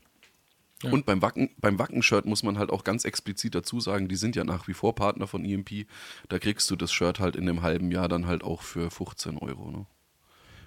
Und 0.83 1.07
beim 1.07 1.23
Wacken, 1.23 1.51
beim 1.59 1.79
Wacken-Shirt 1.79 2.27
muss 2.27 2.43
man 2.43 2.59
halt 2.59 2.71
auch 2.71 2.83
ganz 2.83 3.05
explizit 3.05 3.55
dazu 3.55 3.79
sagen, 3.79 4.09
die 4.09 4.17
sind 4.17 4.35
ja 4.35 4.43
nach 4.43 4.67
wie 4.67 4.75
vor 4.75 4.97
Partner 4.97 5.29
von 5.29 5.45
EMP. 5.45 5.87
Da 6.29 6.41
kriegst 6.41 6.69
du 6.71 6.77
das 6.77 6.93
Shirt 6.93 7.21
halt 7.21 7.37
in 7.37 7.49
einem 7.49 7.63
halben 7.63 7.93
Jahr 7.93 8.09
dann 8.09 8.27
halt 8.27 8.43
auch 8.43 8.63
für 8.63 8.91
15 8.91 9.39
Euro. 9.39 9.71
Ne? 9.71 9.87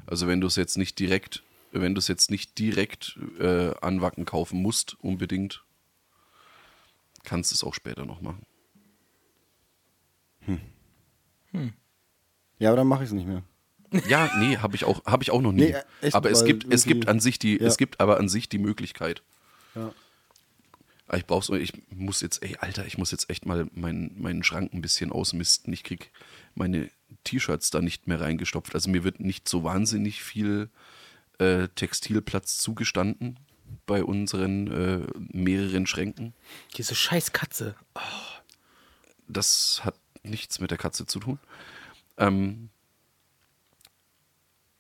Also 0.06 0.28
wenn 0.28 0.40
du 0.40 0.48
es 0.48 0.56
jetzt 0.56 0.78
nicht 0.78 1.00
direkt, 1.00 1.44
wenn 1.72 1.96
du 1.96 2.00
es 2.00 2.08
jetzt 2.08 2.32
nicht 2.32 2.58
direkt 2.58 3.20
äh, 3.40 3.72
an 3.82 4.00
Wacken 4.00 4.24
kaufen 4.24 4.62
musst, 4.62 4.96
unbedingt, 5.02 5.66
kannst 7.24 7.52
du 7.52 7.56
es 7.56 7.64
auch 7.64 7.74
später 7.74 8.06
noch 8.06 8.22
machen. 8.22 8.46
Ja, 12.60 12.70
aber 12.70 12.78
dann 12.78 12.88
mache 12.88 13.04
ich 13.04 13.10
es 13.10 13.14
nicht 13.14 13.28
mehr. 13.28 13.44
Ja, 14.08 14.32
nee, 14.38 14.58
habe 14.58 14.76
ich 14.76 14.84
auch, 14.86 15.04
habe 15.06 15.24
ich 15.24 15.32
auch 15.32 15.42
noch 15.42 15.52
nie. 15.52 15.66
Nee, 15.72 15.76
echt, 16.02 16.16
aber 16.16 16.30
es 16.32 16.44
gibt, 16.46 16.72
es 16.74 16.86
gibt 16.86 17.08
an 17.08 17.20
sich 17.20 17.40
die, 17.40 17.58
Ja. 17.60 17.68
es 17.68 17.78
gibt 17.78 18.00
aber 18.00 18.18
an 18.20 18.30
sich 18.30 18.50
die 18.50 18.58
Möglichkeit. 18.58 19.22
Ja. 19.76 19.94
Aber 21.08 21.18
ich 21.18 21.26
brauch's, 21.26 21.50
ich 21.50 21.74
muss 21.92 22.22
jetzt, 22.22 22.42
ey, 22.44 22.58
Alter, 22.60 22.86
ich 22.86 22.98
muss 22.98 23.12
jetzt 23.12 23.30
echt 23.30 23.46
mal 23.46 23.68
meinen, 23.74 24.20
meinen 24.20 24.44
Schrank 24.44 24.74
ein 24.74 24.82
bisschen 24.82 25.12
ausmisten. 25.12 25.72
Ich 25.72 25.84
krieg 25.84 26.12
meine 26.56 26.90
T-Shirts 27.26 27.70
da 27.70 27.82
nicht 27.82 28.08
mehr 28.08 28.20
reingestopft. 28.20 28.74
Also 28.74 28.90
mir 28.90 29.04
wird 29.04 29.20
nicht 29.20 29.48
so 29.48 29.64
wahnsinnig 29.64 30.24
viel 30.24 30.70
äh, 31.38 31.68
Textilplatz 31.76 32.58
zugestanden 32.58 33.40
bei 33.86 34.04
unseren 34.04 34.72
äh, 34.72 35.08
mehreren 35.18 35.86
Schränken. 35.86 36.34
Diese 36.76 36.96
scheiß 36.96 37.34
Katze. 37.34 37.76
Das 39.28 39.82
hat 39.84 39.96
nichts 40.24 40.60
mit 40.60 40.72
der 40.72 40.78
Katze 40.78 41.06
zu 41.06 41.20
tun. 41.20 41.40
Ähm, 42.18 42.70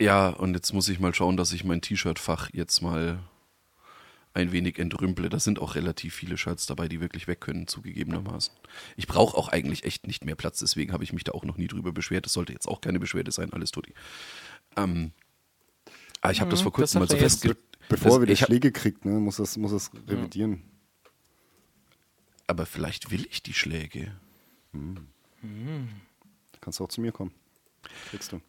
ja, 0.01 0.29
und 0.29 0.53
jetzt 0.53 0.73
muss 0.73 0.89
ich 0.89 0.99
mal 0.99 1.13
schauen, 1.13 1.37
dass 1.37 1.51
ich 1.53 1.63
mein 1.63 1.81
T-Shirt-Fach 1.81 2.49
jetzt 2.53 2.81
mal 2.81 3.19
ein 4.33 4.51
wenig 4.51 4.77
entrümple. 4.79 5.29
Da 5.29 5.39
sind 5.39 5.59
auch 5.59 5.75
relativ 5.75 6.13
viele 6.13 6.37
Shirts 6.37 6.65
dabei, 6.65 6.87
die 6.89 6.99
wirklich 6.99 7.27
weg 7.27 7.39
können, 7.39 7.67
zugegebenermaßen. 7.67 8.53
Ich 8.97 9.07
brauche 9.07 9.37
auch 9.37 9.47
eigentlich 9.47 9.85
echt 9.85 10.07
nicht 10.07 10.25
mehr 10.25 10.35
Platz, 10.35 10.59
deswegen 10.59 10.91
habe 10.91 11.03
ich 11.05 11.13
mich 11.13 11.23
da 11.23 11.31
auch 11.31 11.45
noch 11.45 11.57
nie 11.57 11.67
drüber 11.67 11.93
beschwert. 11.93 12.25
Das 12.25 12.33
sollte 12.33 12.51
jetzt 12.51 12.67
auch 12.67 12.81
keine 12.81 12.99
Beschwerde 12.99 13.31
sein, 13.31 13.53
alles 13.53 13.71
tutti. 13.71 13.93
Ähm, 14.75 15.11
aber 16.21 16.33
ich 16.33 16.41
habe 16.41 16.51
das 16.51 16.61
vor 16.61 16.71
das 16.71 16.75
kurzem 16.75 16.99
mal 16.99 17.03
hat 17.03 17.11
so 17.11 17.15
er 17.17 17.21
jetzt- 17.23 17.41
festge... 17.43 17.57
Bevor 17.87 18.09
das- 18.11 18.17
er 18.17 18.21
wieder 18.23 18.35
Schläge 18.35 18.71
kriegt, 18.71 19.05
ne, 19.05 19.11
muss 19.19 19.37
das, 19.37 19.55
muss 19.57 19.71
das 19.71 19.91
revidieren. 20.07 20.63
Aber 22.47 22.65
vielleicht 22.65 23.11
will 23.11 23.25
ich 23.29 23.43
die 23.43 23.53
Schläge. 23.53 24.11
Kannst 26.61 26.79
du 26.79 26.83
auch 26.83 26.89
zu 26.89 26.99
mir 27.01 27.11
kommen. 27.11 27.31
Kriegst 28.09 28.31
du. 28.31 28.41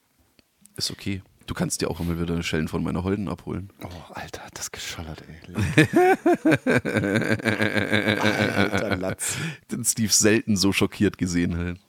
Ist 0.76 0.90
okay. 0.90 1.22
Du 1.47 1.55
kannst 1.55 1.80
dir 1.80 1.90
auch 1.90 2.01
immer 2.01 2.20
wieder 2.20 2.42
Schellen 2.42 2.68
von 2.68 2.82
meiner 2.82 3.05
Holden 3.05 3.28
abholen. 3.28 3.70
Oh, 3.82 3.88
Alter, 4.14 4.42
hat 4.44 4.59
das 4.59 4.72
geschallert, 4.72 5.22
ey. 5.22 5.55
Alter, 8.18 8.97
Latz. 8.97 9.36
Den 9.70 9.84
Steve 9.84 10.12
selten 10.12 10.57
so 10.57 10.72
schockiert 10.72 11.18
gesehen 11.18 11.57
halt. 11.57 11.80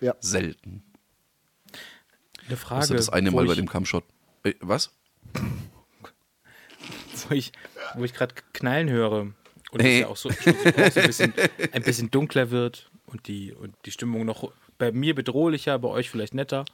Ja. 0.00 0.14
Selten. 0.20 0.82
Eine 2.46 2.56
Frage. 2.56 2.82
Außer 2.82 2.94
das 2.94 3.08
eine 3.08 3.30
Mal 3.30 3.46
bei 3.46 3.54
dem 3.54 3.68
Kampfshot. 3.68 4.04
Äh, 4.42 4.54
was? 4.60 4.92
wo 7.28 7.34
ich, 7.34 7.52
wo 7.94 8.04
ich 8.04 8.12
gerade 8.12 8.34
Knallen 8.52 8.90
höre 8.90 9.28
und 9.70 9.82
Hey. 9.82 9.94
es 9.94 10.00
ja 10.00 10.08
auch 10.08 10.16
so, 10.16 10.28
auch 10.28 10.34
so 10.34 11.00
ein, 11.00 11.06
bisschen, 11.06 11.32
ein 11.72 11.82
bisschen 11.82 12.10
dunkler 12.10 12.50
wird 12.50 12.90
und 13.06 13.28
die, 13.28 13.52
und 13.52 13.74
die 13.86 13.92
Stimmung 13.92 14.24
noch 14.24 14.52
bei 14.76 14.92
mir 14.92 15.14
bedrohlicher, 15.14 15.78
bei 15.78 15.88
euch 15.88 16.10
vielleicht 16.10 16.34
netter. 16.34 16.64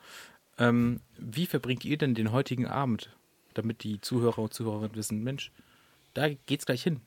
Ähm, 0.61 1.01
wie 1.19 1.47
verbringt 1.47 1.85
ihr 1.85 1.97
denn 1.97 2.15
den 2.15 2.33
heutigen 2.33 2.67
Abend, 2.67 3.11
damit 3.55 3.83
die 3.83 4.01
Zuhörer 4.01 4.39
und 4.41 4.55
Zuhörerinnen 4.55 4.95
wissen, 4.95 5.25
Mensch, 5.25 5.51
da 6.15 6.29
geht's 6.29 6.67
gleich 6.67 6.83
hin. 6.83 7.01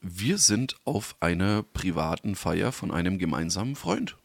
Wir 0.00 0.38
sind 0.38 0.76
auf 0.84 1.16
einer 1.20 1.62
privaten 1.62 2.36
Feier 2.36 2.70
von 2.70 2.90
einem 2.90 3.18
gemeinsamen 3.18 3.74
Freund. 3.74 4.16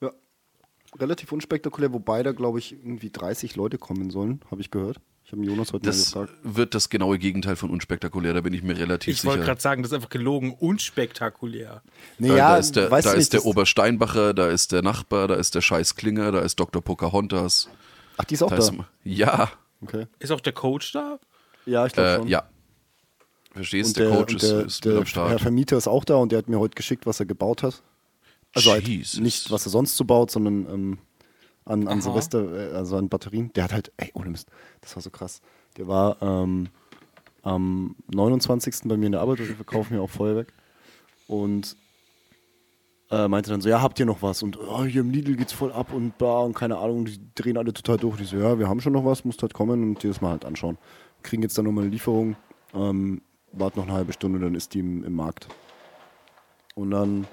Ja. 0.00 0.12
Relativ 0.98 1.32
unspektakulär, 1.32 1.92
wobei 1.92 2.22
da, 2.22 2.32
glaube 2.32 2.58
ich, 2.58 2.72
irgendwie 2.72 3.10
30 3.10 3.54
Leute 3.56 3.78
kommen 3.78 4.10
sollen, 4.10 4.40
habe 4.50 4.60
ich 4.60 4.70
gehört. 4.70 5.00
Ich 5.28 5.32
habe 5.32 5.44
Jonas 5.44 5.74
heute 5.74 5.84
Das 5.84 6.06
gefragt. 6.06 6.32
wird 6.42 6.74
das 6.74 6.88
genaue 6.88 7.18
Gegenteil 7.18 7.54
von 7.54 7.68
unspektakulär, 7.68 8.32
da 8.32 8.40
bin 8.40 8.54
ich 8.54 8.62
mir 8.62 8.78
relativ 8.78 9.12
Ich 9.14 9.24
wollte 9.26 9.40
sicher. 9.40 9.46
gerade 9.50 9.60
sagen, 9.60 9.82
das 9.82 9.92
ist 9.92 9.96
einfach 9.96 10.08
gelogen, 10.08 10.54
unspektakulär. 10.58 11.82
Nee, 12.18 12.30
Äh, 12.30 12.36
ja, 12.38 12.52
da 12.52 12.56
ist 12.56 12.76
der, 12.76 12.90
weißt 12.90 13.06
da 13.08 13.12
du 13.12 13.18
ist 13.18 13.24
nicht, 13.24 13.32
der 13.34 13.44
Obersteinbacher, 13.44 14.32
da 14.32 14.48
ist 14.48 14.72
der 14.72 14.80
Nachbar, 14.80 15.28
da 15.28 15.34
ist 15.34 15.54
der 15.54 15.60
Scheiß 15.60 15.96
Klinger, 15.96 16.32
da 16.32 16.40
ist 16.40 16.58
Dr. 16.58 16.80
Pocahontas. 16.80 17.68
Ach, 18.16 18.24
die 18.24 18.34
ist 18.34 18.42
auch 18.42 18.48
Da 18.48 18.56
da. 18.56 18.62
ist, 18.62 18.72
ja, 19.04 19.50
Okay. 19.82 20.06
Ist 20.18 20.30
auch 20.32 20.40
der 20.40 20.54
Coach 20.54 20.92
da? 20.92 21.18
Ja, 21.66 21.84
ich 21.84 21.92
glaube 21.92 22.08
äh, 22.08 22.16
schon. 22.16 22.28
ja. 22.28 22.48
Verstehst, 23.52 23.98
Und 23.98 24.06
der, 24.06 24.10
Coach 24.16 24.34
ist, 24.34 24.42
der, 24.50 24.64
ist 24.64 24.84
der 24.86 24.92
am 24.92 24.98
Herr 24.98 25.06
Start. 25.06 25.40
Vermieter 25.42 25.76
ist 25.76 25.88
auch 25.88 26.04
da 26.04 26.14
und 26.16 26.32
der 26.32 26.38
hat 26.38 26.48
mir 26.48 26.58
heute 26.58 26.74
geschickt, 26.74 27.04
was 27.04 27.20
er 27.20 27.26
gebaut 27.26 27.62
hat. 27.62 27.82
Also 28.54 28.70
halt 28.72 28.88
nicht, 28.88 29.50
was 29.50 29.66
er 29.66 29.70
sonst 29.70 29.96
so 29.98 30.04
baut, 30.04 30.30
sondern 30.30 30.66
ähm, 30.72 30.98
an, 31.68 31.86
an 31.86 31.98
Aha. 31.98 32.00
Silvester, 32.00 32.72
äh, 32.72 32.74
also 32.74 32.96
an 32.96 33.08
Batterien. 33.08 33.52
Der 33.54 33.64
hat 33.64 33.72
halt, 33.72 33.92
ey, 33.96 34.10
ohne 34.14 34.30
Mist, 34.30 34.48
das 34.80 34.96
war 34.96 35.02
so 35.02 35.10
krass. 35.10 35.40
Der 35.76 35.86
war 35.86 36.20
ähm, 36.20 36.68
am 37.42 37.94
29. 38.12 38.80
bei 38.84 38.96
mir 38.96 39.06
in 39.06 39.12
der 39.12 39.20
Arbeit, 39.20 39.38
wir 39.38 39.46
verkaufen 39.46 39.94
ja 39.94 40.00
auch 40.00 40.10
Feuerwerk. 40.10 40.52
Und 41.26 41.76
äh, 43.10 43.28
meinte 43.28 43.50
dann 43.50 43.60
so, 43.60 43.68
ja, 43.68 43.80
habt 43.80 43.98
ihr 44.00 44.06
noch 44.06 44.22
was? 44.22 44.42
Und 44.42 44.58
oh, 44.58 44.84
hier 44.84 45.00
im 45.00 45.10
Lidl 45.10 45.36
geht's 45.36 45.52
voll 45.52 45.72
ab 45.72 45.92
und 45.92 46.18
bla 46.18 46.40
und 46.40 46.54
keine 46.54 46.78
Ahnung, 46.78 47.04
die 47.04 47.18
drehen 47.34 47.56
alle 47.56 47.72
total 47.72 47.96
durch. 47.96 48.16
Die 48.16 48.24
so, 48.24 48.36
ja, 48.36 48.58
wir 48.58 48.68
haben 48.68 48.80
schon 48.80 48.92
noch 48.92 49.04
was, 49.04 49.24
musst 49.24 49.42
halt 49.42 49.54
kommen 49.54 49.82
und 49.82 50.02
dir 50.02 50.08
das 50.08 50.20
mal 50.20 50.30
halt 50.30 50.44
anschauen. 50.44 50.78
Kriegen 51.22 51.42
jetzt 51.42 51.56
dann 51.56 51.64
nochmal 51.64 51.84
eine 51.84 51.92
Lieferung, 51.92 52.36
ähm, 52.74 53.22
warten 53.52 53.80
noch 53.80 53.86
eine 53.86 53.96
halbe 53.96 54.12
Stunde, 54.12 54.38
dann 54.38 54.54
ist 54.54 54.74
die 54.74 54.80
im, 54.80 55.04
im 55.04 55.14
Markt. 55.14 55.48
Und 56.74 56.90
dann, 56.90 57.26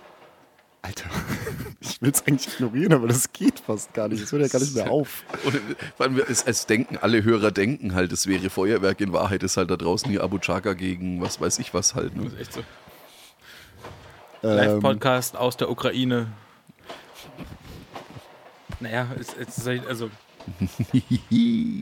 Alter, 0.85 1.09
ich 1.79 2.01
will 2.01 2.11
es 2.11 2.25
eigentlich 2.27 2.53
ignorieren, 2.53 2.93
aber 2.93 3.07
das 3.07 3.31
geht 3.33 3.59
fast 3.59 3.93
gar 3.93 4.07
nicht. 4.07 4.21
Das 4.21 4.31
hört 4.31 4.41
ja 4.43 4.47
gar 4.47 4.59
nicht 4.59 4.75
mehr 4.75 4.91
auf. 4.91 5.23
Und, 5.45 5.59
weil 5.97 6.15
wir 6.15 6.29
es, 6.29 6.43
es 6.43 6.65
denken, 6.65 6.97
alle 6.97 7.23
Hörer 7.23 7.51
denken 7.51 7.95
halt, 7.95 8.11
es 8.11 8.27
wäre 8.27 8.49
Feuerwerk. 8.49 9.01
In 9.01 9.11
Wahrheit 9.13 9.41
ist 9.43 9.57
halt 9.57 9.71
da 9.71 9.77
draußen 9.77 10.09
hier 10.11 10.23
Abu 10.23 10.37
Chaka 10.39 10.73
gegen 10.73 11.21
was 11.21 11.41
weiß 11.41 11.59
ich 11.59 11.73
was 11.73 11.95
halt. 11.95 12.11
Das 12.15 12.21
Ne? 12.23 12.27
ist 12.27 12.39
echt 12.39 12.53
so. 12.53 12.59
Ähm, 14.43 14.55
Live-Podcast 14.57 15.35
aus 15.37 15.57
der 15.57 15.69
Ukraine. 15.71 16.27
Naja, 18.79 19.07
es, 19.19 19.29
es 19.35 19.57
ist 19.57 19.65
halt- 19.67 19.87
also. 19.87 20.09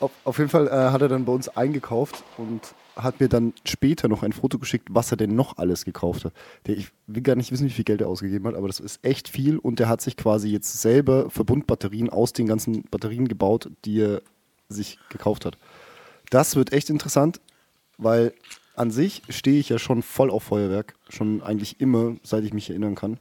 Auf, 0.00 0.10
auf 0.24 0.38
jeden 0.38 0.48
Fall 0.50 0.66
äh, 0.66 0.70
hat 0.92 1.02
er 1.02 1.08
dann 1.08 1.26
bei 1.26 1.32
uns 1.32 1.48
eingekauft 1.50 2.24
und 2.38 2.62
hat 2.98 3.20
mir 3.20 3.28
dann 3.28 3.54
später 3.64 4.08
noch 4.08 4.22
ein 4.22 4.32
Foto 4.32 4.58
geschickt, 4.58 4.88
was 4.90 5.10
er 5.10 5.16
denn 5.16 5.34
noch 5.34 5.56
alles 5.56 5.84
gekauft 5.84 6.24
hat. 6.24 6.32
Der, 6.66 6.76
ich 6.76 6.88
will 7.06 7.22
gar 7.22 7.36
nicht 7.36 7.52
wissen, 7.52 7.66
wie 7.66 7.72
viel 7.72 7.84
Geld 7.84 8.00
er 8.00 8.08
ausgegeben 8.08 8.46
hat, 8.46 8.54
aber 8.54 8.66
das 8.66 8.80
ist 8.80 9.04
echt 9.04 9.28
viel 9.28 9.58
und 9.58 9.78
der 9.78 9.88
hat 9.88 10.00
sich 10.00 10.16
quasi 10.16 10.48
jetzt 10.48 10.80
selber 10.80 11.30
Verbundbatterien 11.30 12.10
aus 12.10 12.32
den 12.32 12.46
ganzen 12.46 12.82
Batterien 12.90 13.28
gebaut, 13.28 13.70
die 13.84 14.00
er 14.00 14.22
sich 14.68 14.98
gekauft 15.08 15.44
hat. 15.44 15.56
Das 16.30 16.56
wird 16.56 16.72
echt 16.72 16.90
interessant, 16.90 17.40
weil 17.96 18.34
an 18.74 18.90
sich 18.90 19.22
stehe 19.28 19.58
ich 19.58 19.68
ja 19.68 19.78
schon 19.78 20.02
voll 20.02 20.30
auf 20.30 20.44
Feuerwerk, 20.44 20.94
schon 21.08 21.42
eigentlich 21.42 21.80
immer, 21.80 22.16
seit 22.22 22.44
ich 22.44 22.52
mich 22.52 22.68
erinnern 22.68 22.94
kann. 22.94 23.18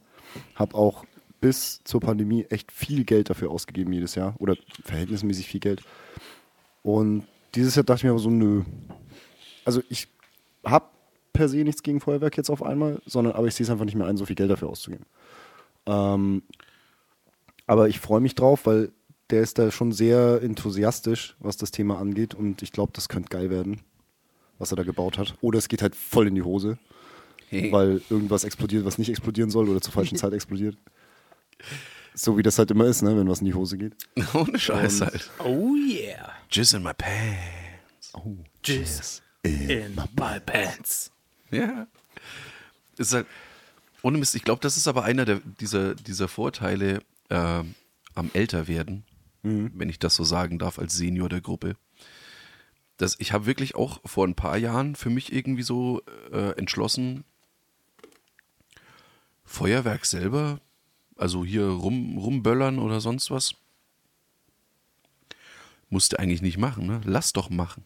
Habe 0.55 0.75
auch 0.75 1.05
bis 1.39 1.81
zur 1.83 2.01
Pandemie 2.01 2.45
echt 2.49 2.71
viel 2.71 3.03
Geld 3.03 3.29
dafür 3.29 3.51
ausgegeben 3.51 3.93
jedes 3.93 4.15
Jahr 4.15 4.35
oder 4.39 4.55
verhältnismäßig 4.83 5.47
viel 5.47 5.59
Geld. 5.59 5.83
Und 6.83 7.27
dieses 7.55 7.75
Jahr 7.75 7.83
dachte 7.83 7.99
ich 7.99 8.03
mir 8.03 8.11
aber 8.11 8.19
so, 8.19 8.29
nö. 8.29 8.63
Also 9.67 9.81
ich 9.89 10.07
habe 10.65 10.85
per 11.33 11.49
se 11.49 11.57
nichts 11.57 11.83
gegen 11.83 11.99
Feuerwerk 11.99 12.37
jetzt 12.37 12.49
auf 12.49 12.63
einmal, 12.63 13.01
sondern 13.05 13.33
aber 13.35 13.47
ich 13.47 13.53
sehe 13.55 13.63
es 13.65 13.69
einfach 13.69 13.85
nicht 13.85 13.95
mehr 13.95 14.07
ein, 14.07 14.17
so 14.17 14.25
viel 14.25 14.35
Geld 14.35 14.49
dafür 14.49 14.69
auszugeben. 14.69 15.05
Ähm, 15.85 16.41
aber 17.65 17.89
ich 17.89 17.99
freue 17.99 18.21
mich 18.21 18.33
drauf, 18.35 18.65
weil 18.65 18.91
der 19.29 19.41
ist 19.41 19.59
da 19.59 19.69
schon 19.71 19.91
sehr 19.91 20.41
enthusiastisch, 20.41 21.35
was 21.39 21.57
das 21.57 21.71
Thema 21.71 21.99
angeht 21.99 22.33
und 22.33 22.61
ich 22.61 22.71
glaube, 22.71 22.93
das 22.95 23.09
könnte 23.09 23.29
geil 23.29 23.49
werden, 23.49 23.81
was 24.57 24.71
er 24.71 24.77
da 24.77 24.83
gebaut 24.83 25.17
hat. 25.17 25.35
Oder 25.41 25.59
es 25.59 25.67
geht 25.67 25.81
halt 25.81 25.95
voll 25.95 26.27
in 26.27 26.35
die 26.35 26.43
Hose, 26.43 26.77
Hey. 27.49 27.71
weil 27.71 28.01
irgendwas 28.09 28.43
explodiert, 28.45 28.85
was 28.85 28.97
nicht 28.97 29.09
explodieren 29.09 29.49
soll 29.49 29.69
oder 29.69 29.81
zur 29.81 29.93
falschen 29.93 30.17
Zeit 30.17 30.33
explodiert. 30.33 30.77
So 32.13 32.37
wie 32.37 32.41
das 32.43 32.57
halt 32.57 32.71
immer 32.71 32.85
ist, 32.85 33.01
ne, 33.03 33.15
wenn 33.17 33.27
was 33.29 33.39
in 33.39 33.45
die 33.45 33.53
Hose 33.53 33.77
geht. 33.77 33.95
Ohne 34.33 34.57
Scheiß 34.57 35.01
Und- 35.01 35.07
halt. 35.07 35.29
Oh 35.43 35.73
yeah. 35.75 36.31
Jizz 36.49 36.73
in 36.73 36.83
my 36.83 36.93
pants. 36.93 38.13
Oh, 38.13 38.35
Jizz 38.63 39.21
in 39.47 39.95
my 40.15 40.39
pants. 40.45 41.11
Ja. 41.51 41.87
Ist 42.97 43.13
halt, 43.13 43.27
ohne 44.01 44.17
Mist, 44.17 44.35
ich 44.35 44.43
glaube, 44.43 44.61
das 44.61 44.77
ist 44.77 44.87
aber 44.87 45.03
einer 45.03 45.25
der, 45.25 45.41
dieser, 45.59 45.95
dieser 45.95 46.27
Vorteile 46.27 47.01
ähm, 47.29 47.75
am 48.15 48.31
Älterwerden, 48.33 49.03
wenn 49.43 49.89
ich 49.89 49.99
das 49.99 50.15
so 50.15 50.23
sagen 50.23 50.59
darf, 50.59 50.77
als 50.79 50.95
Senior 50.95 51.29
der 51.29 51.41
Gruppe. 51.41 51.75
Das, 52.97 53.15
ich 53.19 53.31
habe 53.31 53.45
wirklich 53.45 53.75
auch 53.75 54.01
vor 54.03 54.27
ein 54.27 54.35
paar 54.35 54.57
Jahren 54.57 54.95
für 54.95 55.09
mich 55.09 55.31
irgendwie 55.31 55.63
so 55.63 56.01
äh, 56.31 56.57
entschlossen, 56.57 57.23
Feuerwerk 59.45 60.05
selber 60.05 60.59
Also 61.15 61.45
hier 61.45 61.65
rum, 61.65 62.17
rumböllern 62.17 62.79
oder 62.79 63.01
sonst 63.01 63.31
was. 63.31 63.55
Musste 65.89 66.19
eigentlich 66.19 66.41
nicht 66.41 66.57
machen, 66.57 66.85
ne? 66.85 67.01
Lass 67.05 67.33
doch 67.33 67.49
machen. 67.49 67.83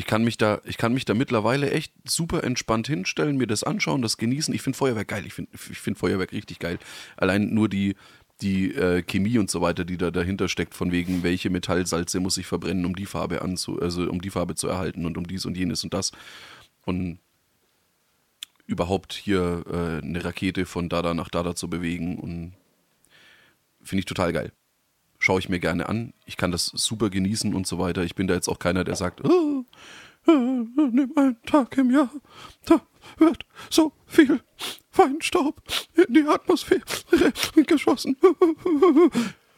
Ich 0.00 0.06
kann 0.06 0.24
mich 0.24 0.38
da, 0.38 0.62
ich 0.64 0.78
kann 0.78 0.94
mich 0.94 1.04
da 1.04 1.12
mittlerweile 1.12 1.70
echt 1.72 1.92
super 2.08 2.42
entspannt 2.42 2.86
hinstellen, 2.86 3.36
mir 3.36 3.46
das 3.46 3.62
anschauen, 3.64 4.00
das 4.00 4.16
genießen. 4.16 4.54
Ich 4.54 4.62
finde 4.62 4.78
Feuerwerk 4.78 5.08
geil. 5.08 5.26
Ich 5.26 5.34
finde 5.34 5.50
ich 5.52 5.78
find 5.78 5.98
Feuerwerk 5.98 6.32
richtig 6.32 6.58
geil. 6.58 6.78
Allein 7.18 7.52
nur 7.52 7.68
die, 7.68 7.96
die 8.40 8.74
äh, 8.74 9.02
Chemie 9.02 9.36
und 9.36 9.50
so 9.50 9.60
weiter, 9.60 9.84
die 9.84 9.98
da 9.98 10.10
dahinter 10.10 10.48
steckt, 10.48 10.74
von 10.74 10.90
wegen, 10.90 11.22
welche 11.22 11.50
Metallsalze 11.50 12.18
muss 12.18 12.38
ich 12.38 12.46
verbrennen, 12.46 12.86
um 12.86 12.96
die 12.96 13.04
Farbe 13.04 13.42
anzu, 13.42 13.78
also 13.78 14.08
um 14.08 14.22
die 14.22 14.30
Farbe 14.30 14.54
zu 14.54 14.68
erhalten 14.68 15.04
und 15.04 15.18
um 15.18 15.26
dies 15.26 15.44
und 15.44 15.54
jenes 15.54 15.84
und 15.84 15.92
das. 15.92 16.12
Und 16.86 17.18
überhaupt 18.64 19.12
hier 19.12 19.64
äh, 19.70 20.02
eine 20.02 20.24
Rakete 20.24 20.64
von 20.64 20.88
Dada 20.88 21.12
nach 21.12 21.28
Dada 21.28 21.54
zu 21.54 21.68
bewegen 21.68 22.18
und 22.18 22.54
finde 23.82 24.00
ich 24.00 24.06
total 24.06 24.32
geil. 24.32 24.50
Schaue 25.20 25.38
ich 25.38 25.48
mir 25.50 25.60
gerne 25.60 25.88
an. 25.88 26.14
Ich 26.24 26.36
kann 26.38 26.50
das 26.50 26.66
super 26.66 27.10
genießen 27.10 27.54
und 27.54 27.66
so 27.66 27.78
weiter. 27.78 28.02
Ich 28.02 28.14
bin 28.14 28.26
da 28.26 28.34
jetzt 28.34 28.48
auch 28.48 28.58
keiner, 28.58 28.84
der 28.84 28.96
sagt, 28.96 29.22
oh, 29.22 29.64
äh, 30.26 30.32
nimm 30.32 31.12
einen 31.14 31.36
Tag 31.44 31.76
im 31.76 31.90
Jahr, 31.90 32.10
da 32.64 32.80
wird 33.18 33.44
so 33.68 33.92
viel 34.06 34.40
Feinstaub 34.90 35.62
in 35.94 36.14
die 36.14 36.26
Atmosphäre 36.26 36.82
geschossen. 37.66 38.16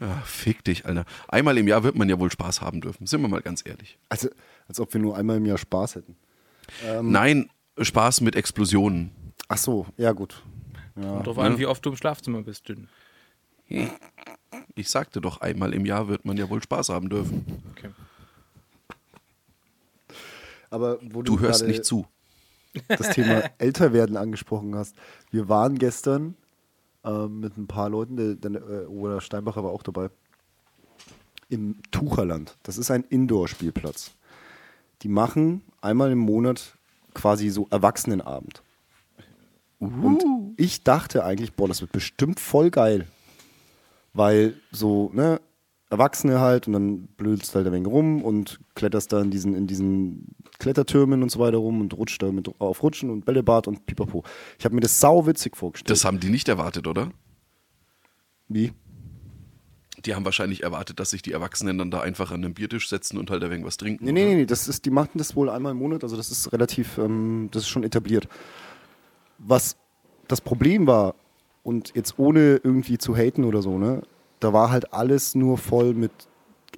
Ja, 0.00 0.20
fick 0.24 0.64
dich, 0.64 0.84
Alter. 0.84 1.04
Einmal 1.28 1.56
im 1.58 1.68
Jahr 1.68 1.84
wird 1.84 1.94
man 1.94 2.08
ja 2.08 2.18
wohl 2.18 2.30
Spaß 2.30 2.60
haben 2.60 2.80
dürfen, 2.80 3.06
sind 3.06 3.22
wir 3.22 3.28
mal 3.28 3.40
ganz 3.40 3.62
ehrlich. 3.64 3.98
Also, 4.08 4.28
als 4.66 4.80
ob 4.80 4.92
wir 4.92 5.00
nur 5.00 5.16
einmal 5.16 5.36
im 5.36 5.46
Jahr 5.46 5.58
Spaß 5.58 5.96
hätten. 5.96 6.16
Nein, 7.02 7.50
Spaß 7.80 8.20
mit 8.20 8.34
Explosionen. 8.34 9.10
Ach 9.48 9.58
so, 9.58 9.86
ja 9.96 10.12
gut. 10.12 10.42
Ja. 10.96 11.02
Kommt 11.02 11.26
drauf 11.26 11.38
an, 11.38 11.58
wie 11.58 11.66
oft 11.66 11.84
du 11.84 11.90
im 11.90 11.96
Schlafzimmer 11.96 12.42
bist, 12.42 12.68
dünn. 12.68 12.88
Ich 14.74 14.90
sagte 14.90 15.20
doch, 15.20 15.40
einmal 15.40 15.74
im 15.74 15.86
Jahr 15.86 16.08
wird 16.08 16.24
man 16.24 16.36
ja 16.36 16.48
wohl 16.48 16.62
Spaß 16.62 16.88
haben 16.90 17.08
dürfen. 17.08 17.62
Okay. 17.72 17.90
Aber 20.70 20.98
wo 21.02 21.22
du, 21.22 21.36
Du 21.36 21.40
hörst 21.40 21.66
nicht 21.66 21.84
zu. 21.84 22.06
das 22.88 23.10
Thema 23.10 23.42
Älterwerden 23.58 24.16
angesprochen 24.16 24.74
hast. 24.74 24.96
Wir 25.30 25.48
waren 25.48 25.78
gestern 25.78 26.36
ähm, 27.04 27.40
mit 27.40 27.56
ein 27.58 27.66
paar 27.66 27.90
Leuten, 27.90 28.16
der, 28.16 28.34
der 28.34 28.62
äh, 28.62 28.86
Oder 28.86 29.20
Steinbacher 29.20 29.62
war 29.62 29.70
auch 29.70 29.82
dabei, 29.82 30.08
im 31.50 31.76
Tucherland. 31.90 32.56
Das 32.62 32.78
ist 32.78 32.90
ein 32.90 33.04
Indoor-Spielplatz. 33.04 34.12
Die 35.02 35.08
machen 35.08 35.62
einmal 35.82 36.10
im 36.12 36.18
Monat 36.18 36.78
quasi 37.12 37.50
so 37.50 37.66
Erwachsenenabend. 37.70 38.62
Und 39.78 40.22
ich 40.56 40.84
dachte 40.84 41.24
eigentlich, 41.24 41.54
boah, 41.54 41.66
das 41.66 41.80
wird 41.80 41.90
bestimmt 41.90 42.38
voll 42.38 42.70
geil. 42.70 43.08
Weil 44.12 44.54
so, 44.70 45.10
ne, 45.14 45.40
Erwachsene 45.92 46.40
halt 46.40 46.66
und 46.66 46.72
dann 46.72 47.06
blödst 47.18 47.54
halt 47.54 47.66
ein 47.66 47.72
wenig 47.72 47.86
rum 47.86 48.22
und 48.22 48.60
kletterst 48.74 49.12
da 49.12 49.20
in 49.20 49.30
diesen, 49.30 49.54
in 49.54 49.66
diesen 49.66 50.34
Klettertürmen 50.58 51.22
und 51.22 51.30
so 51.30 51.38
weiter 51.38 51.58
rum 51.58 51.82
und 51.82 51.92
rutscht 51.94 52.22
da 52.22 52.32
mit 52.32 52.48
auf 52.60 52.82
Rutschen 52.82 53.10
und 53.10 53.26
Bällebad 53.26 53.68
und 53.68 53.84
pipapo. 53.84 54.24
Ich 54.58 54.64
habe 54.64 54.74
mir 54.74 54.80
das 54.80 55.00
sau 55.00 55.26
witzig 55.26 55.54
vorgestellt. 55.54 55.90
Das 55.90 56.06
haben 56.06 56.18
die 56.18 56.30
nicht 56.30 56.48
erwartet, 56.48 56.86
oder? 56.86 57.10
Wie? 58.48 58.72
Die 60.06 60.14
haben 60.14 60.24
wahrscheinlich 60.24 60.62
erwartet, 60.62 60.98
dass 60.98 61.10
sich 61.10 61.20
die 61.20 61.32
Erwachsenen 61.32 61.76
dann 61.76 61.90
da 61.90 62.00
einfach 62.00 62.30
an 62.32 62.40
den 62.40 62.54
Biertisch 62.54 62.88
setzen 62.88 63.18
und 63.18 63.30
halt 63.30 63.42
irgendwas 63.42 63.76
trinken. 63.76 64.06
Nee, 64.06 64.12
nee, 64.12 64.24
nee, 64.24 64.34
nee, 64.36 64.46
das 64.46 64.68
ist, 64.68 64.86
die 64.86 64.90
machen 64.90 65.18
das 65.18 65.36
wohl 65.36 65.50
einmal 65.50 65.72
im 65.72 65.78
Monat, 65.78 66.02
also 66.02 66.16
das 66.16 66.30
ist 66.30 66.52
relativ, 66.52 66.96
ähm, 66.96 67.48
das 67.52 67.64
ist 67.64 67.68
schon 67.68 67.84
etabliert. 67.84 68.28
Was 69.38 69.76
das 70.26 70.40
Problem 70.40 70.86
war, 70.86 71.14
und 71.62 71.94
jetzt 71.94 72.18
ohne 72.18 72.60
irgendwie 72.62 72.98
zu 72.98 73.16
haten 73.16 73.44
oder 73.44 73.62
so, 73.62 73.78
ne, 73.78 74.02
da 74.40 74.52
war 74.52 74.70
halt 74.70 74.92
alles 74.92 75.34
nur 75.34 75.58
voll 75.58 75.94
mit 75.94 76.10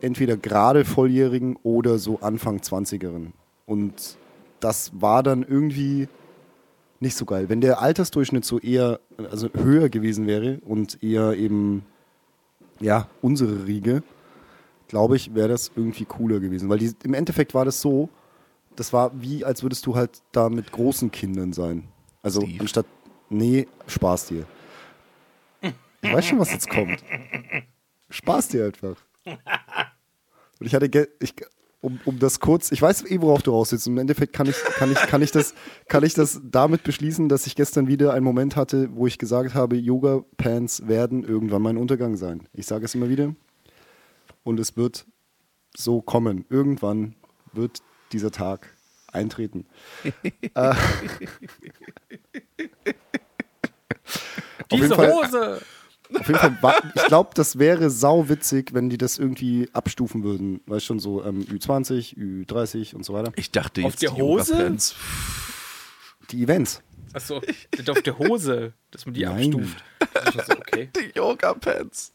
entweder 0.00 0.36
gerade 0.36 0.84
Volljährigen 0.84 1.56
oder 1.62 1.98
so 1.98 2.20
Anfang 2.20 2.58
20eren. 2.58 3.32
Und 3.66 4.16
das 4.60 4.92
war 4.94 5.22
dann 5.22 5.42
irgendwie 5.42 6.08
nicht 7.00 7.16
so 7.16 7.24
geil. 7.24 7.48
Wenn 7.48 7.60
der 7.60 7.80
Altersdurchschnitt 7.80 8.44
so 8.44 8.58
eher, 8.58 9.00
also 9.30 9.48
höher 9.54 9.88
gewesen 9.88 10.26
wäre 10.26 10.58
und 10.64 11.02
eher 11.02 11.34
eben, 11.34 11.84
ja, 12.80 13.08
unsere 13.22 13.66
Riege, 13.66 14.02
glaube 14.88 15.16
ich, 15.16 15.34
wäre 15.34 15.48
das 15.48 15.70
irgendwie 15.74 16.04
cooler 16.04 16.40
gewesen. 16.40 16.68
Weil 16.68 16.78
die, 16.78 16.92
im 17.04 17.14
Endeffekt 17.14 17.54
war 17.54 17.64
das 17.64 17.80
so, 17.80 18.08
das 18.76 18.92
war 18.92 19.12
wie, 19.20 19.44
als 19.44 19.62
würdest 19.62 19.86
du 19.86 19.94
halt 19.94 20.22
da 20.32 20.48
mit 20.48 20.72
großen 20.72 21.10
Kindern 21.10 21.52
sein. 21.52 21.84
Also 22.22 22.40
Steve. 22.42 22.60
anstatt, 22.60 22.86
nee, 23.30 23.66
Spaß 23.86 24.26
dir. 24.26 24.44
Ich 26.04 26.12
weiß 26.12 26.26
schon, 26.26 26.38
was 26.38 26.52
jetzt 26.52 26.68
kommt. 26.68 27.02
Spaß 28.10 28.48
dir 28.48 28.66
einfach. 28.66 28.96
Und 29.24 30.66
ich 30.66 30.74
hatte, 30.74 30.88
ge- 30.88 31.08
ich, 31.20 31.34
um, 31.80 31.98
um 32.04 32.18
das 32.18 32.40
kurz, 32.40 32.70
ich 32.72 32.80
weiß 32.80 33.10
eh, 33.10 33.20
worauf 33.20 33.42
du 33.42 33.50
raus 33.50 33.72
willst. 33.72 33.86
Im 33.86 33.98
Endeffekt 33.98 34.32
kann 34.32 34.46
ich, 34.46 34.56
kann, 34.76 34.90
ich, 34.92 34.98
kann, 34.98 35.22
ich 35.22 35.32
das, 35.32 35.54
kann 35.88 36.04
ich 36.04 36.14
das 36.14 36.40
damit 36.44 36.82
beschließen, 36.84 37.28
dass 37.28 37.46
ich 37.46 37.56
gestern 37.56 37.88
wieder 37.88 38.12
einen 38.14 38.24
Moment 38.24 38.56
hatte, 38.56 38.88
wo 38.94 39.06
ich 39.06 39.18
gesagt 39.18 39.54
habe, 39.54 39.76
Yoga-Pants 39.76 40.86
werden 40.86 41.24
irgendwann 41.24 41.62
mein 41.62 41.76
Untergang 41.76 42.16
sein. 42.16 42.48
Ich 42.52 42.66
sage 42.66 42.84
es 42.84 42.94
immer 42.94 43.08
wieder. 43.08 43.34
Und 44.44 44.60
es 44.60 44.76
wird 44.76 45.06
so 45.76 46.00
kommen. 46.02 46.44
Irgendwann 46.50 47.16
wird 47.52 47.82
dieser 48.12 48.30
Tag 48.30 48.74
eintreten. 49.12 49.66
äh, 50.54 50.74
Diese 54.72 54.94
Fall- 54.94 55.12
Hose! 55.12 55.60
Auf 56.12 56.26
jeden 56.28 56.38
Fall, 56.38 56.58
war, 56.60 56.74
ich 56.94 57.04
glaube, 57.04 57.30
das 57.34 57.58
wäre 57.58 57.90
sau 57.90 58.28
witzig, 58.28 58.74
wenn 58.74 58.90
die 58.90 58.98
das 58.98 59.18
irgendwie 59.18 59.68
abstufen 59.72 60.22
würden. 60.22 60.60
Weißt 60.66 60.84
schon, 60.84 60.98
so 60.98 61.24
ähm, 61.24 61.40
Ü20, 61.44 62.16
Ü30 62.16 62.94
und 62.94 63.04
so 63.04 63.14
weiter. 63.14 63.32
Ich 63.36 63.50
dachte 63.50 63.82
Auf 63.84 63.92
jetzt 63.92 64.02
der 64.02 64.10
die 64.10 64.22
Hose? 64.22 64.52
Yoga-Pants. 64.52 64.94
Die 66.30 66.42
Events. 66.42 66.82
Achso, 67.12 67.36
auf 67.36 68.02
der 68.02 68.18
Hose, 68.18 68.72
dass 68.90 69.06
man 69.06 69.14
die 69.14 69.24
Nein. 69.24 69.54
abstuft. 69.54 69.84
So, 70.46 70.52
okay. 70.52 70.90
Die 70.96 71.16
Yoga-Pants. 71.18 72.12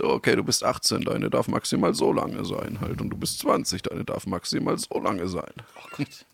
Okay, 0.00 0.36
du 0.36 0.44
bist 0.44 0.64
18, 0.64 1.02
deine 1.02 1.28
darf 1.28 1.48
maximal 1.48 1.94
so 1.94 2.12
lange 2.12 2.44
sein 2.44 2.80
halt. 2.80 3.00
Und 3.00 3.10
du 3.10 3.16
bist 3.16 3.40
20, 3.40 3.82
deine 3.82 4.04
darf 4.04 4.26
maximal 4.26 4.78
so 4.78 5.00
lange 5.00 5.26
sein. 5.28 5.52
Oh 5.76 5.88
Gott. 5.96 6.26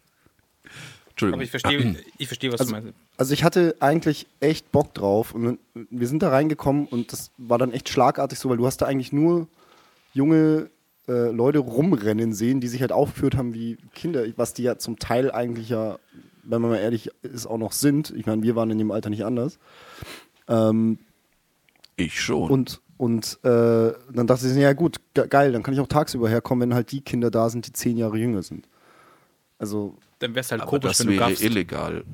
Entschuldigung. 1.16 1.38
Aber 1.38 1.44
ich 1.44 1.50
verstehe, 1.50 1.96
ich 2.18 2.26
verstehe, 2.26 2.52
was 2.52 2.60
Also, 2.60 2.74
du 2.74 2.80
meinst. 2.82 2.98
also 3.16 3.32
ich 3.32 3.42
hatte 3.42 3.74
eigentlich 3.80 4.26
echt 4.40 4.70
Bock 4.70 4.92
drauf 4.92 5.34
und 5.34 5.58
wir 5.72 6.08
sind 6.08 6.22
da 6.22 6.28
reingekommen 6.28 6.86
und 6.86 7.10
das 7.10 7.30
war 7.38 7.56
dann 7.56 7.72
echt 7.72 7.88
schlagartig 7.88 8.38
so, 8.38 8.50
weil 8.50 8.58
du 8.58 8.66
hast 8.66 8.82
da 8.82 8.86
eigentlich 8.86 9.14
nur 9.14 9.48
junge 10.12 10.68
äh, 11.08 11.30
Leute 11.30 11.60
rumrennen 11.60 12.34
sehen, 12.34 12.60
die 12.60 12.68
sich 12.68 12.82
halt 12.82 12.92
aufgeführt 12.92 13.34
haben 13.34 13.54
wie 13.54 13.78
Kinder, 13.94 14.24
was 14.36 14.52
die 14.52 14.64
ja 14.64 14.76
zum 14.76 14.98
Teil 14.98 15.32
eigentlich 15.32 15.70
ja, 15.70 15.98
wenn 16.42 16.60
man 16.60 16.72
mal 16.72 16.78
ehrlich 16.78 17.10
ist, 17.22 17.46
auch 17.46 17.58
noch 17.58 17.72
sind. 17.72 18.12
Ich 18.14 18.26
meine, 18.26 18.42
wir 18.42 18.54
waren 18.54 18.70
in 18.70 18.76
dem 18.76 18.90
Alter 18.90 19.08
nicht 19.08 19.24
anders. 19.24 19.58
Ähm, 20.48 20.98
ich 21.96 22.20
schon. 22.20 22.50
Und, 22.50 22.82
und 22.98 23.38
äh, 23.42 23.92
dann 24.12 24.26
dachte 24.26 24.46
ich, 24.46 24.54
ja 24.54 24.74
gut, 24.74 24.96
ge 25.14 25.26
geil, 25.28 25.52
dann 25.52 25.62
kann 25.62 25.72
ich 25.72 25.80
auch 25.80 25.88
tagsüber 25.88 26.28
herkommen, 26.28 26.68
wenn 26.68 26.74
halt 26.74 26.92
die 26.92 27.00
Kinder 27.00 27.30
da 27.30 27.48
sind, 27.48 27.66
die 27.66 27.72
zehn 27.72 27.96
Jahre 27.96 28.18
jünger 28.18 28.42
sind. 28.42 28.68
Also, 29.58 29.96
Dann 30.18 30.34
wär's 30.34 30.50
halt 30.50 30.62
Aber 30.62 30.70
komisch, 30.70 30.96
das 30.98 31.00
wenn 31.00 31.14
du 31.14 31.18
wäre 31.20 31.32
illegal. 31.32 32.04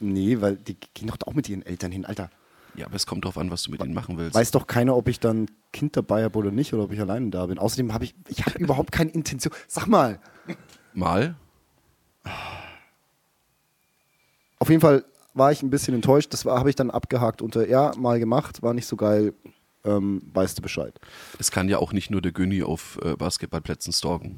nee, 0.00 0.40
weil 0.40 0.56
die 0.56 0.76
gehen 0.94 1.08
doch 1.08 1.16
auch 1.26 1.34
mit 1.34 1.48
ihren 1.48 1.62
Eltern 1.62 1.92
hin, 1.92 2.04
Alter. 2.04 2.30
Ja, 2.76 2.86
aber 2.86 2.96
es 2.96 3.06
kommt 3.06 3.24
drauf 3.24 3.38
an, 3.38 3.50
was 3.52 3.62
du 3.62 3.70
mit 3.70 3.80
ihnen 3.84 3.94
machen 3.94 4.18
willst. 4.18 4.34
Weiß 4.34 4.50
doch 4.50 4.66
keiner, 4.66 4.96
ob 4.96 5.06
ich 5.06 5.20
dann 5.20 5.44
ein 5.44 5.50
Kind 5.72 5.96
dabei 5.96 6.24
habe 6.24 6.36
oder 6.38 6.50
nicht, 6.50 6.74
oder 6.74 6.82
ob 6.84 6.92
ich 6.92 7.00
alleine 7.00 7.30
da 7.30 7.46
bin. 7.46 7.58
Außerdem 7.60 7.92
habe 7.94 8.04
ich, 8.04 8.14
ich 8.28 8.44
habe 8.44 8.58
überhaupt 8.58 8.90
keine 8.90 9.10
Intention. 9.12 9.52
Sag 9.68 9.86
mal, 9.86 10.18
Mal? 10.92 11.36
auf 14.58 14.68
jeden 14.68 14.80
Fall 14.80 15.04
war 15.34 15.52
ich 15.52 15.62
ein 15.62 15.70
bisschen 15.70 15.94
enttäuscht. 15.94 16.32
Das 16.32 16.44
war- 16.44 16.58
habe 16.58 16.70
ich 16.70 16.76
dann 16.76 16.90
abgehakt 16.90 17.42
unter, 17.42 17.68
ja, 17.68 17.92
mal 17.96 18.18
gemacht, 18.18 18.62
war 18.62 18.74
nicht 18.74 18.86
so 18.86 18.96
geil, 18.96 19.34
ähm, 19.84 20.22
weißt 20.32 20.58
du 20.58 20.62
Bescheid. 20.62 20.98
Es 21.38 21.50
kann 21.50 21.68
ja 21.68 21.78
auch 21.78 21.92
nicht 21.92 22.10
nur 22.10 22.22
der 22.22 22.32
Günni 22.32 22.62
auf 22.62 22.98
äh, 23.02 23.14
Basketballplätzen 23.16 23.92
stalken. 23.92 24.36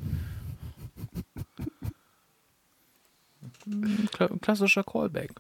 Kla- 3.69 4.39
Klassischer 4.41 4.85
Callback. 4.85 5.33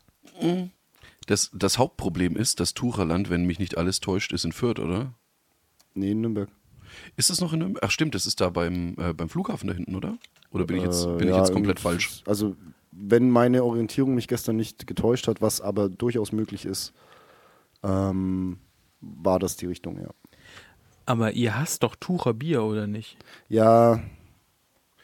Das, 1.27 1.51
das 1.55 1.79
Hauptproblem 1.79 2.37
ist, 2.37 2.61
das 2.61 2.75
Tucherland, 2.75 3.31
wenn 3.31 3.45
mich 3.47 3.59
nicht 3.59 3.77
alles 3.79 4.01
täuscht, 4.01 4.33
ist 4.33 4.45
in 4.45 4.53
Fürth, 4.53 4.79
oder? 4.79 5.15
Nee, 5.95 6.11
in 6.13 6.21
Nürnberg. 6.21 6.49
Ist 7.17 7.31
es 7.31 7.41
noch 7.41 7.53
in 7.53 7.61
Nürnberg? 7.61 7.85
Ach 7.85 7.91
stimmt, 7.91 8.15
das 8.15 8.27
ist 8.27 8.41
da 8.41 8.51
beim, 8.51 8.95
äh, 8.99 9.13
beim 9.13 9.29
Flughafen 9.29 9.67
da 9.69 9.75
hinten, 9.75 9.95
oder? 9.97 10.19
Oder 10.51 10.65
bin 10.67 10.77
ich 10.77 10.83
jetzt, 10.85 11.05
Äh, 11.05 11.17
bin 11.17 11.29
ich 11.29 11.35
ja, 11.35 11.41
jetzt 11.43 11.53
komplett 11.53 11.81
falsch? 11.81 12.23
Also, 12.27 12.57
wenn 12.93 13.31
meine 13.31 13.63
Orientierung 13.65 14.15
mich 14.15 14.29
gestern 14.29 14.57
nicht 14.57 14.87
getäuscht 14.87 15.27
hat, 15.29 15.41
was 15.41 15.61
aber 15.61 15.89
durchaus 15.89 16.33
möglich 16.33 16.65
ist, 16.65 16.93
ähm, 17.83 18.59
war 19.01 19.39
das 19.39 19.57
die 19.57 19.67
Richtung, 19.67 20.01
ja. 20.01 20.09
Aber 21.05 21.33
ihr 21.33 21.59
hasst 21.59 21.83
doch 21.83 21.95
Tucher 21.95 22.35
Bier, 22.35 22.63
oder 22.63 22.87
nicht? 22.87 23.17
Ja, 23.49 23.97
Das 23.97 24.01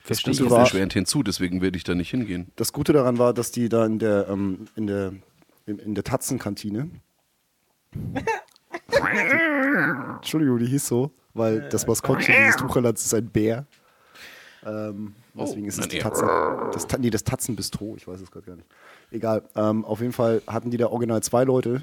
Verstehe 0.05 0.35
noch 0.43 0.51
war- 0.51 0.61
erschwerend 0.61 0.93
hinzu, 0.93 1.23
deswegen 1.23 1.61
werde 1.63 1.77
ich 1.77 1.85
da 1.85 1.95
nicht 1.95 2.11
hingehen. 2.11 2.51
das 2.57 2.73
Gute 2.73 2.93
daran 2.93 3.19
war, 3.19 3.33
dass 3.33 3.51
die 3.53 3.69
da 3.69 3.87
in 3.87 3.99
der, 3.99 4.29
ähm, 4.29 4.67
in 4.77 4.87
der, 4.87 5.13
in, 5.67 5.79
in 5.79 5.95
der 5.95 6.05
Tatzenkantine 6.05 6.91
Entschuldigung, 10.17 10.59
die 10.59 10.67
hieß 10.67 10.87
so, 10.87 11.11
weil 11.35 11.69
das 11.69 11.87
Maskottchen 11.87 12.35
dieses 12.39 12.57
Tucherlands 12.57 13.05
ist 13.05 13.15
ein 13.15 13.27
Bär. 13.29 13.67
Ähm, 14.65 15.15
deswegen 15.35 15.67
ist 15.67 15.79
es 15.79 15.89
die. 15.89 15.99
Tatzen, 15.99 16.29
das, 16.73 16.87
nee, 16.99 17.11
das 17.11 17.25
Tatzenbistro, 17.25 17.95
ich 17.97 18.07
weiß 18.07 18.21
es 18.21 18.31
gerade 18.31 18.47
gar 18.47 18.57
nicht. 18.57 18.69
Egal, 19.11 19.43
ähm, 19.57 19.85
auf 19.85 20.01
jeden 20.01 20.13
Fall 20.13 20.43
hatten 20.47 20.71
die 20.71 20.77
da 20.77 20.87
original 20.87 21.23
zwei 21.23 21.45
Leute. 21.45 21.83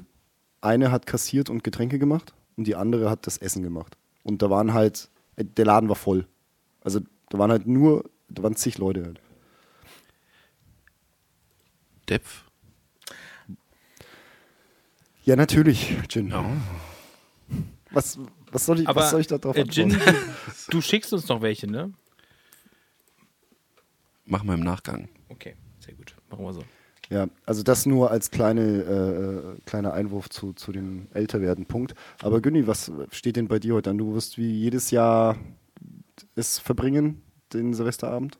Eine 0.62 0.90
hat 0.90 1.06
kassiert 1.06 1.50
und 1.50 1.62
Getränke 1.64 1.98
gemacht 1.98 2.34
und 2.56 2.66
die 2.66 2.74
andere 2.76 3.10
hat 3.10 3.26
das 3.26 3.38
Essen 3.38 3.62
gemacht. 3.62 3.96
Und 4.22 4.42
da 4.42 4.50
waren 4.50 4.72
halt, 4.74 5.10
äh, 5.36 5.44
der 5.44 5.64
Laden 5.66 5.88
war 5.88 5.96
voll. 5.96 6.26
Also 6.82 7.00
da 7.30 7.38
waren 7.38 7.50
halt 7.50 7.66
nur, 7.66 8.10
da 8.28 8.42
waren 8.42 8.56
zig 8.56 8.76
Leute 8.76 9.04
halt. 9.04 9.20
Depf. 12.08 12.44
Ja, 15.24 15.36
natürlich, 15.36 15.96
Gin. 16.08 16.34
Was, 17.92 18.18
was, 18.50 18.66
soll 18.66 18.80
ich, 18.80 18.88
Aber 18.88 19.00
was 19.00 19.10
soll 19.10 19.20
ich 19.20 19.26
da 19.26 19.38
drauf 19.38 19.56
äh, 19.56 19.62
antworten? 19.62 19.96
du, 20.70 20.80
schickst 20.80 21.12
uns 21.12 21.28
noch 21.28 21.40
welche, 21.40 21.66
ne? 21.66 21.92
Machen 24.24 24.48
wir 24.48 24.54
im 24.54 24.60
Nachgang. 24.60 25.08
Okay, 25.28 25.54
sehr 25.78 25.94
gut. 25.94 26.16
Machen 26.30 26.44
wir 26.44 26.52
so. 26.52 26.64
Ja, 27.10 27.26
also 27.44 27.62
das 27.64 27.86
nur 27.86 28.10
als 28.10 28.30
kleine, 28.30 28.62
äh, 28.62 29.60
kleiner 29.66 29.92
Einwurf 29.92 30.30
zu, 30.30 30.52
zu 30.52 30.70
dem 30.70 31.08
Älterwerden 31.12 31.66
Punkt. 31.66 31.94
Aber 32.22 32.40
Günni, 32.40 32.68
was 32.68 32.90
steht 33.10 33.36
denn 33.36 33.48
bei 33.48 33.58
dir 33.58 33.74
heute 33.74 33.90
an? 33.90 33.98
Du 33.98 34.14
wirst 34.14 34.38
wie 34.38 34.50
jedes 34.50 34.92
Jahr 34.92 35.36
es 36.40 36.58
verbringen, 36.58 37.22
den 37.52 37.74
Silvesterabend? 37.74 38.38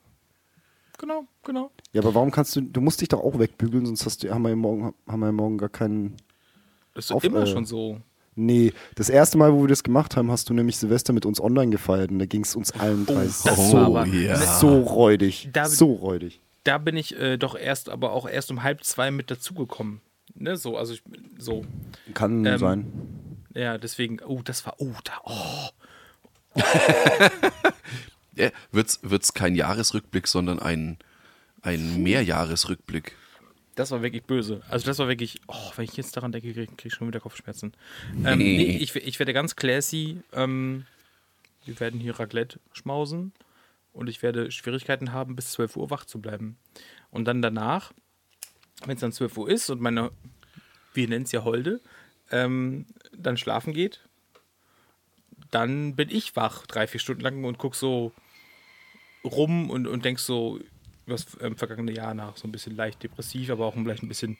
Genau, 0.97 1.25
genau. 1.43 1.71
Ja, 1.93 2.01
aber 2.01 2.13
warum 2.13 2.29
kannst 2.31 2.55
du, 2.55 2.61
du 2.61 2.79
musst 2.81 3.01
dich 3.01 3.07
doch 3.09 3.21
auch 3.21 3.39
wegbügeln, 3.39 3.85
sonst 3.85 4.05
hast 4.05 4.23
du, 4.23 4.29
haben 4.31 4.43
wir 4.43 4.49
ja 4.49 4.55
morgen, 4.55 4.93
haben 5.07 5.19
wir 5.19 5.27
ja 5.27 5.31
morgen 5.31 5.57
gar 5.57 5.69
keinen. 5.69 6.15
Das 6.93 7.05
ist 7.05 7.11
Auf, 7.11 7.23
immer 7.23 7.43
äh, 7.43 7.47
schon 7.47 7.65
so. 7.65 7.99
Nee, 8.35 8.73
das 8.95 9.09
erste 9.09 9.37
Mal, 9.37 9.51
wo 9.53 9.61
wir 9.61 9.67
das 9.67 9.83
gemacht 9.83 10.15
haben, 10.15 10.31
hast 10.31 10.49
du 10.49 10.53
nämlich 10.53 10.77
Silvester 10.77 11.11
mit 11.11 11.25
uns 11.25 11.41
online 11.41 11.69
gefeiert 11.71 12.11
und 12.11 12.19
da 12.19 12.25
ging 12.25 12.43
es 12.43 12.55
uns 12.55 12.71
allen 12.71 13.05
drei 13.05 13.23
das 13.25 13.43
so, 13.43 13.73
war 13.73 13.85
aber- 13.87 14.05
ja. 14.05 14.37
so 14.37 14.81
räudig. 14.81 15.49
Da- 15.51 15.67
so 15.67 15.93
räudig. 15.93 16.39
Da 16.63 16.77
bin 16.77 16.95
ich 16.95 17.17
äh, 17.19 17.37
doch 17.37 17.55
erst, 17.55 17.89
aber 17.89 18.11
auch 18.13 18.29
erst 18.29 18.51
um 18.51 18.61
halb 18.63 18.83
zwei 18.83 19.09
mit 19.09 19.31
dazugekommen. 19.31 20.01
Ne, 20.35 20.55
so, 20.55 20.77
also 20.77 20.93
ich, 20.93 21.01
so. 21.39 21.65
Kann 22.13 22.45
Ähm, 22.45 22.57
sein. 22.59 22.91
Ja, 23.53 23.77
deswegen, 23.77 24.19
oh, 24.25 24.41
das 24.43 24.65
war, 24.65 24.75
oh, 24.77 24.93
da, 25.03 25.13
oh. 25.25 25.69
Ja, 28.35 28.49
wird's, 28.71 28.99
wird's 29.03 29.33
kein 29.33 29.55
Jahresrückblick, 29.55 30.27
sondern 30.27 30.59
ein, 30.59 30.97
ein 31.61 32.01
Mehrjahresrückblick. 32.01 33.15
Das 33.75 33.91
war 33.91 34.01
wirklich 34.01 34.23
böse. 34.23 34.61
Also 34.69 34.85
das 34.85 34.99
war 34.99 35.07
wirklich, 35.07 35.41
oh, 35.47 35.71
wenn 35.75 35.85
ich 35.85 35.95
jetzt 35.97 36.15
daran 36.15 36.31
denke, 36.31 36.53
kriege 36.53 36.67
krieg 36.67 36.85
ich 36.85 36.93
schon 36.93 37.07
wieder 37.07 37.19
Kopfschmerzen. 37.19 37.73
Ähm, 38.25 38.39
nee, 38.39 38.77
ich, 38.77 38.95
ich 38.95 39.19
werde 39.19 39.33
ganz 39.33 39.55
classy, 39.55 40.21
ähm, 40.33 40.85
wir 41.65 41.79
werden 41.79 41.99
hier 41.99 42.19
Raclette 42.19 42.59
schmausen 42.73 43.33
und 43.93 44.09
ich 44.09 44.21
werde 44.21 44.51
Schwierigkeiten 44.51 45.13
haben, 45.13 45.35
bis 45.35 45.51
12 45.51 45.77
Uhr 45.77 45.89
wach 45.89 46.05
zu 46.05 46.19
bleiben. 46.19 46.57
Und 47.11 47.25
dann 47.25 47.41
danach, 47.41 47.93
wenn 48.85 48.95
es 48.95 49.01
dann 49.01 49.11
12 49.11 49.37
Uhr 49.37 49.49
ist 49.49 49.69
und 49.69 49.81
meine, 49.81 50.11
wir 50.93 51.07
nennen 51.07 51.25
es 51.25 51.31
ja 51.31 51.43
Holde, 51.43 51.81
ähm, 52.31 52.85
dann 53.15 53.37
schlafen 53.37 53.73
geht, 53.73 54.01
dann 55.51 55.95
bin 55.95 56.09
ich 56.09 56.35
wach, 56.35 56.65
drei, 56.65 56.87
vier 56.87 56.99
Stunden 56.99 57.21
lang 57.21 57.43
und 57.43 57.57
guck 57.57 57.75
so 57.75 58.13
rum 59.23 59.69
und, 59.69 59.87
und 59.87 60.03
denk 60.05 60.19
so 60.19 60.59
über 61.05 61.15
das 61.15 61.25
ähm, 61.41 61.55
vergangene 61.57 61.91
Jahr 61.91 62.13
nach. 62.13 62.37
So 62.37 62.47
ein 62.47 62.51
bisschen 62.51 62.75
leicht 62.75 63.03
depressiv, 63.03 63.49
aber 63.49 63.65
auch 63.65 63.75
vielleicht 63.75 64.03
ein 64.03 64.07
bisschen 64.07 64.37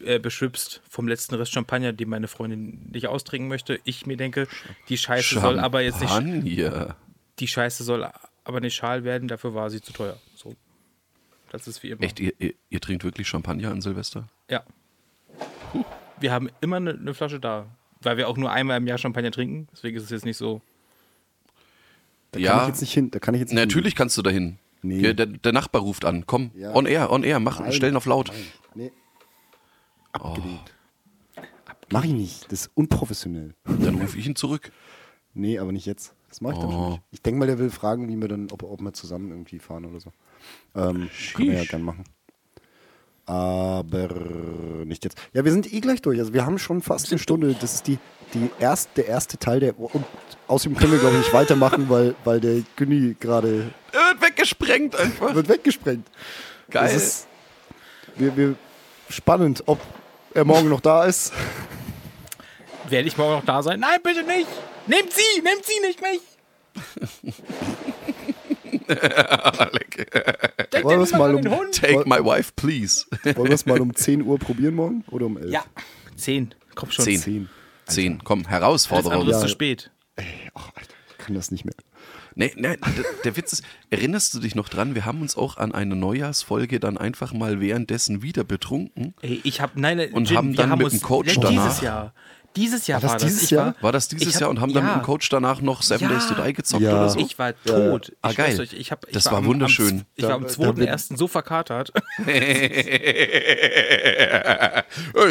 äh, 0.00 0.18
beschwipst 0.18 0.82
vom 0.88 1.08
letzten 1.08 1.34
Rest 1.34 1.52
Champagner, 1.52 1.92
den 1.92 2.08
meine 2.08 2.28
Freundin 2.28 2.90
nicht 2.92 3.08
austrinken 3.08 3.48
möchte. 3.48 3.80
Ich 3.84 4.06
mir 4.06 4.16
denke, 4.16 4.48
die 4.88 4.98
Scheiße 4.98 5.40
soll 5.40 5.58
aber 5.58 5.80
jetzt 5.80 6.00
nicht, 6.00 6.10
Champagner. 6.10 6.96
die 7.38 7.48
Scheiße 7.48 7.84
soll 7.84 8.08
aber 8.44 8.60
nicht 8.60 8.74
schal 8.74 9.04
werden, 9.04 9.28
dafür 9.28 9.54
war 9.54 9.70
sie 9.70 9.80
zu 9.80 9.92
teuer. 9.92 10.18
So. 10.34 10.54
Das 11.50 11.68
ist 11.68 11.82
wie 11.82 11.90
immer. 11.90 12.02
Echt, 12.02 12.18
ihr, 12.18 12.32
ihr, 12.38 12.54
ihr 12.70 12.80
trinkt 12.80 13.04
wirklich 13.04 13.28
Champagner 13.28 13.70
an 13.70 13.80
Silvester? 13.80 14.28
Ja. 14.48 14.64
Wir 16.18 16.32
haben 16.32 16.50
immer 16.60 16.76
eine, 16.76 16.92
eine 16.92 17.14
Flasche 17.14 17.40
da, 17.40 17.66
weil 18.04 18.16
wir 18.16 18.28
auch 18.28 18.36
nur 18.36 18.50
einmal 18.50 18.76
im 18.78 18.86
Jahr 18.86 18.98
Champagner 18.98 19.30
trinken. 19.30 19.68
Deswegen 19.72 19.96
ist 19.96 20.04
es 20.04 20.10
jetzt 20.10 20.24
nicht 20.24 20.36
so. 20.36 20.60
Da 22.32 22.38
kann 22.38 22.42
ja. 22.44 22.62
ich 22.62 22.68
jetzt 22.68 22.80
nicht 22.80 22.92
hin. 22.94 23.10
Da 23.10 23.18
kann 23.18 23.34
ich 23.34 23.40
jetzt 23.40 23.50
nicht 23.52 23.58
Natürlich 23.58 23.94
kannst 23.94 24.16
du 24.16 24.22
dahin. 24.22 24.58
Nee. 24.82 24.98
Hier, 24.98 25.14
Der, 25.14 25.26
der 25.26 25.52
Nachbar 25.52 25.82
ruft 25.82 26.04
an. 26.04 26.24
Komm, 26.26 26.50
Ja. 26.54 26.74
on 26.74 26.86
air, 26.86 27.10
on 27.12 27.22
air, 27.24 27.38
mach, 27.40 27.60
Nein, 27.60 27.72
stellen 27.72 27.96
auf 27.96 28.06
laut. 28.06 28.28
Nein, 28.28 28.42
nee. 28.74 28.92
Abgelehnt. 30.12 30.74
Mach 31.90 32.04
ich 32.04 32.12
nicht. 32.12 32.50
Das 32.50 32.62
ist 32.62 32.70
unprofessionell. 32.74 33.54
Dann 33.64 33.96
rufe 34.00 34.18
ich 34.18 34.26
ihn 34.26 34.34
zurück. 34.36 34.72
Nee, 35.34 35.58
aber 35.58 35.72
nicht 35.72 35.86
jetzt. 35.86 36.14
Das 36.28 36.40
mache 36.40 36.54
ich 36.54 36.58
dann 36.58 36.68
Oh. 36.68 36.72
schon 36.72 36.90
nicht. 36.92 37.02
Ich 37.10 37.22
denke 37.22 37.38
mal, 37.38 37.46
der 37.46 37.58
will 37.58 37.70
fragen, 37.70 38.08
wie 38.08 38.16
wir 38.16 38.28
dann, 38.28 38.50
ob, 38.50 38.62
ob 38.62 38.80
wir 38.80 38.92
zusammen 38.92 39.30
irgendwie 39.30 39.58
fahren 39.58 39.84
oder 39.84 40.00
so. 40.00 40.10
Ähm, 40.74 41.10
können 41.34 41.50
wir 41.50 41.58
ja 41.58 41.64
gern 41.64 41.82
machen. 41.82 42.04
Aber 43.32 44.08
nicht 44.84 45.04
jetzt. 45.04 45.16
Ja, 45.32 45.42
wir 45.42 45.52
sind 45.52 45.72
eh 45.72 45.80
gleich 45.80 46.02
durch. 46.02 46.18
Also 46.18 46.34
wir 46.34 46.44
haben 46.44 46.58
schon 46.58 46.82
fast 46.82 47.10
eine 47.10 47.18
Stunde. 47.18 47.56
Das 47.58 47.72
ist 47.72 47.86
die, 47.86 47.98
die 48.34 48.50
erst, 48.58 48.90
der 48.96 49.06
erste 49.06 49.38
Teil 49.38 49.58
der. 49.58 49.78
Und 49.80 50.04
außerdem 50.48 50.76
können 50.76 50.92
wir, 50.92 50.98
glaube 50.98 51.14
ich, 51.14 51.22
nicht 51.22 51.32
weitermachen, 51.32 51.88
weil, 51.88 52.14
weil 52.24 52.40
der 52.40 52.60
Günni 52.76 53.16
gerade 53.18 53.72
Er 53.92 54.00
wird 54.00 54.20
weggesprengt 54.20 54.96
einfach. 54.96 55.34
wird 55.34 55.48
weggesprengt. 55.48 56.06
Geil. 56.68 56.94
Ist 56.94 57.26
wir, 58.16 58.36
wir, 58.36 58.54
spannend, 59.08 59.62
ob 59.64 59.80
er 60.34 60.44
morgen 60.44 60.68
noch 60.68 60.82
da 60.82 61.04
ist. 61.04 61.32
Werde 62.90 63.08
ich 63.08 63.16
morgen 63.16 63.32
noch 63.32 63.46
da 63.46 63.62
sein? 63.62 63.80
Nein, 63.80 63.98
bitte 64.02 64.24
nicht! 64.24 64.48
Nehmt 64.86 65.10
sie! 65.10 65.40
Nehmt 65.40 65.64
sie 65.64 65.80
nicht 65.80 66.02
mich! 66.02 67.34
Denkt 68.94 70.84
Wollen 70.84 70.94
ihr 70.94 70.98
wir 70.98 71.02
es 71.04 71.10
immer 71.10 71.18
mal 71.18 71.34
um, 71.34 71.42
den 71.42 71.56
Hund? 71.56 71.74
Take 71.74 72.08
my 72.08 72.18
wife, 72.24 72.52
please. 72.56 73.04
wollen 73.24 73.48
wir 73.48 73.54
es 73.54 73.66
mal 73.66 73.80
um 73.80 73.94
10 73.94 74.22
Uhr 74.22 74.38
probieren 74.38 74.74
morgen? 74.74 75.04
Oder 75.10 75.26
um 75.26 75.36
11? 75.36 75.50
Ja, 75.50 75.64
zehn. 76.16 76.54
Komm 76.74 76.90
schon. 76.90 77.04
Zehn. 77.04 77.18
10. 77.20 77.48
Zehn, 77.86 78.24
komm, 78.24 78.40
Alles 78.40 78.50
Herausforderung. 78.50 79.12
andere 79.12 79.30
ist 79.30 79.36
Ja. 79.36 79.42
zu 79.42 79.48
spät. 79.48 79.90
Ach, 80.54 80.68
Alter, 80.74 80.94
ich 81.10 81.18
kann 81.18 81.34
das 81.34 81.50
nicht 81.50 81.64
mehr. 81.64 81.74
Nee, 82.34 82.50
nee, 82.56 82.76
der, 83.24 83.36
Witz 83.36 83.52
ist, 83.52 83.64
erinnerst 83.90 84.32
du 84.32 84.38
dich 84.40 84.54
noch 84.54 84.70
dran, 84.70 84.94
wir 84.94 85.04
haben 85.04 85.20
uns 85.20 85.36
auch 85.36 85.58
an 85.58 85.74
eine 85.74 85.94
Neujahrsfolge 85.94 86.80
dann 86.80 86.96
einfach 86.96 87.34
mal 87.34 87.60
währenddessen 87.60 88.22
wieder 88.22 88.42
betrunken. 88.44 89.14
Ey, 89.20 89.40
ich 89.44 89.60
hab, 89.60 89.76
nein, 89.76 89.98
nein, 89.98 90.12
Und 90.12 90.28
Jim, 90.30 90.38
haben 90.38 90.48
wir 90.52 90.56
dann 90.56 90.70
haben 90.70 90.78
mit 90.82 90.92
dem 90.92 91.02
Coach 91.02 91.26
dieses 91.34 91.42
danach- 91.42 91.82
Jahr. 91.82 92.14
Dieses 92.56 92.86
Jahr 92.86 93.02
War 93.02 93.10
war 93.10 93.14
das 93.16 93.22
das. 93.22 93.30
dieses 93.32 93.44
ich 93.44 93.50
Jahr? 93.50 93.66
War, 93.66 93.74
War 93.82 93.92
das 93.92 94.08
dieses 94.08 94.34
hab- 94.34 94.40
Jahr 94.42 94.50
und 94.50 94.60
haben 94.60 94.72
dann 94.72 94.84
ja. 94.84 94.94
mit 94.96 95.02
dem 95.02 95.06
Coach 95.06 95.28
danach 95.28 95.60
noch 95.60 95.82
Seven 95.82 96.08
Ja. 96.10 96.14
Days 96.16 96.26
to 96.28 96.34
Die 96.34 96.52
gezockt 96.52 96.82
Ja. 96.82 96.92
oder 96.92 97.08
so? 97.08 97.18
Ich 97.20 97.38
war 97.38 97.52
tot. 97.64 98.08
ja. 98.08 98.14
Ah, 98.22 98.28
ich 98.30 98.34
schwör's 98.34 98.48
geil. 98.48 98.60
Euch, 98.60 98.72
ich 98.74 98.90
hab, 98.92 99.06
ich 99.06 99.12
Das 99.14 99.26
war 99.26 99.34
am- 99.38 99.46
wunderschön. 99.46 100.00
Am, 100.00 100.06
ich 100.16 100.24
war 100.24 100.32
am 100.34 100.42
Da- 100.42 100.48
da 100.48 100.72
bin- 100.72 100.84
2.1. 100.88 101.16
so 101.16 101.28
verkatert. 101.28 101.92
ich 102.26 102.86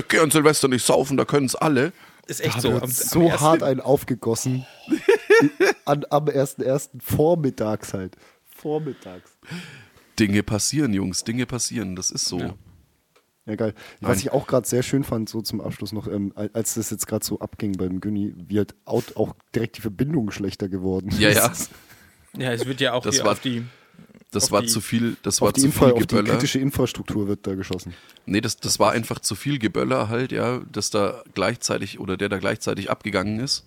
geh 0.07 0.19
an 0.19 0.31
Silvester 0.31 0.67
nicht 0.67 0.85
saufen, 0.85 1.17
da 1.17 1.25
können 1.25 1.45
es 1.45 1.55
alle. 1.55 1.91
Ist 2.27 2.41
echt 2.41 2.57
Da 2.57 2.61
so. 2.61 2.71
Am- 2.79 2.89
so 2.89 3.31
hart 3.39 3.63
einen 3.63 3.81
aufgegossen. 3.81 4.65
An, 5.85 6.05
am 6.09 6.25
1.1. 6.25 6.89
vormittags 7.01 7.93
halt. 7.93 8.15
Vormittags. 8.55 9.31
Dinge 10.19 10.43
passieren, 10.43 10.93
Jungs, 10.93 11.23
Dinge 11.23 11.45
passieren, 11.45 11.95
das 11.95 12.11
ist 12.11 12.25
so. 12.25 12.53
Ja. 13.45 13.51
Ja, 13.53 13.55
geil. 13.55 13.73
Was 14.01 14.09
Nein. 14.09 14.17
ich 14.19 14.31
auch 14.31 14.45
gerade 14.47 14.67
sehr 14.67 14.83
schön 14.83 15.03
fand, 15.03 15.27
so 15.27 15.41
zum 15.41 15.61
Abschluss 15.61 15.93
noch, 15.93 16.07
ähm, 16.07 16.31
al- 16.35 16.51
als 16.53 16.75
das 16.75 16.89
jetzt 16.91 17.07
gerade 17.07 17.25
so 17.25 17.39
abging 17.39 17.75
beim 17.75 17.99
Günni, 17.99 18.33
wie 18.47 18.57
halt 18.59 18.75
out, 18.85 19.15
auch 19.17 19.33
direkt 19.55 19.77
die 19.77 19.81
Verbindung 19.81 20.29
schlechter 20.31 20.69
geworden 20.69 21.09
Ja, 21.17 21.29
ist. 21.29 21.71
ja. 22.35 22.41
Ja, 22.43 22.51
es 22.53 22.65
wird 22.65 22.79
ja 22.81 22.93
auch 22.93 23.01
Das 23.03 23.15
hier 23.15 23.25
war- 23.25 23.31
auf 23.33 23.39
die. 23.39 23.63
Das 24.29 24.45
Auf 24.45 24.51
war 24.51 24.61
die- 24.61 24.67
zu 24.67 24.79
viel, 24.79 25.17
das 25.23 25.41
Auf 25.41 25.47
war 25.47 25.53
zu 25.55 25.65
Infra, 25.65 25.85
viel 25.87 25.93
auf 25.93 25.99
die 25.99 26.07
Geböller. 26.07 26.29
kritische 26.35 26.59
Infrastruktur 26.59 27.27
wird 27.27 27.45
da 27.45 27.55
geschossen. 27.55 27.93
Nee, 28.25 28.39
das, 28.39 28.55
das 28.57 28.79
war 28.79 28.93
einfach 28.93 29.19
zu 29.19 29.35
viel 29.35 29.59
Geböller 29.59 30.07
halt, 30.07 30.31
ja, 30.31 30.59
dass 30.71 30.89
da 30.89 31.21
gleichzeitig 31.33 31.99
oder 31.99 32.15
der 32.15 32.29
da 32.29 32.37
gleichzeitig 32.37 32.89
abgegangen 32.89 33.39
ist. 33.41 33.65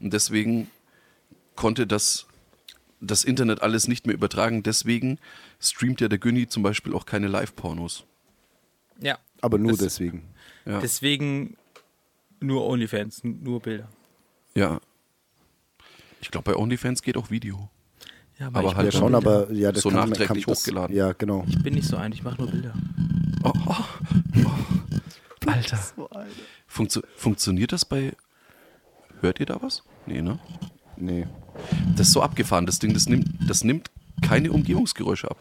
Und 0.00 0.12
deswegen 0.12 0.68
konnte 1.54 1.86
das, 1.86 2.26
das 3.00 3.24
Internet 3.24 3.62
alles 3.62 3.88
nicht 3.88 4.06
mehr 4.06 4.14
übertragen. 4.14 4.62
Deswegen 4.62 5.18
streamt 5.60 6.02
ja 6.02 6.08
der 6.08 6.18
Günni 6.18 6.46
zum 6.48 6.62
Beispiel 6.62 6.92
auch 6.92 7.06
keine 7.06 7.28
Live-Pornos. 7.28 8.04
Ja. 9.00 9.18
Aber 9.40 9.58
nur 9.58 9.72
Das- 9.72 9.80
deswegen. 9.80 10.22
Ja. 10.64 10.80
Deswegen 10.80 11.56
nur 12.40 12.66
OnlyFans, 12.66 13.22
nur 13.24 13.60
Bilder. 13.60 13.88
ja. 14.54 14.80
Ich 16.20 16.30
glaube, 16.30 16.50
bei 16.52 16.56
OnlyFans 16.58 17.02
geht 17.02 17.16
auch 17.16 17.30
Video. 17.30 17.70
Ja, 18.38 18.48
Aber 18.48 18.64
ich 18.64 18.74
halt 18.74 18.92
schon, 18.92 19.14
aber 19.14 19.52
ja, 19.52 19.70
das 19.70 19.82
so 19.82 19.90
kann, 19.90 20.08
nachträglich 20.08 20.44
kann, 20.44 20.52
das, 20.54 20.60
hochgeladen. 20.62 20.96
Ja, 20.96 21.12
genau. 21.12 21.44
Ich 21.46 21.62
bin 21.62 21.74
nicht 21.74 21.86
so 21.86 21.96
ein, 21.96 22.10
ich 22.10 22.22
mache 22.24 22.40
nur 22.40 22.50
Bilder. 22.50 22.74
Oh, 23.44 23.52
oh, 23.66 23.74
oh. 24.44 25.48
Alter. 25.48 25.78
Funktio 26.66 27.02
funktioniert 27.16 27.70
das 27.72 27.84
bei. 27.84 28.12
Hört 29.20 29.38
ihr 29.40 29.46
da 29.46 29.62
was? 29.62 29.84
Nee, 30.06 30.20
ne? 30.20 30.38
Nee. 30.96 31.26
Das 31.96 32.08
ist 32.08 32.12
so 32.14 32.22
abgefahren, 32.22 32.66
das 32.66 32.78
Ding, 32.78 32.92
das 32.92 33.06
nimmt, 33.08 33.28
das 33.48 33.62
nimmt 33.62 33.90
keine 34.26 34.50
Umgebungsgeräusche 34.50 35.30
ab. 35.30 35.38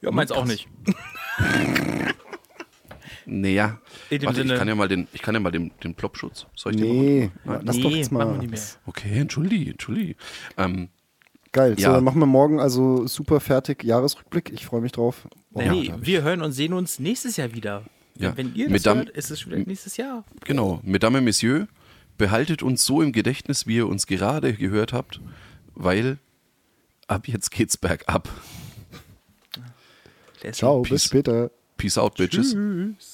Ja, 0.00 0.10
meins 0.12 0.30
auch 0.30 0.44
nicht. 0.44 0.68
Naja. 3.26 3.80
In 4.10 4.18
dem 4.20 4.26
Warte, 4.26 4.40
ich 4.42 4.46
Sinne- 4.46 4.58
kann 4.58 4.68
ja 4.68 4.74
mal 4.74 4.88
den, 4.88 5.08
ich 5.12 5.22
kann 5.22 5.34
ja 5.34 5.40
mal 5.40 5.50
den, 5.50 5.70
den 5.82 5.94
Plopschutz. 5.94 6.46
Soll 6.54 6.74
ich 6.74 6.80
den 6.80 6.90
Nee, 6.90 7.30
mal 7.44 7.60
lass 7.64 7.76
Nee, 7.76 7.82
doch 7.82 7.90
jetzt 7.90 8.12
mal. 8.12 8.36
nicht 8.38 8.50
mehr. 8.50 8.60
Okay, 8.86 9.18
entschuldige, 9.18 9.70
entschuldige. 9.72 10.16
Ähm, 10.56 10.88
Geil. 11.52 11.76
Ja. 11.78 11.88
So, 11.90 11.94
dann 11.94 12.04
machen 12.04 12.18
wir 12.18 12.26
morgen 12.26 12.58
also 12.60 13.06
super 13.06 13.38
fertig 13.40 13.84
Jahresrückblick. 13.84 14.50
Ich 14.52 14.66
freue 14.66 14.80
mich 14.80 14.90
drauf. 14.92 15.28
Oh, 15.52 15.60
Nee, 15.62 15.82
ich- 15.82 15.92
wir 16.06 16.22
hören 16.22 16.42
und 16.42 16.52
sehen 16.52 16.72
uns 16.72 16.98
nächstes 16.98 17.36
Jahr 17.36 17.52
wieder. 17.54 17.84
Ja. 18.18 18.36
Wenn 18.36 18.54
ihr 18.54 18.64
das 18.66 18.72
Mit 18.72 18.86
Dam- 18.86 18.98
hört, 18.98 19.10
ist 19.10 19.30
es 19.30 19.40
schon 19.40 19.52
wieder 19.52 19.64
nächstes 19.64 19.96
Jahr. 19.96 20.24
genau, 20.44 20.80
Mesdames 20.82 21.18
et 21.18 21.24
Messieurs, 21.24 21.68
behaltet 22.18 22.62
uns 22.62 22.84
so 22.84 23.02
im 23.02 23.12
Gedächtnis, 23.12 23.66
wie 23.66 23.76
ihr 23.76 23.88
uns 23.88 24.06
gerade 24.06 24.52
gehört 24.54 24.92
habt, 24.92 25.20
weil 25.74 26.18
ab 27.08 27.26
jetzt 27.28 27.50
geht's 27.50 27.76
bergab. 27.76 28.28
Ciao, 30.52 30.82
Peace. 30.82 30.90
bis 30.90 31.04
später. 31.04 31.50
Peace 31.76 31.98
out, 31.98 32.16
Bitches. 32.16 32.52
Tschüss. 32.52 33.13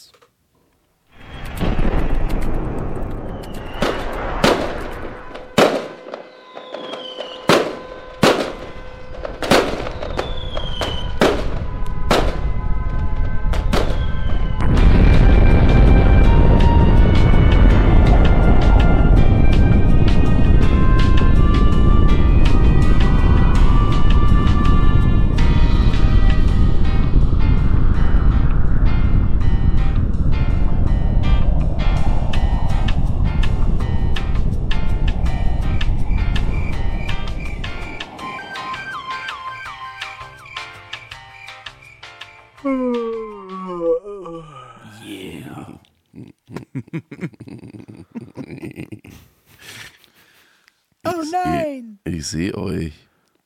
Nein! 51.31 51.99
Ich, 52.05 52.15
ich 52.15 52.27
sehe 52.27 52.55
euch. 52.55 52.93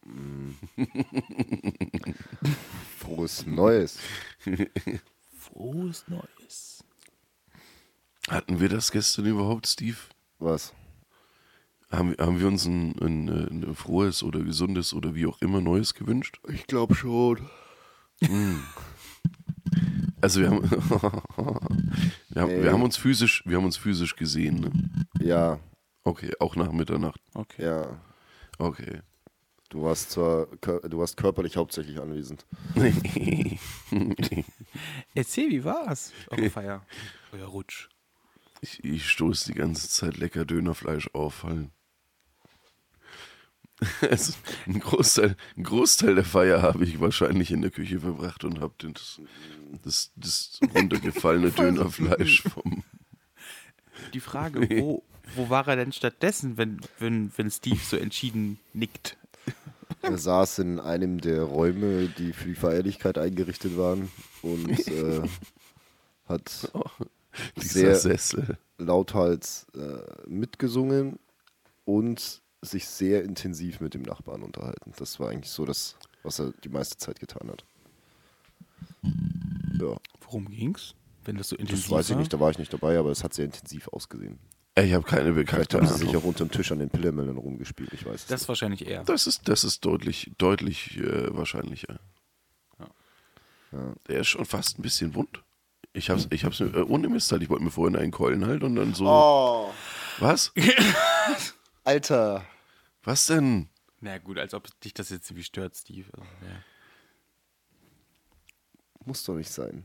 Frohes 2.98 3.46
Neues. 3.46 3.98
Frohes 5.38 6.04
Neues. 6.08 6.84
Hatten 8.28 8.60
wir 8.60 8.68
das 8.68 8.90
gestern 8.90 9.26
überhaupt, 9.26 9.66
Steve? 9.66 9.96
Was? 10.38 10.72
Haben, 11.90 12.14
haben 12.18 12.40
wir 12.40 12.48
uns 12.48 12.64
ein, 12.64 12.98
ein, 13.00 13.28
ein 13.28 13.74
frohes 13.74 14.22
oder 14.22 14.40
gesundes 14.40 14.94
oder 14.94 15.14
wie 15.14 15.26
auch 15.26 15.40
immer 15.40 15.60
Neues 15.60 15.94
gewünscht? 15.94 16.40
Ich 16.48 16.66
glaube 16.66 16.94
schon. 16.94 17.48
Also 20.20 20.40
wir 20.40 20.50
haben, 20.50 20.70
wir, 22.30 22.42
haben, 22.42 22.62
wir 22.62 22.72
haben 22.72 22.82
uns 22.82 22.96
physisch, 22.96 23.42
wir 23.46 23.58
haben 23.58 23.66
uns 23.66 23.76
physisch 23.76 24.16
gesehen. 24.16 24.60
Ne? 24.60 24.72
Ja, 25.24 25.60
Okay, 26.04 26.32
auch 26.38 26.54
nach 26.54 26.70
Mitternacht. 26.70 27.20
Okay. 27.32 27.64
ja. 27.64 28.00
Okay. 28.58 29.00
Du 29.70 29.82
warst 29.82 30.12
zwar, 30.12 30.46
du 30.46 30.98
warst 30.98 31.16
körperlich 31.16 31.56
hauptsächlich 31.56 31.98
anwesend. 31.98 32.46
Erzähl, 35.14 35.50
wie 35.50 35.64
war's? 35.64 36.12
Eure 36.30 36.50
Feier. 36.50 36.86
Euer 37.32 37.48
Rutsch. 37.48 37.88
Ich, 38.60 38.84
ich 38.84 39.08
stoße 39.08 39.52
die 39.52 39.58
ganze 39.58 39.88
Zeit 39.88 40.16
lecker 40.16 40.44
Dönerfleisch 40.44 41.10
auf. 41.12 41.42
Halt. 41.42 41.70
Also, 44.00 44.34
ein, 44.66 44.78
Großteil, 44.78 45.36
ein 45.56 45.64
Großteil 45.64 46.14
der 46.14 46.24
Feier 46.24 46.62
habe 46.62 46.84
ich 46.84 47.00
wahrscheinlich 47.00 47.50
in 47.50 47.60
der 47.60 47.72
Küche 47.72 47.98
verbracht 48.00 48.44
und 48.44 48.60
habe 48.60 48.72
das, 48.78 49.20
das, 49.82 50.12
das 50.14 50.60
runtergefallene 50.74 51.50
Dönerfleisch 51.50 52.42
vom. 52.44 52.84
Die 54.14 54.20
Frage, 54.20 54.66
wo, 54.78 55.02
wo 55.36 55.48
war 55.50 55.66
er 55.68 55.76
denn 55.76 55.92
stattdessen, 55.92 56.56
wenn, 56.56 56.80
wenn, 56.98 57.32
wenn 57.36 57.50
Steve 57.50 57.80
so 57.82 57.96
entschieden 57.96 58.58
nickt? 58.72 59.16
Er 60.02 60.18
saß 60.18 60.58
in 60.60 60.80
einem 60.80 61.20
der 61.20 61.42
Räume, 61.42 62.08
die 62.08 62.32
für 62.32 62.48
die 62.48 62.54
Feierlichkeit 62.54 63.16
eingerichtet 63.18 63.76
waren 63.76 64.10
und 64.42 64.86
äh, 64.88 65.22
hat 66.26 66.70
Dieser 67.56 67.80
Sehr- 67.80 67.96
Sessel. 67.96 68.58
lauthals 68.78 69.66
äh, 69.74 70.28
mitgesungen 70.28 71.18
und 71.84 72.42
sich 72.62 72.86
sehr 72.86 73.24
intensiv 73.24 73.80
mit 73.80 73.92
dem 73.94 74.02
Nachbarn 74.02 74.42
unterhalten. 74.42 74.92
Das 74.96 75.20
war 75.20 75.30
eigentlich 75.30 75.50
so 75.50 75.66
das, 75.66 75.96
was 76.22 76.38
er 76.38 76.52
die 76.64 76.70
meiste 76.70 76.96
Zeit 76.96 77.20
getan 77.20 77.50
hat. 77.50 77.64
Ja, 79.78 79.96
Worum 80.20 80.48
ging's? 80.50 80.94
Wenn 81.24 81.36
das 81.36 81.48
so 81.48 81.56
intensiv 81.56 81.84
das 81.86 81.90
weiß 81.90 82.06
ich 82.06 82.12
war? 82.12 82.18
nicht, 82.20 82.32
da 82.32 82.40
war 82.40 82.50
ich 82.50 82.58
nicht 82.58 82.72
dabei, 82.72 82.98
aber 82.98 83.10
es 83.10 83.22
hat 83.24 83.34
sehr 83.34 83.44
intensiv 83.46 83.88
ausgesehen. 83.88 84.38
Ich 84.76 84.92
habe 84.92 85.04
keine 85.04 85.32
Vielleicht 85.34 85.50
bekannte 85.70 85.78
haben 85.78 85.86
sie 85.86 86.06
sich 86.06 86.16
auch 86.16 86.24
unterm 86.24 86.50
Tisch 86.50 86.72
an 86.72 86.80
den 86.80 86.90
Pillermännern 86.90 87.36
rumgespielt, 87.36 87.92
ich 87.92 88.04
weiß 88.04 88.26
Das 88.26 88.48
wahrscheinlich 88.48 88.86
eher. 88.86 89.04
Das 89.04 89.26
ist, 89.28 89.48
das 89.48 89.62
ist 89.62 89.84
deutlich, 89.84 90.32
deutlich 90.36 90.96
äh, 90.98 91.34
wahrscheinlicher. 91.36 92.00
Ja. 93.72 93.94
Der 94.08 94.20
ist 94.20 94.28
schon 94.28 94.44
fast 94.44 94.78
ein 94.78 94.82
bisschen 94.82 95.14
wund. 95.14 95.42
Ich 95.92 96.10
hab's, 96.10 96.26
ich 96.30 96.44
hab's 96.44 96.58
mir, 96.58 96.74
äh, 96.74 96.82
ohne 96.82 97.08
Mist 97.08 97.30
halt, 97.30 97.42
ich 97.42 97.48
wollte 97.50 97.62
mir 97.62 97.70
vorhin 97.70 97.96
einen 97.96 98.10
Keulen 98.10 98.46
halt 98.46 98.64
und 98.64 98.74
dann 98.74 98.94
so. 98.94 99.06
Oh, 99.06 99.72
Was? 100.18 100.52
Alter. 101.84 102.44
Was 103.04 103.26
denn? 103.26 103.68
Na 104.00 104.18
gut, 104.18 104.38
als 104.38 104.54
ob 104.54 104.68
dich 104.80 104.92
das 104.92 105.10
jetzt 105.10 105.30
irgendwie 105.30 105.44
stört, 105.44 105.76
Steve. 105.76 106.08
Also, 106.12 106.26
ja. 106.42 106.56
Muss 109.04 109.22
doch 109.22 109.34
nicht 109.34 109.50
sein. 109.50 109.84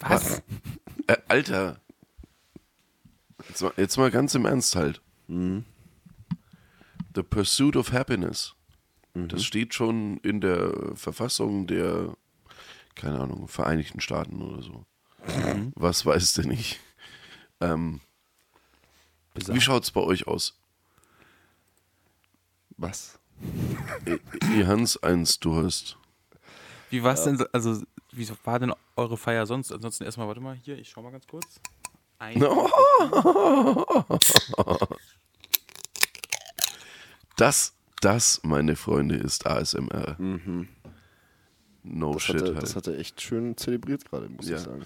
Was? 0.00 0.42
Äh, 1.06 1.16
Alter. 1.28 1.80
Jetzt 3.48 3.62
mal, 3.62 3.72
jetzt 3.76 3.96
mal 3.96 4.10
ganz 4.10 4.34
im 4.34 4.44
Ernst 4.46 4.74
halt. 4.76 5.00
The 5.28 5.62
Pursuit 7.22 7.76
of 7.76 7.92
Happiness. 7.92 8.54
Das 9.14 9.42
steht 9.44 9.74
schon 9.74 10.18
in 10.18 10.40
der 10.40 10.94
Verfassung 10.94 11.66
der, 11.66 12.16
keine 12.94 13.20
Ahnung, 13.20 13.48
Vereinigten 13.48 14.00
Staaten 14.00 14.40
oder 14.42 14.62
so. 14.62 14.84
Was 15.74 16.06
weiß 16.06 16.34
denn 16.34 16.50
ich? 16.52 16.78
Ähm, 17.60 18.00
wie 19.34 19.60
schaut's 19.60 19.90
bei 19.90 20.00
euch 20.00 20.26
aus? 20.28 20.56
Was? 22.76 23.18
Ihr 24.56 24.66
Hans, 24.68 24.96
eins, 25.02 25.38
du 25.40 25.56
hast. 25.56 25.96
Wie 26.90 27.02
war's 27.02 27.24
denn, 27.24 27.36
so- 27.38 27.46
also, 27.52 27.82
wie 28.12 28.28
war 28.44 28.58
denn 28.60 28.72
eure 28.96 29.16
Feier 29.16 29.46
sonst? 29.46 29.72
Ansonsten 29.72 30.04
erstmal, 30.04 30.28
warte 30.28 30.40
mal, 30.40 30.54
hier, 30.62 30.78
ich 30.78 30.88
schau 30.90 31.02
mal 31.02 31.10
ganz 31.10 31.26
kurz. 31.26 31.60
Ein, 32.18 32.40
Das, 37.36 37.74
das, 38.00 38.40
meine 38.42 38.74
Freunde, 38.76 39.14
ist 39.16 39.46
ASMR. 39.46 40.16
No 41.84 42.12
Das 42.14 42.22
shit 42.22 42.34
hat, 42.36 42.42
er, 42.42 42.54
halt. 42.54 42.62
das 42.62 42.76
hat 42.76 42.86
er 42.88 42.98
echt 42.98 43.20
schön 43.20 43.56
zelebriert 43.56 44.04
gerade, 44.04 44.28
muss 44.28 44.48
Ja. 44.48 44.56
ich 44.56 44.62
sagen. 44.62 44.84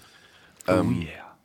ähm, 0.67 1.01
yeah. 1.01 1.35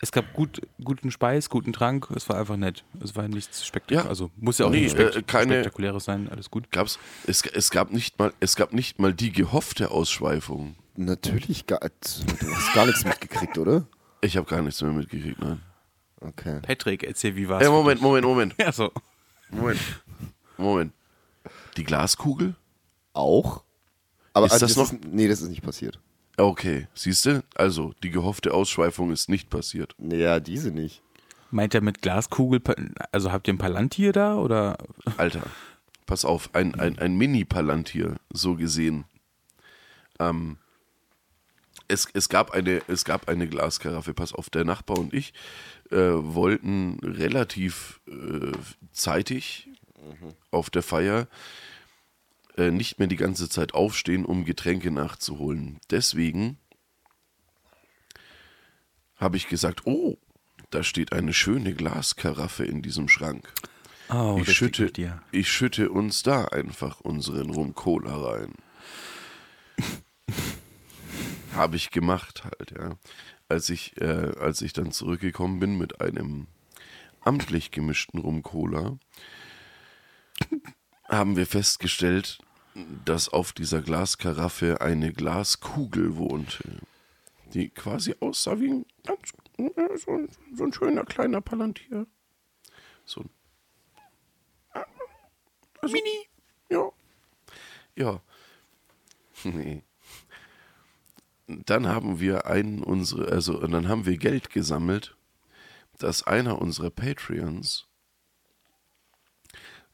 Es 0.00 0.12
gab 0.12 0.34
gut, 0.34 0.60
guten 0.82 1.10
Speis, 1.10 1.48
guten 1.48 1.72
Trank, 1.72 2.08
es 2.14 2.28
war 2.28 2.36
einfach 2.38 2.58
nett. 2.58 2.84
Es 3.02 3.16
war 3.16 3.26
nichts 3.26 3.64
spektakuläres. 3.66 4.04
Ja. 4.04 4.10
Also 4.10 4.30
muss 4.36 4.58
ja 4.58 4.66
auch 4.66 4.70
Nee, 4.70 4.80
nichts 4.82 4.92
spekt 4.92 5.16
äh, 5.16 5.22
keine- 5.22 5.52
spektakuläres 5.54 6.04
sein, 6.04 6.28
alles 6.28 6.50
gut. 6.50 6.70
gab's, 6.70 6.98
es, 7.26 7.40
es, 7.46 7.70
gab 7.70 7.90
nicht 7.90 8.18
mal, 8.18 8.34
es 8.40 8.54
gab 8.54 8.74
nicht 8.74 8.98
mal 8.98 9.14
die 9.14 9.32
gehoffte 9.32 9.90
Ausschweifung. 9.90 10.76
Natürlich, 10.96 11.66
gar, 11.66 11.80
du 11.80 12.54
hast 12.54 12.74
gar 12.74 12.86
nichts 12.86 13.04
mitgekriegt, 13.04 13.58
oder? 13.58 13.86
Ich 14.20 14.36
habe 14.36 14.46
gar 14.48 14.62
nichts 14.62 14.80
mehr 14.82 14.92
mitgekriegt, 14.92 15.40
nein. 15.40 15.60
Okay. 16.20 16.60
Patrick, 16.62 17.02
erzähl, 17.02 17.36
wie 17.36 17.48
war's? 17.48 17.64
Für 17.64 17.70
Moment? 17.70 18.00
Moment, 18.00 18.24
Moment, 18.24 18.54
Ja, 18.58 18.72
so. 18.72 18.90
Moment. 19.50 19.80
Moment. 20.56 20.92
Die 21.76 21.84
Glaskugel? 21.84 22.54
Auch? 23.12 23.64
Aber 24.32 24.46
Ist 24.46 24.52
also 24.52 24.66
das 24.66 24.76
noch- 24.76 24.92
Ist, 24.92 25.04
nee, 25.04 25.28
das 25.28 25.42
ist 25.42 25.48
nicht 25.48 25.62
passiert. 25.62 25.98
Okay, 26.36 26.88
siehst 26.94 27.26
du? 27.26 27.44
Also, 27.54 27.92
die 28.02 28.10
gehoffte 28.10 28.54
Ausschweifung 28.54 29.12
ist 29.12 29.28
nicht 29.28 29.50
passiert. 29.50 29.94
Ja, 29.98 30.40
diese 30.40 30.70
nicht. 30.70 31.02
Meint 31.50 31.74
er 31.74 31.80
mit 31.80 32.02
Glaskugel, 32.02 32.60
also 33.12 33.30
habt 33.30 33.46
ihr 33.46 33.54
ein 33.54 33.58
Palantir 33.58 34.12
da 34.12 34.36
oder? 34.36 34.76
Alter, 35.16 35.42
pass 36.06 36.24
auf, 36.24 36.50
ein, 36.54 36.74
ein, 36.74 36.98
ein 36.98 37.14
Mini-Palantir, 37.16 38.16
so 38.32 38.56
gesehen. 38.56 39.04
Ähm, 40.18 40.56
es, 41.94 42.08
es, 42.12 42.28
gab 42.28 42.50
eine, 42.50 42.82
es 42.88 43.04
gab 43.04 43.28
eine 43.28 43.48
Glaskaraffe, 43.48 44.12
pass 44.12 44.34
auf, 44.34 44.50
der 44.50 44.64
Nachbar 44.64 44.98
und 44.98 45.14
ich 45.14 45.32
äh, 45.90 45.96
wollten 45.96 46.98
relativ 47.02 48.00
äh, 48.06 48.52
zeitig 48.92 49.68
auf 50.50 50.68
der 50.70 50.82
Feier 50.82 51.28
äh, 52.56 52.70
nicht 52.70 52.98
mehr 52.98 53.08
die 53.08 53.16
ganze 53.16 53.48
Zeit 53.48 53.74
aufstehen, 53.74 54.24
um 54.24 54.44
Getränke 54.44 54.90
nachzuholen. 54.90 55.80
Deswegen 55.90 56.58
habe 59.16 59.36
ich 59.36 59.48
gesagt, 59.48 59.86
oh, 59.86 60.18
da 60.70 60.82
steht 60.82 61.12
eine 61.12 61.32
schöne 61.32 61.74
Glaskaraffe 61.74 62.64
in 62.64 62.82
diesem 62.82 63.08
Schrank. 63.08 63.52
Oh, 64.10 64.38
ich, 64.40 64.52
schütte, 64.52 64.92
ich 65.30 65.50
schütte 65.50 65.90
uns 65.90 66.22
da 66.22 66.44
einfach 66.46 67.00
unseren 67.00 67.50
Rum 67.50 67.74
Cola 67.74 68.16
rein. 68.16 68.54
Habe 71.54 71.76
ich 71.76 71.90
gemacht 71.90 72.44
halt, 72.44 72.72
ja. 72.72 72.96
Als 73.48 73.68
ich, 73.68 74.00
äh, 74.00 74.32
als 74.38 74.62
ich 74.62 74.72
dann 74.72 74.92
zurückgekommen 74.92 75.60
bin 75.60 75.78
mit 75.78 76.00
einem 76.00 76.46
amtlich 77.20 77.70
gemischten 77.70 78.20
Rum 78.20 78.42
Cola, 78.42 78.98
haben 81.04 81.36
wir 81.36 81.46
festgestellt, 81.46 82.38
dass 83.04 83.28
auf 83.28 83.52
dieser 83.52 83.82
Glaskaraffe 83.82 84.80
eine 84.80 85.12
Glaskugel 85.12 86.16
wohnte, 86.16 86.80
die 87.52 87.68
quasi 87.70 88.16
aussah 88.20 88.58
wie 88.58 88.70
ein 88.70 88.86
ganz 89.04 89.32
so 90.04 90.10
ein, 90.10 90.28
so 90.54 90.64
ein 90.64 90.72
schöner 90.72 91.04
kleiner 91.04 91.40
Palantir. 91.40 92.06
So 93.04 93.20
ein 93.20 93.30
also, 95.84 95.92
Mini. 95.92 96.28
Ja. 96.70 96.90
Ja. 97.96 98.20
Nee. 99.44 99.82
Dann 101.46 101.86
haben 101.86 102.20
wir 102.20 102.46
einen 102.46 102.82
unsere, 102.82 103.30
also 103.30 103.58
und 103.58 103.72
dann 103.72 103.88
haben 103.88 104.06
wir 104.06 104.16
Geld 104.16 104.50
gesammelt, 104.50 105.16
dass 105.98 106.22
einer 106.22 106.60
unserer 106.60 106.90
Patreons 106.90 107.86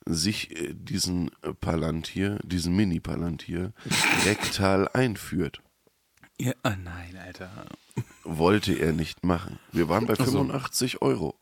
sich 0.06 0.56
äh, 0.56 0.74
diesen 0.74 1.30
Palantir, 1.60 2.38
diesen 2.44 2.74
Mini-Palantir 2.74 3.72
rektal 4.24 4.88
einführt. 4.88 5.60
Ja, 6.38 6.52
oh 6.64 6.72
nein, 6.82 7.18
Alter. 7.22 7.66
Wollte 8.24 8.72
er 8.72 8.92
nicht 8.92 9.24
machen. 9.24 9.58
Wir 9.72 9.88
waren 9.88 10.06
bei 10.06 10.16
85 10.16 11.02
Euro. 11.02 11.38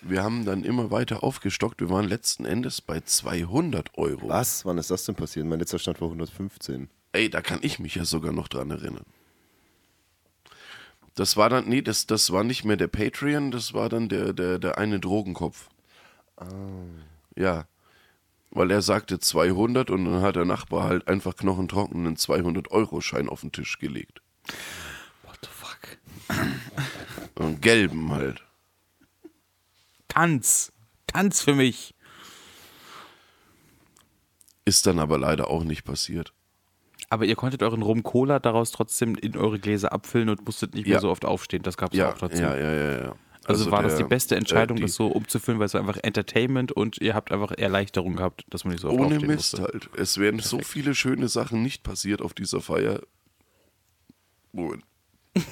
Wir 0.00 0.24
haben 0.24 0.44
dann 0.44 0.64
immer 0.64 0.90
weiter 0.90 1.22
aufgestockt. 1.22 1.80
Wir 1.80 1.88
waren 1.88 2.08
letzten 2.08 2.44
Endes 2.44 2.80
bei 2.80 3.00
200 3.00 3.96
Euro. 3.96 4.28
Was? 4.28 4.64
Wann 4.64 4.78
ist 4.78 4.90
das 4.90 5.04
denn 5.04 5.14
passiert? 5.14 5.46
Mein 5.46 5.60
letzter 5.60 5.78
Stand 5.78 6.00
war 6.00 6.08
115. 6.08 6.88
Ey, 7.12 7.28
da 7.28 7.42
kann 7.42 7.60
ich 7.62 7.78
mich 7.78 7.94
ja 7.94 8.04
sogar 8.04 8.32
noch 8.32 8.48
dran 8.48 8.70
erinnern. 8.70 9.04
Das 11.14 11.36
war 11.36 11.50
dann, 11.50 11.68
nee, 11.68 11.82
das, 11.82 12.06
das 12.06 12.32
war 12.32 12.42
nicht 12.42 12.64
mehr 12.64 12.76
der 12.76 12.88
Patreon, 12.88 13.50
das 13.50 13.74
war 13.74 13.90
dann 13.90 14.08
der, 14.08 14.32
der, 14.32 14.58
der 14.58 14.78
eine 14.78 14.98
Drogenkopf. 14.98 15.68
Oh. 16.36 16.86
Ja. 17.36 17.66
Weil 18.50 18.70
er 18.70 18.82
sagte 18.82 19.18
200 19.18 19.90
und 19.90 20.06
dann 20.06 20.22
hat 20.22 20.36
der 20.36 20.44
Nachbar 20.44 20.84
halt 20.84 21.08
einfach 21.08 21.36
knochentrockenen 21.36 22.16
200-Euro-Schein 22.16 23.28
auf 23.28 23.42
den 23.42 23.52
Tisch 23.52 23.78
gelegt. 23.78 24.20
What 25.22 25.38
the 25.42 25.48
fuck? 25.50 25.98
Und 27.34 27.60
gelben 27.62 28.10
halt. 28.12 28.42
Tanz. 30.08 30.72
Tanz 31.06 31.40
für 31.40 31.54
mich. 31.54 31.94
Ist 34.64 34.86
dann 34.86 34.98
aber 34.98 35.18
leider 35.18 35.48
auch 35.48 35.64
nicht 35.64 35.84
passiert. 35.84 36.32
Aber 37.12 37.26
ihr 37.26 37.36
konntet 37.36 37.62
euren 37.62 37.82
Rum 37.82 38.02
Cola 38.02 38.38
daraus 38.38 38.70
trotzdem 38.70 39.16
in 39.16 39.36
eure 39.36 39.58
Gläser 39.58 39.92
abfüllen 39.92 40.30
und 40.30 40.46
musstet 40.46 40.74
nicht 40.74 40.86
mehr 40.88 40.98
so 40.98 41.10
oft 41.10 41.26
aufstehen. 41.26 41.62
Das 41.62 41.76
gab 41.76 41.92
es 41.92 41.98
ja, 41.98 42.10
auch 42.10 42.16
dazu. 42.16 42.40
Ja, 42.40 42.56
ja, 42.56 42.72
ja, 42.72 42.90
ja. 42.92 43.14
Also, 43.44 43.64
also 43.64 43.70
war 43.70 43.82
der, 43.82 43.90
das 43.90 43.98
die 43.98 44.04
beste 44.04 44.34
Entscheidung, 44.34 44.78
äh, 44.78 44.80
die, 44.80 44.86
das 44.86 44.94
so 44.94 45.08
umzufüllen, 45.08 45.58
weil 45.58 45.66
es 45.66 45.74
war 45.74 45.82
einfach 45.82 45.98
Entertainment 46.02 46.72
und 46.72 47.02
ihr 47.02 47.14
habt 47.14 47.30
einfach 47.30 47.52
Erleichterung 47.52 48.16
gehabt, 48.16 48.46
dass 48.48 48.64
man 48.64 48.72
nicht 48.72 48.80
so 48.80 48.88
oft 48.88 48.98
Ohne 48.98 49.20
Mist 49.20 49.58
musste. 49.58 49.62
halt. 49.62 49.90
Es 49.94 50.16
wären 50.16 50.38
Perfekt. 50.38 50.48
so 50.48 50.60
viele 50.60 50.94
schöne 50.94 51.28
Sachen 51.28 51.62
nicht 51.62 51.82
passiert 51.82 52.22
auf 52.22 52.32
dieser 52.32 52.62
Feier. 52.62 53.02
Moment. 54.52 54.82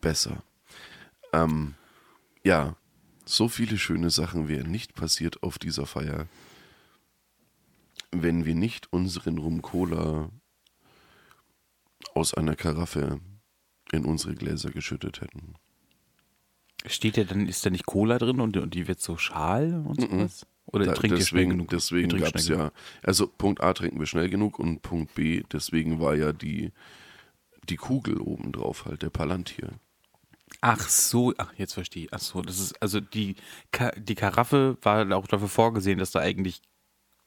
besser. 0.00 0.42
Ähm, 1.34 1.74
ja, 2.44 2.76
so 3.26 3.48
viele 3.48 3.76
schöne 3.76 4.08
Sachen 4.10 4.48
wären 4.48 4.70
nicht 4.70 4.94
passiert 4.94 5.42
auf 5.42 5.58
dieser 5.58 5.84
Feier, 5.84 6.28
wenn 8.12 8.44
wir 8.44 8.54
nicht 8.54 8.92
unseren 8.92 9.38
Rum 9.38 9.62
Cola 9.62 10.30
aus 12.14 12.34
einer 12.34 12.56
Karaffe 12.56 13.20
in 13.92 14.04
unsere 14.04 14.34
Gläser 14.34 14.70
geschüttet 14.70 15.20
hätten. 15.20 15.54
Steht 16.86 17.16
ja 17.16 17.24
dann, 17.24 17.48
ist 17.48 17.64
da 17.66 17.70
nicht 17.70 17.86
Cola 17.86 18.18
drin 18.18 18.40
und, 18.40 18.56
und 18.56 18.74
die 18.74 18.86
wird 18.88 19.00
so 19.00 19.16
schal 19.16 19.84
und 19.86 20.00
sowas? 20.00 20.46
Oder 20.66 20.86
da, 20.86 20.94
trinkt 20.94 21.16
deswegen, 21.16 21.20
ihr 21.20 21.26
schnell 21.26 21.46
genug? 21.46 21.68
Deswegen 21.68 22.20
gab 22.20 22.34
es 22.34 22.48
ja, 22.48 22.72
also 23.02 23.26
Punkt 23.26 23.60
A 23.60 23.72
trinken 23.72 23.98
wir 23.98 24.06
schnell 24.06 24.28
genug 24.28 24.58
und 24.58 24.82
Punkt 24.82 25.14
B, 25.14 25.42
deswegen 25.52 26.00
war 26.00 26.16
ja 26.16 26.32
die, 26.32 26.72
die 27.68 27.76
Kugel 27.76 28.20
oben 28.20 28.52
drauf 28.52 28.84
halt, 28.84 29.02
der 29.02 29.10
Palantir. 29.10 29.78
Ach 30.60 30.88
so, 30.88 31.34
ach 31.38 31.52
jetzt 31.56 31.74
verstehe 31.74 32.04
ich. 32.04 32.12
Ach 32.12 32.20
so, 32.20 32.42
das 32.42 32.58
ist 32.58 32.80
also 32.80 33.00
die 33.00 33.36
Ka 33.72 33.90
die 33.92 34.14
Karaffe 34.14 34.78
war 34.82 35.10
auch 35.16 35.26
dafür 35.26 35.48
vorgesehen, 35.48 35.98
dass 35.98 36.12
da 36.12 36.20
eigentlich 36.20 36.62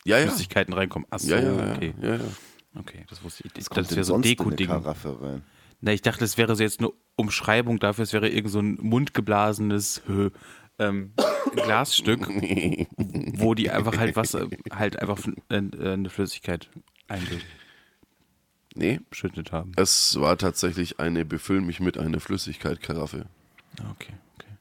ja, 0.09 0.19
ja. 0.19 0.27
Flüssigkeiten 0.27 0.73
reinkommen. 0.73 1.07
Ach 1.09 1.19
so, 1.19 1.31
ja, 1.31 1.41
ja, 1.41 1.73
okay. 1.75 1.93
Ja, 2.01 2.15
ja. 2.15 2.21
Okay, 2.75 3.05
das 3.09 3.23
wusste 3.23 3.43
ich. 3.45 3.53
Das, 3.53 3.65
das 3.65 3.91
wäre 3.91 4.03
so 4.03 4.15
ein 4.15 4.21
Deko-Ding. 4.21 4.69
Na, 5.81 5.93
ich 5.93 6.01
dachte, 6.01 6.19
das 6.19 6.37
wäre 6.37 6.55
so 6.55 6.63
jetzt 6.63 6.79
eine 6.79 6.91
Umschreibung 7.15 7.79
dafür, 7.79 8.03
es 8.03 8.13
wäre 8.13 8.29
irgend 8.29 8.51
so 8.51 8.59
ein 8.59 8.77
mundgeblasenes 8.81 10.01
ähm, 10.77 11.13
Glasstück, 11.55 12.27
wo 12.27 13.53
die 13.53 13.69
einfach 13.69 13.97
halt 13.97 14.15
Wasser, 14.15 14.47
halt 14.71 14.99
einfach 14.99 15.19
äh, 15.49 15.55
eine 15.57 16.09
Flüssigkeit 16.09 16.69
einlösen. 17.07 17.41
Nee. 18.75 18.99
Haben. 19.51 19.71
Es 19.75 20.19
war 20.19 20.37
tatsächlich 20.37 20.99
eine 20.99 21.25
Befüll 21.25 21.61
mich 21.61 21.79
mit 21.79 21.97
einer 21.97 22.19
Flüssigkeit-Karaffe. 22.19 23.25
Okay, 23.91 24.13
okay. 24.35 24.53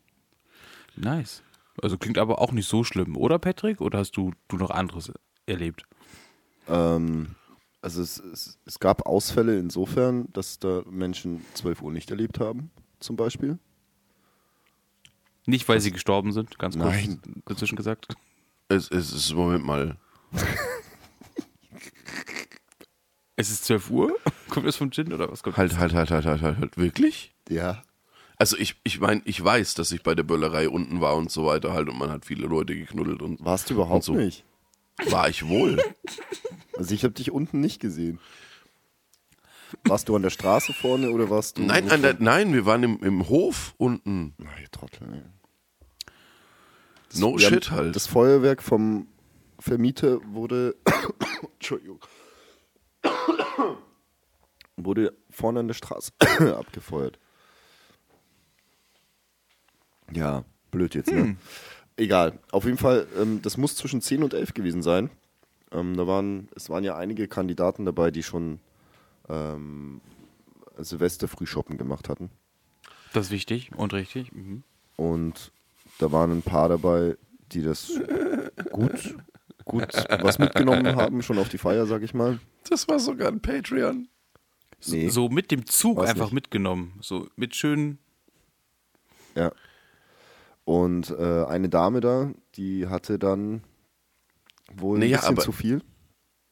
Nice. 0.96 1.42
Also 1.82 1.98
klingt 1.98 2.18
aber 2.18 2.40
auch 2.40 2.52
nicht 2.52 2.68
so 2.68 2.84
schlimm, 2.84 3.16
oder 3.16 3.38
Patrick? 3.38 3.80
Oder 3.80 3.98
hast 3.98 4.16
du, 4.16 4.32
du 4.48 4.56
noch 4.56 4.70
anderes 4.70 5.12
erlebt? 5.48 5.84
Ähm, 6.68 7.34
also 7.80 8.02
es, 8.02 8.18
es, 8.18 8.58
es 8.64 8.78
gab 8.78 9.06
Ausfälle 9.06 9.58
insofern, 9.58 10.28
dass 10.32 10.58
da 10.58 10.82
Menschen 10.90 11.44
12 11.54 11.82
Uhr 11.82 11.92
nicht 11.92 12.10
erlebt 12.10 12.40
haben, 12.40 12.70
zum 13.00 13.16
Beispiel. 13.16 13.58
Nicht, 15.46 15.68
weil 15.68 15.76
das 15.76 15.84
sie 15.84 15.92
gestorben 15.92 16.32
sind, 16.32 16.58
ganz 16.58 16.76
kurz 16.76 16.94
Nein. 16.94 17.20
dazwischen 17.46 17.76
gesagt. 17.76 18.08
Es, 18.68 18.90
es 18.90 19.12
ist, 19.12 19.32
Moment 19.32 19.64
mal. 19.64 19.96
Es 23.38 23.52
ist 23.52 23.66
12 23.66 23.90
Uhr? 23.90 24.18
Kommt 24.48 24.66
das 24.66 24.74
vom 24.74 24.90
Gin 24.90 25.12
oder 25.12 25.30
was 25.30 25.44
kommt 25.44 25.56
Halt, 25.56 25.78
halt, 25.78 25.94
halt, 25.94 26.10
halt, 26.10 26.26
halt, 26.26 26.42
halt, 26.42 26.58
halt. 26.58 26.76
Wirklich? 26.76 27.32
Ja. 27.48 27.84
Also 28.36 28.56
ich, 28.56 28.74
ich 28.82 28.98
meine, 28.98 29.22
ich 29.26 29.42
weiß, 29.42 29.74
dass 29.74 29.92
ich 29.92 30.02
bei 30.02 30.16
der 30.16 30.24
Böllerei 30.24 30.68
unten 30.68 31.00
war 31.00 31.14
und 31.14 31.30
so 31.30 31.46
weiter 31.46 31.72
halt 31.72 31.88
und 31.88 31.96
man 31.96 32.10
hat 32.10 32.24
viele 32.24 32.48
Leute 32.48 32.74
geknuddelt 32.74 33.22
und. 33.22 33.44
Warst 33.44 33.70
du 33.70 33.74
überhaupt 33.74 34.02
so. 34.02 34.14
nicht? 34.14 34.44
War 35.06 35.28
ich 35.28 35.46
wohl. 35.46 35.82
Also 36.76 36.94
ich 36.94 37.04
habe 37.04 37.14
dich 37.14 37.30
unten 37.30 37.60
nicht 37.60 37.80
gesehen. 37.80 38.18
Warst 39.84 40.08
du 40.08 40.16
an 40.16 40.22
der 40.22 40.30
Straße 40.30 40.72
vorne 40.72 41.10
oder 41.10 41.28
warst 41.30 41.58
du. 41.58 41.62
Nein, 41.62 41.90
an 41.90 42.02
der, 42.02 42.16
nein, 42.18 42.52
wir 42.54 42.64
waren 42.66 42.82
im, 42.82 43.02
im 43.02 43.28
Hof 43.28 43.74
unten. 43.76 44.34
Na, 44.38 44.48
ihr 44.60 44.70
Trottel, 44.70 45.12
ey. 45.12 45.22
Das, 47.10 47.20
No 47.20 47.38
wir 47.38 47.46
haben- 47.46 47.54
shit 47.54 47.70
halt. 47.70 47.94
Das 47.96 48.06
Feuerwerk 48.06 48.62
vom 48.62 49.08
Vermieter 49.58 50.20
wurde. 50.32 50.74
Entschuldigung. 51.54 52.00
wurde 54.76 55.16
vorne 55.30 55.60
an 55.60 55.66
der 55.68 55.74
Straße 55.74 56.12
abgefeuert. 56.56 57.18
Ja, 60.12 60.44
blöd 60.70 60.94
jetzt, 60.94 61.10
ne? 61.10 61.36
Egal. 61.98 62.38
Auf 62.52 62.64
jeden 62.64 62.78
Fall, 62.78 63.08
ähm, 63.20 63.42
das 63.42 63.56
muss 63.56 63.74
zwischen 63.74 64.00
10 64.00 64.22
und 64.22 64.32
11 64.32 64.54
gewesen 64.54 64.82
sein. 64.82 65.10
Ähm, 65.72 65.96
da 65.96 66.06
waren, 66.06 66.48
es 66.54 66.70
waren 66.70 66.84
ja 66.84 66.96
einige 66.96 67.26
Kandidaten 67.26 67.84
dabei, 67.84 68.12
die 68.12 68.22
schon 68.22 68.60
ähm, 69.28 70.00
Silvester 70.78 71.26
Frühshoppen 71.26 71.76
gemacht 71.76 72.08
hatten. 72.08 72.30
Das 73.12 73.26
ist 73.26 73.32
wichtig 73.32 73.72
und 73.76 73.92
richtig. 73.92 74.32
Mhm. 74.32 74.62
Und 74.96 75.50
da 75.98 76.12
waren 76.12 76.30
ein 76.30 76.42
paar 76.42 76.68
dabei, 76.68 77.16
die 77.50 77.62
das 77.62 77.90
gut, 78.70 79.16
gut 79.64 79.92
was 80.20 80.38
mitgenommen 80.38 80.86
haben, 80.96 81.22
schon 81.22 81.38
auf 81.38 81.48
die 81.48 81.58
Feier, 81.58 81.86
sag 81.86 82.02
ich 82.02 82.14
mal. 82.14 82.38
Das 82.70 82.86
war 82.86 83.00
sogar 83.00 83.28
ein 83.28 83.40
Patreon. 83.40 84.06
Nee. 84.86 85.08
So 85.08 85.28
mit 85.28 85.50
dem 85.50 85.66
Zug 85.66 85.98
einfach 85.98 86.26
nicht. 86.26 86.34
mitgenommen. 86.34 86.94
So 87.00 87.28
mit 87.34 87.56
schönen. 87.56 87.98
Ja. 89.34 89.50
Und 90.68 91.08
äh, 91.18 91.44
eine 91.46 91.70
Dame 91.70 92.00
da, 92.00 92.30
die 92.56 92.88
hatte 92.88 93.18
dann 93.18 93.62
wohl 94.70 94.98
Nee, 94.98 95.06
ein 95.06 95.10
ja, 95.12 95.16
bisschen 95.20 95.32
aber- 95.36 95.42
zu 95.42 95.52
viel. 95.52 95.82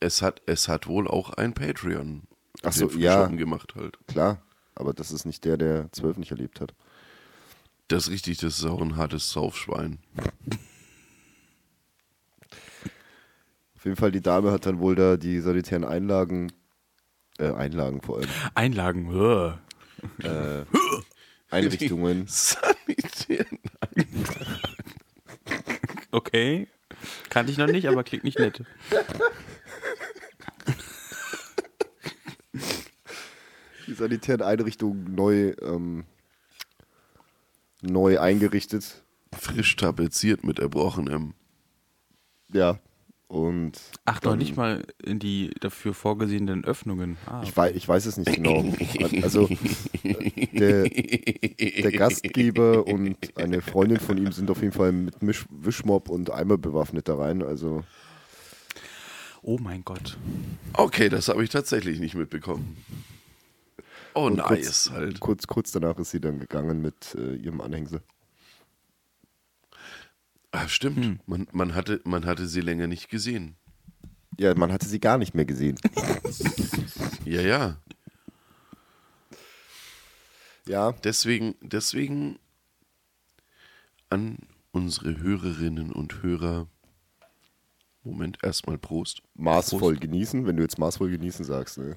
Es 0.00 0.22
hat, 0.22 0.40
es 0.46 0.68
hat 0.68 0.86
wohl 0.86 1.06
auch 1.06 1.34
ein 1.34 1.52
Patreon. 1.52 2.22
Ach 2.62 2.72
so, 2.72 2.86
den 2.86 2.98
ja. 3.00 3.26
Gemacht 3.26 3.74
halt. 3.74 3.98
Klar, 4.06 4.40
aber 4.74 4.94
das 4.94 5.10
ist 5.12 5.26
nicht 5.26 5.44
der, 5.44 5.58
der 5.58 5.92
zwölf 5.92 6.16
nicht 6.16 6.30
erlebt 6.30 6.62
hat. 6.62 6.72
Das 7.88 8.04
ist 8.04 8.10
richtig, 8.10 8.38
das 8.38 8.58
ist 8.58 8.64
auch 8.64 8.80
ein 8.80 8.96
hartes 8.96 9.30
Saufschwein. 9.32 9.98
Auf 13.76 13.84
jeden 13.84 13.96
Fall, 13.96 14.12
die 14.12 14.22
Dame 14.22 14.50
hat 14.50 14.64
dann 14.64 14.78
wohl 14.80 14.94
da 14.94 15.18
die 15.18 15.40
sanitären 15.40 15.84
Einlagen 15.84 16.52
Äh, 17.38 17.52
Einlagen 17.52 18.00
vor 18.00 18.16
allem. 18.18 18.28
Einlagen. 18.54 19.58
Äh, 20.22 20.64
Einrichtungen. 21.50 22.24
Sanitären. 22.28 23.58
Okay. 26.10 26.68
Kannte 27.28 27.52
ich 27.52 27.58
noch 27.58 27.66
nicht, 27.66 27.88
aber 27.88 28.02
klingt 28.04 28.24
nicht 28.24 28.38
nett. 28.38 28.62
Die 33.86 33.94
sanitären 33.94 34.42
Einrichtungen 34.42 35.14
neu, 35.14 35.54
ähm, 35.60 36.04
neu 37.82 38.18
eingerichtet. 38.18 39.04
Frisch 39.38 39.76
tapeziert 39.76 40.44
mit 40.44 40.58
erbrochenem. 40.58 41.34
Ja. 42.52 42.78
Und 43.28 43.72
Ach, 44.04 44.22
noch 44.22 44.30
dann- 44.30 44.38
nicht 44.38 44.56
mal 44.56 44.84
in 45.02 45.18
die 45.18 45.50
dafür 45.60 45.94
vorgesehenen 45.94 46.64
Öffnungen. 46.64 47.16
Ah, 47.26 47.42
Ich 47.42 47.56
weiß, 47.56 47.74
ich 47.74 47.88
weiß 47.88 48.06
es 48.06 48.16
nicht 48.18 48.32
genau. 48.34 48.64
Also 49.22 49.48
der, 50.52 50.84
der 50.88 51.92
Gastgeber 51.92 52.86
und 52.86 53.16
eine 53.36 53.62
Freundin 53.62 53.98
von 53.98 54.16
ihm 54.16 54.30
sind 54.30 54.48
auf 54.50 54.60
jeden 54.62 54.72
Fall 54.72 54.92
mit 54.92 55.22
Misch 55.22 55.44
Wischmopp 55.50 56.08
und 56.08 56.30
Eimer 56.30 56.56
bewaffnet 56.56 57.08
da 57.08 57.16
rein. 57.16 57.42
Also 57.42 57.82
oh 59.42 59.58
mein 59.60 59.84
Gott. 59.84 60.16
Okay, 60.74 61.08
das 61.08 61.28
habe 61.28 61.42
ich 61.42 61.50
tatsächlich 61.50 61.98
nicht 61.98 62.14
mitbekommen. 62.14 62.76
Oh, 64.14 64.26
und 64.26 64.36
nice 64.36 64.48
kurz, 64.48 64.90
halt. 64.92 65.20
kurz, 65.20 65.46
kurz 65.48 65.72
danach 65.72 65.98
ist 65.98 66.10
sie 66.12 66.20
dann 66.20 66.38
gegangen 66.38 66.80
mit 66.80 67.14
äh, 67.18 67.34
ihrem 67.34 67.60
Anhängsel. 67.60 68.00
Ah, 70.56 70.68
stimmt. 70.68 71.28
Man, 71.28 71.46
man, 71.52 71.74
hatte, 71.74 72.00
man 72.04 72.24
hatte 72.24 72.46
sie 72.48 72.62
länger 72.62 72.86
nicht 72.86 73.10
gesehen. 73.10 73.56
Ja, 74.38 74.54
man 74.54 74.72
hatte 74.72 74.86
sie 74.88 75.00
gar 75.00 75.18
nicht 75.18 75.34
mehr 75.34 75.44
gesehen. 75.44 75.78
Ja, 77.26 77.40
ja. 77.40 77.80
Ja, 80.64 80.92
Deswegen, 80.92 81.56
deswegen 81.60 82.38
an 84.10 84.38
unsere 84.70 85.18
Hörerinnen 85.18 85.90
und 85.90 86.22
Hörer. 86.22 86.68
Moment, 88.04 88.38
erstmal 88.44 88.78
Prost. 88.78 89.22
maßvoll 89.34 89.96
genießen, 89.96 90.46
wenn 90.46 90.56
du 90.56 90.62
jetzt 90.62 90.78
maßvoll 90.78 91.10
genießen 91.10 91.44
sagst. 91.44 91.78
Ne? 91.78 91.96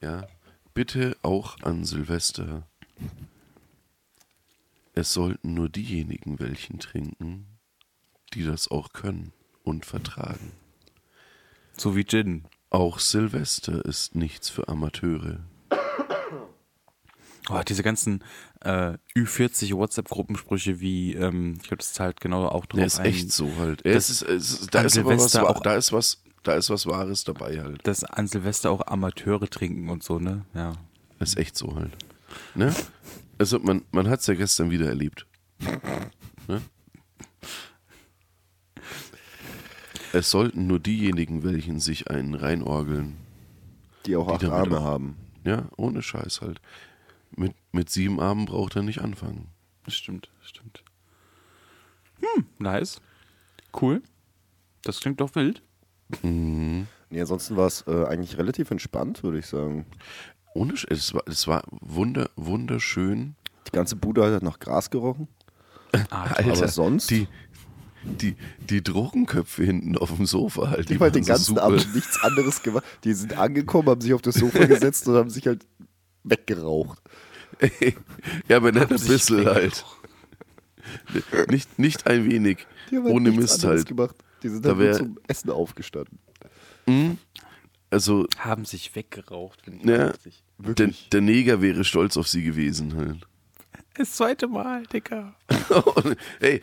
Ja, 0.00 0.28
bitte 0.72 1.16
auch 1.22 1.60
an 1.62 1.84
Silvester. 1.84 2.68
Es 4.94 5.12
sollten 5.12 5.54
nur 5.54 5.68
diejenigen 5.68 6.38
welchen 6.38 6.78
trinken, 6.78 7.57
die 8.34 8.44
das 8.44 8.68
auch 8.70 8.92
können 8.92 9.32
und 9.62 9.86
vertragen. 9.86 10.52
So 11.76 11.94
wie 11.96 12.04
Gin. 12.04 12.44
Auch 12.70 12.98
Silvester 12.98 13.84
ist 13.84 14.14
nichts 14.14 14.50
für 14.50 14.68
Amateure. 14.68 15.40
Oh, 17.50 17.62
diese 17.66 17.82
ganzen 17.82 18.22
äh, 18.60 18.98
Ü40 19.16 19.74
WhatsApp-Gruppensprüche 19.74 20.80
wie, 20.80 21.14
ähm, 21.14 21.54
ich 21.56 21.62
glaube, 21.68 21.78
das 21.78 21.94
zahlt 21.94 22.20
genau 22.20 22.46
auch 22.46 22.66
drauf 22.66 22.76
Der 22.78 22.86
ist 22.86 22.98
ein, 23.00 23.06
echt 23.06 23.32
so 23.32 23.50
halt. 23.56 23.80
Das- 23.86 24.10
Es 24.10 24.10
ist, 24.10 24.22
es 24.22 24.50
ist, 24.60 24.74
da, 24.74 24.82
ist 24.82 25.02
was, 25.02 25.36
auch- 25.36 25.60
da 25.62 25.74
ist 25.74 25.92
was, 25.92 26.22
da 26.42 26.54
ist 26.54 26.68
was 26.68 26.86
Wahres 26.86 27.24
dabei 27.24 27.62
halt. 27.62 27.86
dass 27.86 28.04
an 28.04 28.26
Silvester 28.26 28.70
auch 28.70 28.86
Amateure 28.86 29.48
trinken 29.48 29.88
und 29.88 30.02
so, 30.02 30.18
ne? 30.18 30.44
Ja. 30.52 30.74
Das 31.18 31.30
ist 31.30 31.38
echt 31.38 31.56
so 31.56 31.74
halt. 31.74 31.92
Ne? 32.54 32.74
Also 33.38 33.58
man, 33.60 33.82
man 33.92 34.08
hat 34.10 34.20
es 34.20 34.26
ja 34.26 34.34
gestern 34.34 34.70
wieder 34.70 34.86
erlebt. 34.86 35.26
Ne? 36.48 36.60
Es 40.12 40.30
sollten 40.30 40.66
nur 40.66 40.78
diejenigen, 40.80 41.42
welchen 41.44 41.80
sich 41.80 42.10
einen 42.10 42.34
reinorgeln. 42.34 43.16
Die 44.06 44.16
auch 44.16 44.26
Die 44.28 44.32
acht 44.34 44.42
damit 44.44 44.54
Arme 44.54 44.78
auch- 44.80 44.84
haben. 44.84 45.16
Ja, 45.44 45.68
ohne 45.76 46.02
Scheiß 46.02 46.40
halt. 46.40 46.60
Mit, 47.36 47.54
mit 47.72 47.90
sieben 47.90 48.20
Armen 48.20 48.46
braucht 48.46 48.76
er 48.76 48.82
nicht 48.82 49.00
anfangen. 49.00 49.48
Das 49.84 49.94
stimmt, 49.94 50.28
das 50.40 50.48
stimmt. 50.50 50.82
Hm, 52.20 52.46
nice. 52.58 53.00
Cool. 53.80 54.02
Das 54.82 55.00
klingt 55.00 55.20
doch 55.20 55.34
wild. 55.34 55.62
Mhm. 56.22 56.86
Nee, 57.10 57.20
ansonsten 57.20 57.56
war 57.56 57.66
es 57.66 57.84
äh, 57.86 58.04
eigentlich 58.06 58.36
relativ 58.38 58.70
entspannt, 58.70 59.22
würde 59.22 59.38
ich 59.38 59.46
sagen. 59.46 59.86
Ohne 60.54 60.76
Sch 60.76 60.86
es 60.90 61.14
war, 61.14 61.22
es 61.26 61.46
war 61.46 61.62
wunder, 61.70 62.28
wunderschön. 62.36 63.34
Die 63.66 63.72
ganze 63.72 63.96
Bude 63.96 64.24
hat 64.34 64.42
nach 64.42 64.58
Gras 64.58 64.90
gerochen. 64.90 65.28
Ah, 66.10 66.34
Aber 66.38 66.68
sonst? 66.68 67.10
Die, 67.10 67.28
die, 68.04 68.36
die 68.70 68.82
Drogenköpfe 68.82 69.64
hinten 69.64 69.96
auf 69.98 70.14
dem 70.14 70.26
Sofa 70.26 70.70
halt. 70.70 70.88
Die 70.88 70.94
haben 70.94 71.00
halt 71.00 71.14
den 71.14 71.24
so 71.24 71.28
ganzen 71.28 71.44
super. 71.46 71.62
Abend 71.64 71.94
nichts 71.94 72.22
anderes 72.22 72.62
gemacht. 72.62 72.84
Die 73.04 73.12
sind 73.12 73.36
angekommen, 73.36 73.88
haben 73.88 74.00
sich 74.00 74.14
auf 74.14 74.22
das 74.22 74.36
Sofa 74.36 74.64
gesetzt 74.66 75.06
und 75.08 75.16
haben 75.16 75.30
sich 75.30 75.46
halt 75.46 75.66
weggeraucht. 76.24 77.00
ja, 78.48 78.56
aber 78.58 78.72
nicht 78.72 78.90
ein 78.90 78.98
bisschen 79.06 79.46
halt. 79.46 79.84
Nicht, 81.50 81.78
nicht 81.78 82.06
ein 82.06 82.24
wenig. 82.30 82.66
Die 82.90 82.96
haben 82.96 83.04
halt 83.04 83.14
Ohne 83.14 83.30
nichts 83.30 83.52
Mist 83.54 83.64
halt. 83.64 83.86
gemacht. 83.86 84.16
Die 84.42 84.48
sind 84.48 84.64
Da 84.64 84.70
halt 84.70 84.78
nur 84.78 84.86
wär- 84.86 84.96
zum 84.96 85.18
Essen 85.26 85.50
aufgestanden. 85.50 86.18
Also, 87.90 88.26
haben 88.38 88.64
sich 88.64 88.94
weggeraucht. 88.94 89.62
Finde 89.62 89.78
ich 89.80 89.84
Ja. 89.86 89.96
der, 89.98 90.14
Wirklich. 90.58 91.08
der 91.10 91.20
Neger 91.20 91.60
wäre 91.60 91.84
stolz 91.84 92.16
auf 92.16 92.28
sie 92.28 92.42
gewesen 92.42 92.96
halt. 92.96 93.27
Das 93.98 94.12
zweite 94.12 94.46
Mal, 94.46 94.86
Dicker. 94.86 95.34
Hey, 96.40 96.62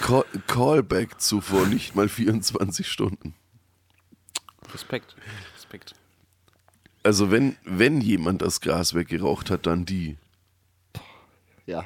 Call, 0.00 0.24
Callback 0.46 1.20
zu 1.20 1.42
vor 1.42 1.66
nicht 1.66 1.94
mal 1.94 2.08
24 2.08 2.88
Stunden. 2.88 3.34
Respekt. 4.72 5.14
Respekt. 5.54 5.94
Also 7.02 7.30
wenn, 7.30 7.56
wenn 7.64 8.00
jemand 8.00 8.40
das 8.40 8.62
Gras 8.62 8.94
weggeraucht 8.94 9.50
hat, 9.50 9.66
dann 9.66 9.84
die. 9.84 10.16
Ja. 11.66 11.84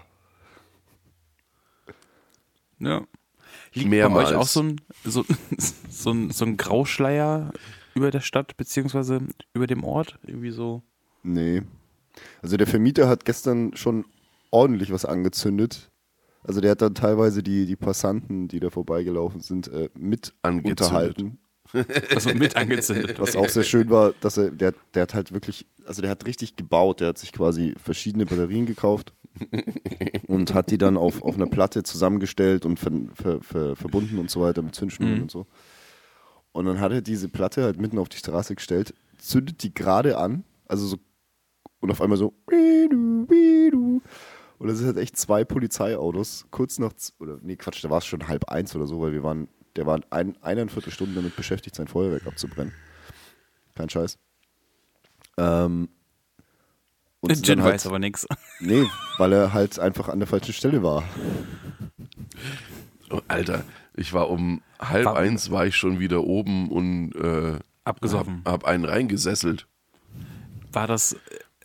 Ja. 2.79 3.05
Liegt 3.73 3.89
Mehrmals. 3.89 4.31
bei 4.31 4.37
euch 4.37 4.41
auch 4.41 4.47
so 4.47 4.63
ein, 4.63 4.81
so, 5.05 5.25
so, 5.91 6.13
ein, 6.13 6.31
so 6.31 6.45
ein 6.45 6.57
Grauschleier 6.57 7.53
über 7.95 8.13
der 8.13 8.21
Stadt, 8.21 8.57
beziehungsweise 8.57 9.21
über 9.53 9.67
dem 9.67 9.83
Ort? 9.83 10.19
Irgendwie 10.25 10.53
so. 10.53 10.83
Nee. 11.25 11.63
Also 12.41 12.57
der 12.57 12.69
Vermieter 12.69 13.09
hat 13.09 13.25
gestern 13.25 13.77
schon 13.77 14.05
ordentlich 14.57 14.91
was 14.93 15.05
angezündet. 15.05 15.91
Also 16.43 16.61
der 16.61 16.71
hat 16.73 16.81
dann 16.83 16.95
teilweise 16.95 17.43
die, 17.43 17.67
die 17.67 17.77
Passanten, 17.77 18.49
die 18.49 18.61
da 18.61 18.71
vorbeigelaufen 18.71 19.41
sind, 19.41 19.69
äh, 19.69 19.91
mit 19.99 20.33
Angezündet. 20.43 20.81
unterhalten. 20.81 21.39
Also 22.15 22.33
mit 22.33 22.55
angezündet. 22.57 23.19
Was 23.19 23.35
auch 23.35 23.49
sehr 23.49 23.65
schön 23.65 23.91
war, 23.91 24.13
dass 24.21 24.37
er, 24.37 24.53
der, 24.53 24.73
der 24.95 25.03
hat 25.03 25.15
halt 25.15 25.33
wirklich, 25.33 25.67
also 25.85 26.01
der 26.01 26.11
hat 26.13 26.25
richtig 26.25 26.55
gebaut. 26.55 27.01
Der 27.01 27.09
hat 27.09 27.19
sich 27.19 27.33
quasi 27.33 27.75
verschiedene 27.83 28.25
Batterien 28.25 28.67
gekauft 28.67 29.13
und 30.29 30.55
hat 30.55 30.71
die 30.71 30.79
dann 30.79 30.97
auf, 30.97 31.23
auf 31.23 31.35
einer 31.35 31.47
Platte 31.47 31.83
zusammengestellt 31.83 32.65
und 32.65 32.79
ver, 32.79 32.93
ver, 33.15 33.43
ver, 33.43 33.75
verbunden 33.77 34.19
und 34.19 34.31
so 34.31 34.41
weiter 34.43 34.63
mit 34.63 34.77
Zündschnüren 34.77 35.17
Mhm. 35.17 35.23
und 35.23 35.31
so. 35.33 35.47
Und 36.53 36.67
dann 36.67 36.79
hat 36.81 36.93
er 36.93 37.03
diese 37.03 37.29
Platte 37.29 37.65
halt 37.65 37.81
mitten 37.81 37.99
auf 37.99 38.09
die 38.09 38.17
Straße 38.19 38.55
gestellt, 38.55 38.95
zündet 39.19 39.63
die 39.65 39.75
gerade 39.75 40.17
an, 40.19 40.45
also 40.67 40.87
so, 40.87 40.97
und 41.81 41.91
auf 41.91 42.01
einmal 42.01 42.17
so. 42.17 42.33
Und 44.59 44.69
das 44.69 44.79
sind 44.79 44.87
halt 44.87 44.97
echt 44.99 45.17
zwei 45.17 45.45
Polizeiautos, 45.45 46.47
kurz 46.51 46.79
nach, 46.79 46.93
oder 47.19 47.39
nee, 47.43 47.57
Quatsch, 47.57 47.85
da 47.85 47.91
war 47.91 47.99
es 47.99 48.07
schon 48.07 48.27
halb 48.29 48.49
eins 48.51 48.75
oder 48.75 48.87
so, 48.87 49.01
weil 49.01 49.13
wir 49.13 49.23
waren, 49.23 49.49
der 49.77 49.87
war 49.87 50.01
ein, 50.11 50.37
eineinviertel 50.43 50.93
Stunden 50.93 51.15
damit 51.15 51.37
beschäftigt, 51.37 51.77
sein 51.77 51.89
Feuerwerk 51.89 52.27
abzubrennen. 52.27 52.73
Kein 53.75 53.91
Scheiß. 53.91 54.19
Ähm, 55.39 55.89
und 57.21 57.47
Jin 57.47 57.59
dann 57.59 57.65
halt, 57.65 57.75
weiß 57.75 57.87
aber 57.87 57.99
nichts. 57.99 58.27
Nee, 58.61 58.87
weil 59.19 59.33
er 59.33 59.53
halt 59.53 59.79
einfach 59.79 60.09
an 60.09 60.19
der 60.21 60.27
falschen 60.29 60.53
Stelle 60.55 60.83
war. 60.83 61.03
Oh, 63.11 63.21
Alter, 63.29 63.65
ich 63.95 64.13
war 64.13 64.31
um 64.31 64.63
halb 64.81 65.05
War- 65.05 65.17
eins, 65.17 65.51
war 65.51 65.67
ich 65.67 65.77
schon 65.77 65.99
wieder 66.01 66.25
oben 66.25 66.71
und 66.71 67.13
äh, 67.15 67.59
Abgesoffen. 67.85 68.43
hab, 68.45 68.53
hab 68.53 68.65
einen 68.65 68.85
reingesesselt. 68.85 69.67
War 70.73 70.87
das, 70.87 71.17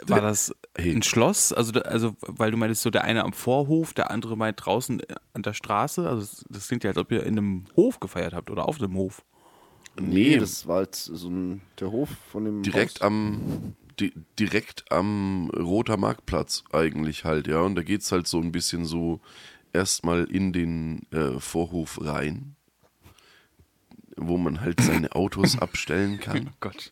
war 0.07 0.21
das 0.21 0.55
ein 0.75 1.03
Schloss? 1.03 1.53
Also, 1.53 1.79
also, 1.81 2.15
weil 2.21 2.51
du 2.51 2.57
meintest, 2.57 2.81
so 2.81 2.89
der 2.89 3.03
eine 3.03 3.23
am 3.23 3.33
Vorhof, 3.33 3.93
der 3.93 4.11
andere 4.11 4.35
meint 4.35 4.65
draußen 4.65 5.01
an 5.33 5.43
der 5.43 5.53
Straße. 5.53 6.07
Also, 6.07 6.43
das, 6.49 6.67
klingt 6.67 6.83
ja, 6.83 6.89
als 6.91 6.97
ob 6.97 7.11
ihr 7.11 7.23
in 7.23 7.37
einem 7.37 7.65
Hof 7.75 7.99
gefeiert 7.99 8.33
habt 8.33 8.49
oder 8.49 8.67
auf 8.67 8.77
dem 8.77 8.95
Hof. 8.95 9.23
Nee, 9.99 10.37
das 10.37 10.67
war 10.67 10.77
halt 10.77 10.95
so 10.95 11.29
ein, 11.29 11.61
der 11.79 11.91
Hof 11.91 12.09
von 12.31 12.45
dem 12.45 12.63
direkt 12.63 13.01
Haus. 13.01 13.07
am 13.07 13.75
di 13.99 14.13
direkt 14.39 14.89
am 14.91 15.49
Roter 15.49 15.97
Marktplatz 15.97 16.63
eigentlich 16.71 17.25
halt, 17.25 17.47
ja. 17.47 17.61
Und 17.61 17.75
da 17.75 17.83
geht's 17.83 18.11
halt 18.11 18.27
so 18.27 18.39
ein 18.39 18.51
bisschen 18.51 18.85
so 18.85 19.19
erstmal 19.73 20.25
in 20.25 20.53
den 20.53 21.01
äh, 21.11 21.39
Vorhof 21.39 21.99
rein, 22.01 22.55
wo 24.17 24.37
man 24.37 24.61
halt 24.61 24.81
seine 24.81 25.13
Autos 25.13 25.57
abstellen 25.59 26.19
kann. 26.19 26.49
Oh 26.49 26.55
Gott. 26.59 26.91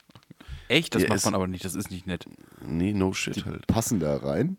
Echt? 0.69 0.95
Das 0.95 1.01
Ja, 1.03 1.09
macht 1.09 1.17
es- 1.19 1.25
man 1.25 1.35
aber 1.35 1.47
nicht. 1.47 1.65
Das 1.65 1.75
ist 1.75 1.91
nicht 1.91 2.07
nett. 2.07 2.25
Nee, 2.65 2.93
no 2.93 3.11
shit 3.13 3.45
halt. 3.45 3.67
Passen 3.67 3.99
da 3.99 4.15
rein. 4.17 4.57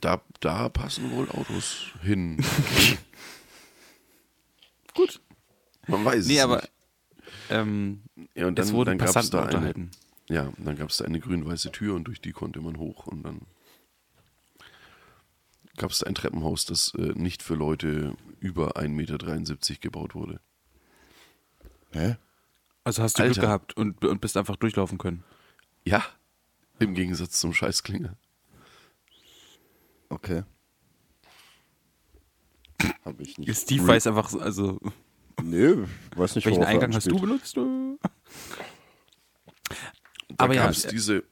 Da, 0.00 0.22
da 0.40 0.68
passen 0.70 1.10
wohl 1.12 1.28
Autos 1.30 1.88
hin. 2.02 2.42
Gut. 4.94 5.20
Man 5.86 6.04
weiß 6.04 6.26
Nee, 6.26 6.38
es 6.38 6.42
aber 6.42 6.56
nicht. 6.56 6.72
ähm, 7.50 8.02
Ja, 8.34 8.46
und 8.46 8.58
es 8.58 8.66
dann, 8.68 8.74
wurden 8.76 8.88
dann 8.90 8.98
gab's 8.98 9.12
Passanten 9.12 9.30
da 9.32 9.38
eine, 9.42 9.48
unterhalten. 9.56 9.90
Ja, 10.28 10.52
dann 10.58 10.76
gab 10.76 10.90
es 10.90 10.96
da 10.98 11.04
eine 11.04 11.20
grün-weiße 11.20 11.70
Tür 11.72 11.94
und 11.94 12.04
durch 12.04 12.20
die 12.20 12.32
konnte 12.32 12.60
man 12.60 12.76
hoch 12.78 13.06
und 13.06 13.22
dann 13.22 13.42
gab 15.76 15.90
es 15.90 16.00
da 16.00 16.06
ein 16.06 16.14
Treppenhaus, 16.14 16.64
das 16.66 16.92
äh, 16.98 17.12
nicht 17.14 17.42
für 17.42 17.54
Leute 17.54 18.16
über 18.40 18.76
1,73 18.76 18.88
Meter 18.88 19.80
gebaut 19.80 20.14
wurde. 20.14 20.40
Hä? 21.92 22.16
Also 22.88 23.02
hast 23.02 23.18
du 23.18 23.22
Alter. 23.22 23.34
Glück 23.34 23.44
gehabt 23.44 23.76
und, 23.76 24.02
und 24.02 24.22
bist 24.22 24.34
einfach 24.38 24.56
durchlaufen 24.56 24.96
können. 24.96 25.22
Ja, 25.84 26.02
im 26.78 26.94
Gegensatz 26.94 27.38
zum 27.38 27.52
Scheißklinger. 27.52 28.16
Okay. 30.08 30.44
Hab 33.04 33.20
ich 33.20 33.36
nicht. 33.36 33.54
Steve 33.58 33.86
weiß 33.86 34.06
einfach, 34.06 34.30
so- 34.30 34.40
also 34.40 34.80
Nee, 35.42 35.84
weiß 36.16 36.34
nicht, 36.36 36.46
welchen 36.46 36.60
worauf 36.60 36.70
er 36.70 36.74
Eingang 36.74 36.94
hast 36.94 37.08
du 37.08 37.10
anspielt. 37.10 37.30
benutzt? 37.30 37.56
Da 37.58 37.62
Aber 40.38 40.54
ja, 40.54 40.62
gab 40.62 40.70
es 40.70 40.86
äh, 40.86 40.88
diese, 40.88 41.24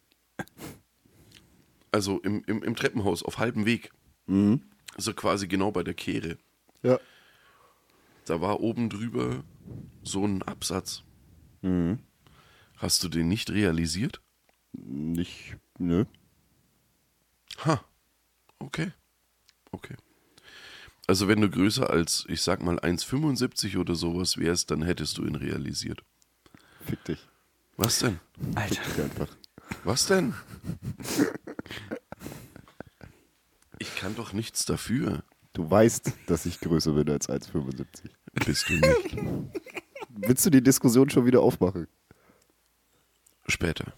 also 1.91 2.20
im, 2.20 2.45
im, 2.47 2.62
im 2.62 2.77
Treppenhaus 2.77 3.23
auf 3.23 3.39
halbem 3.39 3.65
Weg, 3.65 3.93
Mhm. 4.27 4.61
so 4.99 5.15
quasi 5.15 5.49
genau 5.49 5.70
bei 5.73 5.83
der 5.83 5.95
Kehre, 5.95 6.37
Ja. 6.83 7.01
da 8.27 8.43
war 8.43 8.61
oben 8.61 8.91
drüber 8.91 9.43
so 10.03 10.23
ein 10.27 10.43
Absatz. 10.43 11.03
Mhm. 11.66 11.98
Hast 12.76 13.02
du 13.02 13.09
den 13.09 13.28
nicht 13.28 13.51
realisiert? 13.51 14.20
Nicht, 14.72 15.56
nö. 15.78 16.05
Ha, 17.64 17.82
okay, 18.59 18.93
okay. 19.72 19.97
Also 21.09 21.28
wenn 21.28 21.40
du 21.40 21.48
größer 21.48 21.88
als, 21.88 22.24
ich 22.28 22.43
sag 22.43 22.62
mal, 22.62 22.78
1,75 22.78 23.78
oder 23.78 23.94
sowas 23.94 24.36
wärst, 24.36 24.70
dann 24.70 24.82
hättest 24.82 25.18
du 25.18 25.24
ihn 25.24 25.36
realisiert. 25.36 26.05
Fick 26.84 27.02
dich. 27.05 27.26
Was 27.76 28.01
denn? 28.01 28.20
Alter. 28.55 28.74
Fick 28.74 28.94
dich 28.94 29.05
einfach. 29.05 29.36
Was 29.84 30.06
denn? 30.06 30.34
Ich 33.78 33.94
kann 33.97 34.14
doch 34.14 34.32
nichts 34.32 34.64
dafür. 34.66 35.22
Du 35.52 35.70
weißt, 35.70 36.12
dass 36.26 36.47
ich 36.47 36.60
größer 36.60 36.93
bin 36.93 37.09
als 37.10 37.28
1,75. 37.28 37.86
Bist 38.44 38.68
du 38.68 38.74
nicht. 38.74 39.16
Willst 40.16 40.44
du 40.47 40.51
die 40.51 40.62
Diskussion 40.62 41.10
schon 41.10 41.26
wieder 41.26 41.40
aufmachen? 41.40 41.86
Später. 43.47 43.93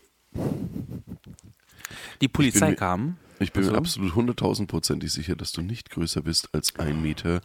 Die 2.21 2.29
Polizei 2.29 2.71
mir- 2.71 2.77
kam. 2.77 3.17
Ich 3.41 3.53
bin 3.53 3.63
Ach 3.63 3.67
so. 3.67 3.73
mir 3.73 3.79
absolut 3.79 4.15
hunderttausendprozentig 4.17 5.13
sicher, 5.13 5.37
dass 5.37 5.53
du 5.53 5.63
nicht 5.63 5.91
größer 5.91 6.23
bist 6.23 6.53
als 6.53 6.75
1,75 6.75 7.01
Meter. 7.01 7.41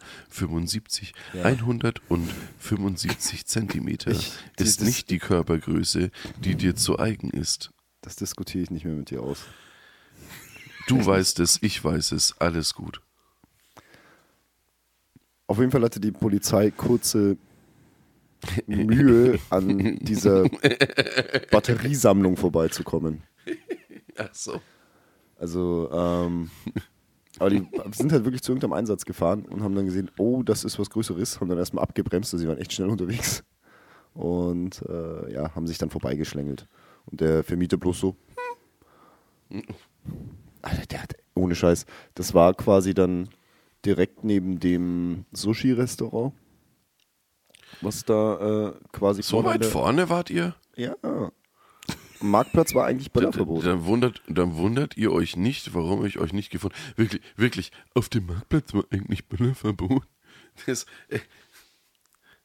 175 1.44 3.46
Zentimeter 3.46 4.10
Ich- 4.10 4.32
ist 4.58 4.80
das- 4.80 4.86
nicht 4.86 5.08
die 5.10 5.20
Körpergröße, 5.20 6.10
die 6.40 6.56
dir 6.56 6.74
zu 6.74 6.98
eigen 6.98 7.30
ist. 7.30 7.70
Das 8.00 8.16
diskutiere 8.16 8.64
ich 8.64 8.70
nicht 8.72 8.84
mehr 8.84 8.94
mit 8.96 9.10
dir 9.10 9.22
aus. 9.22 9.44
Du 10.88 11.04
weißt 11.06 11.38
es, 11.40 11.62
ich 11.62 11.82
weiß 11.82 12.10
es, 12.12 12.36
alles 12.40 12.74
gut. 12.74 13.00
Auf 15.46 15.58
jeden 15.58 15.70
Fall 15.70 15.82
hatte 15.84 16.00
die 16.00 16.10
Polizei 16.12 16.70
kurze 16.72 17.36
Mühe, 18.66 19.38
an 19.50 19.98
dieser 20.00 20.48
Batteriesammlung 21.50 22.36
vorbeizukommen. 22.36 23.22
Ach 24.16 24.32
so. 24.32 24.60
Also, 25.36 25.90
ähm, 25.92 26.50
aber 27.38 27.50
die 27.50 27.66
sind 27.92 28.12
halt 28.12 28.24
wirklich 28.24 28.42
zu 28.42 28.52
irgendeinem 28.52 28.74
Einsatz 28.74 29.04
gefahren 29.04 29.44
und 29.46 29.62
haben 29.62 29.74
dann 29.74 29.86
gesehen, 29.86 30.10
oh, 30.18 30.42
das 30.42 30.64
ist 30.64 30.78
was 30.78 30.90
Größeres, 30.90 31.40
haben 31.40 31.48
dann 31.48 31.58
erstmal 31.58 31.82
abgebremst, 31.82 32.32
also 32.32 32.42
sie 32.42 32.48
waren 32.48 32.58
echt 32.58 32.72
schnell 32.72 32.88
unterwegs. 32.88 33.42
Und 34.14 34.82
äh, 34.88 35.32
ja, 35.32 35.54
haben 35.56 35.66
sich 35.66 35.78
dann 35.78 35.90
vorbeigeschlängelt. 35.90 36.68
Und 37.06 37.20
der 37.20 37.42
Vermieter 37.42 37.76
bloß 37.76 37.98
so. 37.98 38.16
Alter, 40.62 40.86
der 40.86 41.02
hat, 41.02 41.14
ohne 41.34 41.56
Scheiß, 41.56 41.84
das 42.14 42.32
war 42.32 42.54
quasi 42.54 42.94
dann 42.94 43.28
direkt 43.84 44.22
neben 44.22 44.60
dem 44.60 45.24
Sushi-Restaurant. 45.32 46.32
Was 47.80 48.04
da 48.04 48.68
äh, 48.68 48.72
quasi 48.92 49.22
So 49.22 49.44
weit 49.44 49.64
vorne 49.64 50.08
wart 50.08 50.30
ihr? 50.30 50.54
Ja. 50.76 50.94
Marktplatz 52.20 52.74
war 52.74 52.86
eigentlich 52.86 53.10
Dann, 53.10 53.22
Böllerverbot. 53.24 53.66
dann, 53.66 53.84
wundert, 53.84 54.22
dann 54.28 54.56
wundert 54.56 54.96
ihr 54.96 55.12
euch 55.12 55.36
nicht, 55.36 55.74
warum 55.74 56.04
ich 56.06 56.18
euch 56.18 56.32
nicht 56.32 56.50
gefunden 56.50 56.76
Wirklich, 56.96 57.22
wirklich, 57.36 57.72
auf 57.94 58.08
dem 58.08 58.26
Marktplatz 58.26 58.72
war 58.72 58.84
eigentlich 58.90 59.26
Böllerverbot. 59.28 60.02
Das, 60.66 60.86
äh, 61.08 61.16
Als 61.16 61.24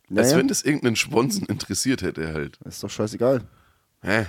Naja, 0.10 0.38
wenn 0.38 0.48
das 0.48 0.64
irgendeinen 0.64 0.96
Sponsen 0.96 1.46
interessiert 1.46 2.02
hätte 2.02 2.34
halt. 2.34 2.58
ist 2.66 2.84
doch 2.84 2.90
scheißegal. 2.90 3.48
Hä? 4.02 4.26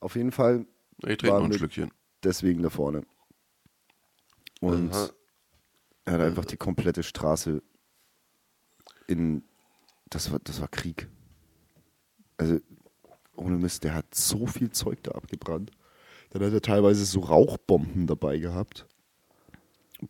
Auf 0.00 0.16
jeden 0.16 0.32
Fall 0.32 0.66
Ich 1.06 1.18
trinke 1.18 1.36
noch 1.38 1.44
ein 1.44 1.52
Schlückchen. 1.52 1.90
deswegen 2.24 2.62
da 2.62 2.70
vorne. 2.70 3.02
Und 4.60 4.92
Aha. 4.94 5.10
er 6.06 6.12
hat 6.14 6.20
einfach 6.22 6.44
die 6.46 6.56
komplette 6.56 7.02
Straße 7.02 7.62
in. 9.06 9.44
Das 10.10 10.30
war, 10.30 10.38
das 10.40 10.60
war 10.60 10.68
Krieg. 10.68 11.08
Also, 12.36 12.58
ohne 13.34 13.56
Mist, 13.56 13.84
der 13.84 13.94
hat 13.94 14.14
so 14.14 14.46
viel 14.46 14.70
Zeug 14.70 15.02
da 15.02 15.12
abgebrannt. 15.12 15.70
Dann 16.30 16.44
hat 16.44 16.52
er 16.52 16.62
teilweise 16.62 17.04
so 17.04 17.20
Rauchbomben 17.20 18.06
dabei 18.06 18.38
gehabt. 18.38 18.86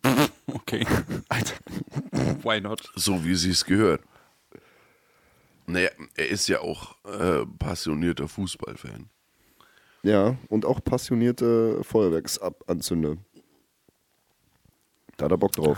Okay. 0.53 0.85
Alter. 1.27 1.55
Why 2.43 2.61
not? 2.61 2.89
So 2.95 3.25
wie 3.25 3.35
sie 3.35 3.49
es 3.51 3.65
gehört. 3.65 4.01
Naja, 5.65 5.89
er 6.15 6.29
ist 6.29 6.47
ja 6.47 6.61
auch 6.61 6.95
äh, 7.03 7.45
passionierter 7.59 8.29
Fußballfan. 8.29 9.09
Ja, 10.03 10.37
und 10.47 10.65
auch 10.65 10.81
passionierte 10.81 11.83
Feuerwerksanzünder. 11.83 13.17
Da 15.17 15.25
hat 15.25 15.31
er 15.31 15.37
Bock 15.37 15.51
drauf. 15.51 15.77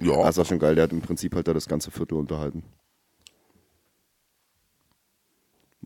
Ja, 0.00 0.12
Ah, 0.22 0.28
ist 0.28 0.38
auch 0.38 0.46
schon 0.46 0.58
geil, 0.58 0.74
der 0.74 0.84
hat 0.84 0.92
im 0.92 1.00
Prinzip 1.00 1.34
halt 1.34 1.48
da 1.48 1.54
das 1.54 1.66
ganze 1.66 1.90
Viertel 1.90 2.18
unterhalten. 2.18 2.62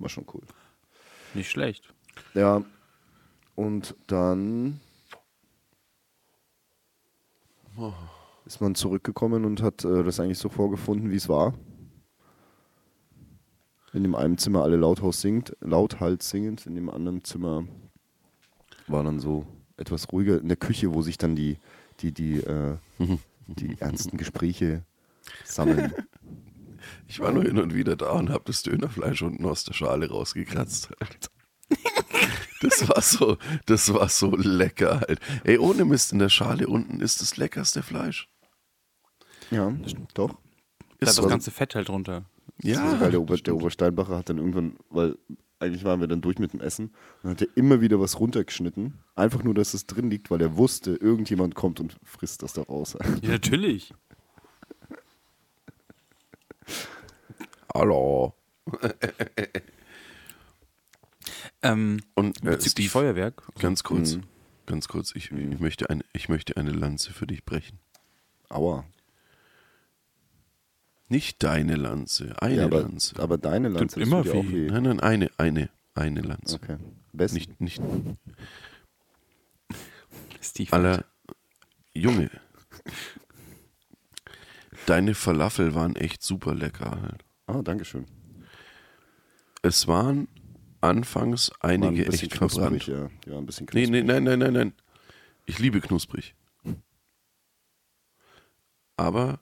War 0.00 0.08
schon 0.08 0.26
cool. 0.32 0.42
Nicht 1.34 1.50
schlecht. 1.50 1.92
Ja, 2.34 2.62
und 3.54 3.94
dann 4.06 4.80
ist 8.44 8.60
man 8.60 8.74
zurückgekommen 8.74 9.44
und 9.44 9.62
hat 9.62 9.84
äh, 9.84 10.02
das 10.02 10.20
eigentlich 10.20 10.38
so 10.38 10.48
vorgefunden, 10.48 11.10
wie 11.10 11.16
es 11.16 11.28
war. 11.28 11.54
In 13.92 14.02
dem 14.02 14.14
einen 14.14 14.38
Zimmer 14.38 14.62
alle 14.62 14.76
lauthals 14.76 15.20
singt, 15.20 15.56
lauthals 15.60 16.28
singend, 16.28 16.66
in 16.66 16.74
dem 16.74 16.90
anderen 16.90 17.24
Zimmer 17.24 17.64
war 18.86 19.02
dann 19.04 19.20
so 19.20 19.46
etwas 19.76 20.12
ruhiger. 20.12 20.40
In 20.40 20.48
der 20.48 20.56
Küche, 20.56 20.92
wo 20.94 21.02
sich 21.02 21.18
dann 21.18 21.36
die, 21.36 21.58
die, 22.00 22.12
die, 22.12 22.38
äh, 22.38 22.76
die 23.46 23.76
ernsten 23.80 24.16
Gespräche 24.16 24.82
sammeln. 25.44 25.92
ich 27.06 27.20
war 27.20 27.32
nur 27.32 27.42
hin 27.44 27.58
und 27.58 27.74
wieder 27.74 27.96
da 27.96 28.10
und 28.12 28.30
habe 28.30 28.44
das 28.46 28.62
Dönerfleisch 28.62 29.22
unten 29.22 29.44
aus 29.46 29.64
der 29.64 29.74
Schale 29.74 30.08
rausgekratzt. 30.08 30.90
Halt. 31.00 31.30
Das 32.60 32.88
war 32.88 33.00
so, 33.00 33.36
das 33.66 33.92
war 33.94 34.08
so 34.08 34.34
lecker 34.34 35.00
halt. 35.06 35.20
Ey, 35.44 35.58
ohne 35.58 35.84
Mist, 35.84 36.12
in 36.12 36.18
der 36.18 36.28
Schale 36.28 36.66
unten 36.66 36.98
ist 37.00 37.20
das 37.20 37.36
leckerste 37.36 37.84
Fleisch. 37.84 38.28
Ja, 39.52 39.72
doch. 40.14 40.30
Da 40.30 40.36
Ist 40.98 41.10
ist 41.10 41.14
so. 41.16 41.22
das 41.22 41.30
ganze 41.30 41.50
Fett 41.52 41.76
halt 41.76 41.88
drunter. 41.88 42.24
Ja, 42.62 42.84
Ja, 42.84 43.00
weil 43.00 43.12
der, 43.12 43.20
Ober, 43.20 43.36
der. 43.36 43.54
Obersteinbacher 43.54 44.16
hat 44.16 44.28
dann 44.28 44.38
irgendwann, 44.38 44.76
weil 44.90 45.16
eigentlich 45.60 45.84
waren 45.84 46.00
wir 46.00 46.08
dann 46.08 46.20
durch 46.20 46.38
mit 46.38 46.52
dem 46.52 46.60
Essen 46.60 46.86
und 46.86 46.94
dann 47.22 47.30
hat 47.32 47.42
er 47.42 47.48
immer 47.56 47.80
wieder 47.80 48.00
was 48.00 48.18
runtergeschnitten. 48.18 48.94
Einfach 49.14 49.42
nur, 49.44 49.54
dass 49.54 49.74
es 49.74 49.86
drin 49.86 50.10
liegt, 50.10 50.30
weil 50.30 50.40
er 50.40 50.56
wusste, 50.56 50.94
irgendjemand 50.94 51.54
kommt 51.54 51.78
und 51.80 51.96
frisst 52.02 52.42
das 52.42 52.54
da 52.54 52.62
raus. 52.62 52.96
Ja, 53.22 53.30
natürlich. 53.30 53.94
Hallo. 57.74 58.34
Ähm, 61.62 62.00
Und 62.14 62.44
äh, 62.44 62.60
Steve, 62.60 62.88
Feuerwerk. 62.88 63.42
ganz 63.58 63.82
kurz, 63.82 64.16
Mhm. 64.16 64.22
ganz 64.66 64.88
kurz, 64.88 65.14
ich, 65.14 65.30
ich, 65.32 65.60
möchte 65.60 65.90
eine, 65.90 66.04
ich 66.12 66.28
möchte 66.28 66.56
eine 66.56 66.70
Lanze 66.70 67.12
für 67.12 67.26
dich 67.26 67.44
brechen. 67.44 67.78
Aua. 68.48 68.84
Nicht 71.08 71.42
deine 71.42 71.76
Lanze, 71.76 72.40
eine 72.40 72.56
Ja, 72.56 72.64
aber, 72.66 72.82
Lanze. 72.82 73.18
aber 73.18 73.38
deine 73.38 73.68
Lanze 73.68 73.94
Tut 73.96 74.02
immer 74.06 74.24
weh. 74.24 74.52
weh. 74.52 74.70
Nein, 74.70 74.82
nein, 74.84 75.00
eine, 75.00 75.30
eine, 75.38 75.70
eine 75.94 76.20
Lanze. 76.20 76.56
Okay. 76.56 76.76
Besten. 77.12 77.34
Nicht, 77.38 77.60
nicht 77.60 77.82
Steve. 80.40 80.72
aller 80.72 81.04
Junge. 81.92 82.30
Deine 84.88 85.14
Falafel 85.14 85.74
waren 85.74 85.96
echt 85.96 86.22
super 86.22 86.54
lecker 86.54 87.00
halt. 87.02 87.24
Ah, 87.46 87.60
Dankeschön. 87.62 88.06
Es 89.62 89.86
waren 89.86 90.28
anfangs 90.80 91.50
ein 91.60 91.82
einige 91.82 92.04
bisschen 92.04 92.30
echt 92.30 92.38
verbrannt. 92.38 92.82
knusprig, 92.84 92.86
ja. 92.86 93.10
Die 93.24 93.30
waren 93.30 93.38
ein 93.40 93.46
bisschen 93.46 93.66
Nee, 93.72 93.84
knusprig. 93.86 93.90
nee, 93.90 94.02
nein, 94.02 94.24
nein, 94.24 94.38
nein, 94.38 94.52
nein. 94.52 94.72
Ich 95.46 95.58
liebe 95.58 95.80
knusprig. 95.80 96.34
Aber 98.96 99.40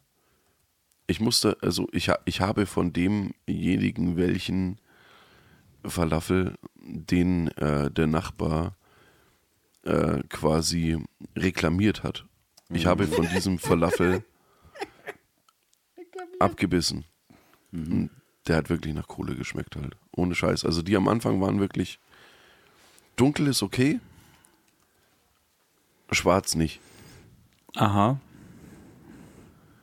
ich 1.06 1.20
musste, 1.20 1.56
also 1.62 1.88
ich, 1.92 2.10
ich 2.24 2.40
habe 2.40 2.66
von 2.66 2.92
demjenigen, 2.92 4.16
welchen 4.16 4.80
Falafel 5.84 6.56
den 6.74 7.48
äh, 7.52 7.90
der 7.90 8.06
Nachbar 8.06 8.76
äh, 9.84 10.22
quasi 10.28 10.98
reklamiert 11.36 12.02
hat. 12.02 12.26
Ich 12.70 12.86
habe 12.86 13.06
von 13.06 13.28
diesem 13.28 13.58
Falafel 13.58 14.24
abgebissen. 16.38 17.04
Und 17.72 18.10
Der 18.46 18.56
hat 18.56 18.70
wirklich 18.70 18.94
nach 18.94 19.08
Kohle 19.08 19.34
geschmeckt 19.34 19.76
halt. 19.76 19.96
Ohne 20.12 20.34
Scheiß. 20.34 20.64
Also 20.64 20.82
die 20.82 20.96
am 20.96 21.08
Anfang 21.08 21.40
waren 21.40 21.60
wirklich 21.60 21.98
dunkel 23.16 23.48
ist 23.48 23.62
okay. 23.62 24.00
Schwarz 26.12 26.54
nicht. 26.54 26.80
Aha. 27.74 28.20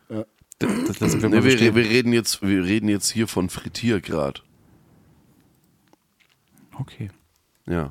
Ja. 0.09 0.25
Das, 0.59 0.71
das 0.88 0.99
lassen 0.99 1.21
wir 1.21 1.30
mal 1.30 1.41
Ne, 1.41 1.43
wir, 1.43 1.75
wir, 1.75 1.84
reden 1.84 2.13
jetzt, 2.13 2.41
wir 2.41 2.63
reden 2.63 2.88
jetzt 2.88 3.09
hier 3.09 3.27
von 3.27 3.49
Frittiergrad. 3.49 4.43
Okay. 6.80 7.11
Ja. 7.65 7.89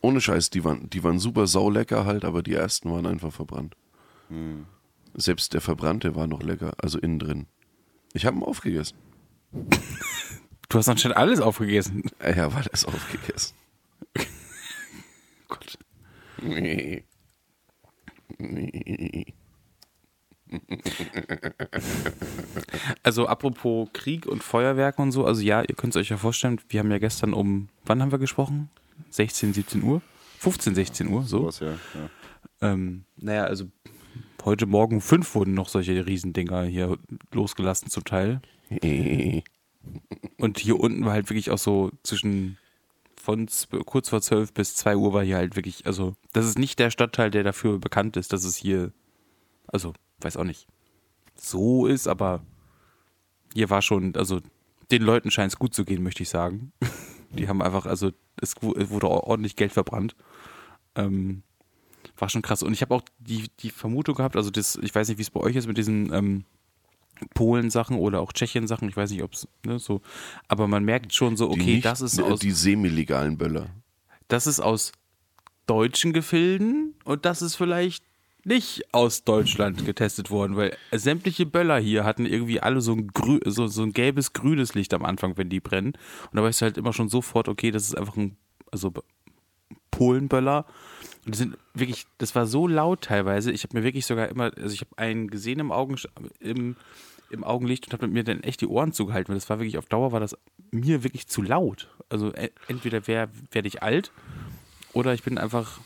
Ohne 0.00 0.20
Scheiß, 0.20 0.50
die 0.50 0.64
waren, 0.64 0.90
die 0.90 1.04
waren 1.04 1.20
super 1.20 1.46
saulecker 1.46 2.04
halt, 2.04 2.24
aber 2.24 2.42
die 2.42 2.54
ersten 2.54 2.90
waren 2.90 3.06
einfach 3.06 3.32
verbrannt. 3.32 3.76
Selbst 5.14 5.54
der 5.54 5.60
verbrannte 5.60 6.14
war 6.14 6.26
noch 6.26 6.42
lecker, 6.42 6.72
also 6.78 6.98
innen 6.98 7.18
drin. 7.18 7.46
Ich 8.12 8.26
habe 8.26 8.36
ihn 8.36 8.42
aufgegessen. 8.42 8.96
Du 10.68 10.78
hast 10.78 10.88
anscheinend 10.88 11.18
alles 11.18 11.38
aufgegessen. 11.38 12.04
Ja, 12.24 12.54
war 12.54 12.62
das 12.62 12.86
aufgegessen. 12.86 13.54
Gott. 15.48 15.78
Nee. 16.40 17.04
Nee. 18.38 19.34
Also 23.02 23.26
apropos 23.26 23.88
Krieg 23.92 24.24
und 24.26 24.42
Feuerwerk 24.42 24.98
und 24.98 25.12
so, 25.12 25.26
also 25.26 25.42
ja, 25.42 25.60
ihr 25.60 25.74
könnt 25.74 25.94
es 25.94 26.00
euch 26.00 26.08
ja 26.08 26.16
vorstellen, 26.16 26.58
wir 26.70 26.80
haben 26.80 26.90
ja 26.90 26.98
gestern 26.98 27.34
um, 27.34 27.68
wann 27.84 28.00
haben 28.00 28.10
wir 28.10 28.18
gesprochen? 28.18 28.70
16, 29.10 29.52
17 29.52 29.82
Uhr? 29.82 30.00
15, 30.38 30.74
16 30.74 31.08
Uhr, 31.08 31.22
so. 31.24 31.50
Sowas, 31.50 31.60
ja. 31.60 31.72
ja. 31.72 32.10
Ähm, 32.72 33.04
naja, 33.16 33.44
also 33.44 33.66
heute 34.44 34.66
Morgen 34.66 34.96
um 34.96 35.00
5 35.00 35.34
wurden 35.34 35.54
noch 35.54 35.68
solche 35.68 36.06
Riesendinger 36.06 36.64
hier 36.64 36.98
losgelassen 37.32 37.90
zum 37.90 38.04
Teil. 38.04 38.40
Und 40.38 40.58
hier 40.58 40.78
unten 40.78 41.04
war 41.04 41.12
halt 41.12 41.28
wirklich 41.30 41.50
auch 41.50 41.58
so 41.58 41.90
zwischen 42.02 42.58
von 43.22 43.46
kurz 43.86 44.08
vor 44.08 44.20
12 44.20 44.52
bis 44.52 44.74
2 44.74 44.96
Uhr 44.96 45.12
war 45.12 45.22
hier 45.22 45.36
halt 45.36 45.54
wirklich, 45.54 45.86
also 45.86 46.16
das 46.32 46.44
ist 46.44 46.58
nicht 46.58 46.80
der 46.80 46.90
Stadtteil, 46.90 47.30
der 47.30 47.44
dafür 47.44 47.78
bekannt 47.78 48.16
ist, 48.16 48.32
dass 48.32 48.42
es 48.42 48.56
hier, 48.56 48.92
also 49.68 49.92
weiß 50.20 50.36
auch 50.36 50.44
nicht, 50.44 50.66
so 51.36 51.86
ist, 51.86 52.08
aber 52.08 52.42
hier 53.54 53.70
war 53.70 53.80
schon, 53.80 54.16
also 54.16 54.40
den 54.90 55.02
Leuten 55.02 55.30
scheint 55.30 55.52
es 55.52 55.58
gut 55.58 55.72
zu 55.72 55.84
gehen, 55.84 56.02
möchte 56.02 56.24
ich 56.24 56.28
sagen. 56.28 56.72
Die 57.30 57.48
haben 57.48 57.62
einfach, 57.62 57.86
also 57.86 58.10
es 58.40 58.60
wurde 58.60 59.08
ordentlich 59.08 59.56
Geld 59.56 59.72
verbrannt. 59.72 60.16
Ähm, 60.96 61.42
war 62.16 62.28
schon 62.28 62.42
krass. 62.42 62.62
Und 62.62 62.72
ich 62.72 62.82
habe 62.82 62.94
auch 62.94 63.02
die, 63.18 63.44
die 63.60 63.70
Vermutung 63.70 64.14
gehabt, 64.16 64.36
also 64.36 64.50
das, 64.50 64.76
ich 64.82 64.94
weiß 64.94 65.08
nicht, 65.08 65.18
wie 65.18 65.22
es 65.22 65.30
bei 65.30 65.40
euch 65.40 65.56
ist 65.56 65.66
mit 65.66 65.78
diesen 65.78 66.12
ähm, 66.12 66.44
Polen-Sachen 67.34 67.96
oder 67.96 68.20
auch 68.20 68.32
Tschechien-Sachen, 68.32 68.88
ich 68.88 68.96
weiß 68.96 69.10
nicht, 69.10 69.22
ob 69.22 69.32
es 69.34 69.46
ne, 69.64 69.78
so, 69.78 70.00
aber 70.48 70.66
man 70.68 70.84
merkt 70.84 71.14
schon 71.14 71.36
so, 71.36 71.50
okay, 71.50 71.74
nicht- 71.76 71.84
das 71.84 72.00
ist 72.00 72.20
aus, 72.20 72.40
die 72.40 72.50
semi-legalen 72.50 73.38
Böller. 73.38 73.70
das 74.28 74.46
ist 74.46 74.60
aus 74.60 74.92
deutschen 75.66 76.12
Gefilden 76.12 76.94
und 77.04 77.24
das 77.24 77.40
ist 77.42 77.54
vielleicht 77.54 78.04
nicht 78.44 78.92
aus 78.92 79.22
Deutschland 79.22 79.84
getestet 79.86 80.28
worden, 80.30 80.56
weil 80.56 80.76
sämtliche 80.90 81.46
Böller 81.46 81.78
hier 81.78 82.02
hatten 82.04 82.26
irgendwie 82.26 82.58
alle 82.60 82.80
so 82.80 82.92
ein, 82.92 83.06
grü 83.06 83.38
so, 83.46 83.68
so 83.68 83.84
ein 83.84 83.92
gelbes, 83.92 84.32
grünes 84.32 84.74
Licht 84.74 84.92
am 84.94 85.04
Anfang, 85.04 85.36
wenn 85.36 85.48
die 85.48 85.60
brennen. 85.60 85.92
Und 85.92 86.36
da 86.36 86.42
weißt 86.42 86.60
du 86.60 86.64
halt 86.64 86.76
immer 86.76 86.92
schon 86.92 87.08
sofort, 87.08 87.46
okay, 87.48 87.70
das 87.70 87.84
ist 87.84 87.96
einfach 87.96 88.16
ein, 88.16 88.36
also 88.72 88.92
Polenböller. 89.92 90.66
Und 91.24 91.34
die 91.34 91.38
sind 91.38 91.56
wirklich, 91.74 92.06
das 92.18 92.34
war 92.34 92.46
so 92.46 92.66
laut 92.66 93.02
teilweise. 93.02 93.52
Ich 93.52 93.62
habe 93.62 93.78
mir 93.78 93.84
wirklich 93.84 94.06
sogar 94.06 94.28
immer, 94.28 94.52
also 94.56 94.74
ich 94.74 94.80
habe 94.80 94.98
einen 94.98 95.28
gesehen 95.28 95.60
im 95.60 95.70
Augen, 95.70 95.96
im, 96.40 96.76
im 97.30 97.44
Augenlicht 97.44 97.86
und 97.86 97.92
habe 97.92 98.08
mir 98.08 98.24
dann 98.24 98.42
echt 98.42 98.60
die 98.60 98.66
Ohren 98.66 98.92
zugehalten, 98.92 99.28
weil 99.28 99.36
das 99.36 99.48
war 99.48 99.58
wirklich 99.58 99.78
auf 99.78 99.86
Dauer 99.86 100.12
war 100.12 100.20
das 100.20 100.36
mir 100.72 101.04
wirklich 101.04 101.28
zu 101.28 101.42
laut. 101.42 101.88
Also 102.08 102.32
entweder 102.66 103.06
werde 103.06 103.32
werd 103.52 103.66
ich 103.66 103.82
alt 103.82 104.10
oder 104.92 105.14
ich 105.14 105.22
bin 105.22 105.38
einfach 105.38 105.80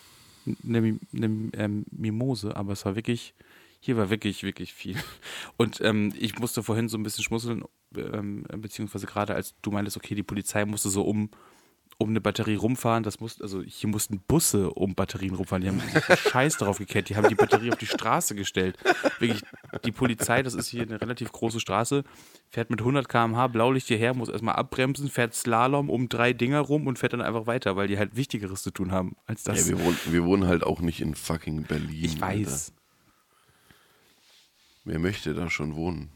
eine, 0.65 0.99
eine 1.15 1.51
ähm, 1.55 1.85
Mimose, 1.91 2.57
aber 2.57 2.73
es 2.73 2.85
war 2.85 2.97
wirklich, 2.97 3.35
hier 3.81 3.97
war 3.97 4.11
wirklich, 4.11 4.43
wirklich 4.43 4.73
viel. 4.73 4.97
Und 5.57 5.81
ähm, 5.81 6.13
ich 6.19 6.39
musste 6.39 6.63
vorhin 6.63 6.89
so 6.89 6.97
ein 6.97 7.03
bisschen 7.03 7.25
schmunzeln, 7.25 7.65
ähm, 7.97 8.45
beziehungsweise 8.57 9.07
gerade 9.07 9.35
als 9.35 9.55
du 9.63 9.71
meintest, 9.71 9.97
okay, 9.97 10.15
die 10.15 10.23
Polizei 10.23 10.65
musste 10.65 10.89
so 10.89 11.03
um, 11.03 11.31
um 11.99 12.11
eine 12.11 12.21
Batterie 12.21 12.57
rumfahren, 12.57 13.03
das 13.03 13.21
muss, 13.21 13.41
also 13.41 13.63
hier 13.63 13.89
mussten 13.89 14.21
Busse 14.21 14.71
um 14.71 14.95
Batterien 14.95 15.35
rumfahren, 15.35 15.63
die 15.63 15.69
haben 15.69 15.81
sich 15.81 16.19
Scheiß 16.31 16.59
darauf 16.59 16.79
gekehrt, 16.79 17.09
die 17.09 17.17
haben 17.17 17.29
die 17.29 17.35
Batterie 17.35 17.73
auf 17.73 17.79
die 17.79 17.87
Straße 17.87 18.35
gestellt. 18.35 18.77
Wirklich, 19.19 19.43
die 19.85 19.93
Polizei, 19.93 20.43
das 20.43 20.55
ist 20.55 20.69
hier 20.69 20.83
eine 20.83 21.01
relativ 21.01 21.33
große 21.33 21.59
Straße, 21.59 22.05
fährt 22.51 22.69
mit 22.69 22.81
100 22.81 23.09
km/h 23.09 23.47
Blaulicht 23.47 23.89
hierher, 23.89 24.13
muss 24.13 24.29
erstmal 24.29 24.57
abbremsen, 24.57 25.09
fährt 25.09 25.35
Slalom 25.35 25.89
um 25.89 26.09
drei 26.11 26.35
Dinger 26.35 26.61
rum 26.61 26.87
und 26.87 26.99
fährt 26.99 27.15
dann 27.15 27.23
einfach 27.23 27.47
weiter, 27.47 27.77
weil 27.77 27.89
die 27.89 27.99
halt 27.99 28.15
Wichtigeres 28.15 28.63
zu 28.63 28.71
tun 28.71 28.93
haben 28.93 29.17
als 29.25 29.45
das. 29.45 29.67
Ja, 29.67 29.79
wir, 29.79 29.85
wohnen, 29.85 29.99
wir 30.07 30.25
wohnen 30.25 30.47
halt 30.47 30.65
auch 30.65 30.81
nicht 30.81 31.01
in 31.01 31.15
fucking 31.15 31.63
Berlin. 31.63 32.05
ich 32.05 32.21
weiß. 32.21 32.73
Alter. 32.73 32.77
Wer 34.85 34.99
möchte 34.99 35.35
da 35.35 35.51
schon 35.51 35.75
wohnen? 35.75 36.11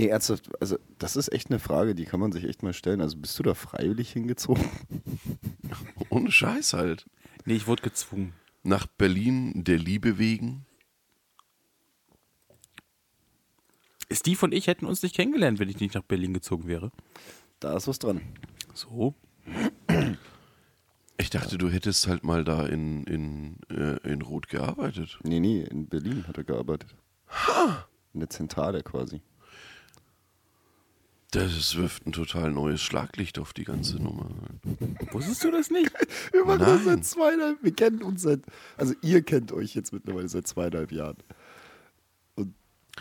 Nee, 0.00 0.06
ernsthaft, 0.06 0.48
also 0.62 0.78
das 0.98 1.14
ist 1.14 1.30
echt 1.30 1.50
eine 1.50 1.58
Frage, 1.58 1.94
die 1.94 2.06
kann 2.06 2.20
man 2.20 2.32
sich 2.32 2.44
echt 2.44 2.62
mal 2.62 2.72
stellen. 2.72 3.02
Also 3.02 3.18
bist 3.18 3.38
du 3.38 3.42
da 3.42 3.52
freiwillig 3.52 4.10
hingezogen? 4.10 4.64
Ohne 6.08 6.32
Scheiß 6.32 6.72
halt. 6.72 7.04
Nee, 7.44 7.56
ich 7.56 7.66
wurde 7.66 7.82
gezwungen. 7.82 8.32
Nach 8.62 8.86
Berlin 8.86 9.62
der 9.62 9.76
Liebe 9.76 10.16
wegen. 10.16 10.64
Steve 14.10 14.46
und 14.46 14.54
ich 14.54 14.68
hätten 14.68 14.86
uns 14.86 15.02
nicht 15.02 15.14
kennengelernt, 15.14 15.58
wenn 15.58 15.68
ich 15.68 15.80
nicht 15.80 15.94
nach 15.94 16.02
Berlin 16.02 16.32
gezogen 16.32 16.66
wäre. 16.66 16.92
Da 17.58 17.76
ist 17.76 17.86
was 17.86 17.98
dran. 17.98 18.22
So. 18.72 19.14
Ich 21.18 21.28
dachte, 21.28 21.58
du 21.58 21.68
hättest 21.68 22.08
halt 22.08 22.24
mal 22.24 22.42
da 22.42 22.64
in, 22.64 23.04
in, 23.04 23.56
äh, 23.68 23.98
in 24.10 24.22
Rot 24.22 24.48
gearbeitet. 24.48 25.18
Nee, 25.24 25.40
nee, 25.40 25.60
in 25.60 25.88
Berlin 25.88 26.26
hat 26.26 26.38
er 26.38 26.44
gearbeitet. 26.44 26.96
In 28.14 28.20
der 28.20 28.30
Zentrale 28.30 28.82
quasi. 28.82 29.20
Das 31.32 31.76
wirft 31.76 32.06
ein 32.06 32.12
total 32.12 32.50
neues 32.50 32.80
Schlaglicht 32.82 33.38
auf 33.38 33.52
die 33.52 33.62
ganze 33.64 33.96
Nummer. 34.02 34.26
Wusstest 35.12 35.44
du 35.44 35.50
das 35.52 35.70
nicht? 35.70 35.92
Wir 36.32 36.44
machen 36.44 36.60
Nein. 36.62 36.68
das 36.76 36.84
seit 36.84 37.04
zweieinhalb, 37.04 37.58
wir 37.62 37.72
kennen 37.72 38.02
uns 38.02 38.22
seit, 38.22 38.40
also 38.76 38.94
ihr 39.02 39.22
kennt 39.22 39.52
euch 39.52 39.74
jetzt 39.74 39.92
mittlerweile 39.92 40.28
seit 40.28 40.48
zweieinhalb 40.48 40.90
Jahren. 40.90 41.16
Und 42.34 42.54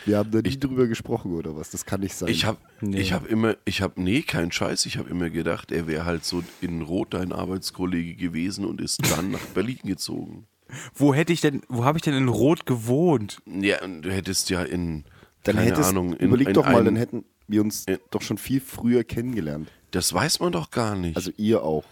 wir 0.05 0.17
haben 0.17 0.29
da 0.29 0.41
nie 0.41 0.59
drüber 0.59 0.85
gesprochen 0.87 1.33
oder 1.33 1.55
was, 1.55 1.71
das 1.71 1.85
kann 1.87 2.01
nicht 2.01 2.13
sein. 2.13 2.29
Ich 2.29 2.45
habe 2.45 2.59
Nee. 2.81 2.99
ich 2.99 3.13
hab 3.13 3.27
immer, 3.27 3.55
ich 3.65 3.81
habe, 3.81 3.99
nee, 4.01 4.21
kein 4.21 4.51
Scheiß, 4.51 4.85
ich 4.85 4.97
habe 4.97 5.09
immer 5.09 5.29
gedacht, 5.31 5.71
er 5.71 5.87
wäre 5.87 6.05
halt 6.05 6.23
so 6.23 6.43
in 6.61 6.81
Rot 6.83 7.13
dein 7.15 7.31
Arbeitskollege 7.33 8.15
gewesen 8.15 8.63
und 8.65 8.79
ist 8.79 8.99
dann 9.11 9.31
nach 9.31 9.45
Berlin 9.55 9.79
gezogen. 9.83 10.45
Wo 10.93 11.15
hätte 11.15 11.33
ich 11.33 11.41
denn, 11.41 11.61
wo 11.67 11.83
habe 11.83 11.97
ich 11.97 12.03
denn 12.03 12.13
in 12.13 12.27
Rot 12.27 12.67
gewohnt? 12.67 13.41
Ja, 13.47 13.83
und 13.83 14.03
du 14.03 14.11
hättest 14.11 14.51
ja 14.51 14.61
in, 14.61 15.03
dann 15.43 15.55
keine 15.55 15.67
hättest, 15.71 15.89
Ahnung, 15.89 16.13
in, 16.13 16.27
überleg 16.27 16.49
in 16.49 16.53
doch 16.53 16.65
mal, 16.65 16.83
dann 16.83 16.95
hätten 16.95 17.25
wir 17.49 17.61
uns 17.61 17.85
in- 17.85 17.99
doch 18.11 18.21
schon 18.21 18.37
viel 18.37 18.61
früher 18.61 19.03
kennengelernt. 19.03 19.69
Das 19.91 20.13
weiß 20.13 20.39
man 20.39 20.51
doch 20.51 20.69
gar 20.71 20.95
nicht. 20.95 21.15
Also 21.17 21.31
ihr 21.37 21.63
auch. 21.63 21.83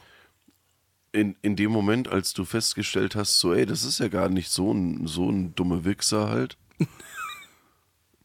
in, 1.11 1.35
in 1.41 1.55
dem 1.55 1.71
Moment, 1.71 2.07
als 2.09 2.33
du 2.33 2.45
festgestellt 2.45 3.15
hast, 3.15 3.39
so, 3.39 3.53
ey, 3.53 3.65
das 3.65 3.83
ist 3.83 3.99
ja 3.99 4.07
gar 4.07 4.29
nicht 4.29 4.49
so 4.49 4.71
ein, 4.71 5.07
so 5.07 5.29
ein 5.29 5.55
dummer 5.55 5.83
Wichser 5.83 6.29
halt, 6.29 6.57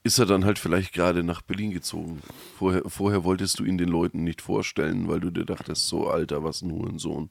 ist 0.05 0.19
er 0.19 0.27
dann 0.27 0.45
halt 0.45 0.59
vielleicht 0.59 0.93
gerade 0.93 1.23
nach 1.23 1.41
Berlin 1.43 1.71
gezogen. 1.71 2.21
Vorher, 2.59 2.83
vorher 2.87 3.25
wolltest 3.25 3.59
du 3.61 3.65
ihn 3.65 3.79
den 3.79 3.89
Leuten 3.89 4.25
nicht 4.25 4.43
vorstellen, 4.43 5.09
weil 5.09 5.21
du 5.21 5.31
dir 5.31 5.45
dachtest, 5.47 5.89
so, 5.89 6.09
Alter, 6.09 6.45
was 6.45 6.61
ein 6.61 6.71
Hurensohn. 6.73 7.31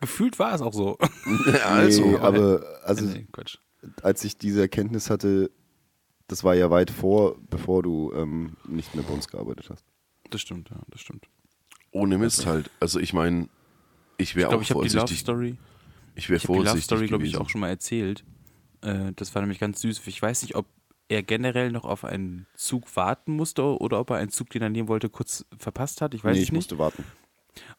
Gefühlt 0.00 0.38
war 0.38 0.54
es 0.54 0.62
auch 0.62 0.72
so. 0.72 0.98
also, 1.64 2.04
nee, 2.04 2.16
aber 2.16 2.64
also 2.84 3.04
Nee, 3.04 3.26
Quatsch. 3.32 3.58
als 4.02 4.24
ich 4.24 4.36
diese 4.38 4.60
Erkenntnis 4.62 5.10
hatte, 5.10 5.50
das 6.30 6.44
war 6.44 6.54
ja 6.54 6.70
weit 6.70 6.90
vor, 6.90 7.36
bevor 7.50 7.82
du 7.82 8.12
ähm, 8.14 8.56
nicht 8.68 8.94
mehr 8.94 9.02
bei 9.04 9.12
uns 9.12 9.26
gearbeitet 9.28 9.68
hast. 9.70 9.84
Das 10.30 10.40
stimmt, 10.40 10.70
ja, 10.70 10.76
das 10.88 11.00
stimmt. 11.00 11.26
ohne 11.90 12.18
Mist 12.18 12.46
halt. 12.46 12.70
Also 12.78 13.00
ich 13.00 13.12
meine, 13.12 13.48
ich 14.16 14.30
Ich 14.30 14.36
wäre 14.36 14.48
glaube, 14.50 14.60
auch 14.60 14.62
ich 14.62 14.70
habe 14.70 14.82
die 14.82 14.88
Love 14.88 14.98
vorsichtig. 15.00 15.20
Story. 15.20 15.56
Ich 16.14 16.28
wäre 16.28 16.36
Ich 16.36 16.44
habe 16.44 16.52
die 16.52 16.58
Love 16.58 16.64
vorsichtig 16.68 16.84
Story, 16.84 17.06
glaube 17.08 17.26
ich, 17.26 17.36
auch 17.36 17.48
schon 17.48 17.60
mal 17.60 17.68
erzählt. 17.68 18.24
Äh, 18.82 19.12
das 19.16 19.34
war 19.34 19.42
nämlich 19.42 19.58
ganz 19.58 19.80
süß. 19.80 20.06
Ich 20.06 20.22
weiß 20.22 20.42
nicht, 20.42 20.54
ob 20.54 20.66
er 21.08 21.24
generell 21.24 21.72
noch 21.72 21.84
auf 21.84 22.04
einen 22.04 22.46
Zug 22.54 22.94
warten 22.94 23.32
musste 23.32 23.64
oder 23.80 23.98
ob 23.98 24.10
er 24.10 24.16
einen 24.18 24.30
Zug, 24.30 24.50
den 24.50 24.62
er 24.62 24.68
nehmen 24.68 24.86
wollte, 24.88 25.08
kurz 25.08 25.44
verpasst 25.58 26.00
hat. 26.00 26.14
Ich 26.14 26.22
weiß 26.22 26.36
nee, 26.36 26.42
ich 26.42 26.52
nicht. 26.52 26.58
musste 26.58 26.78
warten. 26.78 27.04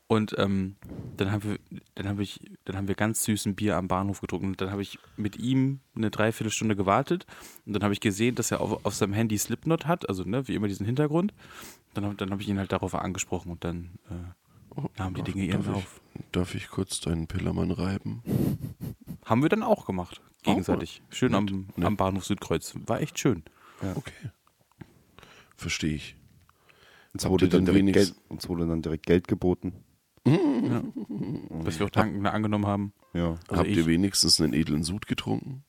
Und 0.08 0.36
ähm, 0.38 0.76
dann 1.18 1.32
haben 1.32 1.44
wir, 1.44 1.60
dann 1.96 2.08
habe 2.08 2.24
ich, 2.24 2.40
dann 2.66 2.76
haben 2.76 2.88
wir 2.88 2.96
ganz 2.96 3.24
süßen 3.24 3.56
Bier 3.56 3.78
am 3.78 3.88
Bahnhof 3.88 4.22
getrunken. 4.22 4.48
Und 4.48 4.62
dann 4.62 4.72
habe 4.72 4.82
ich 4.82 5.00
mit 5.16 5.38
ihm 5.38 5.80
eine 5.96 6.12
Dreiviertelstunde 6.12 6.76
gewartet. 6.76 7.26
Und 7.66 7.74
dann 7.74 7.84
habe 7.84 7.94
ich 7.94 8.02
gesehen, 8.02 8.36
dass 8.36 8.52
er 8.52 8.62
auf, 8.62 8.86
auf 8.86 8.94
seinem 8.94 9.14
Handy 9.14 9.38
Slipknot 9.38 9.88
hat, 9.88 10.10
also 10.10 10.24
ne, 10.24 10.48
wie 10.48 10.56
immer 10.56 10.68
diesen 10.68 10.86
Hintergrund. 10.86 11.34
Dann, 11.94 12.18
dann 12.18 12.32
habe 12.32 12.42
ich 12.42 12.50
ihn 12.50 12.58
halt 12.58 12.72
darauf 12.72 12.96
angesprochen 12.96 13.52
und 13.52 13.64
dann 13.64 13.92
äh, 14.10 14.80
nahmen 14.98 15.16
die 15.16 15.24
Dinge 15.24 15.46
ihren 15.46 15.66
Lauf. 15.66 16.02
darf 16.32 16.56
ich 16.56 16.70
kurz 16.70 17.00
deinen 17.00 17.28
Pillermann 17.28 17.72
reiben? 17.72 18.24
Haben 19.26 19.42
wir 19.42 19.50
dann 19.50 19.64
auch 19.64 19.86
gemacht, 19.86 20.22
gegenseitig. 20.44 21.02
Schön 21.10 21.36
am, 21.36 21.46
nett. 21.46 21.86
am 21.86 21.98
Bahnhof 21.98 22.26
Südkreuz. 22.26 22.74
War 22.86 23.02
echt 23.02 23.20
schön. 23.20 23.44
Okay. 23.96 24.32
Verstehe 25.56 25.96
ich. 25.96 26.16
Uns 27.14 27.26
wurde, 27.26 27.46
ihr 27.46 27.50
dann 27.52 27.66
direkt 27.66 27.94
Geld, 27.94 28.16
uns 28.30 28.48
wurde 28.48 28.68
dann 28.68 28.82
direkt 28.82 29.06
Geld 29.06 29.28
geboten. 29.28 29.74
Was 30.24 31.80
wir 31.80 31.86
auch 31.88 31.90
dankend 31.92 32.26
angenommen 32.28 32.68
haben. 32.68 32.94
Ja. 33.14 33.32
Also 33.48 33.62
Habt 33.62 33.68
ich- 33.70 33.78
ihr 33.78 33.86
wenigstens 33.86 34.40
einen 34.40 34.54
edlen 34.54 34.84
Sud 34.84 35.08
getrunken? 35.08 35.64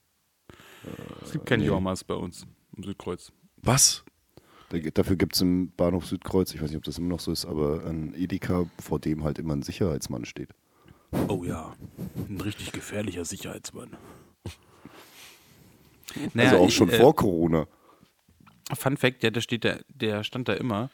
Es 1.22 1.32
gibt 1.32 1.46
keine 1.46 1.64
Jormas 1.64 2.04
bei 2.04 2.14
uns 2.14 2.46
im 2.76 2.84
Südkreuz. 2.84 3.32
Was? 3.56 4.04
Da, 4.70 4.78
dafür 4.78 5.16
gibt 5.16 5.34
es 5.34 5.40
im 5.40 5.72
Bahnhof 5.76 6.06
Südkreuz, 6.06 6.54
ich 6.54 6.60
weiß 6.62 6.70
nicht, 6.70 6.78
ob 6.78 6.84
das 6.84 6.98
immer 6.98 7.08
noch 7.08 7.20
so 7.20 7.30
ist, 7.32 7.44
aber 7.44 7.84
ein 7.86 8.14
Edeka, 8.14 8.66
vor 8.80 8.98
dem 8.98 9.22
halt 9.22 9.38
immer 9.38 9.54
ein 9.54 9.62
Sicherheitsmann 9.62 10.24
steht. 10.24 10.50
Oh 11.28 11.44
ja, 11.44 11.74
ein 12.28 12.40
richtig 12.40 12.72
gefährlicher 12.72 13.24
Sicherheitsmann. 13.24 13.90
also 16.36 16.56
auch 16.56 16.68
ich, 16.68 16.74
schon 16.74 16.88
äh, 16.88 16.96
vor 16.98 17.14
Corona. 17.14 17.66
Fun 18.74 18.96
Fact, 18.96 19.22
ja, 19.22 19.30
der 19.30 19.40
steht 19.42 19.64
da, 19.64 19.76
der 19.88 20.24
stand 20.24 20.48
da 20.48 20.54
immer. 20.54 20.90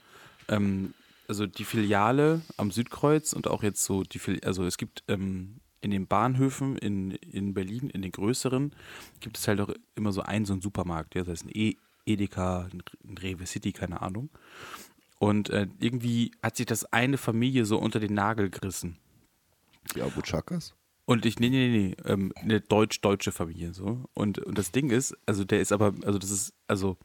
Ähm, 0.49 0.95
also 1.29 1.47
die 1.47 1.65
Filiale 1.65 2.41
am 2.57 2.71
Südkreuz 2.71 3.33
und 3.33 3.49
auch 3.49 3.63
jetzt 3.63 3.85
so 3.85 4.03
die 4.03 4.19
Fili 4.19 4.41
also 4.45 4.65
es 4.65 4.79
gibt 4.79 5.05
ähm, 5.09 5.61
in 5.81 5.91
den 5.91 6.07
Bahnhöfen 6.07 6.77
in, 6.77 7.13
in 7.13 7.55
Berlin, 7.55 7.91
in 7.91 8.03
den 8.03 8.11
größeren, 8.13 8.73
gibt 9.21 9.39
es 9.39 9.47
halt 9.47 9.61
auch 9.61 9.71
immer 9.95 10.13
so 10.13 10.23
einen, 10.23 10.45
so 10.45 10.53
einen 10.53 10.63
Supermarkt, 10.63 11.15
ja, 11.15 11.23
das 11.23 11.33
heißt 11.41 11.47
ein 11.47 11.51
e 11.55 11.77
Edeka, 12.07 12.69
ein 12.73 13.19
Rewe 13.19 13.47
City, 13.47 13.73
keine 13.73 14.01
Ahnung. 14.01 14.31
Und 15.19 15.51
äh, 15.51 15.67
irgendwie 15.79 16.31
hat 16.43 16.57
sich 16.57 16.65
das 16.65 16.91
eine 16.91 17.19
Familie 17.19 17.67
so 17.67 17.79
unter 17.79 18.01
den 18.01 18.15
Nagel 18.15 18.49
gerissen. 18.49 18.97
Die 19.95 20.01
Abu 20.01 20.23
Chakas? 20.23 20.75
Und 21.05 21.27
ich, 21.27 21.39
nee, 21.39 21.51
nee, 21.51 21.69
nee, 21.69 21.97
ähm, 22.05 22.33
eine 22.37 22.61
deutsch-deutsche 22.61 23.33
Familie 23.33 23.75
so. 23.75 24.05
Und, 24.15 24.39
und 24.39 24.57
das 24.57 24.73
Ding 24.73 24.91
ist, 24.91 25.17
also 25.27 25.45
der 25.45 25.61
ist 25.61 25.73
aber, 25.73 25.95
also 26.05 26.19
das 26.19 26.31
ist, 26.31 26.55
also 26.67 26.97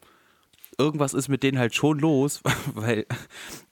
irgendwas 0.78 1.14
ist 1.14 1.28
mit 1.28 1.42
denen 1.42 1.58
halt 1.58 1.74
schon 1.74 1.98
los, 1.98 2.42
weil 2.74 3.06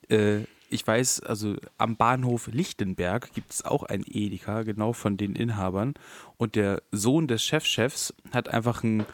äh, 0.09 0.45
ich 0.73 0.87
weiß, 0.87 1.21
also 1.21 1.57
am 1.77 1.97
Bahnhof 1.97 2.49
Lichtenberg 2.49 3.33
gibt 3.35 3.53
es 3.53 3.65
auch 3.65 3.83
ein 3.83 4.05
Edeka, 4.07 4.63
genau 4.63 4.93
von 4.93 5.17
den 5.17 5.37
Inhabern. 5.37 5.95
Und 6.39 6.57
der 6.57 6.83
Sohn 6.91 7.29
des 7.29 7.43
Chefchefs 7.43 8.15
hat 8.33 8.49
einfach 8.49 8.83
einen, 8.83 9.05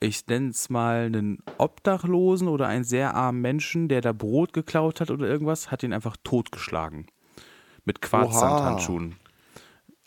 ich 0.00 0.26
nenne 0.26 0.50
es 0.50 0.68
mal 0.68 1.06
einen 1.06 1.38
Obdachlosen 1.56 2.46
oder 2.46 2.68
einen 2.68 2.84
sehr 2.84 3.14
armen 3.14 3.40
Menschen, 3.40 3.88
der 3.88 4.02
da 4.02 4.12
Brot 4.12 4.52
geklaut 4.52 5.00
hat 5.00 5.10
oder 5.10 5.26
irgendwas, 5.26 5.70
hat 5.70 5.82
ihn 5.82 5.94
einfach 5.94 6.16
totgeschlagen. 6.24 7.06
Mit 7.84 8.02
Quarzsandhandschuhen. 8.02 9.16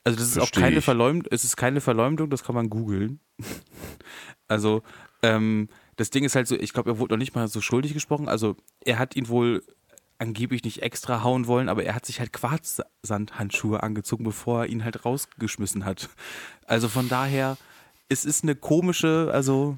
Also 0.04 0.20
das 0.20 0.28
ist 0.28 0.34
Versteh 0.36 0.60
auch 0.60 0.64
keine. 0.64 0.82
Verleumdung, 0.82 1.32
es 1.32 1.44
ist 1.44 1.58
keine 1.58 1.82
Verleumdung, 1.82 2.30
das 2.30 2.44
kann 2.44 2.56
man 2.56 2.70
googeln. 2.70 3.20
Also, 4.48 4.84
ähm, 5.24 5.70
das 5.96 6.10
Ding 6.10 6.24
ist 6.24 6.36
halt 6.36 6.48
so, 6.48 6.56
ich 6.56 6.74
glaube, 6.74 6.92
er 6.92 7.00
wurde 7.00 7.14
noch 7.14 7.20
nicht 7.20 7.36
mal 7.36 7.48
so 7.48 7.62
schuldig 7.62 7.94
gesprochen. 7.94 8.28
Also, 8.28 8.56
er 8.84 9.00
hat 9.00 9.16
ihn 9.16 9.28
wohl 9.28 9.64
angeblich 10.18 10.64
nicht 10.64 10.82
extra 10.82 11.24
hauen 11.24 11.48
wollen, 11.48 11.70
aber 11.70 11.84
er 11.84 11.96
hat 11.96 12.06
sich 12.06 12.20
halt 12.20 12.32
Quarzsandhandschuhe 12.34 13.84
angezogen, 13.84 14.24
bevor 14.24 14.62
er 14.62 14.70
ihn 14.70 14.84
halt 14.84 15.06
rausgeschmissen 15.06 15.86
hat. 15.86 16.10
Also 16.66 16.88
von 16.88 17.10
daher, 17.10 17.58
es 18.08 18.26
ist 18.26 18.44
eine 18.44 18.56
komische, 18.56 19.30
also 19.34 19.78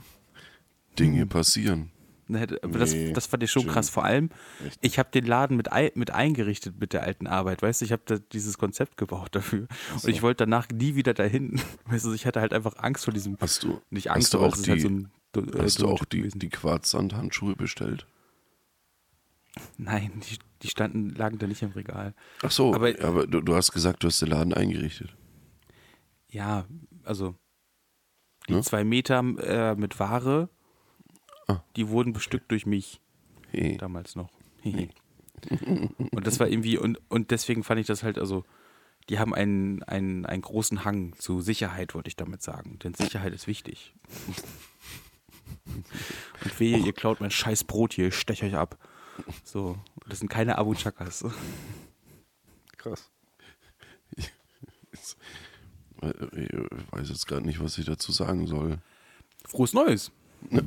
Dinge 0.99 1.25
passieren. 1.25 1.91
Ne, 2.29 2.45
das, 2.45 2.93
das 3.13 3.25
fand 3.25 3.43
ich 3.43 3.51
schon 3.51 3.63
Jim. 3.63 3.71
krass. 3.71 3.89
Vor 3.89 4.03
allem, 4.03 4.29
Echt? 4.65 4.79
ich 4.81 4.99
habe 4.99 5.09
den 5.11 5.25
Laden 5.25 5.55
mit, 5.55 5.69
mit 5.95 6.11
eingerichtet 6.11 6.77
mit 6.77 6.91
der 6.91 7.03
alten 7.03 7.25
Arbeit. 7.25 7.61
Weißt 7.61 7.79
du, 7.79 7.85
ich 7.85 7.93
habe 7.93 8.01
da 8.05 8.17
dieses 8.17 8.57
Konzept 8.57 8.97
gebaut 8.97 9.29
dafür. 9.31 9.67
Und 9.93 10.09
ich 10.09 10.21
wollte 10.21 10.43
danach 10.43 10.67
nie 10.69 10.95
wieder 10.95 11.13
dahin. 11.13 11.61
Weißt 11.85 12.03
du, 12.03 12.11
ich 12.11 12.25
hatte 12.25 12.41
halt 12.41 12.51
einfach 12.51 12.75
Angst 12.77 13.05
vor 13.05 13.13
diesem. 13.13 13.37
Hast 13.39 13.63
du, 13.63 13.79
Nicht 13.89 14.11
Angst, 14.11 14.25
hast 14.25 14.33
du 14.33 14.39
auch 14.39 14.55
ist 14.55 14.65
die, 14.65 14.71
halt 14.71 14.81
so 14.81 14.89
ein. 14.89 15.09
Äh, 15.35 15.41
hast 15.59 15.81
du 15.81 15.87
auch 15.87 16.05
die, 16.05 16.19
gewesen. 16.19 16.39
die 16.39 16.49
Quarzsandhandschuhe 16.49 17.55
bestellt? 17.55 18.07
Nein, 19.77 20.21
die, 20.29 20.37
die 20.61 20.67
standen, 20.67 21.09
lagen 21.15 21.39
da 21.39 21.47
nicht 21.47 21.61
im 21.63 21.71
Regal. 21.71 22.13
Ach 22.43 22.51
so, 22.51 22.73
Aber- 22.73 22.93
aber, 23.03 23.27
du, 23.27 23.41
du 23.41 23.55
hast 23.55 23.71
gesagt, 23.71 24.03
du 24.03 24.07
hast 24.07 24.21
den 24.21 24.29
Laden 24.29 24.53
eingerichtet. 24.53 25.15
Ja, 26.29 26.65
also 27.03 27.35
die 28.47 28.53
Ne? 28.53 28.61
zwei 28.61 28.83
Meter 28.83 29.19
äh, 29.19 29.75
mit 29.75 29.99
Ware, 29.99 30.49
Ah. 31.47 31.63
die 31.75 31.87
wurden 31.89 32.13
bestückt 32.13 32.51
durch 32.51 32.65
mich. 32.65 33.01
Hey. 33.51 33.77
damals 33.77 34.15
noch. 34.17 34.29
und 34.65 36.27
das 36.27 36.39
war 36.41 36.47
irgendwie, 36.49 36.77
und, 36.77 36.99
und 37.09 37.31
deswegen 37.31 37.63
fand 37.63 37.79
ich 37.79 37.87
das 37.87 38.03
halt, 38.03 38.17
also, 38.19 38.43
die 39.09 39.19
haben 39.19 39.33
einen, 39.33 39.81
einen, 39.83 40.25
einen 40.25 40.41
großen 40.41 40.83
Hang 40.83 41.15
zu 41.17 41.39
Sicherheit, 41.39 41.95
wollte 41.95 42.09
ich 42.09 42.17
damit 42.17 42.41
sagen. 42.41 42.77
Denn 42.79 42.93
Sicherheit 42.93 43.33
ist 43.33 43.47
wichtig. 43.47 43.95
und 46.43 46.59
wehe, 46.59 46.77
ihr 46.77 46.93
klaut 46.93 47.19
mein 47.21 47.31
scheiß 47.31 47.63
Brot 47.65 47.93
hier, 47.93 48.07
ich 48.07 48.15
stech 48.15 48.43
euch 48.43 48.55
ab. 48.55 48.77
So, 49.43 49.77
das 50.07 50.19
sind 50.19 50.29
keine 50.29 50.57
Abu 50.57 50.73
Chakas. 50.75 51.25
Krass. 52.77 53.09
Ich 54.15 55.15
weiß 56.91 57.09
jetzt 57.09 57.27
gerade 57.27 57.45
nicht, 57.45 57.59
was 57.59 57.77
ich 57.77 57.85
dazu 57.85 58.11
sagen 58.11 58.47
soll. 58.47 58.77
Frohes 59.45 59.73
Neues. 59.73 60.11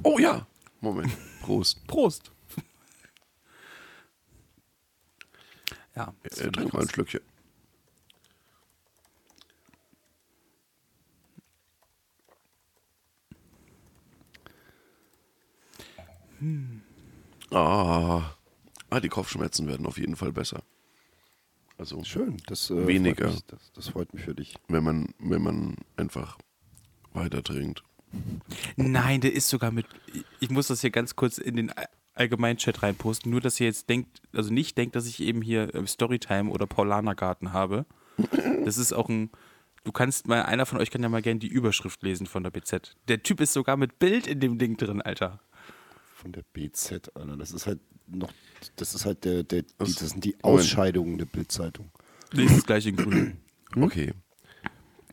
Oh 0.02 0.18
ja, 0.18 0.46
Moment. 0.80 1.12
Prost. 1.42 1.84
Prost. 1.86 2.32
Ja, 5.94 6.14
Äh, 6.22 6.50
trink 6.50 6.72
mal 6.72 6.82
ein 6.82 6.88
Schlückchen. 6.88 7.20
Ah. 17.50 18.34
ah, 18.90 19.00
die 19.00 19.08
Kopfschmerzen 19.08 19.66
werden 19.66 19.86
auf 19.86 19.98
jeden 19.98 20.16
Fall 20.16 20.32
besser. 20.32 20.62
Also, 21.78 22.02
Schön. 22.04 22.36
Das, 22.46 22.70
äh, 22.70 22.86
Weniger. 22.86 23.26
Freut 23.26 23.34
mich, 23.34 23.46
das, 23.46 23.72
das 23.72 23.88
freut 23.88 24.14
mich 24.14 24.22
für 24.22 24.34
dich. 24.34 24.54
wenn 24.68 24.84
man, 24.84 25.14
wenn 25.18 25.42
man 25.42 25.76
einfach 25.96 26.38
weiter 27.14 27.42
trinkt. 27.42 27.82
Nein, 28.76 29.20
der 29.20 29.32
ist 29.32 29.48
sogar 29.48 29.70
mit. 29.70 29.86
Ich 30.40 30.50
muss 30.50 30.66
das 30.66 30.80
hier 30.80 30.90
ganz 30.90 31.16
kurz 31.16 31.38
in 31.38 31.56
den 31.56 31.72
Allgemeinchat 32.14 32.82
reinposten. 32.82 33.30
Nur, 33.30 33.40
dass 33.40 33.58
ihr 33.60 33.66
jetzt 33.66 33.88
denkt, 33.88 34.20
also 34.32 34.52
nicht 34.52 34.76
denkt, 34.76 34.96
dass 34.96 35.06
ich 35.06 35.20
eben 35.20 35.42
hier 35.42 35.74
äh, 35.74 35.86
Storytime 35.86 36.50
oder 36.50 36.66
Paulanergarten 36.66 37.52
habe. 37.52 37.86
Das 38.64 38.76
ist 38.76 38.92
auch 38.92 39.08
ein. 39.08 39.30
Du 39.84 39.92
kannst 39.92 40.28
mal, 40.28 40.42
einer 40.42 40.66
von 40.66 40.78
euch 40.78 40.90
kann 40.90 41.02
ja 41.02 41.08
mal 41.08 41.22
gerne 41.22 41.40
die 41.40 41.48
Überschrift 41.48 42.02
lesen 42.02 42.26
von 42.26 42.42
der 42.42 42.50
BZ. 42.50 42.96
Der 43.08 43.22
Typ 43.22 43.40
ist 43.40 43.54
sogar 43.54 43.78
mit 43.78 43.98
Bild 43.98 44.26
in 44.26 44.38
dem 44.38 44.58
Ding 44.58 44.76
drin, 44.76 45.00
Alter. 45.00 45.40
Von 46.20 46.32
der 46.32 46.42
BZ, 46.52 47.12
Alter. 47.14 47.38
Das 47.38 47.50
ist 47.52 47.66
halt 47.66 47.80
noch, 48.06 48.30
das 48.76 48.94
ist 48.94 49.06
halt 49.06 49.24
der, 49.24 49.42
der 49.42 49.62
die, 49.62 49.72
Was? 49.78 49.94
das 49.94 50.10
sind 50.10 50.22
die. 50.22 50.36
Ausscheidungen 50.42 51.16
der 51.16 51.24
Bildzeitung. 51.24 51.90
Nee, 52.34 52.44
ist 52.44 52.58
das 52.58 52.66
gleich 52.66 52.86
in 52.86 52.96
grün. 52.96 53.36
Okay. 53.76 54.14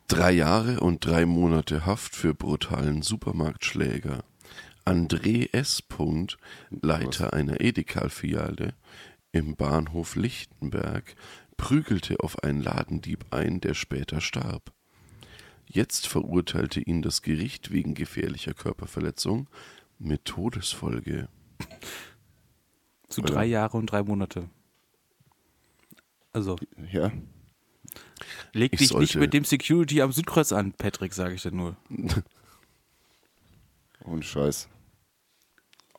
Drei 0.07 0.31
Jahre 0.31 0.79
und 0.79 1.05
drei 1.05 1.27
Monate 1.27 1.85
Haft 1.85 2.15
für 2.15 2.34
brutalen 2.34 3.03
Supermarktschläger. 3.03 4.23
André 4.84 5.53
S. 5.53 5.84
Punkt, 5.84 6.38
Leiter 6.71 7.34
einer 7.34 7.61
Edeka-Filiale 7.61 8.73
im 9.31 9.55
Bahnhof 9.55 10.15
Lichtenberg, 10.15 11.15
prügelte 11.55 12.19
auf 12.21 12.41
einen 12.43 12.63
Ladendieb 12.63 13.25
ein, 13.29 13.61
der 13.61 13.75
später 13.75 14.21
starb. 14.21 14.73
Jetzt 15.67 16.07
verurteilte 16.07 16.81
ihn 16.81 17.03
das 17.03 17.21
Gericht 17.21 17.71
wegen 17.71 17.93
gefährlicher 17.93 18.55
Körperverletzung 18.55 19.47
mit 19.99 20.26
Todesfolge. 20.26 21.28
Zu 23.07 23.22
drei 23.22 23.45
Jahre 23.45 23.78
und 23.78 23.88
drei 23.88 24.03
Monate. 24.03 24.49
Also, 26.34 26.56
Ja. 26.91 27.11
leg 28.53 28.74
Ich 28.74 28.80
dich 28.80 28.90
nicht 28.91 29.11
sollte- 29.14 29.19
mit 29.19 29.34
dem 29.34 29.44
Security 29.45 30.02
am 30.02 30.11
Südkreuz 30.11 30.52
an, 30.52 30.74
Patrick, 30.74 31.14
sage 31.14 31.34
ich 31.36 31.41
dir 31.41 31.52
nur. 31.52 31.78
Ohne 34.06 34.24
Scheiß. 34.24 34.69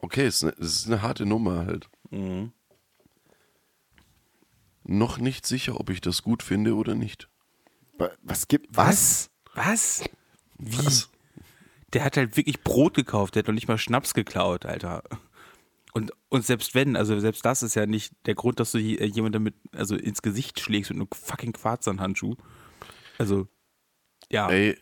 Okay, 0.01 0.27
es 0.27 0.37
ist 0.37 0.43
eine, 0.45 0.53
es 0.59 0.77
ist 0.77 0.87
eine 0.87 1.03
harte 1.03 1.27
Nummer 1.27 1.66
halt. 1.66 1.89
Mhm. 2.11 2.53
Noch 4.85 5.19
nicht 5.19 5.45
sicher, 5.47 5.79
ob 5.81 5.91
ich 5.91 6.01
das 6.01 6.23
gut 6.23 6.43
finde 6.43 6.75
oder 6.77 6.95
nicht. 6.95 7.29
Wa- 7.99 8.12
Was 8.23 8.49
gibt. 8.49 8.69
Was? 8.77 9.31
Was? 9.55 10.05
Wie? 10.57 10.79
Was? 10.79 11.11
Der 11.94 12.05
hat 12.05 12.16
halt 12.16 12.36
wirklich 12.36 12.62
Brot 12.62 12.94
gekauft, 12.94 13.35
der 13.35 13.40
hat 13.43 13.48
noch 13.48 13.55
nicht 13.55 13.69
mal 13.69 13.78
Schnaps 13.78 14.12
geklaut, 14.15 14.66
Alter. 14.66 15.02
Und, 15.94 16.12
und 16.28 16.44
selbst 16.44 16.74
wenn, 16.74 16.97
also 16.97 17.19
selbst 17.19 17.44
das 17.44 17.62
ist 17.62 17.74
ja 17.74 17.86
nicht 17.86 18.12
der 18.27 18.35
Grund, 18.35 18.60
dass 18.60 18.73
du 18.73 18.78
hier 18.78 19.06
jemand 19.06 19.35
damit, 19.35 19.55
also 19.73 19.97
ins 19.97 20.20
Gesicht 20.23 20.60
schlägst 20.60 20.90
mit 20.90 20.98
einem 21.01 21.09
fucking 21.12 21.52
Quarzernhandschuh. 21.52 22.35
Also, 23.16 23.48
ja. 24.31 24.48
Ey. 24.51 24.77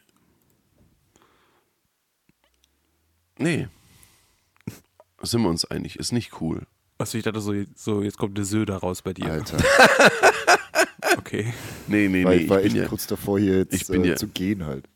Nee. 3.38 3.68
Sind 5.22 5.42
wir 5.42 5.48
uns 5.48 5.64
einig, 5.64 5.96
ist 5.98 6.12
nicht 6.12 6.40
cool. 6.40 6.66
Also 6.98 7.18
ich 7.18 7.24
dachte 7.24 7.40
so, 7.40 7.52
so 7.74 8.02
jetzt 8.02 8.18
kommt 8.18 8.36
der 8.38 8.44
Söder 8.44 8.78
raus 8.78 9.02
bei 9.02 9.12
dir. 9.12 9.26
Alter, 9.26 9.58
Okay. 11.18 11.52
Nee, 11.86 12.08
nee, 12.08 12.18
nee. 12.18 12.24
weil 12.24 12.40
Ich 12.40 12.48
war 12.48 12.62
echt 12.62 12.74
ja, 12.74 12.86
kurz 12.88 13.06
davor, 13.06 13.38
hier 13.38 13.58
jetzt 13.58 13.74
ich 13.74 13.86
bin 13.86 14.04
äh, 14.04 14.08
ja- 14.08 14.16
zu 14.16 14.28
gehen 14.28 14.64
halt. 14.64 14.88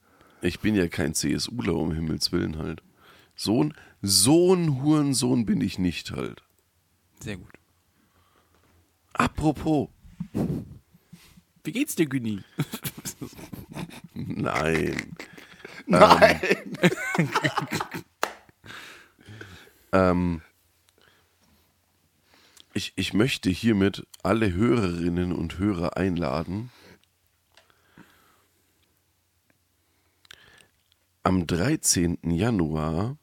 Ich 0.42 0.60
bin 0.60 0.74
ja 0.74 0.88
kein 0.88 1.14
CSUler, 1.14 1.74
um 1.74 1.92
Himmels 1.92 2.32
Willen 2.32 2.58
halt. 2.58 2.82
So 3.34 3.64
ein, 3.64 3.74
so 4.02 4.54
ein 4.54 4.82
Hurensohn 4.82 5.46
bin 5.46 5.60
ich 5.60 5.78
nicht 5.78 6.10
halt. 6.12 6.42
Sehr 7.20 7.36
gut. 7.36 7.52
Apropos. 9.12 9.88
Wie 11.64 11.72
geht's 11.72 11.94
dir, 11.94 12.06
Günni? 12.06 12.40
Nein. 14.14 15.16
Nein! 15.86 16.40
Ähm, 19.92 20.42
ich, 22.72 22.92
ich 22.96 23.12
möchte 23.12 23.50
hiermit 23.50 24.06
alle 24.22 24.52
Hörerinnen 24.52 25.32
und 25.32 25.58
Hörer 25.58 25.96
einladen, 25.96 26.70
am 31.22 31.46
13. 31.46 32.18
Januar, 32.22 33.16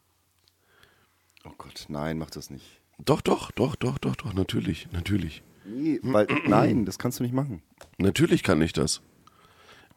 Oh 1.44 1.54
Gott, 1.58 1.86
nein, 1.88 2.18
mach 2.18 2.30
das 2.30 2.50
nicht. 2.50 2.66
doch, 3.00 3.22
doch, 3.22 3.52
doch, 3.52 3.76
doch, 3.78 3.98
doch, 3.98 4.16
doch, 4.18 4.34
natürlich, 4.34 4.90
natürlich. 4.92 5.44
Nee, 5.66 6.00
weil, 6.04 6.28
nein, 6.48 6.86
das 6.86 7.00
kannst 7.00 7.20
du 7.20 7.24
nicht 7.24 7.34
machen. 7.34 7.62
Natürlich 7.98 8.44
kann 8.44 8.62
ich 8.62 8.74
das. 8.74 9.02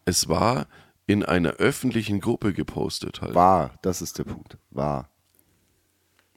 Es 0.05 0.29
war 0.29 0.69
in 1.07 1.25
einer 1.25 1.51
öffentlichen 1.55 2.21
Gruppe 2.21 2.53
gepostet 2.53 3.21
halt. 3.21 3.35
War, 3.35 3.79
das 3.83 4.01
ist 4.01 4.19
der 4.19 4.25
Punkt. 4.25 4.59
War. 4.71 5.11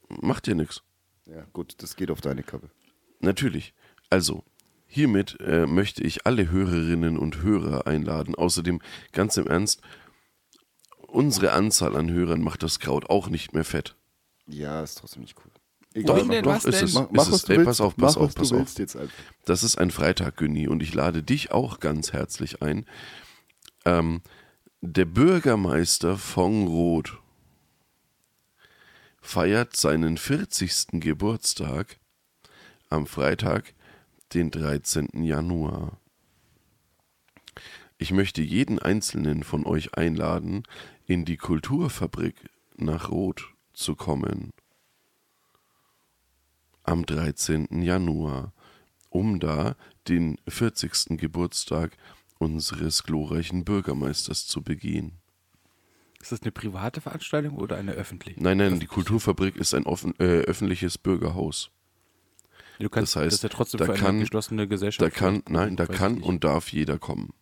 Macht 0.09 0.47
dir 0.47 0.55
nichts. 0.55 0.81
Ja, 1.25 1.45
gut, 1.53 1.75
das 1.81 1.95
geht 1.95 2.09
auf 2.11 2.21
deine 2.21 2.43
Kappe. 2.43 2.69
Natürlich. 3.19 3.73
Also, 4.09 4.43
hiermit 4.87 5.39
äh, 5.41 5.65
möchte 5.67 6.03
ich 6.03 6.25
alle 6.25 6.49
Hörerinnen 6.51 7.17
und 7.17 7.41
Hörer 7.43 7.87
einladen. 7.87 8.35
Außerdem, 8.35 8.81
ganz 9.11 9.37
im 9.37 9.47
Ernst, 9.47 9.81
unsere 11.13 11.51
Anzahl 11.53 11.95
an 11.95 12.09
Hörern 12.11 12.41
macht 12.41 12.63
das 12.63 12.79
Kraut 12.79 13.09
auch 13.09 13.29
nicht 13.29 13.53
mehr 13.53 13.63
fett. 13.65 13.95
Ja, 14.47 14.81
ist 14.83 14.97
trotzdem 14.97 15.21
nicht 15.21 15.35
cool. 15.37 15.51
Doch, 16.03 16.27
denn? 16.27 16.43
doch 16.43 16.51
Was 16.55 16.65
ist 16.65 16.79
denn? 16.81 16.85
es. 16.85 16.93
Mach, 16.93 17.09
ist 17.11 17.27
es. 17.27 17.31
was 17.33 17.41
du 17.45 17.51
Ey, 17.53 17.57
willst. 17.59 17.67
pass 17.67 17.81
auf, 17.81 17.95
pass 17.95 18.15
mach, 18.15 18.21
auf, 18.21 18.27
was 18.29 18.35
pass 18.35 18.49
du 18.49 18.55
auf. 18.55 18.61
willst 18.61 18.79
jetzt 18.79 18.95
einfach. 18.95 19.13
Das 19.45 19.63
ist 19.63 19.77
ein 19.77 19.91
Freitag, 19.91 20.37
Günni, 20.37 20.67
und 20.67 20.81
ich 20.81 20.93
lade 20.93 21.21
dich 21.23 21.51
auch 21.51 21.79
ganz 21.79 22.13
herzlich 22.13 22.61
ein. 22.61 22.85
Ähm, 23.85 24.21
der 24.81 25.05
Bürgermeister 25.05 26.17
von 26.17 26.67
Roth 26.67 27.17
feiert 29.21 29.75
seinen 29.75 30.17
40. 30.17 30.99
Geburtstag 30.99 31.99
am 32.89 33.05
Freitag, 33.07 33.73
den 34.33 34.51
13. 34.51 35.23
Januar. 35.23 35.97
Ich 37.97 38.11
möchte 38.11 38.41
jeden 38.41 38.79
einzelnen 38.79 39.43
von 39.43 39.65
euch 39.65 39.93
einladen, 39.95 40.63
in 41.05 41.25
die 41.25 41.37
Kulturfabrik 41.37 42.35
nach 42.77 43.09
Roth 43.09 43.43
zu 43.73 43.95
kommen. 43.95 44.51
Am 46.83 47.05
13. 47.05 47.81
Januar, 47.81 48.53
um 49.09 49.39
da 49.39 49.75
den 50.07 50.37
40. 50.47 51.17
Geburtstag 51.17 51.97
unseres 52.39 53.03
glorreichen 53.03 53.63
Bürgermeisters 53.63 54.45
zu 54.47 54.61
begehen. 54.61 55.13
Ist 56.21 56.31
das 56.31 56.41
eine 56.41 56.51
private 56.51 57.01
Veranstaltung 57.01 57.57
oder 57.57 57.77
eine 57.77 57.91
öffentliche? 57.93 58.41
Nein, 58.41 58.57
nein, 58.57 58.79
die 58.79 58.85
Kulturfabrik 58.87 59.55
ist 59.57 59.73
ein 59.73 59.85
offen, 59.85 60.13
äh, 60.19 60.39
öffentliches 60.41 60.97
Bürgerhaus. 60.97 61.69
Du 62.79 62.89
kannst, 62.89 63.15
das 63.15 63.21
heißt, 63.21 63.27
das 63.27 63.33
ist 63.35 63.43
ja 63.43 63.49
trotzdem 63.49 63.77
da 63.79 63.85
für 63.85 63.91
eine 63.93 64.01
kann- 64.01 64.19
geschlossene 64.19 64.63
Da 64.63 64.65
Gesellschaft. 64.69 65.13
kann, 65.15 65.43
nein, 65.47 65.75
da 65.75 65.85
kann 65.85 66.21
und 66.21 66.43
darf 66.43 66.71
jeder 66.73 66.97
kommen. 66.97 67.33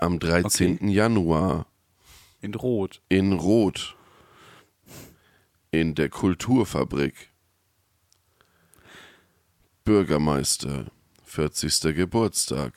Am 0.00 0.18
13. 0.18 0.88
Januar 0.88 1.66
In 2.40 2.54
Rot. 2.54 3.02
in 3.08 3.32
Roth 3.34 3.96
in 5.72 5.94
der 5.94 6.08
Kulturfabrik. 6.08 7.28
Bürgermeister, 9.84 10.86
40. 11.24 11.94
Geburtstag. 11.94 12.72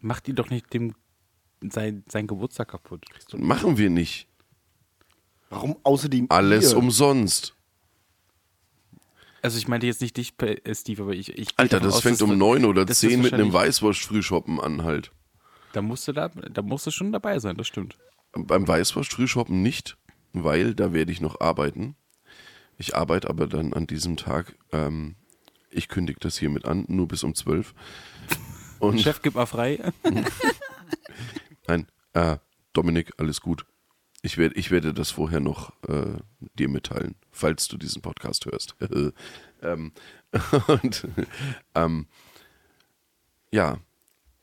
Macht 0.00 0.28
ihn 0.28 0.34
doch 0.36 0.50
nicht 0.50 0.72
dem 0.72 0.94
sein, 1.60 2.04
sein 2.08 2.26
Geburtstag 2.26 2.68
kaputt. 2.68 3.04
Machen 3.36 3.78
wir 3.78 3.90
nicht. 3.90 4.28
Warum 5.50 5.76
außerdem 5.82 6.26
Alles 6.30 6.72
ihr? 6.72 6.78
umsonst. 6.78 7.54
Also 9.40 9.58
ich 9.58 9.68
meinte 9.68 9.86
jetzt 9.86 10.00
nicht 10.00 10.16
dich, 10.16 10.34
äh, 10.40 10.74
Steve, 10.74 11.02
aber 11.02 11.12
ich. 11.14 11.36
ich 11.36 11.48
Alter, 11.56 11.80
das 11.80 11.94
aus, 11.94 12.02
fängt 12.02 12.22
um 12.22 12.36
neun 12.36 12.64
oder 12.64 12.86
zehn 12.86 13.22
mit 13.22 13.32
einem 13.32 13.52
Weißwurst-Frühschoppen 13.52 14.60
an 14.60 14.82
halt. 14.82 15.12
Da 15.72 15.82
musst 15.82 16.08
du 16.08 16.12
da, 16.12 16.28
da 16.28 16.62
musst 16.62 16.86
du 16.86 16.90
schon 16.90 17.12
dabei 17.12 17.38
sein, 17.38 17.56
das 17.56 17.66
stimmt. 17.66 17.96
Beim 18.32 18.66
Weißwurst-Frühschoppen 18.66 19.62
nicht, 19.62 19.96
weil 20.32 20.74
da 20.74 20.92
werde 20.92 21.12
ich 21.12 21.20
noch 21.20 21.40
arbeiten. 21.40 21.96
Ich 22.76 22.94
arbeite 22.94 23.28
aber 23.28 23.46
dann 23.46 23.72
an 23.72 23.86
diesem 23.86 24.16
Tag, 24.16 24.56
ähm, 24.72 25.16
ich 25.70 25.88
kündige 25.88 26.20
das 26.20 26.38
hiermit 26.38 26.64
an, 26.64 26.84
nur 26.88 27.08
bis 27.08 27.24
um 27.24 27.34
zwölf. 27.34 27.74
Und 28.78 29.00
Chef, 29.00 29.20
gib 29.22 29.34
mal 29.34 29.46
frei. 29.46 29.92
Nein, 31.66 31.86
äh, 32.12 32.38
Dominik, 32.72 33.12
alles 33.18 33.40
gut. 33.40 33.66
Ich, 34.22 34.38
werd, 34.38 34.56
ich 34.56 34.70
werde 34.70 34.94
das 34.94 35.10
vorher 35.10 35.40
noch 35.40 35.72
äh, 35.88 36.18
dir 36.58 36.68
mitteilen, 36.68 37.14
falls 37.30 37.68
du 37.68 37.76
diesen 37.76 38.02
Podcast 38.02 38.46
hörst. 38.46 38.76
ähm, 39.62 39.92
und 40.82 41.08
ähm, 41.74 42.06
ja, 43.50 43.78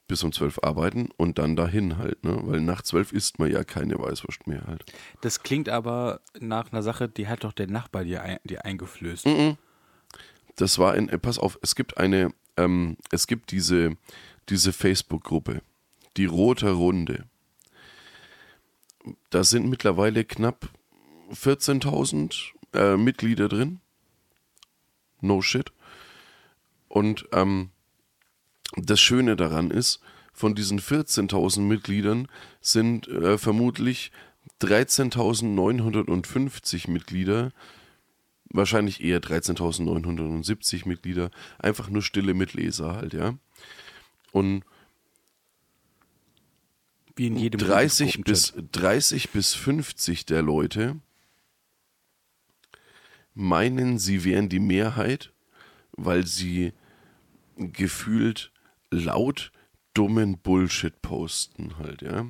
bis 0.08 0.24
um 0.24 0.32
zwölf 0.32 0.60
arbeiten 0.62 1.10
und 1.18 1.40
dann 1.40 1.56
dahin 1.56 1.98
halt, 1.98 2.24
ne? 2.24 2.40
Weil 2.44 2.62
nach 2.62 2.82
zwölf 2.82 3.12
isst 3.12 3.40
man 3.40 3.52
ja 3.52 3.64
keine 3.64 3.98
Weißwurst 3.98 4.48
mehr 4.48 4.66
halt. 4.68 4.84
Das 5.22 5.42
klingt 5.42 5.70
aber 5.70 6.22
nach 6.40 6.72
einer 6.72 6.84
Sache, 6.84 7.10
die 7.10 7.28
hat 7.28 7.44
doch 7.44 7.54
der 7.54 7.68
Nachbar 7.68 8.04
dir, 8.04 8.22
ein, 8.22 8.38
dir 8.44 8.66
eingeflößt. 8.66 9.28
Das 10.56 10.80
war 10.80 10.94
ein, 10.94 11.10
äh, 11.10 11.18
pass 11.18 11.40
auf, 11.40 11.58
es 11.62 11.76
gibt 11.76 11.98
eine, 11.98 12.34
ähm, 12.58 12.98
es 13.12 13.28
gibt 13.28 13.52
diese, 13.52 13.98
diese 14.50 14.74
Facebook-Gruppe, 14.74 15.62
die 16.18 16.26
Rote 16.26 16.72
Runde. 16.72 17.26
Da 19.30 19.44
sind 19.44 19.70
mittlerweile 19.70 20.24
knapp 20.24 20.70
14.000 21.32 22.54
äh, 22.74 22.98
Mitglieder 22.98 23.50
drin. 23.50 23.80
No 25.22 25.42
shit. 25.42 25.72
Und 26.88 27.28
ähm, 27.34 27.72
das 28.76 29.00
Schöne 29.00 29.36
daran 29.36 29.70
ist, 29.72 30.00
von 30.34 30.56
diesen 30.56 30.82
14.000 30.82 31.62
Mitgliedern 31.62 32.28
sind 32.60 33.08
äh, 33.08 33.38
vermutlich 33.38 34.12
13.950 34.62 36.92
Mitglieder 36.92 37.52
wahrscheinlich 38.50 39.04
eher 39.04 39.22
13.970 39.22 40.88
Mitglieder, 40.88 41.30
einfach 41.60 41.90
nur 41.90 42.02
stille 42.02 42.34
Mitleser 42.34 42.96
halt, 42.96 43.14
ja. 43.14 43.38
Und 44.32 44.64
Wie 47.16 47.28
in 47.28 47.38
jedem 47.38 47.60
30 47.60 48.24
bis, 48.24 48.54
Gruppenchat. 48.54 48.84
30 48.84 49.30
bis 49.30 49.54
50 49.54 50.26
der 50.26 50.42
Leute 50.42 51.00
meinen, 53.34 54.00
sie 54.00 54.24
wären 54.24 54.50
die 54.50 54.60
Mehrheit, 54.60 55.32
weil 55.92 56.26
sie 56.26 56.74
gefühlt 57.58 58.52
laut 58.92 59.52
dummen 59.94 60.38
Bullshit 60.38 61.02
posten 61.02 61.78
halt, 61.78 62.02
ja. 62.02 62.28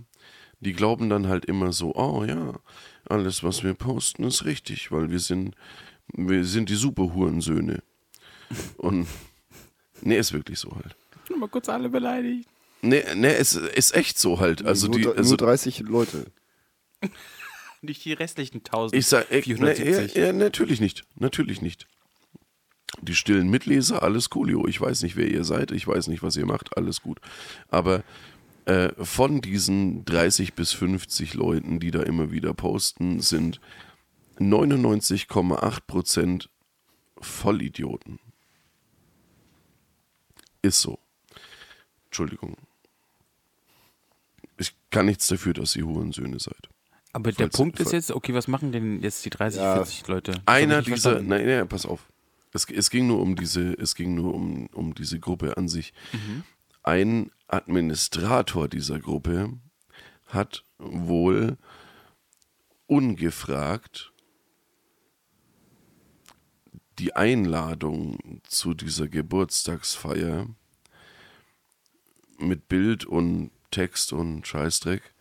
Die 0.60 0.74
glauben 0.74 1.10
dann 1.10 1.28
halt 1.28 1.46
immer 1.46 1.74
so, 1.74 1.94
oh 1.96 2.24
ja, 2.24 2.60
alles 3.08 3.44
was 3.44 3.64
wir 3.64 3.74
posten 3.74 4.24
ist 4.24 4.46
richtig, 4.46 4.92
weil 4.92 5.12
wir 5.12 5.20
sind, 5.20 5.56
wir 6.14 6.46
sind 6.46 6.70
die 6.70 6.76
Superhurensöhne. 6.76 7.84
Und 8.78 9.08
nee, 10.02 10.18
ist 10.18 10.34
wirklich 10.34 10.60
so 10.60 10.72
halt. 10.76 10.96
Mal 11.38 11.50
kurz 11.50 11.70
alle 11.70 11.90
beleidigt. 11.90 12.48
Nee, 12.82 13.04
nee, 13.16 13.34
es 13.34 13.56
ist 13.56 13.96
echt 13.96 14.20
so 14.20 14.40
halt. 14.40 14.64
Also 14.64 14.88
nur, 14.88 15.00
die, 15.00 15.08
also 15.08 15.30
nur 15.32 15.38
30 15.38 15.80
Leute. 15.80 16.26
Nicht 17.82 18.06
die 18.06 18.14
restlichen 18.14 18.58
1000. 18.60 19.00
Ich 19.00 19.08
sag, 19.08 19.32
ich, 19.32 19.48
ne, 19.48 19.76
470. 19.76 20.16
ja, 20.16 20.26
ja, 20.26 20.34
natürlich 20.34 20.80
nicht. 20.80 21.04
Natürlich 21.16 21.62
nicht. 21.62 21.88
Die 23.02 23.16
stillen 23.16 23.50
Mitleser, 23.50 24.04
alles 24.04 24.30
coolio. 24.30 24.68
Ich 24.68 24.80
weiß 24.82 25.02
nicht, 25.04 25.16
wer 25.16 25.28
ihr 25.28 25.44
seid, 25.44 25.72
ich 25.72 25.88
weiß 25.88 26.08
nicht, 26.08 26.24
was 26.24 26.36
ihr 26.38 26.46
macht, 26.46 26.78
alles 26.78 27.02
gut. 27.02 27.20
Aber 27.70 28.04
äh, 28.66 28.90
von 29.04 29.42
diesen 29.42 30.06
30 30.06 30.54
bis 30.54 30.72
50 30.72 31.34
Leuten, 31.36 31.80
die 31.80 31.92
da 31.92 32.02
immer 32.04 32.32
wieder 32.32 32.54
posten, 32.54 33.20
sind 33.22 33.60
99,8% 34.40 36.48
Vollidioten. 37.20 38.20
Ist 40.62 40.82
so. 40.82 41.00
Entschuldigung. 42.06 42.56
Ich 44.58 44.74
kann 44.90 45.06
nichts 45.06 45.28
dafür, 45.28 45.54
dass 45.54 45.76
ihr 45.76 45.86
Hurensöhne 45.86 46.40
seid. 46.40 46.70
Aber 47.14 47.32
der 47.32 47.48
Falls- 47.48 47.58
Punkt 47.58 47.80
ist 47.80 47.94
jetzt, 47.94 48.12
okay, 48.12 48.34
was 48.34 48.48
machen 48.48 48.72
denn 48.72 49.02
jetzt 49.02 49.24
die 49.26 49.30
30, 49.30 49.62
Ja. 49.62 49.76
40 49.76 50.08
Leute? 50.08 50.32
Das 50.32 50.42
Einer 50.48 50.82
dieser, 50.82 51.22
nein, 51.22 51.46
nein, 51.46 51.68
pass 51.68 51.86
auf. 51.86 52.02
Es, 52.56 52.70
es 52.70 52.90
ging 52.90 53.08
nur 53.08 53.22
um 53.22 53.36
diese, 53.36 53.74
es 53.74 53.96
ging 53.96 54.16
nur 54.16 54.34
um, 54.34 54.68
um 54.68 54.96
diese 54.96 55.20
Gruppe 55.20 55.58
an 55.58 55.68
sich. 55.68 55.94
Ein 56.84 57.30
Administrator 57.48 58.70
dieser 58.70 58.98
Gruppe 59.00 59.52
hat 60.28 60.64
wohl 60.78 61.58
ungefragt 62.88 64.14
die 66.98 67.14
Einladung 67.14 68.42
zu 68.48 68.74
dieser 68.74 69.10
Geburtstagsfeier 69.10 70.48
mit 72.38 72.70
Bild 72.70 73.04
und 73.04 73.52
Text 73.70 74.14
und 74.14 74.48
Scheißdreck 74.48 75.14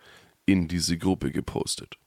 in 0.47 0.69
diese 0.69 0.99
Gruppe 0.99 1.33
gepostet. 1.33 1.99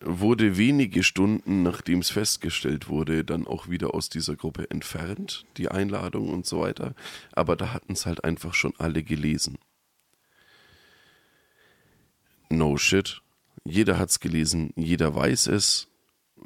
Wurde 0.00 0.56
wenige 0.56 1.02
Stunden, 1.02 1.64
nachdem 1.64 1.98
es 1.98 2.10
festgestellt 2.10 2.88
wurde, 2.88 3.24
dann 3.24 3.46
auch 3.46 3.68
wieder 3.68 3.94
aus 3.94 4.08
dieser 4.08 4.36
Gruppe 4.36 4.70
entfernt, 4.70 5.44
die 5.56 5.68
Einladung 5.68 6.28
und 6.28 6.46
so 6.46 6.60
weiter. 6.60 6.94
Aber 7.32 7.56
da 7.56 7.72
hatten 7.72 7.94
es 7.94 8.06
halt 8.06 8.22
einfach 8.22 8.54
schon 8.54 8.74
alle 8.78 9.02
gelesen. 9.02 9.58
No 12.48 12.76
shit. 12.76 13.22
Jeder 13.64 13.98
hat's 13.98 14.20
gelesen, 14.20 14.72
jeder 14.76 15.14
weiß 15.14 15.48
es. 15.48 15.88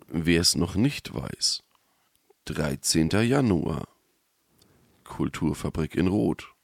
Wer 0.08 0.40
es 0.40 0.56
noch 0.56 0.74
nicht 0.74 1.14
weiß. 1.14 1.62
13. 2.46 3.10
Januar. 3.10 3.86
Kulturfabrik 5.04 5.94
in 5.94 6.08
Rot. 6.08 6.54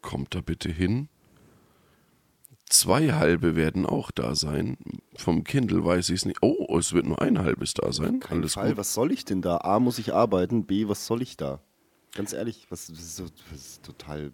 Kommt 0.00 0.34
da 0.34 0.40
bitte 0.40 0.70
hin. 0.70 1.08
Zwei 2.70 3.12
halbe 3.12 3.56
werden 3.56 3.86
auch 3.86 4.10
da 4.10 4.34
sein. 4.34 4.76
Vom 5.16 5.42
Kindle 5.44 5.84
weiß 5.84 6.10
ich 6.10 6.16
es 6.16 6.24
nicht. 6.26 6.38
Oh, 6.42 6.76
es 6.78 6.92
wird 6.92 7.06
nur 7.06 7.20
ein 7.22 7.38
halbes 7.38 7.72
da 7.74 7.92
sein. 7.92 8.20
Kein 8.20 8.38
Alles 8.40 8.54
Fall, 8.54 8.68
gut. 8.70 8.76
was 8.78 8.92
soll 8.94 9.10
ich 9.12 9.24
denn 9.24 9.40
da? 9.42 9.58
A, 9.58 9.80
muss 9.80 9.98
ich 9.98 10.12
arbeiten, 10.12 10.64
B, 10.66 10.86
was 10.88 11.06
soll 11.06 11.22
ich 11.22 11.36
da? 11.36 11.60
Ganz 12.14 12.32
ehrlich, 12.32 12.66
was, 12.68 12.86
das, 12.88 12.98
ist, 12.98 13.20
das 13.20 13.58
ist 13.58 13.82
total. 13.84 14.32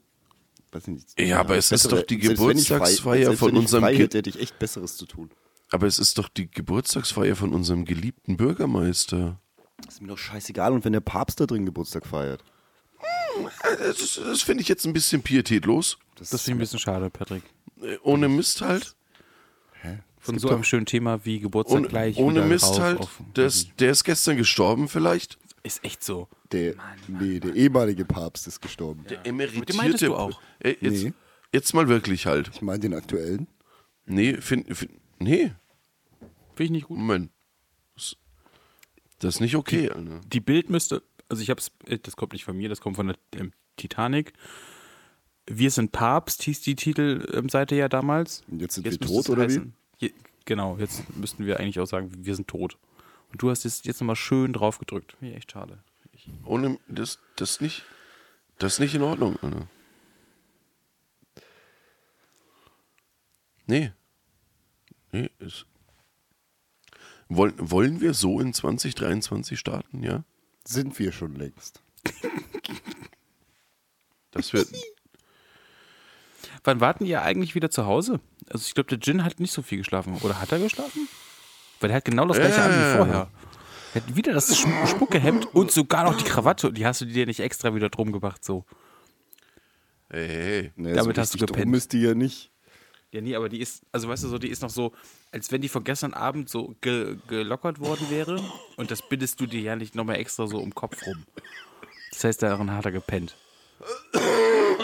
Weiß 0.73 0.83
ich 0.89 0.95
nicht. 0.95 1.21
Ja, 1.21 1.39
aber 1.41 1.57
es 1.57 1.71
ist 1.71 1.91
doch 1.93 2.03
die 2.03 2.19
frei- 2.21 2.29
Geburtstagsfeier 2.35 3.25
selbst 3.27 3.39
von 3.39 3.49
wenn 3.51 3.55
ich 3.57 3.61
unserem 3.63 3.83
frei 3.85 3.91
Kind. 3.93 4.03
hätte, 4.03 4.19
hätte 4.19 4.31
ich 4.31 4.41
echt 4.41 4.59
Besseres 4.59 4.97
zu 4.97 5.07
tun. 5.07 5.31
Aber 5.71 5.87
es 5.87 5.99
ist 5.99 6.19
doch 6.19 6.29
die 6.29 6.51
Geburtstagsfeier 6.51 7.37
von 7.37 7.53
unserem 7.53 7.85
geliebten 7.85 8.37
Bürgermeister. 8.37 9.41
ist 9.89 10.01
mir 10.03 10.09
doch 10.09 10.19
scheißegal. 10.19 10.73
Und 10.73 10.85
wenn 10.85 10.93
der 10.93 11.01
Papst 11.01 11.41
da 11.41 11.47
drin 11.47 11.67
Geburtstag 11.67 12.07
feiert. 12.07 12.43
Das, 13.79 14.21
das 14.25 14.43
finde 14.43 14.63
ich 14.63 14.69
jetzt 14.69 14.87
ein 14.87 14.93
bisschen 14.93 15.23
pietätlos. 15.23 15.99
Das 16.17 16.31
finde 16.31 16.43
ich 16.43 16.49
ein 16.51 16.59
bisschen 16.59 16.79
schade, 16.79 17.11
Patrick. 17.11 17.43
Äh, 17.83 17.97
Ohne 18.03 18.29
Mist 18.29 18.61
halt. 18.61 18.95
Von 20.19 20.37
gibt 20.37 20.41
so 20.49 20.49
einem 20.55 20.65
schönen 20.65 20.87
Thema 20.87 21.23
wie 21.27 21.39
Geburtstag 21.39 21.79
Ohne, 21.81 21.89
gleich. 21.89 22.17
ohne 22.17 22.41
Mist 22.47 22.65
rauf 22.65 22.81
halt. 22.81 23.01
auf- 23.01 23.21
Der 23.37 23.45
ist, 23.45 23.69
der 23.79 23.91
ist 23.91 24.05
gestern 24.05 24.39
gestorben 24.39 24.89
vielleicht. 24.89 25.39
ist 25.63 25.85
echt 25.85 26.03
so. 26.03 26.29
Der, 26.51 26.75
nee, 27.09 27.41
der 27.41 27.55
ehemalige 27.55 28.07
Papst 28.07 28.47
ist 28.47 28.63
gestorben. 28.63 29.05
Der 29.11 29.19
Den 29.19 29.35
emeritierte. 29.35 29.77
meintest 29.77 30.03
du 30.05 30.15
auch? 30.17 30.41
Äh, 30.61 30.77
jetzt, 30.81 31.03
Nee. 31.05 31.13
jetzt 31.53 31.75
mal 31.75 31.89
wirklich 31.89 32.25
halt. 32.25 32.51
Ich 32.55 32.63
meine 32.63 32.79
den 32.81 32.95
aktuellen. 32.95 33.49
Nee, 34.07 34.39
find, 34.41 34.75
find, 34.75 34.93
nee, 35.19 35.53
Finde 36.55 36.65
ich 36.65 36.71
nicht 36.71 36.87
gut. 36.87 36.97
Moment. 36.97 37.31
Das, 39.19 39.35
ist 39.37 39.41
nicht 39.41 39.57
okay, 39.57 39.91
Alter. 39.91 40.21
Die 40.27 40.41
Bild 40.41 40.71
müsste, 40.71 41.03
also 41.29 41.43
ich 41.43 41.51
hab's, 41.51 41.71
äh, 41.87 41.99
das 41.99 42.17
kommt 42.17 42.33
nicht 42.33 42.45
von 42.45 42.57
mir, 42.57 42.69
das 42.69 42.81
kommt 42.81 42.97
von 42.97 43.09
der 43.09 43.17
ähm, 43.37 43.53
Titanic. 43.77 44.33
Wir 45.47 45.71
sind 45.71 45.93
Papst, 45.93 46.43
hieß 46.45 46.63
die 46.63 46.75
Titelseite 46.75 47.75
ja 47.75 47.89
damals. 47.89 48.43
Und 48.51 48.61
jetzt 48.61 48.75
sind 48.75 48.85
wir 48.85 48.93
müsste 48.93 49.07
tot, 49.07 49.29
oder 49.31 49.49
wie? 49.49 49.55
heißen- 49.59 49.71
Je, 49.99 50.13
genau, 50.47 50.79
jetzt 50.79 51.03
müssten 51.17 51.45
wir 51.47 51.61
eigentlich 51.61 51.79
auch 51.81 51.87
sagen, 51.87 52.11
wir 52.17 52.35
sind 52.35 52.49
tot. 52.49 52.79
Und 53.31 53.43
du 53.43 53.51
hast 53.51 53.65
jetzt, 53.65 53.85
jetzt 53.85 54.01
nochmal 54.01 54.17
schön 54.17 54.53
drauf 54.53 54.79
gedrückt. 54.79 55.17
Finde 55.19 55.33
ich 55.33 55.37
echt 55.39 55.53
schade. 55.53 55.83
Ich, 56.13 56.29
Ohne, 56.45 56.79
das, 56.89 57.19
das 57.37 57.61
nicht, 57.61 57.85
das 58.59 58.75
ist 58.75 58.79
nicht 58.81 58.95
in 58.95 59.03
Ordnung, 59.03 59.37
Alter. 59.43 59.69
Nee. 63.67 63.93
Nee, 65.13 65.31
ist. 65.39 65.67
Wollen, 67.29 67.55
wollen 67.59 68.01
wir 68.01 68.15
so 68.15 68.41
in 68.41 68.53
2023 68.53 69.59
starten, 69.59 70.03
ja? 70.03 70.25
Sind 70.67 70.99
wir 70.99 71.13
schon 71.13 71.35
längst. 71.35 71.83
Das 74.31 74.53
wird. 74.53 74.69
Wann 76.65 76.81
warten 76.81 77.05
ihr 77.05 77.23
eigentlich 77.23 77.55
wieder 77.55 77.71
zu 77.71 77.87
Hause? 77.87 78.21
Also 78.49 78.65
ich 78.67 78.75
glaube, 78.75 78.89
der 78.89 78.99
Jin 78.99 79.23
hat 79.23 79.39
nicht 79.39 79.53
so 79.53 79.63
viel 79.63 79.79
geschlafen. 79.79 80.19
Oder 80.23 80.41
hat 80.41 80.51
er 80.51 80.59
geschlafen? 80.59 81.09
Weil 81.81 81.91
er 81.91 81.97
hat 81.97 82.05
genau 82.07 82.27
das 82.27 82.39
gleiche 82.39 82.59
Ja, 82.59 82.65
an 82.65 82.71
wie 82.71 82.97
vorher. 82.97 83.29
Er 83.95 84.01
hat 84.01 84.17
wieder 84.17 84.33
das 84.33 84.57
Spuckehemd 84.57 85.55
und 85.55 85.71
sogar 85.71 86.05
noch 86.05 86.17
die 86.17 86.25
Krawatte. 86.25 86.69
Und 86.69 86.79
die 86.79 86.87
hast 86.87 87.03
du 87.03 87.05
dir 87.05 87.27
nicht 87.27 87.41
extra 87.41 87.75
wieder 87.75 87.91
drum 87.91 88.13
gemacht, 88.13 88.43
so. 88.43 88.65
Hey, 90.09 90.27
hey. 90.29 90.73
Nee, 90.77 90.95
Damit 90.95 91.19
hast 91.19 91.35
du 91.35 91.39
gepennt. 91.39 91.67
Drum 91.67 91.75
ist 91.75 91.93
die 91.93 92.01
ja 92.01 92.15
nicht. 92.15 92.51
Ja, 93.13 93.21
nee, 93.21 93.37
aber 93.37 93.49
die 93.49 93.61
ist, 93.61 93.83
also 93.93 94.09
weißt 94.09 94.25
du 94.25 94.29
so, 94.29 94.39
die 94.39 94.49
ist 94.49 94.63
noch 94.63 94.71
so, 94.71 94.93
als 95.31 95.53
wenn 95.53 95.61
die 95.61 95.69
von 95.69 95.85
gestern 95.85 96.15
Abend 96.15 96.49
so 96.49 96.75
ge 96.81 97.17
gelockert 97.29 97.79
worden 97.79 98.11
wäre. 98.11 98.43
Und 98.77 98.91
das 98.91 99.07
bindest 99.09 99.41
du 99.41 99.47
dir 99.47 99.61
ja 99.61 99.77
nicht 99.77 99.95
nochmal 99.95 100.17
extra 100.17 100.47
so 100.47 100.59
um 100.59 100.75
Kopf 100.75 101.07
rum. 101.07 101.25
Das 102.11 102.25
heißt, 102.25 102.43
daran 102.43 102.73
hat 102.73 102.87
er 102.87 102.93
gepennt. 102.93 103.37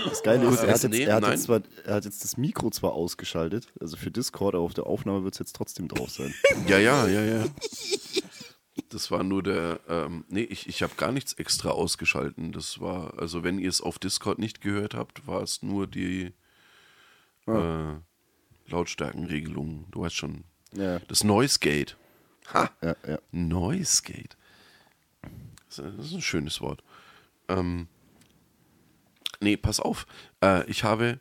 Das 0.09 0.22
Geile 0.22 0.47
ist, 0.48 0.62
er 0.62 0.72
hat, 0.74 0.82
jetzt, 0.82 0.94
er, 0.94 1.14
hat 1.14 1.28
jetzt 1.28 1.43
zwar, 1.44 1.62
er 1.85 1.94
hat 1.94 2.05
jetzt 2.05 2.24
das 2.24 2.36
Mikro 2.36 2.70
zwar 2.70 2.93
ausgeschaltet, 2.93 3.72
also 3.81 3.97
für 3.97 4.10
Discord, 4.10 4.55
aber 4.55 4.64
auf 4.64 4.74
der 4.74 4.86
Aufnahme 4.86 5.24
wird 5.24 5.35
es 5.35 5.39
jetzt 5.39 5.56
trotzdem 5.56 5.89
drauf 5.89 6.10
sein. 6.10 6.35
Ja, 6.66 6.78
ja, 6.78 7.06
ja, 7.06 7.22
ja. 7.22 7.44
Das 8.89 9.10
war 9.10 9.22
nur 9.22 9.43
der. 9.43 9.81
Ähm, 9.89 10.24
nee, 10.28 10.43
ich, 10.43 10.68
ich 10.68 10.82
habe 10.82 10.94
gar 10.97 11.12
nichts 11.12 11.32
extra 11.35 11.70
ausgeschalten. 11.70 12.52
Das 12.52 12.81
war, 12.81 13.18
also 13.18 13.44
wenn 13.44 13.59
ihr 13.59 13.68
es 13.68 13.81
auf 13.81 13.98
Discord 13.98 14.39
nicht 14.39 14.60
gehört 14.60 14.94
habt, 14.94 15.27
war 15.27 15.43
es 15.43 15.62
nur 15.62 15.86
die 15.86 16.32
äh, 17.47 17.94
Lautstärkenregelung. 18.66 19.86
Du 19.90 20.02
weißt 20.02 20.16
schon. 20.16 20.44
Ja, 20.72 20.98
Das 21.09 21.24
Noise 21.24 21.59
Gate. 21.60 21.97
Ha! 22.52 22.70
ja, 22.82 22.97
ja. 23.06 23.18
Noise 23.32 24.02
Gate. 24.02 24.36
Das 25.68 25.78
ist 25.78 25.98
das 25.98 26.06
ist 26.06 26.14
ein 26.14 26.22
schönes 26.22 26.60
Wort. 26.60 26.82
Ähm, 27.48 27.89
nee, 29.40 29.56
pass 29.56 29.80
auf. 29.80 30.06
Äh, 30.42 30.68
ich 30.70 30.84
habe. 30.84 31.20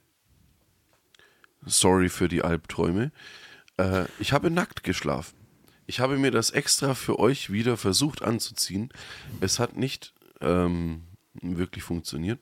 Sorry 1.65 2.07
für 2.09 2.29
die 2.29 2.41
Albträume. 2.41 3.11
Äh, 3.77 4.05
ich 4.19 4.31
habe 4.31 4.49
nackt 4.49 4.83
geschlafen. 4.83 5.35
Ich 5.87 5.99
habe 5.99 6.17
mir 6.17 6.31
das 6.31 6.51
extra 6.51 6.93
für 6.93 7.19
euch 7.19 7.51
wieder 7.51 7.75
versucht 7.75 8.21
anzuziehen. 8.21 8.89
Es 9.41 9.59
hat 9.59 9.75
nicht 9.75 10.13
ähm, 10.39 11.03
wirklich 11.41 11.83
funktioniert. 11.83 12.39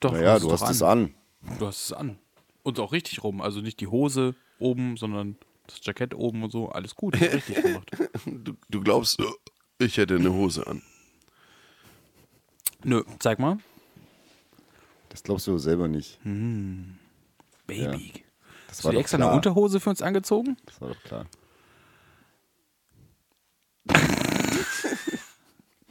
Doch, 0.00 0.12
Naja, 0.12 0.38
du 0.38 0.50
hast 0.50 0.68
es 0.68 0.82
an. 0.82 1.14
Du 1.58 1.66
hast 1.66 1.84
es 1.84 1.92
an. 1.92 2.18
Und 2.62 2.80
auch 2.80 2.92
richtig 2.92 3.22
rum. 3.22 3.40
Also 3.40 3.60
nicht 3.60 3.80
die 3.80 3.86
Hose 3.86 4.34
oben, 4.58 4.96
sondern 4.96 5.36
das 5.66 5.80
Jackett 5.82 6.14
oben 6.14 6.42
und 6.42 6.50
so. 6.50 6.68
Alles 6.70 6.94
gut, 6.94 7.20
richtig 7.20 7.62
gemacht. 7.62 7.90
Du, 8.26 8.54
du 8.70 8.80
glaubst, 8.80 9.22
ich 9.78 9.96
hätte 9.96 10.16
eine 10.16 10.32
Hose 10.32 10.66
an. 10.66 10.82
Nö, 12.82 13.02
zeig 13.18 13.38
mal. 13.38 13.58
Das 15.14 15.22
glaubst 15.22 15.46
du 15.46 15.56
selber 15.58 15.86
nicht. 15.86 16.18
Baby. 16.24 16.96
Das 18.66 18.78
Hast 18.78 18.84
war 18.84 18.90
du 18.90 18.96
dir 18.96 19.00
extra 19.02 19.16
klar. 19.18 19.28
eine 19.28 19.36
Unterhose 19.36 19.78
für 19.78 19.90
uns 19.90 20.02
angezogen? 20.02 20.56
Das 20.66 20.80
war 20.80 20.88
doch 20.88 21.00
klar. 21.04 21.26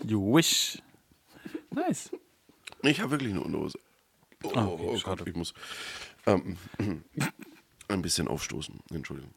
You 0.05 0.35
wish. 0.35 0.77
Nice. 1.71 2.11
Ich 2.81 2.99
habe 2.99 3.11
wirklich 3.11 3.31
eine 3.31 3.39
Unterhose. 3.41 3.79
Oh, 4.43 4.51
Ah, 4.55 4.65
okay, 4.67 4.83
oh 4.89 4.99
Gott, 5.01 5.25
ich 5.25 5.35
muss 5.37 5.53
ähm, 6.25 6.57
ein 7.87 8.01
bisschen 8.01 8.27
aufstoßen. 8.27 8.77
Entschuldigung. 8.91 9.33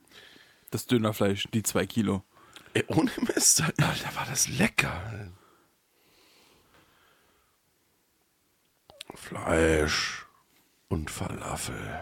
Das 0.72 0.86
Dönerfleisch, 0.86 1.46
die 1.54 1.62
zwei 1.62 1.86
Kilo. 1.86 2.24
Ey, 2.74 2.82
ohne 2.88 3.12
Mist, 3.20 3.62
Alter, 3.62 4.16
war 4.16 4.26
das 4.28 4.48
lecker. 4.48 5.30
Fleisch 9.16 10.26
und 10.88 11.10
Falafel. 11.10 12.01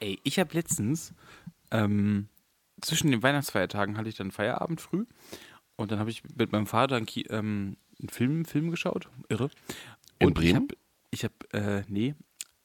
Ey, 0.00 0.18
ich 0.22 0.38
habe 0.38 0.54
letztens, 0.54 1.14
ähm, 1.70 2.28
zwischen 2.80 3.10
den 3.10 3.22
Weihnachtsfeiertagen 3.22 3.96
hatte 3.96 4.08
ich 4.08 4.16
dann 4.16 4.30
Feierabend 4.30 4.80
früh 4.80 5.06
und 5.76 5.90
dann 5.90 5.98
habe 5.98 6.10
ich 6.10 6.22
mit 6.36 6.52
meinem 6.52 6.66
Vater 6.66 6.96
einen, 6.96 7.06
ähm, 7.30 7.76
einen 7.98 8.08
Film, 8.08 8.44
Film 8.44 8.70
geschaut. 8.70 9.08
Irre. 9.28 9.50
In 10.18 10.28
und 10.28 10.34
Bremen? 10.34 10.68
Ich 11.10 11.24
habe, 11.24 11.34
ich 11.54 11.54
hab, 11.54 11.78
äh, 11.78 11.84
nee. 11.88 12.14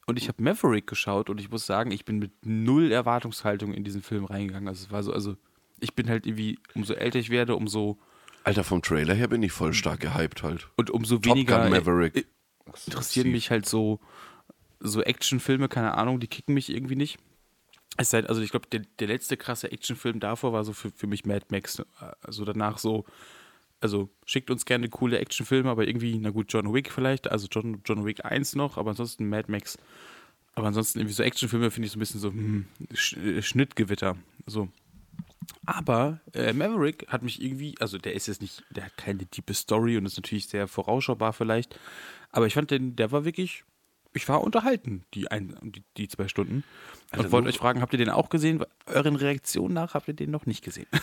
Und 0.07 0.17
ich 0.17 0.27
habe 0.27 0.43
Maverick 0.43 0.87
geschaut 0.87 1.29
und 1.29 1.39
ich 1.39 1.49
muss 1.49 1.65
sagen, 1.65 1.91
ich 1.91 2.05
bin 2.05 2.19
mit 2.19 2.45
null 2.45 2.91
Erwartungshaltung 2.91 3.73
in 3.73 3.83
diesen 3.83 4.01
Film 4.01 4.25
reingegangen. 4.25 4.67
Also 4.67 4.85
es 4.85 4.91
war 4.91 5.03
so, 5.03 5.13
also 5.13 5.37
ich 5.79 5.95
bin 5.95 6.09
halt 6.09 6.25
irgendwie, 6.25 6.59
umso 6.75 6.93
älter 6.93 7.19
ich 7.19 7.29
werde, 7.29 7.55
umso 7.55 7.97
Alter, 8.43 8.63
vom 8.63 8.81
Trailer 8.81 9.13
her 9.13 9.27
bin 9.27 9.43
ich 9.43 9.51
voll 9.51 9.73
stark 9.73 9.99
gehypt 9.99 10.41
halt. 10.41 10.69
und 10.75 10.89
umso 10.89 11.17
Top 11.17 11.35
weniger 11.35 11.61
Gun 11.61 11.71
Maverick. 11.71 12.27
Äh, 12.75 12.79
interessieren 12.87 13.31
mich 13.31 13.51
halt 13.51 13.67
so, 13.67 13.99
so 14.79 15.01
Actionfilme, 15.01 15.69
keine 15.69 15.95
Ahnung, 15.95 16.19
die 16.19 16.27
kicken 16.27 16.53
mich 16.53 16.69
irgendwie 16.69 16.95
nicht. 16.95 17.19
Es 17.97 18.09
sei, 18.09 18.25
also 18.25 18.41
ich 18.41 18.51
glaube, 18.51 18.67
der, 18.71 18.81
der 18.99 19.07
letzte 19.07 19.37
krasse 19.37 19.71
Actionfilm 19.71 20.19
davor 20.19 20.53
war 20.53 20.63
so 20.63 20.73
für, 20.73 20.91
für 20.91 21.07
mich 21.07 21.25
Mad 21.25 21.45
Max. 21.49 21.83
Also 22.21 22.45
danach 22.45 22.77
so, 22.77 23.05
also 23.81 24.09
schickt 24.25 24.49
uns 24.49 24.65
gerne 24.65 24.87
coole 24.89 25.19
Actionfilme, 25.19 25.69
aber 25.69 25.87
irgendwie, 25.87 26.17
na 26.17 26.29
gut, 26.29 26.53
John 26.53 26.73
Wick 26.73 26.91
vielleicht, 26.91 27.29
also 27.29 27.47
John, 27.51 27.81
John 27.85 28.05
Wick 28.05 28.23
1 28.23 28.55
noch, 28.55 28.77
aber 28.77 28.91
ansonsten 28.91 29.27
Mad 29.27 29.51
Max. 29.51 29.77
Aber 30.53 30.67
ansonsten 30.67 30.99
irgendwie 30.99 31.15
so 31.15 31.23
Actionfilme 31.23 31.71
finde 31.71 31.87
ich 31.87 31.91
so 31.93 31.97
ein 31.97 32.01
bisschen 32.01 32.19
so 32.19 32.29
hm, 32.29 32.65
Sch 32.93 33.17
äh, 33.17 33.41
Schnittgewitter. 33.41 34.17
So. 34.45 34.69
Aber 35.65 36.19
äh, 36.33 36.53
Maverick 36.53 37.07
hat 37.07 37.23
mich 37.23 37.41
irgendwie, 37.41 37.75
also 37.79 37.97
der 37.97 38.13
ist 38.13 38.27
jetzt 38.27 38.41
nicht, 38.41 38.63
der 38.69 38.85
hat 38.85 38.97
keine 38.97 39.25
tiefe 39.25 39.53
Story 39.53 39.97
und 39.97 40.05
ist 40.05 40.17
natürlich 40.17 40.47
sehr 40.47 40.67
vorausschaubar 40.67 41.33
vielleicht. 41.33 41.79
Aber 42.31 42.47
ich 42.47 42.53
fand 42.53 42.71
den, 42.71 42.95
der 42.95 43.11
war 43.11 43.25
wirklich, 43.25 43.63
ich 44.13 44.27
war 44.29 44.41
unterhalten, 44.41 45.03
die, 45.13 45.29
ein, 45.29 45.55
die, 45.61 45.83
die 45.97 46.07
zwei 46.07 46.27
Stunden. 46.27 46.63
Alter, 47.11 47.25
und 47.25 47.31
wollte 47.31 47.43
nur- 47.45 47.53
euch 47.53 47.57
fragen, 47.59 47.81
habt 47.81 47.93
ihr 47.93 47.97
den 47.99 48.09
auch 48.09 48.29
gesehen? 48.29 48.63
Euren 48.85 49.15
Reaktionen 49.15 49.73
nach 49.73 49.93
habt 49.93 50.07
ihr 50.07 50.13
den 50.13 50.31
noch 50.31 50.45
nicht 50.45 50.63
gesehen. 50.63 50.87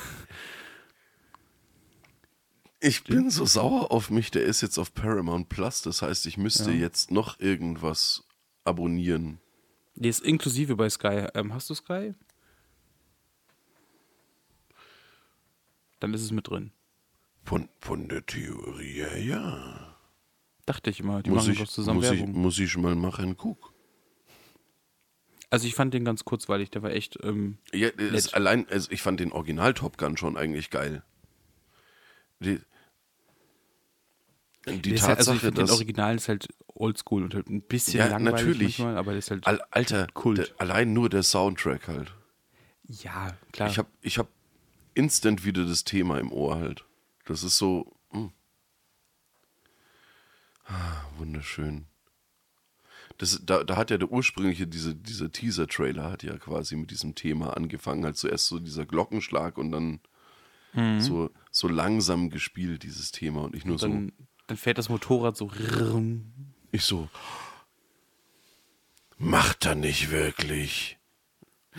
Ich 2.80 3.02
bin 3.02 3.28
so 3.28 3.44
sauer 3.44 3.90
auf 3.90 4.08
mich, 4.08 4.30
der 4.30 4.44
ist 4.44 4.60
jetzt 4.60 4.78
auf 4.78 4.94
Paramount 4.94 5.48
Plus. 5.48 5.82
Das 5.82 6.00
heißt, 6.00 6.26
ich 6.26 6.36
müsste 6.38 6.70
Ja. 6.70 6.78
jetzt 6.78 7.10
noch 7.10 7.40
irgendwas 7.40 8.22
abonnieren. 8.62 9.40
Der 9.96 10.10
ist 10.10 10.20
inklusive 10.20 10.76
bei 10.76 10.88
Sky. 10.88 11.26
Ähm, 11.34 11.52
hast 11.52 11.68
du 11.70 11.74
Sky? 11.74 12.14
Dann 15.98 16.14
ist 16.14 16.22
es 16.22 16.30
mit 16.30 16.48
drin. 16.48 16.70
Von, 17.42 17.68
von 17.80 18.08
der 18.08 18.24
Theorie 18.24 18.92
her, 19.02 19.20
ja. 19.24 19.87
Dachte 20.68 20.90
ich 20.90 21.00
immer. 21.00 21.22
Die 21.22 21.30
muss 21.30 21.44
machen 21.44 21.52
ich, 21.54 21.58
doch 21.60 21.68
zusammen 21.68 21.96
muss, 22.00 22.10
ich, 22.10 22.18
Werbung. 22.20 22.38
muss 22.42 22.58
ich 22.58 22.76
mal 22.76 22.94
machen, 22.94 23.36
guck. 23.38 23.72
Also 25.50 25.66
ich 25.66 25.74
fand 25.74 25.94
den 25.94 26.04
ganz 26.04 26.26
kurzweilig. 26.26 26.70
Der 26.70 26.82
war 26.82 26.90
echt. 26.90 27.18
Ähm, 27.22 27.56
Ja, 27.72 27.88
das 27.90 28.26
Nett. 28.26 28.34
allein, 28.34 28.68
also 28.68 28.90
ich 28.90 29.00
fand 29.00 29.18
den 29.18 29.32
Original 29.32 29.72
Top 29.72 29.96
Gun 29.96 30.18
schon 30.18 30.36
eigentlich 30.36 30.68
geil. 30.68 31.02
Die, 32.40 32.60
die 34.66 34.82
der 34.82 34.94
ist 34.94 35.02
halt, 35.04 35.18
also 35.18 35.32
Tatsache, 35.32 35.36
ich 35.36 35.40
find, 35.40 35.56
den 35.56 35.64
dass. 35.66 35.72
Original 35.74 36.16
ist 36.16 36.28
halt 36.28 36.48
oldschool 36.66 37.24
und 37.24 37.34
halt 37.34 37.48
ein 37.48 37.62
bisschen 37.62 37.98
Ja, 38.00 38.08
langweilig 38.08 38.32
natürlich. 38.46 38.78
manchmal, 38.78 38.98
aber 38.98 39.12
der 39.12 39.18
ist 39.20 39.30
halt. 39.30 39.46
Al 39.46 39.62
Alter, 39.70 40.06
Kult. 40.12 40.38
Der, 40.38 40.48
allein 40.58 40.92
nur 40.92 41.08
der 41.08 41.22
Soundtrack 41.22 41.88
halt. 41.88 42.12
ja, 42.84 43.34
klar. 43.52 43.70
Ich 43.70 43.78
habe 43.78 43.88
ich 44.02 44.18
hab 44.18 44.28
instant 44.94 45.44
wieder 45.46 45.64
das 45.64 45.84
Thema 45.84 46.18
im 46.18 46.30
Ohr 46.30 46.56
halt. 46.56 46.84
Das 47.24 47.42
ist 47.42 47.56
so. 47.56 47.96
hm. 48.10 48.32
Ah, 50.68 51.02
wunderschön. 51.18 51.86
Das, 53.16 53.40
da, 53.44 53.64
da 53.64 53.76
hat 53.76 53.90
ja 53.90 53.98
der 53.98 54.10
ursprüngliche, 54.12 54.66
diese, 54.68 54.94
dieser 54.94 55.32
Teaser-Trailer 55.32 56.10
hat 56.10 56.22
ja 56.22 56.36
quasi 56.38 56.76
mit 56.76 56.90
diesem 56.92 57.14
Thema 57.16 57.56
angefangen. 57.56 58.04
Halt 58.04 58.16
zuerst 58.16 58.46
so 58.46 58.60
dieser 58.60 58.86
Glockenschlag 58.86 59.58
und 59.58 59.72
dann 59.72 60.00
Mhm. 60.74 61.00
so, 61.00 61.30
so 61.50 61.66
langsam 61.66 62.28
gespielt, 62.28 62.82
dieses 62.82 63.10
Thema. 63.10 63.40
Und 63.44 63.54
ich 63.56 63.64
nur 63.64 63.78
so, 63.78 63.88
dann, 63.88 64.12
dann 64.46 64.56
fährt 64.58 64.76
das 64.76 64.90
Motorrad 64.90 65.34
so. 65.34 65.50
ich 66.70 66.84
so, 66.84 67.08
macht 69.16 69.64
er 69.66 69.74
nicht 69.74 70.10
wirklich. 70.10 70.98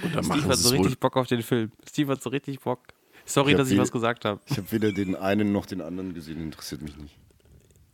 Und 0.01 0.15
dann 0.15 0.23
Steve 0.23 0.43
hat 0.49 0.57
so 0.57 0.69
wohl. 0.71 0.77
richtig 0.79 0.99
Bock 0.99 1.17
auf 1.17 1.27
den 1.27 1.43
Film. 1.43 1.71
Steve 1.87 2.11
hat 2.11 2.21
so 2.21 2.29
richtig 2.31 2.59
Bock. 2.61 2.79
Sorry, 3.25 3.51
Ich 3.51 3.57
dass 3.57 3.69
ich 3.69 3.77
was 3.77 3.91
gesagt 3.91 4.25
habe. 4.25 4.41
Ich 4.47 4.57
habe 4.57 4.71
weder 4.71 4.91
den 4.91 5.15
einen 5.15 5.51
noch 5.51 5.67
den 5.67 5.81
anderen 5.81 6.13
gesehen, 6.15 6.41
interessiert 6.41 6.81
mich 6.81 6.97
nicht. 6.97 7.15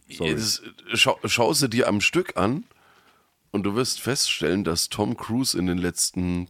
Sorry. 0.09 0.31
Es, 0.31 0.61
schau, 0.93 1.17
schau 1.25 1.53
sie 1.53 1.69
dir 1.69 1.87
am 1.87 2.01
Stück 2.01 2.37
an 2.37 2.63
und 3.51 3.63
du 3.63 3.75
wirst 3.75 4.01
feststellen, 4.01 4.63
dass 4.63 4.89
Tom 4.89 5.17
Cruise 5.17 5.57
in 5.57 5.65
den 5.65 5.77
letzten 5.77 6.47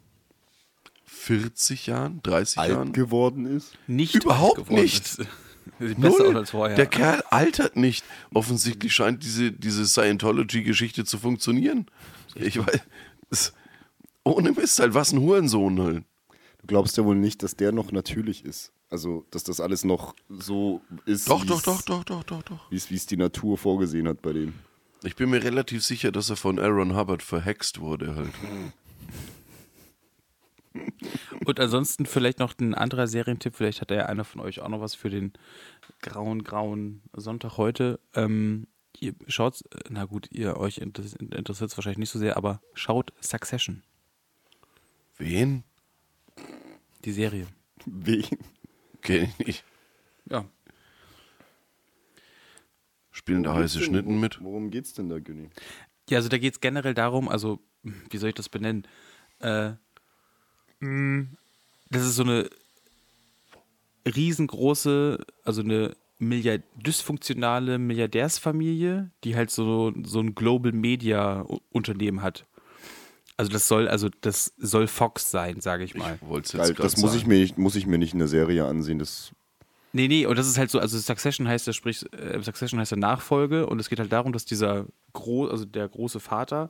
40 1.05 1.87
Jahren, 1.87 2.21
30 2.23 2.57
Alt 2.57 2.71
Jahren 2.71 2.93
geworden 2.93 3.45
ist. 3.45 3.73
Nicht 3.87 4.15
Überhaupt 4.15 4.57
geworden 4.57 4.81
nicht. 4.81 5.17
Null. 5.79 6.37
als 6.37 6.51
vorher. 6.51 6.75
Der 6.75 6.85
Kerl 6.85 7.23
altert 7.31 7.75
nicht. 7.75 8.05
Offensichtlich 8.33 8.93
scheint 8.93 9.23
diese, 9.23 9.51
diese 9.51 9.87
Scientology-Geschichte 9.87 11.05
zu 11.05 11.17
funktionieren. 11.17 11.87
Ich 12.35 12.59
weiß, 12.59 13.53
ohne 14.23 14.51
Mist 14.51 14.79
halt, 14.79 14.93
was 14.93 15.11
ein 15.11 15.19
Hurensohn 15.19 15.81
halt. 15.81 16.03
Du 16.59 16.67
glaubst 16.67 16.97
ja 16.97 17.05
wohl 17.05 17.15
nicht, 17.15 17.43
dass 17.43 17.55
der 17.55 17.71
noch 17.71 17.91
natürlich 17.91 18.45
ist. 18.45 18.71
Also, 18.95 19.25
dass 19.29 19.43
das 19.43 19.59
alles 19.59 19.83
noch 19.83 20.15
so 20.29 20.79
ist, 21.05 21.29
Doch, 21.29 21.43
doch, 21.43 21.61
doch, 21.61 21.81
doch, 21.81 22.05
doch, 22.05 22.23
doch, 22.23 22.41
doch. 22.43 22.71
Wie 22.71 22.77
es 22.77 22.89
wie 22.89 22.95
es 22.95 23.05
die 23.05 23.17
Natur 23.17 23.57
vorgesehen 23.57 24.07
hat 24.07 24.21
bei 24.21 24.31
dem. 24.31 24.53
Ich 25.03 25.17
bin 25.17 25.29
mir 25.31 25.43
relativ 25.43 25.83
sicher, 25.83 26.13
dass 26.13 26.29
er 26.29 26.37
von 26.37 26.59
Aaron 26.59 26.95
Hubbard 26.95 27.21
verhext 27.21 27.81
wurde 27.81 28.15
halt. 28.15 28.31
Und 31.45 31.59
ansonsten 31.59 32.05
vielleicht 32.05 32.39
noch 32.39 32.57
ein 32.57 32.73
anderer 32.73 33.07
Serientipp. 33.07 33.57
Vielleicht 33.57 33.81
hat 33.81 33.91
ja 33.91 34.05
einer 34.05 34.23
von 34.23 34.39
euch 34.39 34.61
auch 34.61 34.69
noch 34.69 34.79
was 34.79 34.95
für 34.95 35.09
den 35.09 35.33
grauen, 36.01 36.45
grauen 36.45 37.01
Sonntag 37.11 37.57
heute. 37.57 37.99
Ähm, 38.13 38.65
ihr 39.01 39.13
schaut, 39.27 39.61
na 39.89 40.05
gut, 40.05 40.29
ihr 40.31 40.55
euch 40.55 40.77
interessiert 40.77 41.69
es 41.69 41.77
wahrscheinlich 41.77 41.97
nicht 41.97 42.11
so 42.11 42.19
sehr, 42.19 42.37
aber 42.37 42.61
schaut 42.73 43.11
Succession, 43.19 43.83
Wen? 45.17 45.65
die 47.03 47.11
Serie. 47.11 47.45
Wen? 47.85 48.23
Kenn 49.05 49.29
ich 49.37 49.45
nicht. 49.45 49.63
Ja. 50.29 50.45
Spielen 53.11 53.43
da 53.43 53.53
heiße 53.53 53.81
Schnitten 53.81 54.19
mit? 54.19 54.43
Worum 54.43 54.71
geht's 54.71 54.93
denn 54.93 55.09
da, 55.09 55.19
Günni? 55.19 55.49
Ja, 56.09 56.17
also 56.17 56.29
da 56.29 56.37
geht 56.37 56.53
es 56.53 56.59
generell 56.59 56.93
darum, 56.93 57.29
also, 57.29 57.59
wie 57.83 58.17
soll 58.17 58.29
ich 58.29 58.35
das 58.35 58.49
benennen? 58.49 58.87
Äh, 59.39 59.73
mh, 60.79 61.27
das 61.89 62.03
ist 62.03 62.15
so 62.15 62.23
eine 62.23 62.49
riesengroße, 64.05 65.25
also 65.43 65.61
eine 65.61 65.95
Milliard 66.17 66.63
dysfunktionale 66.75 67.77
Milliardärsfamilie, 67.77 69.11
die 69.23 69.35
halt 69.35 69.51
so, 69.51 69.93
so 70.03 70.19
ein 70.19 70.35
Global 70.35 70.71
Media 70.71 71.45
Unternehmen 71.71 72.21
hat. 72.21 72.45
Also 73.37 73.51
das 73.51 73.67
soll, 73.67 73.87
also 73.87 74.09
das 74.21 74.53
soll 74.57 74.87
Fox 74.87 75.29
sein, 75.29 75.59
sage 75.59 75.83
ich 75.83 75.95
mal. 75.95 76.17
Ich 76.43 76.53
Geil, 76.53 76.73
das 76.73 76.97
muss 76.97 77.15
ich, 77.15 77.27
mir 77.27 77.39
nicht, 77.39 77.57
muss 77.57 77.75
ich 77.75 77.85
mir 77.85 77.97
nicht 77.97 78.13
in 78.13 78.19
der 78.19 78.29
Serie 78.29 78.65
ansehen. 78.65 78.99
Das 78.99 79.33
Nee, 79.95 80.09
nee, 80.09 80.25
und 80.25 80.37
das 80.37 80.45
ist 80.45 80.57
halt 80.57 80.69
so, 80.69 80.79
also 80.79 80.99
Succession 80.99 81.47
heißt 81.47 81.67
ja, 81.67 81.71
sprich, 81.71 82.05
äh, 82.11 82.41
Succession 82.43 82.81
heißt 82.81 82.91
ja 82.91 82.97
Nachfolge 82.97 83.65
und 83.65 83.79
es 83.79 83.87
geht 83.87 83.97
halt 83.97 84.11
darum, 84.11 84.33
dass 84.33 84.43
dieser 84.43 84.87
gro 85.13 85.47
also 85.47 85.63
der 85.63 85.87
große 85.87 86.19
Vater 86.19 86.69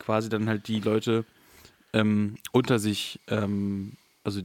quasi 0.00 0.28
dann 0.28 0.48
halt 0.48 0.66
die 0.66 0.80
Leute 0.80 1.24
ähm, 1.92 2.34
unter 2.50 2.80
sich, 2.80 3.20
ähm, 3.28 3.92
also 4.24 4.40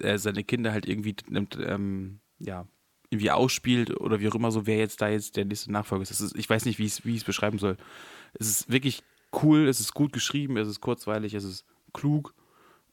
er 0.00 0.18
seine 0.18 0.44
Kinder 0.44 0.72
halt 0.72 0.88
irgendwie 0.88 1.14
nimmt, 1.28 1.58
ähm, 1.60 2.20
ja, 2.38 2.66
irgendwie 3.10 3.30
ausspielt 3.30 4.00
oder 4.00 4.18
wie 4.18 4.28
auch 4.28 4.34
immer 4.34 4.50
so, 4.50 4.66
wer 4.66 4.78
jetzt 4.78 5.02
da 5.02 5.10
jetzt 5.10 5.36
der 5.36 5.44
nächste 5.44 5.70
Nachfolger 5.70 6.04
ist. 6.04 6.10
Das 6.10 6.22
ist 6.22 6.34
ich 6.38 6.48
weiß 6.48 6.64
nicht, 6.64 6.78
wie 6.78 6.86
ich 6.86 6.92
es 6.92 7.04
wie 7.04 7.10
ich 7.10 7.18
es 7.18 7.24
beschreiben 7.24 7.58
soll. 7.58 7.76
Es 8.32 8.48
ist 8.48 8.72
wirklich 8.72 9.02
cool, 9.42 9.68
es 9.68 9.80
ist 9.80 9.94
gut 9.94 10.12
geschrieben, 10.12 10.56
es 10.56 10.68
ist 10.68 10.80
kurzweilig, 10.80 11.34
es 11.34 11.44
ist 11.44 11.64
klug, 11.92 12.34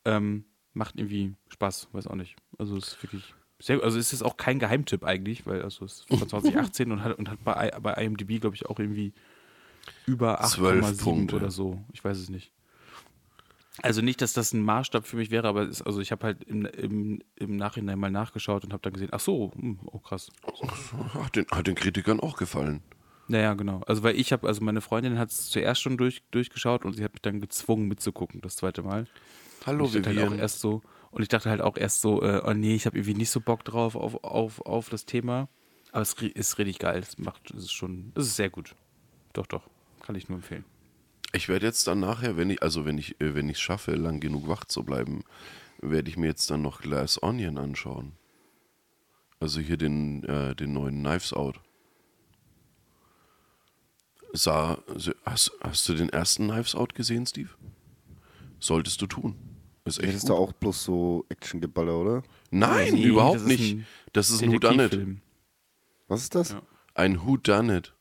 ähm, 0.05 0.45
macht 0.73 0.95
irgendwie 0.97 1.35
Spaß, 1.49 1.89
weiß 1.91 2.07
auch 2.07 2.15
nicht. 2.15 2.35
Also 2.57 2.77
es 2.77 2.89
ist 2.89 3.03
wirklich 3.03 3.33
sehr, 3.59 3.83
also 3.83 3.99
es 3.99 4.11
ist 4.11 4.23
auch 4.23 4.37
kein 4.37 4.59
Geheimtipp 4.59 5.03
eigentlich, 5.03 5.45
weil 5.45 5.61
also 5.61 5.85
es 5.85 6.05
ist 6.09 6.19
von 6.19 6.27
2018 6.29 6.91
und 6.91 7.03
hat, 7.03 7.17
und 7.17 7.29
hat 7.29 7.43
bei, 7.43 7.71
bei 7.81 7.93
IMDb, 7.93 8.39
glaube 8.39 8.55
ich, 8.55 8.65
auch 8.65 8.79
irgendwie 8.79 9.13
über 10.05 10.39
12 10.39 10.85
8,7 10.85 11.03
Punkte. 11.03 11.35
oder 11.35 11.51
so. 11.51 11.83
Ich 11.93 12.03
weiß 12.03 12.17
es 12.17 12.29
nicht. 12.29 12.51
Also 13.81 14.01
nicht, 14.01 14.21
dass 14.21 14.33
das 14.33 14.53
ein 14.53 14.61
Maßstab 14.61 15.07
für 15.07 15.15
mich 15.15 15.31
wäre, 15.31 15.47
aber 15.47 15.63
es, 15.63 15.81
also 15.81 16.01
ich 16.01 16.11
habe 16.11 16.25
halt 16.25 16.43
im, 16.43 16.65
im, 16.65 17.19
im 17.35 17.55
Nachhinein 17.55 17.97
mal 17.99 18.11
nachgeschaut 18.11 18.63
und 18.63 18.73
habe 18.73 18.81
dann 18.81 18.93
gesehen, 18.93 19.09
ach 19.11 19.19
so, 19.19 19.51
hm, 19.55 19.79
oh 19.85 19.99
krass. 19.99 20.31
Hat 21.13 21.35
den, 21.35 21.45
hat 21.49 21.67
den 21.67 21.75
Kritikern 21.75 22.19
auch 22.19 22.37
gefallen. 22.37 22.81
Naja, 23.31 23.53
genau. 23.53 23.81
Also 23.87 24.03
weil 24.03 24.19
ich 24.19 24.33
habe, 24.33 24.45
also 24.45 24.61
meine 24.61 24.81
Freundin 24.81 25.17
hat 25.17 25.29
es 25.31 25.49
zuerst 25.49 25.81
schon 25.81 25.97
durch, 25.97 26.21
durchgeschaut 26.31 26.83
und 26.83 26.93
sie 26.93 27.03
hat 27.05 27.13
mich 27.13 27.21
dann 27.21 27.39
gezwungen 27.39 27.87
mitzugucken, 27.87 28.41
das 28.41 28.57
zweite 28.57 28.83
Mal. 28.83 29.07
Hallo, 29.65 29.85
Und 29.85 29.95
ich 29.95 30.01
dachte 30.01 30.09
halt 30.09 30.19
auch 30.19 30.31
Vivian. 30.31 30.39
erst 30.39 30.59
so, 30.59 30.81
und 31.11 31.21
ich 31.21 31.29
dachte 31.29 31.49
halt 31.49 31.61
auch 31.61 31.77
erst 31.77 32.01
so, 32.01 32.21
äh, 32.23 32.41
oh 32.45 32.51
nee, 32.51 32.75
ich 32.75 32.85
habe 32.85 32.97
irgendwie 32.97 33.13
nicht 33.13 33.29
so 33.29 33.39
Bock 33.39 33.63
drauf 33.63 33.95
auf, 33.95 34.21
auf, 34.25 34.59
auf 34.65 34.89
das 34.89 35.05
Thema. 35.05 35.47
Aber 35.93 36.01
es 36.01 36.13
ist 36.13 36.57
richtig 36.57 36.79
geil. 36.79 36.99
Es 36.99 37.17
macht, 37.19 37.51
es 37.51 37.63
ist 37.63 37.71
schon, 37.71 38.11
es 38.15 38.27
ist 38.27 38.35
sehr 38.35 38.49
gut. 38.49 38.75
Doch, 39.31 39.47
doch. 39.47 39.63
Kann 40.01 40.15
ich 40.15 40.27
nur 40.27 40.39
empfehlen. 40.39 40.65
Ich 41.31 41.47
werde 41.47 41.65
jetzt 41.65 41.87
dann 41.87 42.01
nachher, 42.01 42.35
wenn 42.35 42.49
ich, 42.49 42.61
also 42.61 42.85
wenn 42.85 42.97
ich, 42.97 43.21
äh, 43.21 43.33
wenn 43.33 43.47
ich 43.47 43.55
es 43.57 43.61
schaffe, 43.61 43.93
lang 43.95 44.19
genug 44.19 44.49
wach 44.49 44.65
zu 44.65 44.83
bleiben, 44.83 45.23
werde 45.81 46.09
ich 46.09 46.17
mir 46.17 46.27
jetzt 46.27 46.49
dann 46.51 46.63
noch 46.63 46.81
Glass 46.81 47.21
Onion 47.23 47.57
anschauen. 47.57 48.11
Also 49.39 49.61
hier 49.61 49.77
den, 49.77 50.25
äh, 50.25 50.53
den 50.53 50.73
neuen 50.73 50.99
Knives 50.99 51.31
Out. 51.31 51.61
Sah, 54.33 54.77
hast, 55.25 55.51
hast 55.61 55.87
du 55.89 55.93
den 55.93 56.09
ersten 56.09 56.47
Knives 56.47 56.75
Out 56.75 56.95
gesehen, 56.95 57.25
Steve? 57.25 57.49
Solltest 58.59 59.01
du 59.01 59.07
tun. 59.07 59.35
Ist 59.85 59.97
Das 59.97 60.05
echt 60.05 60.15
ist 60.15 60.21
gut. 60.21 60.29
doch 60.31 60.37
auch 60.39 60.53
bloß 60.53 60.83
so 60.83 61.25
Actiongeballer, 61.29 61.97
oder? 61.97 62.23
Nein, 62.51 62.93
Nee, 62.93 63.03
überhaupt 63.05 63.35
das 63.37 63.41
ist 63.43 63.47
nicht. 63.47 63.85
das 64.13 64.29
ist 64.29 64.43
ein 64.43 64.51
Whodunit. 64.51 65.17
Was 66.07 66.21
ist 66.23 66.35
das? 66.35 66.55
Ein 66.93 67.25
Whodunit. 67.25 67.93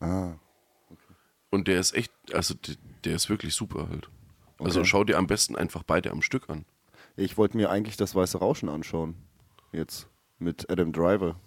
Ah, 0.00 0.34
Und 1.50 1.66
der 1.68 1.80
ist 1.80 1.94
echt, 1.94 2.12
also 2.32 2.54
der, 2.54 2.76
der 3.04 3.16
ist 3.16 3.28
wirklich 3.28 3.54
super 3.54 3.88
halt. 3.88 4.08
Also 4.58 4.80
Okay. 4.80 4.88
schau 4.88 5.04
dir 5.04 5.18
am 5.18 5.26
besten 5.26 5.56
einfach 5.56 5.82
beide 5.82 6.10
am 6.10 6.22
Stück 6.22 6.48
an. 6.48 6.64
ich 7.16 7.36
wollte 7.38 7.56
mir 7.56 7.70
eigentlich 7.70 7.96
das 7.96 8.14
Weiße 8.14 8.38
Rauschen 8.38 8.68
anschauen. 8.68 9.16
Jetzt. 9.72 10.08
Mit 10.38 10.70
Adam 10.70 10.92
Driver. 10.92 11.40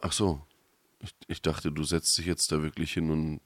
Ach 0.00 0.12
so. 0.12 0.42
Ich, 1.04 1.14
ich 1.28 1.42
dachte, 1.42 1.70
du 1.70 1.84
setzt 1.84 2.16
dich 2.18 2.26
jetzt 2.26 2.50
da 2.50 2.62
wirklich 2.62 2.92
hin 2.92 3.10
und 3.10 3.40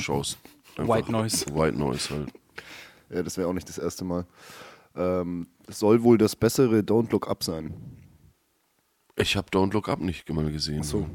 schaust. 0.00 0.38
White 0.76 1.10
Noise. 1.10 1.46
White 1.54 1.78
Noise 1.78 2.10
halt. 2.14 2.32
Ja, 3.10 3.22
das 3.22 3.36
wäre 3.36 3.48
auch 3.48 3.52
nicht 3.52 3.68
das 3.68 3.78
erste 3.78 4.04
Mal. 4.04 4.26
Ähm, 4.94 5.46
es 5.66 5.78
soll 5.78 6.02
wohl 6.02 6.18
das 6.18 6.34
bessere 6.36 6.80
Don't 6.80 7.10
Look 7.12 7.28
Up 7.28 7.44
sein. 7.44 7.74
Ich 9.16 9.36
habe 9.36 9.48
Don't 9.50 9.72
Look 9.72 9.88
Up 9.88 10.00
nicht 10.00 10.28
mal 10.30 10.50
gesehen. 10.50 10.80
Ach 10.82 10.84
so. 10.84 11.08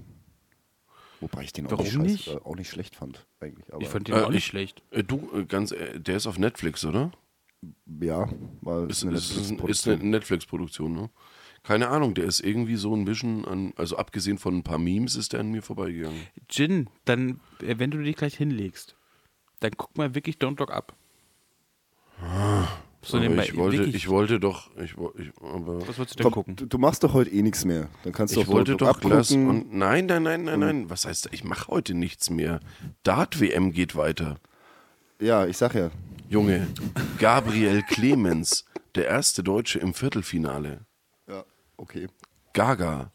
Wobei 1.19 1.43
ich 1.43 1.51
den 1.53 1.65
auch, 1.67 1.71
Warum 1.71 1.83
nicht, 1.85 1.95
scheiße- 1.95 2.01
nicht? 2.01 2.27
äh, 2.27 2.37
auch 2.37 2.55
nicht 2.55 2.69
schlecht 2.69 2.95
fand, 2.95 3.25
eigentlich. 3.39 3.73
Aber 3.73 3.81
Ich 3.81 3.89
fand 3.89 4.07
den 4.07 4.15
Äh, 4.15 4.21
auch 4.21 4.29
nicht 4.29 4.37
ich- 4.39 4.45
schlecht. 4.45 4.83
Äh, 4.91 5.03
Du, 5.03 5.29
äh, 5.35 5.45
ganz, 5.45 5.71
äh, 5.71 5.99
der 5.99 6.17
ist 6.17 6.27
auf 6.27 6.37
Netflix, 6.37 6.85
oder? 6.85 7.11
ja, 7.99 8.29
weil 8.61 8.89
Ist, 8.89 9.03
ist, 9.03 9.35
ist, 9.67 9.87
eine 9.87 9.97
Netflix-Produktion, 10.03 10.93
ne? 10.93 11.09
Keine 11.67 11.89
Ahnung, 11.89 12.13
der 12.13 12.23
ist 12.23 12.39
irgendwie 12.39 12.77
so 12.77 12.95
ein 12.95 13.03
bisschen 13.03 13.43
an, 13.43 13.73
also 13.75 13.97
abgesehen 13.97 14.37
von 14.37 14.55
ein 14.55 14.63
paar 14.63 14.77
Memes 14.77 15.17
ist 15.17 15.33
der 15.33 15.41
an 15.41 15.51
mir 15.51 15.61
vorbeigegangen. 15.61 16.21
Jin, 16.49 16.89
dann, 17.03 17.41
äh, 17.61 17.75
wenn 17.77 17.91
du 17.91 18.01
dich 18.01 18.15
gleich 18.15 18.35
hinlegst, 18.35 18.95
dann 19.59 19.71
guck 19.75 19.97
mal 19.97 20.15
wirklich 20.15 20.37
Don't 20.37 20.57
Look 20.59 20.71
Up. 20.71 20.95
So 23.01 23.17
aber 23.17 23.23
nebenbei, 23.23 23.43
ich 23.43 23.57
wollte, 23.57 23.79
wirklich, 23.79 23.95
ich 23.95 24.07
wollte 24.07 24.39
doch, 24.39 24.69
ich, 24.77 24.95
ich 25.17 25.31
aber 25.41 25.85
was 25.85 25.97
wolltest 25.97 26.17
du 26.17 26.23
denn 26.23 26.23
Komm, 26.23 26.33
gucken? 26.33 26.55
du, 26.55 26.67
du 26.67 26.77
machst 26.77 27.03
doch 27.03 27.11
heute 27.11 27.31
eh 27.31 27.41
nichts 27.41 27.65
mehr. 27.65 27.89
Dann 28.05 28.13
kannst 28.13 28.37
du 28.37 28.39
ich 28.39 28.47
wollte 28.47 28.77
doch 28.77 29.01
gucken. 29.01 29.49
und 29.49 29.73
nein, 29.73 30.05
nein, 30.05 30.23
nein, 30.23 30.45
nein, 30.45 30.59
nein. 30.61 30.89
Was 30.89 31.05
heißt, 31.05 31.27
ich 31.33 31.43
mache 31.43 31.67
heute 31.67 31.95
nichts 31.95 32.29
mehr. 32.29 32.61
Dart 33.03 33.41
WM 33.41 33.73
geht 33.73 33.97
weiter. 33.97 34.37
Ja, 35.19 35.45
ich 35.45 35.57
sag 35.57 35.75
ja. 35.75 35.91
Junge, 36.29 36.65
Gabriel 37.19 37.83
Clemens, 37.83 38.63
der 38.95 39.07
erste 39.07 39.43
Deutsche 39.43 39.79
im 39.79 39.93
Viertelfinale. 39.93 40.86
Okay. 41.77 42.07
Gaga 42.53 43.11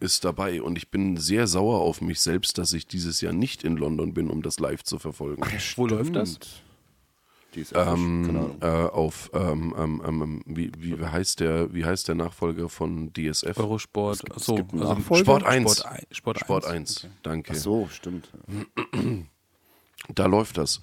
ist 0.00 0.24
dabei 0.24 0.60
und 0.60 0.76
ich 0.76 0.90
bin 0.90 1.16
sehr 1.16 1.46
sauer 1.46 1.80
auf 1.80 2.00
mich 2.02 2.20
selbst, 2.20 2.58
dass 2.58 2.72
ich 2.74 2.86
dieses 2.86 3.20
Jahr 3.22 3.32
nicht 3.32 3.64
in 3.64 3.76
London 3.76 4.12
bin, 4.12 4.28
um 4.28 4.42
das 4.42 4.58
live 4.60 4.82
zu 4.84 4.98
verfolgen. 4.98 5.42
Wo 5.76 5.86
läuft 5.86 6.14
das? 6.14 6.30
Stimmt. 6.32 6.62
Die 7.54 7.60
ist 7.62 7.72
ähm, 7.72 7.76
keine 7.78 7.90
Ähm, 7.90 8.36
Ahnung. 8.36 8.58
äh, 8.60 8.66
auf 8.90 9.30
ähm, 9.32 9.74
ähm, 9.78 10.02
ähm, 10.04 10.42
wie, 10.44 10.70
wie 10.76 11.02
heißt 11.02 11.40
der 11.40 11.72
wie 11.72 11.86
heißt 11.86 12.06
der 12.08 12.14
Nachfolger 12.14 12.68
von 12.68 13.14
DSF? 13.14 13.56
Eurosport. 13.56 14.30
Achso, 14.30 14.56
gibt 14.56 14.74
einen 14.74 14.82
also? 14.82 15.14
Sport 15.14 15.44
1. 15.44 15.62
Sport, 15.78 15.86
ein- 15.86 16.06
Sport, 16.10 16.38
Sport 16.40 16.64
1. 16.66 16.74
1. 16.74 17.04
Okay. 17.04 17.12
Danke. 17.22 17.52
Ach 17.52 17.58
so, 17.58 17.88
stimmt. 17.90 18.30
Da 20.14 20.26
läuft 20.26 20.58
das. 20.58 20.82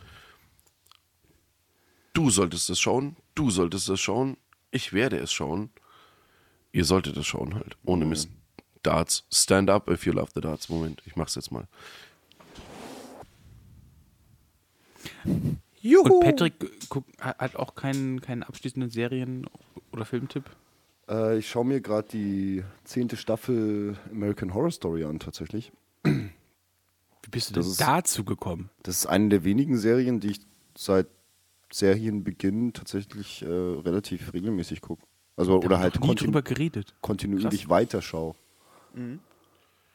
Du 2.13 2.31
solltest 2.31 2.69
es 2.71 2.79
schauen, 2.79 3.15
du 3.35 3.51
solltest 3.51 3.89
es 3.89 3.99
schauen, 3.99 4.37
ich 4.71 4.93
werde 4.93 5.17
es 5.17 5.31
schauen. 5.31 5.69
Ihr 6.73 6.83
solltet 6.85 7.15
es 7.15 7.25
schauen 7.25 7.55
halt. 7.55 7.77
Ohne 7.85 8.03
Mist. 8.05 8.29
Darts. 8.81 9.25
Stand 9.31 9.69
up 9.69 9.89
if 9.89 10.05
you 10.05 10.11
love 10.11 10.31
the 10.35 10.41
darts. 10.41 10.67
Moment, 10.67 11.01
ich 11.05 11.15
mach's 11.15 11.35
jetzt 11.35 11.51
mal. 11.51 11.67
Und 15.23 16.19
Patrick 16.21 16.53
guck, 16.89 17.05
hat 17.19 17.37
hat 17.39 17.55
auch 17.55 17.75
keinen, 17.75 18.21
keinen 18.21 18.43
abschließenden 18.43 18.89
Serien- 18.89 19.47
oder 19.91 20.05
Filmtipp? 20.05 20.43
Äh, 21.09 21.37
ich 21.37 21.49
schaue 21.49 21.65
mir 21.65 21.81
gerade 21.81 22.07
die 22.09 22.63
zehnte 22.83 23.17
Staffel 23.17 23.97
American 24.11 24.53
Horror 24.53 24.71
Story 24.71 25.03
an, 25.03 25.19
tatsächlich. 25.19 25.71
Wie 26.03 26.29
bist 27.31 27.51
du 27.51 27.53
Das 27.55 27.65
denn 27.65 27.71
ist- 27.73 27.81
dazu 27.81 28.23
gekommen? 28.23 28.69
Das 28.83 28.97
ist 28.97 29.05
eine 29.05 29.29
der 29.29 29.43
wenigen 29.43 29.77
Serien, 29.77 30.19
die 30.19 30.31
ich 30.31 30.39
seit 30.77 31.07
Serienbeginn 31.71 32.73
tatsächlich 32.73 33.41
äh, 33.43 33.45
relativ 33.47 34.33
regelmäßig 34.33 34.81
gucke. 34.81 35.03
Also, 35.35 35.59
Da 35.59 35.65
oder 35.65 35.79
halt 35.79 35.99
nie 35.99 36.15
drüber 36.15 36.41
geredet. 36.41 36.93
kontinuierlich 37.01 37.69
weiterschaue. 37.69 38.35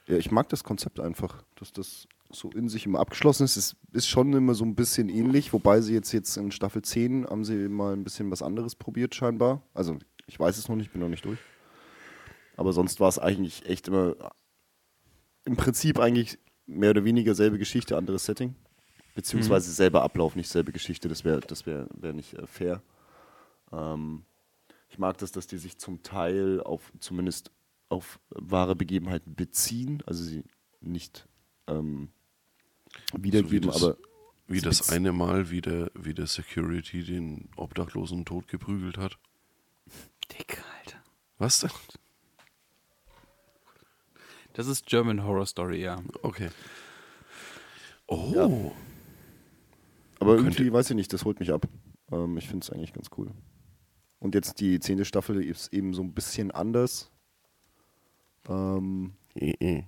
Ja, 0.07 0.17
ich 0.17 0.31
mag 0.31 0.49
das 0.49 0.65
Konzept 0.65 1.01
einfach, 1.01 1.43
dass 1.57 1.73
das 1.73 2.09
so 2.31 2.51
in 2.51 2.69
sich 2.69 2.87
immer 2.87 2.99
abgeschlossen 2.99 3.45
ist. 3.45 3.57
Es 3.57 3.77
ist 3.93 4.09
schon 4.09 4.33
immer 4.33 4.55
so 4.55 4.65
ein 4.65 4.75
bisschen 4.75 5.09
ähnlich, 5.09 5.53
wobei 5.53 5.81
sie 5.81 5.95
jetzt, 5.95 6.13
jetzt 6.13 6.37
in 6.37 6.51
Staffel 6.51 6.83
10 6.83 7.27
haben 7.27 7.45
sie 7.45 7.69
mal 7.69 7.93
ein 7.95 8.05
bisschen 8.05 8.31
was 8.31 8.43
anderes 8.43 8.75
probiert 8.75 9.15
scheinbar. 9.15 9.63
Also 9.75 9.99
ich 10.27 10.39
weiß 10.39 10.59
es 10.59 10.69
noch 10.69 10.77
nicht, 10.77 10.93
bin 10.93 11.01
noch 11.01 11.09
nicht 11.09 11.25
durch. 11.25 11.39
Aber 12.57 12.73
sonst 12.73 13.01
war 13.01 13.09
es 13.09 13.19
eigentlich 13.19 13.67
echt 13.67 13.89
immer 13.89 14.15
im 15.45 15.57
Prinzip 15.57 15.99
eigentlich 15.99 16.39
mehr 16.67 16.91
oder 16.91 17.05
weniger 17.05 17.35
selbe 17.35 17.57
Geschichte, 17.59 17.97
anderes 17.97 18.25
Setting. 18.27 18.55
Beziehungsweise 19.15 19.73
selber 19.73 20.03
Ablauf, 20.03 20.37
nicht 20.37 20.49
selbe 20.49 20.73
Geschichte. 20.73 21.09
Das 21.09 21.25
wäre 21.25 21.41
das 21.41 21.65
wär, 21.67 21.87
wär 21.95 22.13
nicht 22.13 22.35
äh, 22.35 22.47
fair. 22.47 22.83
Ähm, 23.73 24.25
ich 24.89 24.99
mag 24.99 25.19
das, 25.19 25.33
dass 25.33 25.47
die 25.47 25.59
sich 25.59 25.79
zum 25.79 26.03
Teil 26.03 26.61
auf 26.63 26.93
zumindest 27.01 27.51
auf 27.89 28.19
wahre 28.31 28.77
Begebenheiten 28.77 29.35
beziehen, 29.35 30.03
also 30.07 30.23
sie 30.25 30.45
nicht 30.81 31.27
ähm, 31.67 32.09
wiedergeben, 33.13 33.71
das- 33.71 33.83
aber 33.83 33.97
Wie 34.47 34.61
das 34.61 34.91
eine 34.91 35.13
Mal, 35.13 35.51
wie 35.51 35.61
der, 35.61 35.91
wie 35.95 36.15
der 36.15 36.27
Security 36.27 37.05
den 37.05 37.51
Obdachlosen 37.57 38.25
tot 38.25 38.49
geprügelt 38.49 38.97
hat. 38.99 39.19
Dick, 40.33 40.63
Alter. 40.81 40.99
Was 41.39 41.61
denn? 41.61 41.71
Das 44.55 44.67
ist 44.67 44.87
German 44.87 45.23
Horror 45.25 45.47
Story, 45.47 45.83
ja. 45.83 46.01
Okay. 46.23 46.49
Oh. 48.07 48.73
aber 50.19 50.37
Könnte- 50.37 50.51
irgendwie 50.63 50.73
weiß 50.73 50.91
ich 50.91 50.97
nicht, 50.97 51.13
das 51.13 51.25
holt 51.25 51.41
mich 51.41 51.53
ab. 51.53 51.69
Ähm, 52.11 52.37
ich 52.39 52.49
finde 52.49 52.65
es 52.65 52.71
eigentlich 52.71 52.93
ganz 52.95 53.09
cool. 53.19 53.31
Und 54.21 54.35
jetzt 54.35 54.61
die 54.61 54.81
zehnte 54.81 55.05
Staffel 55.05 55.43
ist 55.45 55.73
eben 55.73 55.95
so 55.95 56.03
ein 56.03 56.13
bisschen 56.13 56.51
anders. 56.51 57.11
Ähm, 58.49 59.13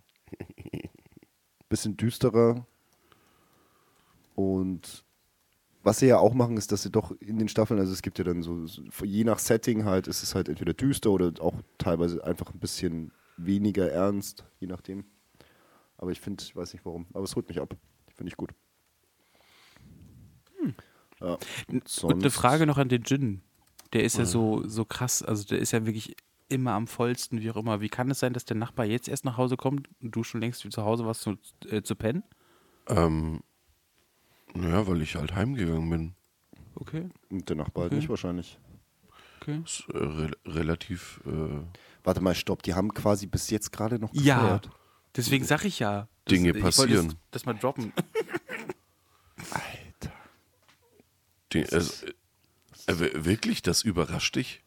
bisschen 1.69 1.97
düsterer. 1.97 2.67
Und 4.35 5.05
was 5.83 5.99
sie 5.99 6.07
ja 6.07 6.19
auch 6.19 6.35
machen, 6.35 6.57
ist, 6.57 6.73
dass 6.73 6.83
sie 6.83 6.91
doch 6.91 7.11
in 7.21 7.39
den 7.39 7.49
Staffeln, 7.49 7.81
also 7.81 7.93
es 7.93 8.03
gibt 8.03 8.19
ja 8.19 8.25
dann 8.25 8.43
so, 8.43 8.67
je 9.05 9.25
nach 9.25 9.39
Setting 9.39 9.85
halt, 9.85 10.07
ist 10.07 10.23
es 10.23 10.35
halt 10.35 10.49
entweder 10.49 10.75
düster 10.75 11.11
oder 11.11 11.33
auch 11.41 11.55
teilweise 11.79 12.23
einfach 12.25 12.53
ein 12.53 12.61
bisschen 12.61 13.13
weniger 13.37 13.91
ernst, 13.91 14.45
je 14.59 14.67
nachdem. 14.67 15.05
Aber 15.97 16.11
ich 16.13 16.21
finde, 16.21 16.43
ich 16.45 16.55
weiß 16.55 16.73
nicht 16.75 16.85
warum, 16.85 17.07
aber 17.13 17.25
es 17.25 17.35
holt 17.35 17.49
mich 17.49 17.61
ab. 17.61 17.77
Finde 18.15 18.29
ich 18.31 18.37
gut. 18.37 18.51
Ja. 21.21 21.39
Und 21.69 21.89
Sonst- 21.89 22.15
eine 22.23 22.31
Frage 22.31 22.67
noch 22.67 22.79
an 22.79 22.89
den 22.89 23.03
Jin. 23.03 23.43
Der 23.93 24.05
ist 24.05 24.19
ja 24.19 24.25
so, 24.25 24.63
so 24.69 24.85
krass, 24.85 25.23
also 25.23 25.45
der 25.45 25.59
ist 25.59 25.73
ja 25.73 25.85
wirklich 25.85 26.15
immer 26.49 26.73
am 26.73 26.87
vollsten, 26.87 27.41
wie 27.41 27.51
auch 27.51 27.57
immer. 27.57 27.81
Wie 27.81 27.89
kann 27.89 28.11
es 28.11 28.21
sein, 28.21 28.33
dass 28.33 28.45
der 28.45 28.57
Nachbar 28.57 28.87
jetzt 28.87 29.09
erst 29.09 29.25
nach 29.25 29.37
Hause 29.37 29.57
kommt 29.57 29.89
und 30.01 30.15
du 30.15 30.23
schon 30.25 30.41
längst 30.41 30.61
zu 30.61 30.85
Hause 30.85 31.05
warst 31.07 31.23
zu, 31.23 31.37
äh, 31.69 31.83
zu 31.83 31.95
pennen? 31.97 32.23
Ähm, 32.89 33.41
naja, 34.55 34.87
weil 34.87 35.03
ich 35.03 35.15
halt 35.17 35.35
heimgegangen 35.35 35.91
bin. 35.91 36.15
Okay, 36.77 37.09
Und 37.31 37.49
der 37.49 37.57
Nachbar 37.57 37.83
halt 37.83 37.93
Okay. 37.93 38.01
nicht 38.01 38.09
wahrscheinlich. 38.09 38.59
okay. 39.41 39.61
Ist, 39.65 39.85
äh, 39.93 39.99
re 39.99 40.31
relativ. 40.47 41.21
Äh, 41.27 41.63
Warte 42.03 42.21
mal, 42.21 42.35
stopp, 42.35 42.63
die 42.63 42.75
haben 42.75 42.95
quasi 42.95 43.27
bis 43.27 43.51
jetzt 43.51 43.71
gerade 43.73 43.99
noch 43.99 44.15
Ja, 44.15 44.37
gefeiert. 44.41 44.71
deswegen 45.17 45.45
sag 45.45 45.65
ich 45.65 45.79
ja. 45.81 46.09
Das- 46.25 46.35
Dinge 46.37 46.51
ich 46.57 46.61
passieren. 46.63 47.09
Das, 47.09 47.17
das 47.33 47.47
mal 47.47 47.55
droppen. 47.55 47.93
Alter. 49.51 50.13
die, 51.53 51.65
w- 51.65 52.13
wirklich, 52.99 53.63
das 53.63 53.83
überrascht 53.83 54.37
dich? 54.37 54.63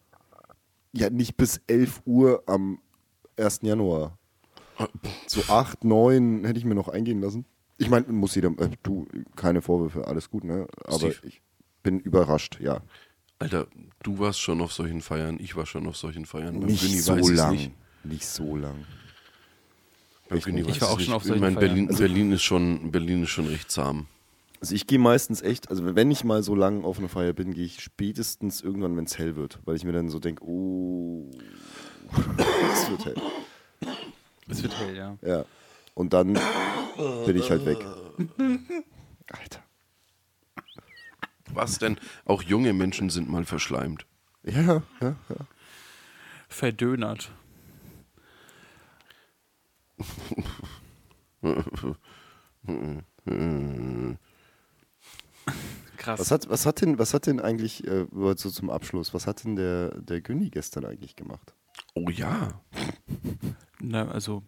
Ja, 0.91 1.09
nicht 1.09 1.35
bis 1.37 1.61
11 1.67 2.01
Uhr 2.05 2.43
am 2.47 2.79
1. 3.37 3.59
Januar. 3.63 4.17
So 5.27 5.41
8, 5.47 5.83
9 5.83 6.45
hätte 6.45 6.59
ich 6.59 6.65
mir 6.65 6.75
noch 6.75 6.87
eingehen 6.87 7.21
lassen. 7.21 7.45
Ich 7.77 7.89
meine, 7.89 8.05
muss 8.07 8.35
jeder, 8.35 8.49
äh, 8.59 8.69
du, 8.83 9.07
keine 9.35 9.61
Vorwürfe, 9.61 10.07
alles 10.07 10.29
gut, 10.29 10.43
ne? 10.43 10.67
Aber 10.85 11.11
Steve. 11.11 11.15
ich 11.27 11.41
bin 11.81 11.99
überrascht, 11.99 12.59
ja. 12.59 12.81
Alter, 13.39 13.67
du 14.03 14.19
warst 14.19 14.39
schon 14.39 14.61
auf 14.61 14.71
solchen 14.71 15.01
Feiern, 15.01 15.37
ich 15.39 15.55
war 15.55 15.65
schon 15.65 15.87
auf 15.87 15.97
solchen 15.97 16.25
Feiern. 16.25 16.59
Beim 16.59 16.69
Nicht 16.69 16.81
Günni 16.83 16.99
so 16.99 17.13
weiß 17.15 17.29
lang. 17.31 17.51
Nicht. 17.51 17.71
Nicht. 18.03 18.25
so 18.25 18.55
lang. 18.55 18.85
Beim 20.29 20.39
Günni 20.39 20.61
Ich 20.69 20.81
war 20.81 20.89
auch 20.89 20.99
schon 20.99 21.07
nicht. 21.07 21.13
auf 21.13 21.23
solchen 21.23 21.35
Ich 21.35 21.41
meine, 21.41 21.59
Berlin, 21.59 21.87
Feiern. 21.87 21.97
Berlin, 21.99 22.31
ist 22.31 22.43
schon, 22.43 22.91
Berlin 22.91 23.23
ist 23.23 23.29
schon 23.31 23.47
recht 23.47 23.69
zahm. 23.71 24.07
Also 24.63 24.75
ich 24.75 24.87
gehe 24.87 24.97
meistens 24.97 25.41
echt, 25.41 25.69
also 25.69 25.93
wenn 25.93 26.09
ich 26.09 26.23
mal 26.23 26.41
so 26.41 26.55
lang 26.55 26.85
auf 26.85 26.97
eine 26.97 27.09
Feier 27.09 27.33
bin, 27.33 27.53
gehe 27.53 27.65
ich 27.65 27.83
spätestens 27.83 28.61
irgendwann, 28.61 28.95
wenn 28.95 29.03
es 29.03 29.17
hell 29.17 29.35
wird, 29.35 29.59
weil 29.65 29.75
ich 29.75 29.83
mir 29.83 29.91
dann 29.91 30.07
so 30.07 30.19
denke, 30.19 30.41
oh, 30.45 31.29
es 32.71 32.89
wird 32.89 33.03
hell. 33.03 33.21
Es 34.47 34.63
wird 34.63 34.79
hell, 34.79 34.95
ja. 34.95 35.17
Ja. 35.21 35.43
Und 35.95 36.13
dann 36.13 36.39
bin 37.25 37.35
ich 37.35 37.51
halt 37.51 37.65
weg. 37.65 37.79
Alter. 39.27 39.61
Was 41.51 41.79
denn? 41.79 41.99
Auch 42.23 42.41
junge 42.41 42.71
Menschen 42.71 43.09
sind 43.09 43.27
mal 43.27 43.43
verschleimt. 43.43 44.05
Ja, 44.43 44.81
ja, 45.01 45.17
ja. 45.27 45.45
Verdönert. 46.47 47.33
Krass. 55.97 56.19
Was 56.19 56.31
hat, 56.31 56.49
was 56.49 56.65
hat 56.65 56.81
denn, 56.81 56.99
was 56.99 57.13
hat 57.13 57.27
denn 57.27 57.39
eigentlich, 57.39 57.87
äh, 57.87 58.05
so 58.11 58.33
zum 58.35 58.69
Abschluss, 58.69 59.13
was 59.13 59.25
hat 59.25 59.43
denn 59.45 59.55
der, 59.55 60.01
der 60.01 60.19
Günni 60.21 60.49
gestern 60.49 60.85
eigentlich 60.85 61.15
gemacht? 61.15 61.53
Oh 61.93 62.09
ja. 62.09 62.61
Na, 63.79 64.09
also 64.09 64.43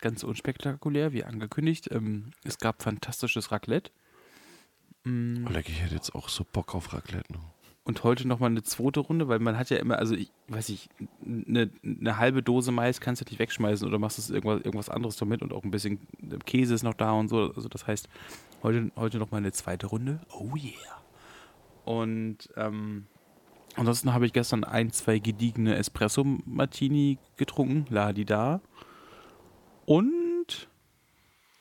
ganz 0.00 0.22
unspektakulär, 0.22 1.12
wie 1.12 1.24
angekündigt. 1.24 1.88
Ähm, 1.90 2.30
es 2.44 2.58
gab 2.58 2.82
fantastisches 2.82 3.52
Raclette. 3.52 3.90
Oh, 5.06 5.10
leck, 5.50 5.68
ich 5.68 5.82
hätte 5.82 5.94
jetzt 5.94 6.14
auch 6.14 6.30
so 6.30 6.44
Bock 6.50 6.74
auf 6.74 6.94
Raclette. 6.94 7.30
Ne? 7.32 7.38
Und 7.86 8.02
heute 8.02 8.26
nochmal 8.26 8.48
eine 8.48 8.62
zweite 8.62 9.00
Runde, 9.00 9.28
weil 9.28 9.40
man 9.40 9.58
hat 9.58 9.68
ja 9.68 9.76
immer, 9.76 9.98
also 9.98 10.14
ich 10.14 10.30
weiß 10.48 10.70
ich, 10.70 10.88
eine, 11.22 11.70
eine 11.82 12.16
halbe 12.16 12.42
Dose 12.42 12.72
Mais 12.72 13.00
kannst 13.02 13.20
du 13.20 13.26
nicht 13.26 13.38
wegschmeißen 13.38 13.86
oder 13.86 13.98
machst 13.98 14.30
du 14.30 14.32
irgendwas, 14.32 14.60
irgendwas 14.60 14.88
anderes 14.88 15.16
damit 15.16 15.42
und 15.42 15.52
auch 15.52 15.64
ein 15.64 15.70
bisschen 15.70 16.00
Käse 16.46 16.74
ist 16.74 16.82
noch 16.82 16.94
da 16.94 17.12
und 17.12 17.28
so. 17.28 17.52
Also 17.54 17.68
das 17.68 17.86
heißt, 17.86 18.08
heute, 18.64 18.90
heute 18.96 19.18
nochmal 19.18 19.38
eine 19.38 19.52
zweite 19.52 19.86
Runde. 19.86 20.18
Oh 20.32 20.56
yeah. 20.56 21.02
Und 21.84 22.48
ähm, 22.56 23.06
ansonsten 23.76 24.12
habe 24.12 24.26
ich 24.26 24.32
gestern 24.32 24.64
ein, 24.64 24.90
zwei 24.90 25.20
gediegene 25.20 25.76
Espresso-Martini 25.76 27.18
getrunken, 27.36 27.86
la 27.90 28.12
die 28.12 28.24
da. 28.24 28.60
Und 29.86 30.68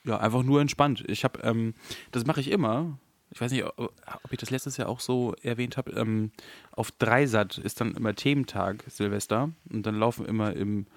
ja, 0.05 0.17
einfach 0.17 0.43
nur 0.43 0.61
entspannt. 0.61 1.03
Ich 1.07 1.23
habe, 1.23 1.41
ähm, 1.41 1.75
das 2.11 2.25
mache 2.25 2.39
ich 2.39 2.49
immer. 2.49 2.97
Ich 3.31 3.41
weiß 3.41 3.51
nicht, 3.51 3.65
ob 3.65 4.31
ich 4.31 4.37
das 4.37 4.49
letztes 4.49 4.77
Jahr 4.77 4.89
auch 4.89 4.99
so 4.99 5.33
erwähnt 5.41 5.75
habe. 5.75 5.91
Ähm, 5.91 6.31
auf 6.71 6.91
Dreisat 6.91 7.57
ist 7.57 7.81
dann 7.81 7.95
immer 7.95 8.15
Thementag 8.15 8.83
Silvester 8.87 9.51
und 9.69 9.85
dann 9.85 9.95
laufen 9.95 10.25
immer 10.25 10.53
im, 10.53 10.87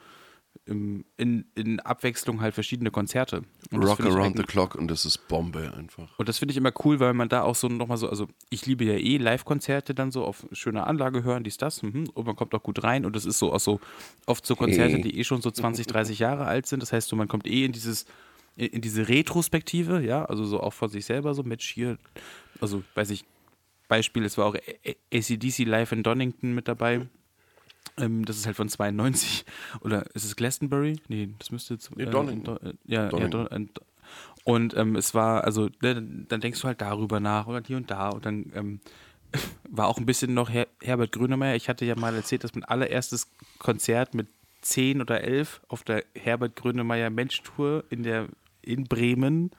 im 0.67 1.05
in, 1.17 1.47
in 1.55 1.81
Abwechslung 1.81 2.41
halt 2.41 2.55
verschiedene 2.55 2.91
Konzerte. 2.91 3.43
Und 3.71 3.83
Rock 3.83 4.01
Around 4.01 4.37
the 4.37 4.43
Clock 4.43 4.75
und 4.75 4.89
das 4.89 5.05
ist 5.05 5.29
Bombe 5.29 5.73
einfach. 5.77 6.19
und 6.19 6.29
das 6.29 6.39
finde 6.39 6.53
ich 6.53 6.59
immer 6.59 6.73
cool, 6.85 7.01
weil 7.01 7.15
man 7.15 7.29
da 7.29 7.43
auch 7.43 7.55
so 7.55 7.69
nochmal 7.69 7.97
so, 7.97 8.09
also 8.09 8.29
ich 8.51 8.67
liebe 8.67 8.85
ja 8.85 8.95
eh 8.95 9.17
Live-Konzerte 9.17 9.95
dann 9.95 10.11
so 10.11 10.25
auf 10.25 10.47
schöner 10.53 10.87
Anlage 10.87 11.23
hören, 11.23 11.45
dies, 11.45 11.57
das, 11.57 11.83
mhm, 11.83 12.09
und 12.13 12.27
man 12.27 12.37
kommt 12.37 12.55
auch 12.55 12.63
gut 12.63 12.83
rein 12.83 13.07
und 13.07 13.17
das 13.17 13.25
ist 13.25 13.39
so 13.39 13.53
auch 13.53 13.61
so 13.61 13.81
oft 14.27 14.45
so 14.45 14.57
Konzerte, 14.57 15.01
die 15.01 15.19
eh 15.19 15.25
schon 15.25 15.41
so 15.41 15.51
20, 15.51 15.87
30 15.87 16.19
Jahre 16.19 16.47
alt 16.47 16.67
sind. 16.67 16.83
Das 16.83 16.93
heißt 16.93 17.09
so, 17.09 17.17
man 17.17 17.29
kommt 17.29 17.47
eh 17.47 17.65
in 17.65 17.73
dieses, 17.73 18.07
in 18.57 18.81
diese 18.81 19.09
Retrospektive, 19.09 20.03
ja, 20.03 20.25
also 20.25 20.45
so 20.45 20.61
auch 20.61 20.73
von 20.73 20.89
sich 20.89 21.05
selber 21.05 21.35
so, 21.35 21.43
Mensch, 21.43 21.71
hier, 21.73 21.99
also 22.61 22.83
weiß 22.95 23.11
ich, 23.11 23.25
Beispiel, 23.89 24.25
es 24.25 24.37
war 24.37 24.47
auch 24.47 24.57
ACDC 25.13 25.59
live 25.61 25.93
in 25.93 26.03
Donington 26.03 26.55
mit 26.55 26.67
dabei. 26.69 27.07
Ähm, 27.99 28.25
das 28.25 28.37
ist 28.37 28.47
halt 28.47 28.57
von 28.57 28.69
92. 28.69 29.45
Oder 29.81 30.05
ist 30.15 30.25
es 30.25 30.37
Glastonbury? 30.37 31.01
Nee, 31.09 31.31
das 31.39 31.51
müsste 31.51 31.75
jetzt. 31.75 31.95
Nee, 31.97 32.07
Donington. 32.07 32.57
äh, 32.59 32.73
ja, 32.85 33.05
ja, 33.05 33.09
Donington. 33.09 33.49
Don, 33.49 33.65
äh, 33.65 33.69
und 34.45 34.77
ähm, 34.77 34.95
es 34.97 35.15
war, 35.15 35.45
also, 35.45 35.69
ne, 35.83 35.95
dann 35.95 36.27
dann 36.29 36.41
denkst 36.41 36.61
du 36.61 36.69
halt 36.69 36.81
darüber 36.81 37.19
nach 37.19 37.47
dann 37.47 37.65
hier 37.65 37.77
und 37.77 37.91
da. 37.91 38.11
Und 38.11 38.25
dann 38.27 38.53
ähm, 38.55 38.81
war 39.69 39.89
auch 39.89 39.99
ein 39.99 40.07
bisschen 40.07 40.35
noch 40.35 40.51
Her 40.51 40.69
Herbert 40.83 41.13
Grönemeyer. 41.13 41.57
Ich 41.57 41.69
hatte 41.69 41.85
ja 41.85 41.97
mal 41.97 42.15
erzählt, 42.15 42.45
dass 42.45 42.55
mein 42.55 42.65
allererstes 42.65 43.29
Konzert 43.59 44.15
mit 44.15 44.29
10 44.63 45.01
oder 45.01 45.23
11 45.23 45.61
auf 45.69 45.83
der 45.83 46.05
Herbert 46.15 46.57
Grönemeyer 46.57 47.11
Mensch-Tour 47.11 47.85
in 47.91 48.03
der 48.03 48.29
in 48.63 48.85
Bremen 48.85 49.51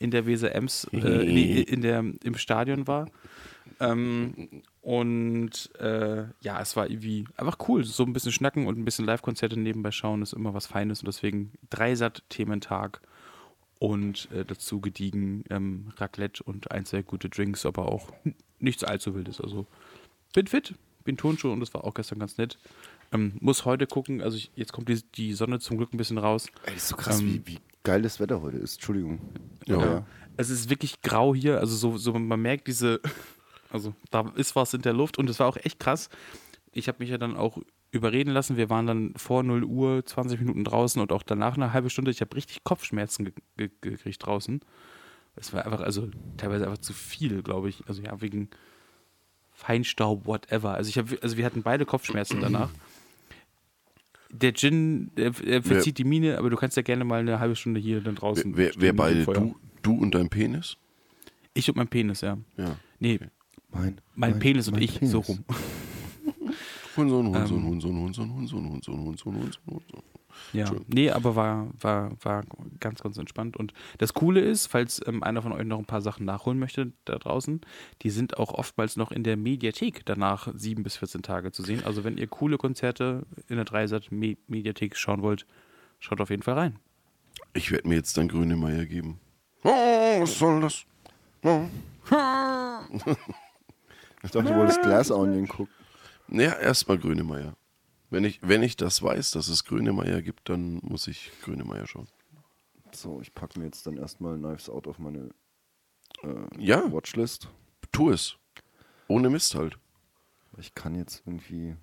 in 0.00 0.10
der 0.10 0.26
Weser 0.26 0.54
Ems, 0.54 0.84
äh, 0.92 0.96
nee, 0.96 1.60
in 1.68 1.82
der, 1.82 1.98
im 2.00 2.34
Stadion 2.36 2.88
war. 2.88 3.08
Ähm, 3.78 4.62
und 4.82 5.70
äh, 5.78 6.24
ja, 6.40 6.60
es 6.60 6.74
war 6.74 6.88
irgendwie 6.88 7.26
einfach 7.36 7.58
cool. 7.68 7.84
So 7.84 8.04
ein 8.04 8.12
bisschen 8.12 8.32
schnacken 8.32 8.66
und 8.66 8.78
ein 8.78 8.84
bisschen 8.84 9.04
Live-Konzerte 9.04 9.58
nebenbei 9.58 9.90
schauen 9.90 10.22
ist 10.22 10.32
immer 10.32 10.54
was 10.54 10.66
Feines 10.66 11.00
und 11.00 11.06
deswegen 11.06 11.52
Dreisat-Thementag 11.68 13.00
und 13.78 14.30
äh, 14.32 14.44
dazu 14.44 14.80
gediegen 14.80 15.44
ähm, 15.50 15.92
Raclette 15.96 16.42
und 16.42 16.70
ein, 16.70 16.86
zwei 16.86 17.02
gute 17.02 17.28
Drinks, 17.28 17.66
aber 17.66 17.90
auch 17.90 18.10
nichts 18.58 18.84
allzu 18.84 19.14
wildes. 19.14 19.40
Also 19.40 19.66
bin 20.34 20.46
fit, 20.46 20.74
bin 21.04 21.16
Turnschuh 21.16 21.52
und 21.52 21.60
das 21.60 21.74
war 21.74 21.84
auch 21.84 21.94
gestern 21.94 22.18
ganz 22.18 22.38
nett. 22.38 22.58
Ähm, 23.12 23.32
muss 23.40 23.64
heute 23.64 23.86
gucken, 23.86 24.22
also 24.22 24.36
ich, 24.36 24.50
jetzt 24.54 24.72
kommt 24.72 24.88
die, 24.88 25.02
die 25.14 25.32
Sonne 25.32 25.58
zum 25.58 25.76
Glück 25.76 25.92
ein 25.92 25.96
bisschen 25.96 26.18
raus. 26.18 26.46
Ey, 26.64 26.76
ist 26.76 26.88
so 26.88 26.96
krass, 26.96 27.20
Ähm, 27.20 27.42
wie, 27.44 27.54
wie 27.54 27.58
geil 27.82 28.02
das 28.02 28.20
Wetter 28.20 28.40
heute 28.40 28.58
ist. 28.58 28.74
Entschuldigung. 28.74 29.18
Ja. 29.66 29.76
Aber 29.76 30.06
Es 30.36 30.48
ist 30.48 30.70
wirklich 30.70 31.02
grau 31.02 31.34
hier, 31.34 31.58
also 31.58 31.74
so, 31.74 31.98
so 31.98 32.12
man 32.12 32.40
merkt 32.40 32.66
diese, 32.66 33.00
also 33.70 33.94
da 34.10 34.32
ist 34.36 34.56
was 34.56 34.74
in 34.74 34.82
der 34.82 34.92
Luft 34.92 35.18
und 35.18 35.30
es 35.30 35.38
war 35.40 35.48
auch 35.48 35.56
echt 35.56 35.78
krass. 35.78 36.08
Ich 36.72 36.88
habe 36.88 36.98
mich 37.00 37.10
ja 37.10 37.18
dann 37.18 37.36
auch 37.36 37.58
überreden 37.92 38.30
lassen. 38.30 38.56
Wir 38.56 38.70
waren 38.70 38.86
dann 38.86 39.14
vor 39.16 39.42
0 39.42 39.64
Uhr 39.64 40.04
20 40.04 40.40
Minuten 40.40 40.64
draußen 40.64 41.00
und 41.00 41.12
auch 41.12 41.22
danach 41.22 41.56
eine 41.56 41.72
halbe 41.72 41.90
Stunde. 41.90 42.10
Ich 42.10 42.20
habe 42.20 42.36
richtig 42.36 42.62
Kopfschmerzen 42.64 43.24
ge 43.24 43.34
ge 43.56 43.70
gekriegt 43.80 44.24
draußen. 44.24 44.60
Es 45.36 45.52
war 45.52 45.64
einfach, 45.64 45.80
also 45.80 46.08
teilweise 46.36 46.66
einfach 46.66 46.78
zu 46.78 46.92
viel, 46.92 47.42
glaube 47.42 47.68
ich. 47.68 47.82
Also 47.86 48.02
ja, 48.02 48.20
wegen 48.20 48.50
Feinstaub, 49.52 50.26
whatever. 50.26 50.74
Also 50.74 50.88
ich 50.88 50.98
habe, 50.98 51.18
also 51.22 51.36
wir 51.36 51.44
hatten 51.44 51.62
beide 51.62 51.86
Kopfschmerzen 51.86 52.40
danach. 52.40 52.70
Der 54.32 54.54
Gin, 54.54 55.10
der, 55.16 55.30
der 55.30 55.62
verzieht 55.62 55.98
die 55.98 56.04
Miene, 56.04 56.38
aber 56.38 56.50
du 56.50 56.56
kannst 56.56 56.76
ja 56.76 56.82
gerne 56.82 57.04
mal 57.04 57.20
eine 57.20 57.40
halbe 57.40 57.56
Stunde 57.56 57.80
hier 57.80 58.00
dann 58.00 58.14
draußen. 58.14 58.56
Wer, 58.56 58.72
wer 58.76 58.92
beide? 58.92 59.24
Du, 59.24 59.56
du 59.82 59.94
und 59.96 60.14
dein 60.14 60.28
Penis? 60.28 60.76
Ich 61.52 61.68
und 61.68 61.76
mein 61.76 61.88
Penis, 61.88 62.20
ja. 62.20 62.38
Ja. 62.56 62.76
Nee, 63.00 63.18
mein, 63.72 64.00
mein, 64.14 64.38
Penis 64.38 64.68
und 64.68 64.74
mein 64.74 64.82
ich, 64.82 64.98
Penis. 64.98 65.12
so 65.12 65.20
rum. 65.20 65.44
Hurensohn, 66.96 67.26
Ähm. 67.26 67.34
Hurensohn, 67.34 67.64
Hurensohn, 67.64 67.98
Hurensohn, 67.98 68.32
Hurensohn, 68.34 68.68
Hurensohn, 68.68 69.04
Hurensohn, 69.04 69.34
Hurensohn, 69.34 69.62
Hurensohn. 69.66 70.02
Ja. 70.52 70.70
Nee, 70.88 71.10
aber 71.10 71.36
war, 71.36 71.68
war, 71.80 72.10
war 72.22 72.44
ganz, 72.80 73.02
ganz 73.02 73.18
entspannt. 73.18 73.56
Und 73.56 73.72
das 73.98 74.14
Coole 74.14 74.40
ist, 74.40 74.66
falls 74.66 75.00
ähm, 75.06 75.22
einer 75.22 75.42
von 75.42 75.52
euch 75.52 75.64
noch 75.64 75.78
ein 75.78 75.84
paar 75.84 76.00
Sachen 76.00 76.24
nachholen 76.24 76.58
möchte 76.58 76.92
da 77.04 77.18
draußen, 77.18 77.60
die 78.02 78.10
sind 78.10 78.38
auch 78.38 78.52
oftmals 78.54 78.96
noch 78.96 79.12
in 79.12 79.22
der 79.22 79.36
Mediathek 79.36 80.04
danach 80.06 80.48
sieben 80.54 80.82
bis 80.82 80.96
14 80.96 81.22
Tage 81.22 81.52
zu 81.52 81.62
sehen. 81.62 81.84
Also 81.84 82.04
wenn 82.04 82.16
ihr 82.16 82.26
coole 82.26 82.58
Konzerte 82.58 83.26
in 83.48 83.56
der 83.56 83.64
Dreisat 83.64 84.10
Me 84.10 84.36
Mediathek 84.48 84.96
schauen 84.96 85.22
wollt, 85.22 85.46
schaut 85.98 86.20
auf 86.20 86.30
jeden 86.30 86.42
Fall 86.42 86.54
rein. 86.54 86.78
Ich 87.52 87.70
werde 87.70 87.88
mir 87.88 87.96
jetzt 87.96 88.16
dann 88.16 88.28
grüne 88.28 88.56
Meier 88.56 88.86
geben. 88.86 89.18
Oh, 89.62 90.20
was 90.20 90.38
soll 90.38 90.60
das? 90.60 90.84
Oh. 91.42 91.64
Ich 94.22 94.30
dachte, 94.30 94.52
du 94.52 94.56
wolltest 94.56 94.82
Glass 94.82 95.10
Onion 95.10 95.48
gucken. 95.48 95.74
Naja, 96.28 96.52
erstmal 96.54 96.98
grüne 96.98 97.24
Meier. 97.24 97.56
Wenn 98.10 98.24
ich, 98.24 98.40
wenn 98.42 98.62
ich 98.62 98.76
das 98.76 99.02
weiß, 99.02 99.30
dass 99.32 99.48
es 99.48 99.64
grüne 99.64 99.92
Meier 99.92 100.20
gibt, 100.22 100.48
dann 100.48 100.80
muss 100.82 101.06
ich 101.06 101.30
grüne 101.42 101.64
Meier 101.64 101.86
schauen. 101.86 102.08
So, 102.92 103.20
ich 103.20 103.34
packe 103.34 103.58
mir 103.58 103.66
jetzt 103.66 103.86
dann 103.86 103.96
erstmal 103.96 104.36
Knives 104.36 104.68
Out 104.68 104.88
auf 104.88 104.98
meine 104.98 105.30
äh, 106.22 106.28
Ja. 106.58 106.90
Watchlist. 106.92 107.48
Tu 107.92 108.10
es. 108.10 108.36
Ohne 109.08 109.30
Mist 109.30 109.54
halt. 109.54 109.78
Ich 110.58 110.74
kann 110.74 110.94
jetzt 110.94 111.22
irgendwie 111.24 111.76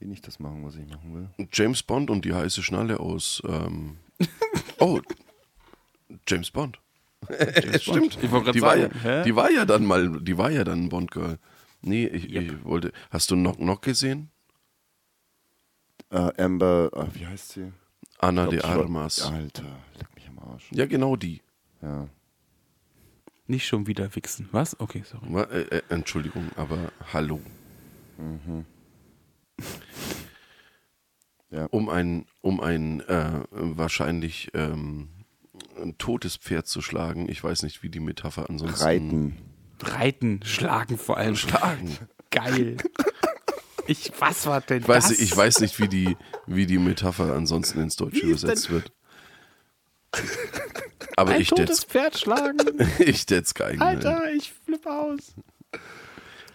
eh 0.00 0.04
nicht 0.04 0.26
das 0.26 0.38
machen, 0.38 0.64
was 0.64 0.76
ich 0.76 0.86
machen 0.86 1.14
will. 1.14 1.48
James 1.52 1.82
Bond 1.82 2.10
und 2.10 2.24
die 2.24 2.34
heiße 2.34 2.62
Schnalle 2.62 3.00
aus. 3.00 3.42
Ähm, 3.46 3.98
oh, 4.78 5.00
James 6.28 6.50
Bond. 6.50 6.78
Stimmt. 7.80 8.18
Ich 8.22 8.30
wollte 8.30 8.52
gerade 8.52 8.52
Die 8.52 8.62
war, 8.62 8.76
ja, 8.76 8.90
sagen, 8.90 9.24
die 9.24 9.36
war 9.36 9.50
ja 9.50 9.64
dann 9.64 9.84
mal, 9.84 10.20
die 10.20 10.38
war 10.38 10.50
ja 10.50 10.64
dann 10.64 10.84
ein 10.84 10.88
Bond-Girl. 10.90 11.38
Nee, 11.86 12.06
ich, 12.06 12.32
ich 12.34 12.64
wollte. 12.64 12.92
Hast 13.10 13.30
du 13.30 13.36
Knock 13.36 13.56
Knock 13.56 13.82
gesehen? 13.82 14.30
Äh, 16.10 16.42
Amber, 16.42 16.90
ah, 16.94 17.06
wie 17.14 17.26
heißt 17.26 17.50
sie? 17.52 17.72
Anna 18.18 18.46
de 18.46 18.60
Armas. 18.62 19.20
Alter, 19.22 19.64
leck 19.98 20.14
mich 20.14 20.28
am 20.28 20.38
Arsch. 20.38 20.70
Ja, 20.72 20.86
genau 20.86 21.16
die. 21.16 21.42
Ja. 21.82 22.08
Nicht 23.46 23.66
schon 23.66 23.86
wieder 23.86 24.14
wichsen. 24.16 24.48
Was? 24.52 24.78
Okay, 24.80 25.02
sorry. 25.04 25.26
Wa- 25.32 25.42
Äh, 25.44 25.62
äh, 25.78 25.82
Entschuldigung, 25.88 26.50
aber 26.56 26.92
hallo. 27.12 27.40
Ja. 31.50 31.66
Um 31.70 31.88
ein, 31.88 32.26
um 32.42 32.60
ein 32.60 33.00
äh, 33.02 33.44
wahrscheinlich 33.50 34.50
ähm, 34.52 35.08
ein 35.80 35.96
totes 35.96 36.36
Pferd 36.36 36.66
zu 36.66 36.82
schlagen, 36.82 37.28
ich 37.28 37.42
weiß 37.42 37.62
nicht, 37.62 37.82
wie 37.84 37.88
die 37.88 38.00
Metapher 38.00 38.50
ansonsten. 38.50 38.82
Reiten. 38.82 39.36
Reiten, 39.82 40.40
schlagen 40.44 40.98
vor 40.98 41.16
allem. 41.16 41.36
Schlagen. 41.36 41.96
Geil. 42.30 42.76
Ich, 43.86 44.12
was 44.18 44.46
war 44.46 44.60
denn 44.60 44.82
Ich 44.82 44.88
weiß, 44.88 45.08
das? 45.08 45.18
ich 45.18 45.36
weiß 45.36 45.60
nicht, 45.60 45.78
wie 45.78 45.88
die, 45.88 46.16
wie 46.46 46.66
die 46.66 46.78
Metapher 46.78 47.34
ansonsten 47.34 47.80
ins 47.80 47.96
Deutsche 47.96 48.26
übersetzt 48.26 48.70
wird. 48.70 48.92
Aber 51.16 51.32
Ein 51.32 51.40
ich 51.40 51.48
totes 51.48 51.84
Pferd 51.84 52.18
schlagen. 52.18 52.58
ich 52.98 53.22
hätte 53.28 53.54
geil. 53.54 53.80
Alter, 53.80 54.32
ich 54.32 54.52
flippe 54.64 54.90
aus. 54.90 55.34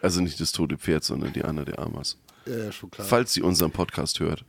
Also 0.01 0.21
nicht 0.21 0.39
das 0.39 0.51
tote 0.51 0.77
Pferd, 0.77 1.03
sondern 1.03 1.33
die 1.33 1.43
Anna 1.43 1.63
de 1.63 1.77
Armas. 1.77 2.17
Ja, 2.45 2.57
ja, 2.57 2.71
schon 2.71 2.91
klar. 2.91 3.07
Falls 3.07 3.33
sie 3.33 3.41
unseren 3.41 3.71
Podcast 3.71 4.19
hört. 4.19 4.43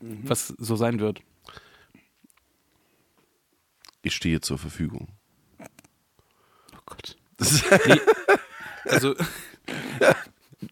Was 0.00 0.48
so 0.58 0.76
sein 0.76 1.00
wird. 1.00 1.20
Ich 4.02 4.14
stehe 4.14 4.40
zur 4.40 4.58
Verfügung. 4.58 5.08
Oh 5.60 6.80
Gott. 6.86 7.17
Nee, 7.38 8.00
also 8.84 9.14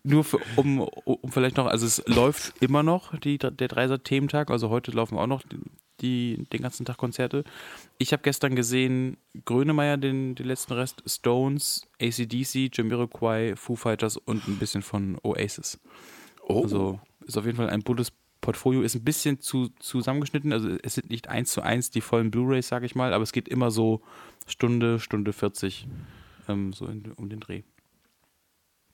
nur 0.02 0.24
für, 0.24 0.38
um, 0.56 0.80
um 0.80 1.32
vielleicht 1.32 1.56
noch, 1.56 1.66
also 1.66 1.86
es 1.86 2.02
läuft 2.06 2.54
immer 2.60 2.82
noch 2.82 3.16
die, 3.18 3.38
der 3.38 3.68
Dreiser-Thementag, 3.68 4.50
also 4.50 4.70
heute 4.70 4.90
laufen 4.90 5.18
auch 5.18 5.26
noch 5.26 5.42
die, 5.42 5.58
die, 6.00 6.44
den 6.52 6.62
ganzen 6.62 6.84
Tag 6.84 6.96
Konzerte. 6.96 7.44
Ich 7.98 8.12
habe 8.12 8.22
gestern 8.22 8.56
gesehen 8.56 9.16
Grönemeyer, 9.44 9.96
den, 9.96 10.34
den 10.34 10.46
letzten 10.46 10.74
Rest, 10.74 11.02
Stones, 11.06 11.86
ACDC, 12.00 12.70
Jamiroquai, 12.76 13.54
Foo 13.56 13.76
Fighters 13.76 14.16
und 14.16 14.46
ein 14.48 14.58
bisschen 14.58 14.82
von 14.82 15.18
Oasis. 15.22 15.78
Oh, 16.42 16.62
Also 16.62 17.00
ist 17.24 17.36
auf 17.36 17.46
jeden 17.46 17.56
Fall 17.56 17.70
ein 17.70 17.82
buntes 17.82 18.12
Portfolio, 18.40 18.82
ist 18.82 18.94
ein 18.94 19.04
bisschen 19.04 19.40
zu, 19.40 19.70
zusammengeschnitten, 19.80 20.52
also 20.52 20.68
es 20.82 20.94
sind 20.94 21.10
nicht 21.10 21.28
eins 21.28 21.50
zu 21.52 21.62
eins 21.62 21.90
die 21.90 22.00
vollen 22.00 22.30
Blu-Rays, 22.30 22.68
sage 22.68 22.86
ich 22.86 22.94
mal, 22.94 23.12
aber 23.12 23.22
es 23.24 23.32
geht 23.32 23.48
immer 23.48 23.70
so 23.70 24.02
Stunde, 24.46 25.00
Stunde 25.00 25.32
40, 25.32 25.88
ähm, 26.48 26.72
so 26.72 26.86
in, 26.86 27.12
um 27.12 27.28
den 27.28 27.40
Dreh. 27.40 27.62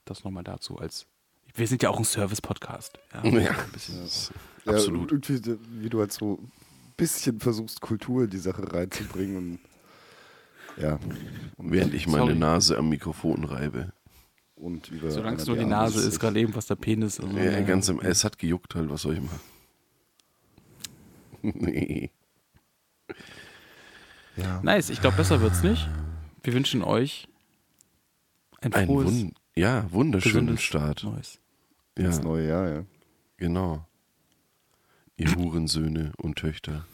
Das 0.05 0.24
nochmal 0.24 0.45
dazu 0.45 0.79
als. 0.79 1.07
Wir 1.55 1.66
sind 1.66 1.83
ja 1.83 1.91
auch 1.91 1.99
ein 1.99 2.05
Service-Podcast. 2.05 2.99
Ja, 3.12 3.24
Ja. 3.27 3.51
ein 3.51 3.73
bisschen. 3.73 3.99
Ja, 4.65 4.73
Absolut. 4.73 5.12
irgendwie, 5.12 5.59
wie 5.81 5.91
du 5.91 6.01
halt 6.01 6.12
so 6.12 6.39
ein 6.41 6.51
bisschen 6.97 7.41
versuchst, 7.41 7.81
Kultur 7.81 8.24
in 8.24 8.31
die 8.31 8.39
Sache 8.39 8.73
reinzubringen. 8.73 9.37
Und, 9.37 9.59
ja. 10.83 10.99
Und, 11.57 11.70
während 11.73 11.93
ich 11.95 12.07
meine 12.07 12.27
Sorry. 12.27 12.39
Nase 12.39 12.79
am 12.79 12.89
Mikrofon 12.89 13.45
reibe. 13.45 13.93
und 14.55 14.89
über. 14.91 15.11
Solange 15.11 15.37
es 15.39 15.47
nur 15.47 15.57
die 15.57 15.65
Nase 15.65 15.95
anderen 15.97 16.09
ist, 16.09 16.20
gerade 16.20 16.41
eben, 16.41 16.55
was 16.55 16.66
der 16.66 16.77
Penis 16.77 17.19
ist. 17.19 17.33
Ja, 17.33 17.61
ganz 17.62 17.89
im, 17.89 18.01
es 18.01 18.23
hat 18.24 18.39
gejuckt 18.39 18.74
halt, 18.74 18.89
was 18.89 19.03
soll 19.03 19.15
ich 19.15 19.20
machen? 19.20 19.41
nee. 21.43 22.11
Ja. 24.37 24.61
Nice, 24.62 24.89
ich 24.91 25.01
glaube, 25.01 25.16
besser 25.16 25.41
wird's 25.41 25.62
nicht. 25.62 25.89
Wir 26.43 26.53
wünschen 26.55 26.83
euch 26.83 27.29
ein 28.62 28.72
Ein 28.72 28.86
frohes, 28.86 29.06
Wun 29.12 29.34
ja, 29.55 29.90
wunderschönen 29.93 30.59
Start. 30.59 31.02
Neues. 31.05 31.39
Ja, 31.98 32.05
Das 32.05 32.22
neue 32.22 32.48
Jahr, 32.48 32.68
ja. 32.68 32.84
genau. 33.36 33.86
Ihr 35.16 35.34
Hurensöhne 35.34 36.12
und 36.16 36.36
Töchter. 36.36 36.86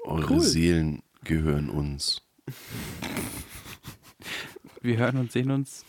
Eure 0.00 0.34
Cool. 0.34 0.40
Seelen 0.40 1.02
gehören 1.22 1.70
uns. 1.70 2.20
Wir 4.82 4.98
hören 4.98 5.16
und 5.18 5.32
sehen 5.32 5.50
uns. 5.50 5.84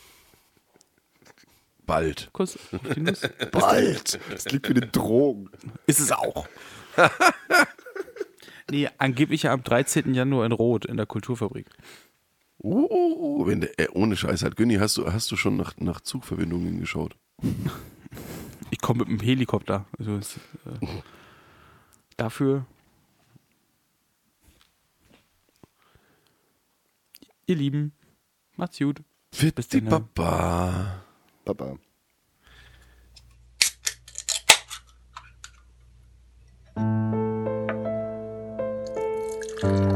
Bald. 1.85 2.29
Kuss. 2.33 2.57
Bald! 3.51 4.19
Das 4.29 4.45
klingt 4.45 4.67
wie 4.69 4.73
eine 4.73 4.87
Drohung. 4.87 5.49
Ist 5.85 5.99
es 5.99 6.11
auch. 6.11 6.47
nee, 8.71 8.89
angeblich 8.97 9.43
ja 9.43 9.51
am 9.53 9.63
13. 9.63 10.13
Januar 10.13 10.45
in 10.45 10.51
Rot 10.51 10.85
in 10.85 10.97
der 10.97 11.05
Kulturfabrik. 11.05 11.67
Uh, 12.65 12.87
uh, 12.89 13.41
uh, 13.41 13.45
wenn 13.45 13.61
der, 13.61 13.79
äh, 13.79 13.87
ohne 13.93 14.17
Scheiß 14.17 14.41
hat. 14.41 14.55
Günni, 14.55 14.77
hast 14.77 14.97
du, 14.97 15.05
hast 15.05 15.29
du 15.29 15.35
schon 15.35 15.55
nach, 15.55 15.77
nach 15.77 16.01
Zugverbindungen 16.01 16.79
geschaut? 16.79 17.15
Ich 18.71 18.81
komme 18.81 19.05
mit 19.05 19.09
dem 19.09 19.19
Helikopter. 19.19 19.85
Also 19.99 20.17
es, 20.17 20.37
äh, 20.65 20.87
dafür. 22.17 22.65
Ihr 27.45 27.55
Lieben, 27.55 27.93
macht's 28.55 28.79
gut. 28.79 29.01
Bis 29.29 29.39
Fitti 29.39 29.81
dann. 29.81 30.11
Papa. 30.15 31.03
Papa. 31.45 31.77
Thank 39.61 39.94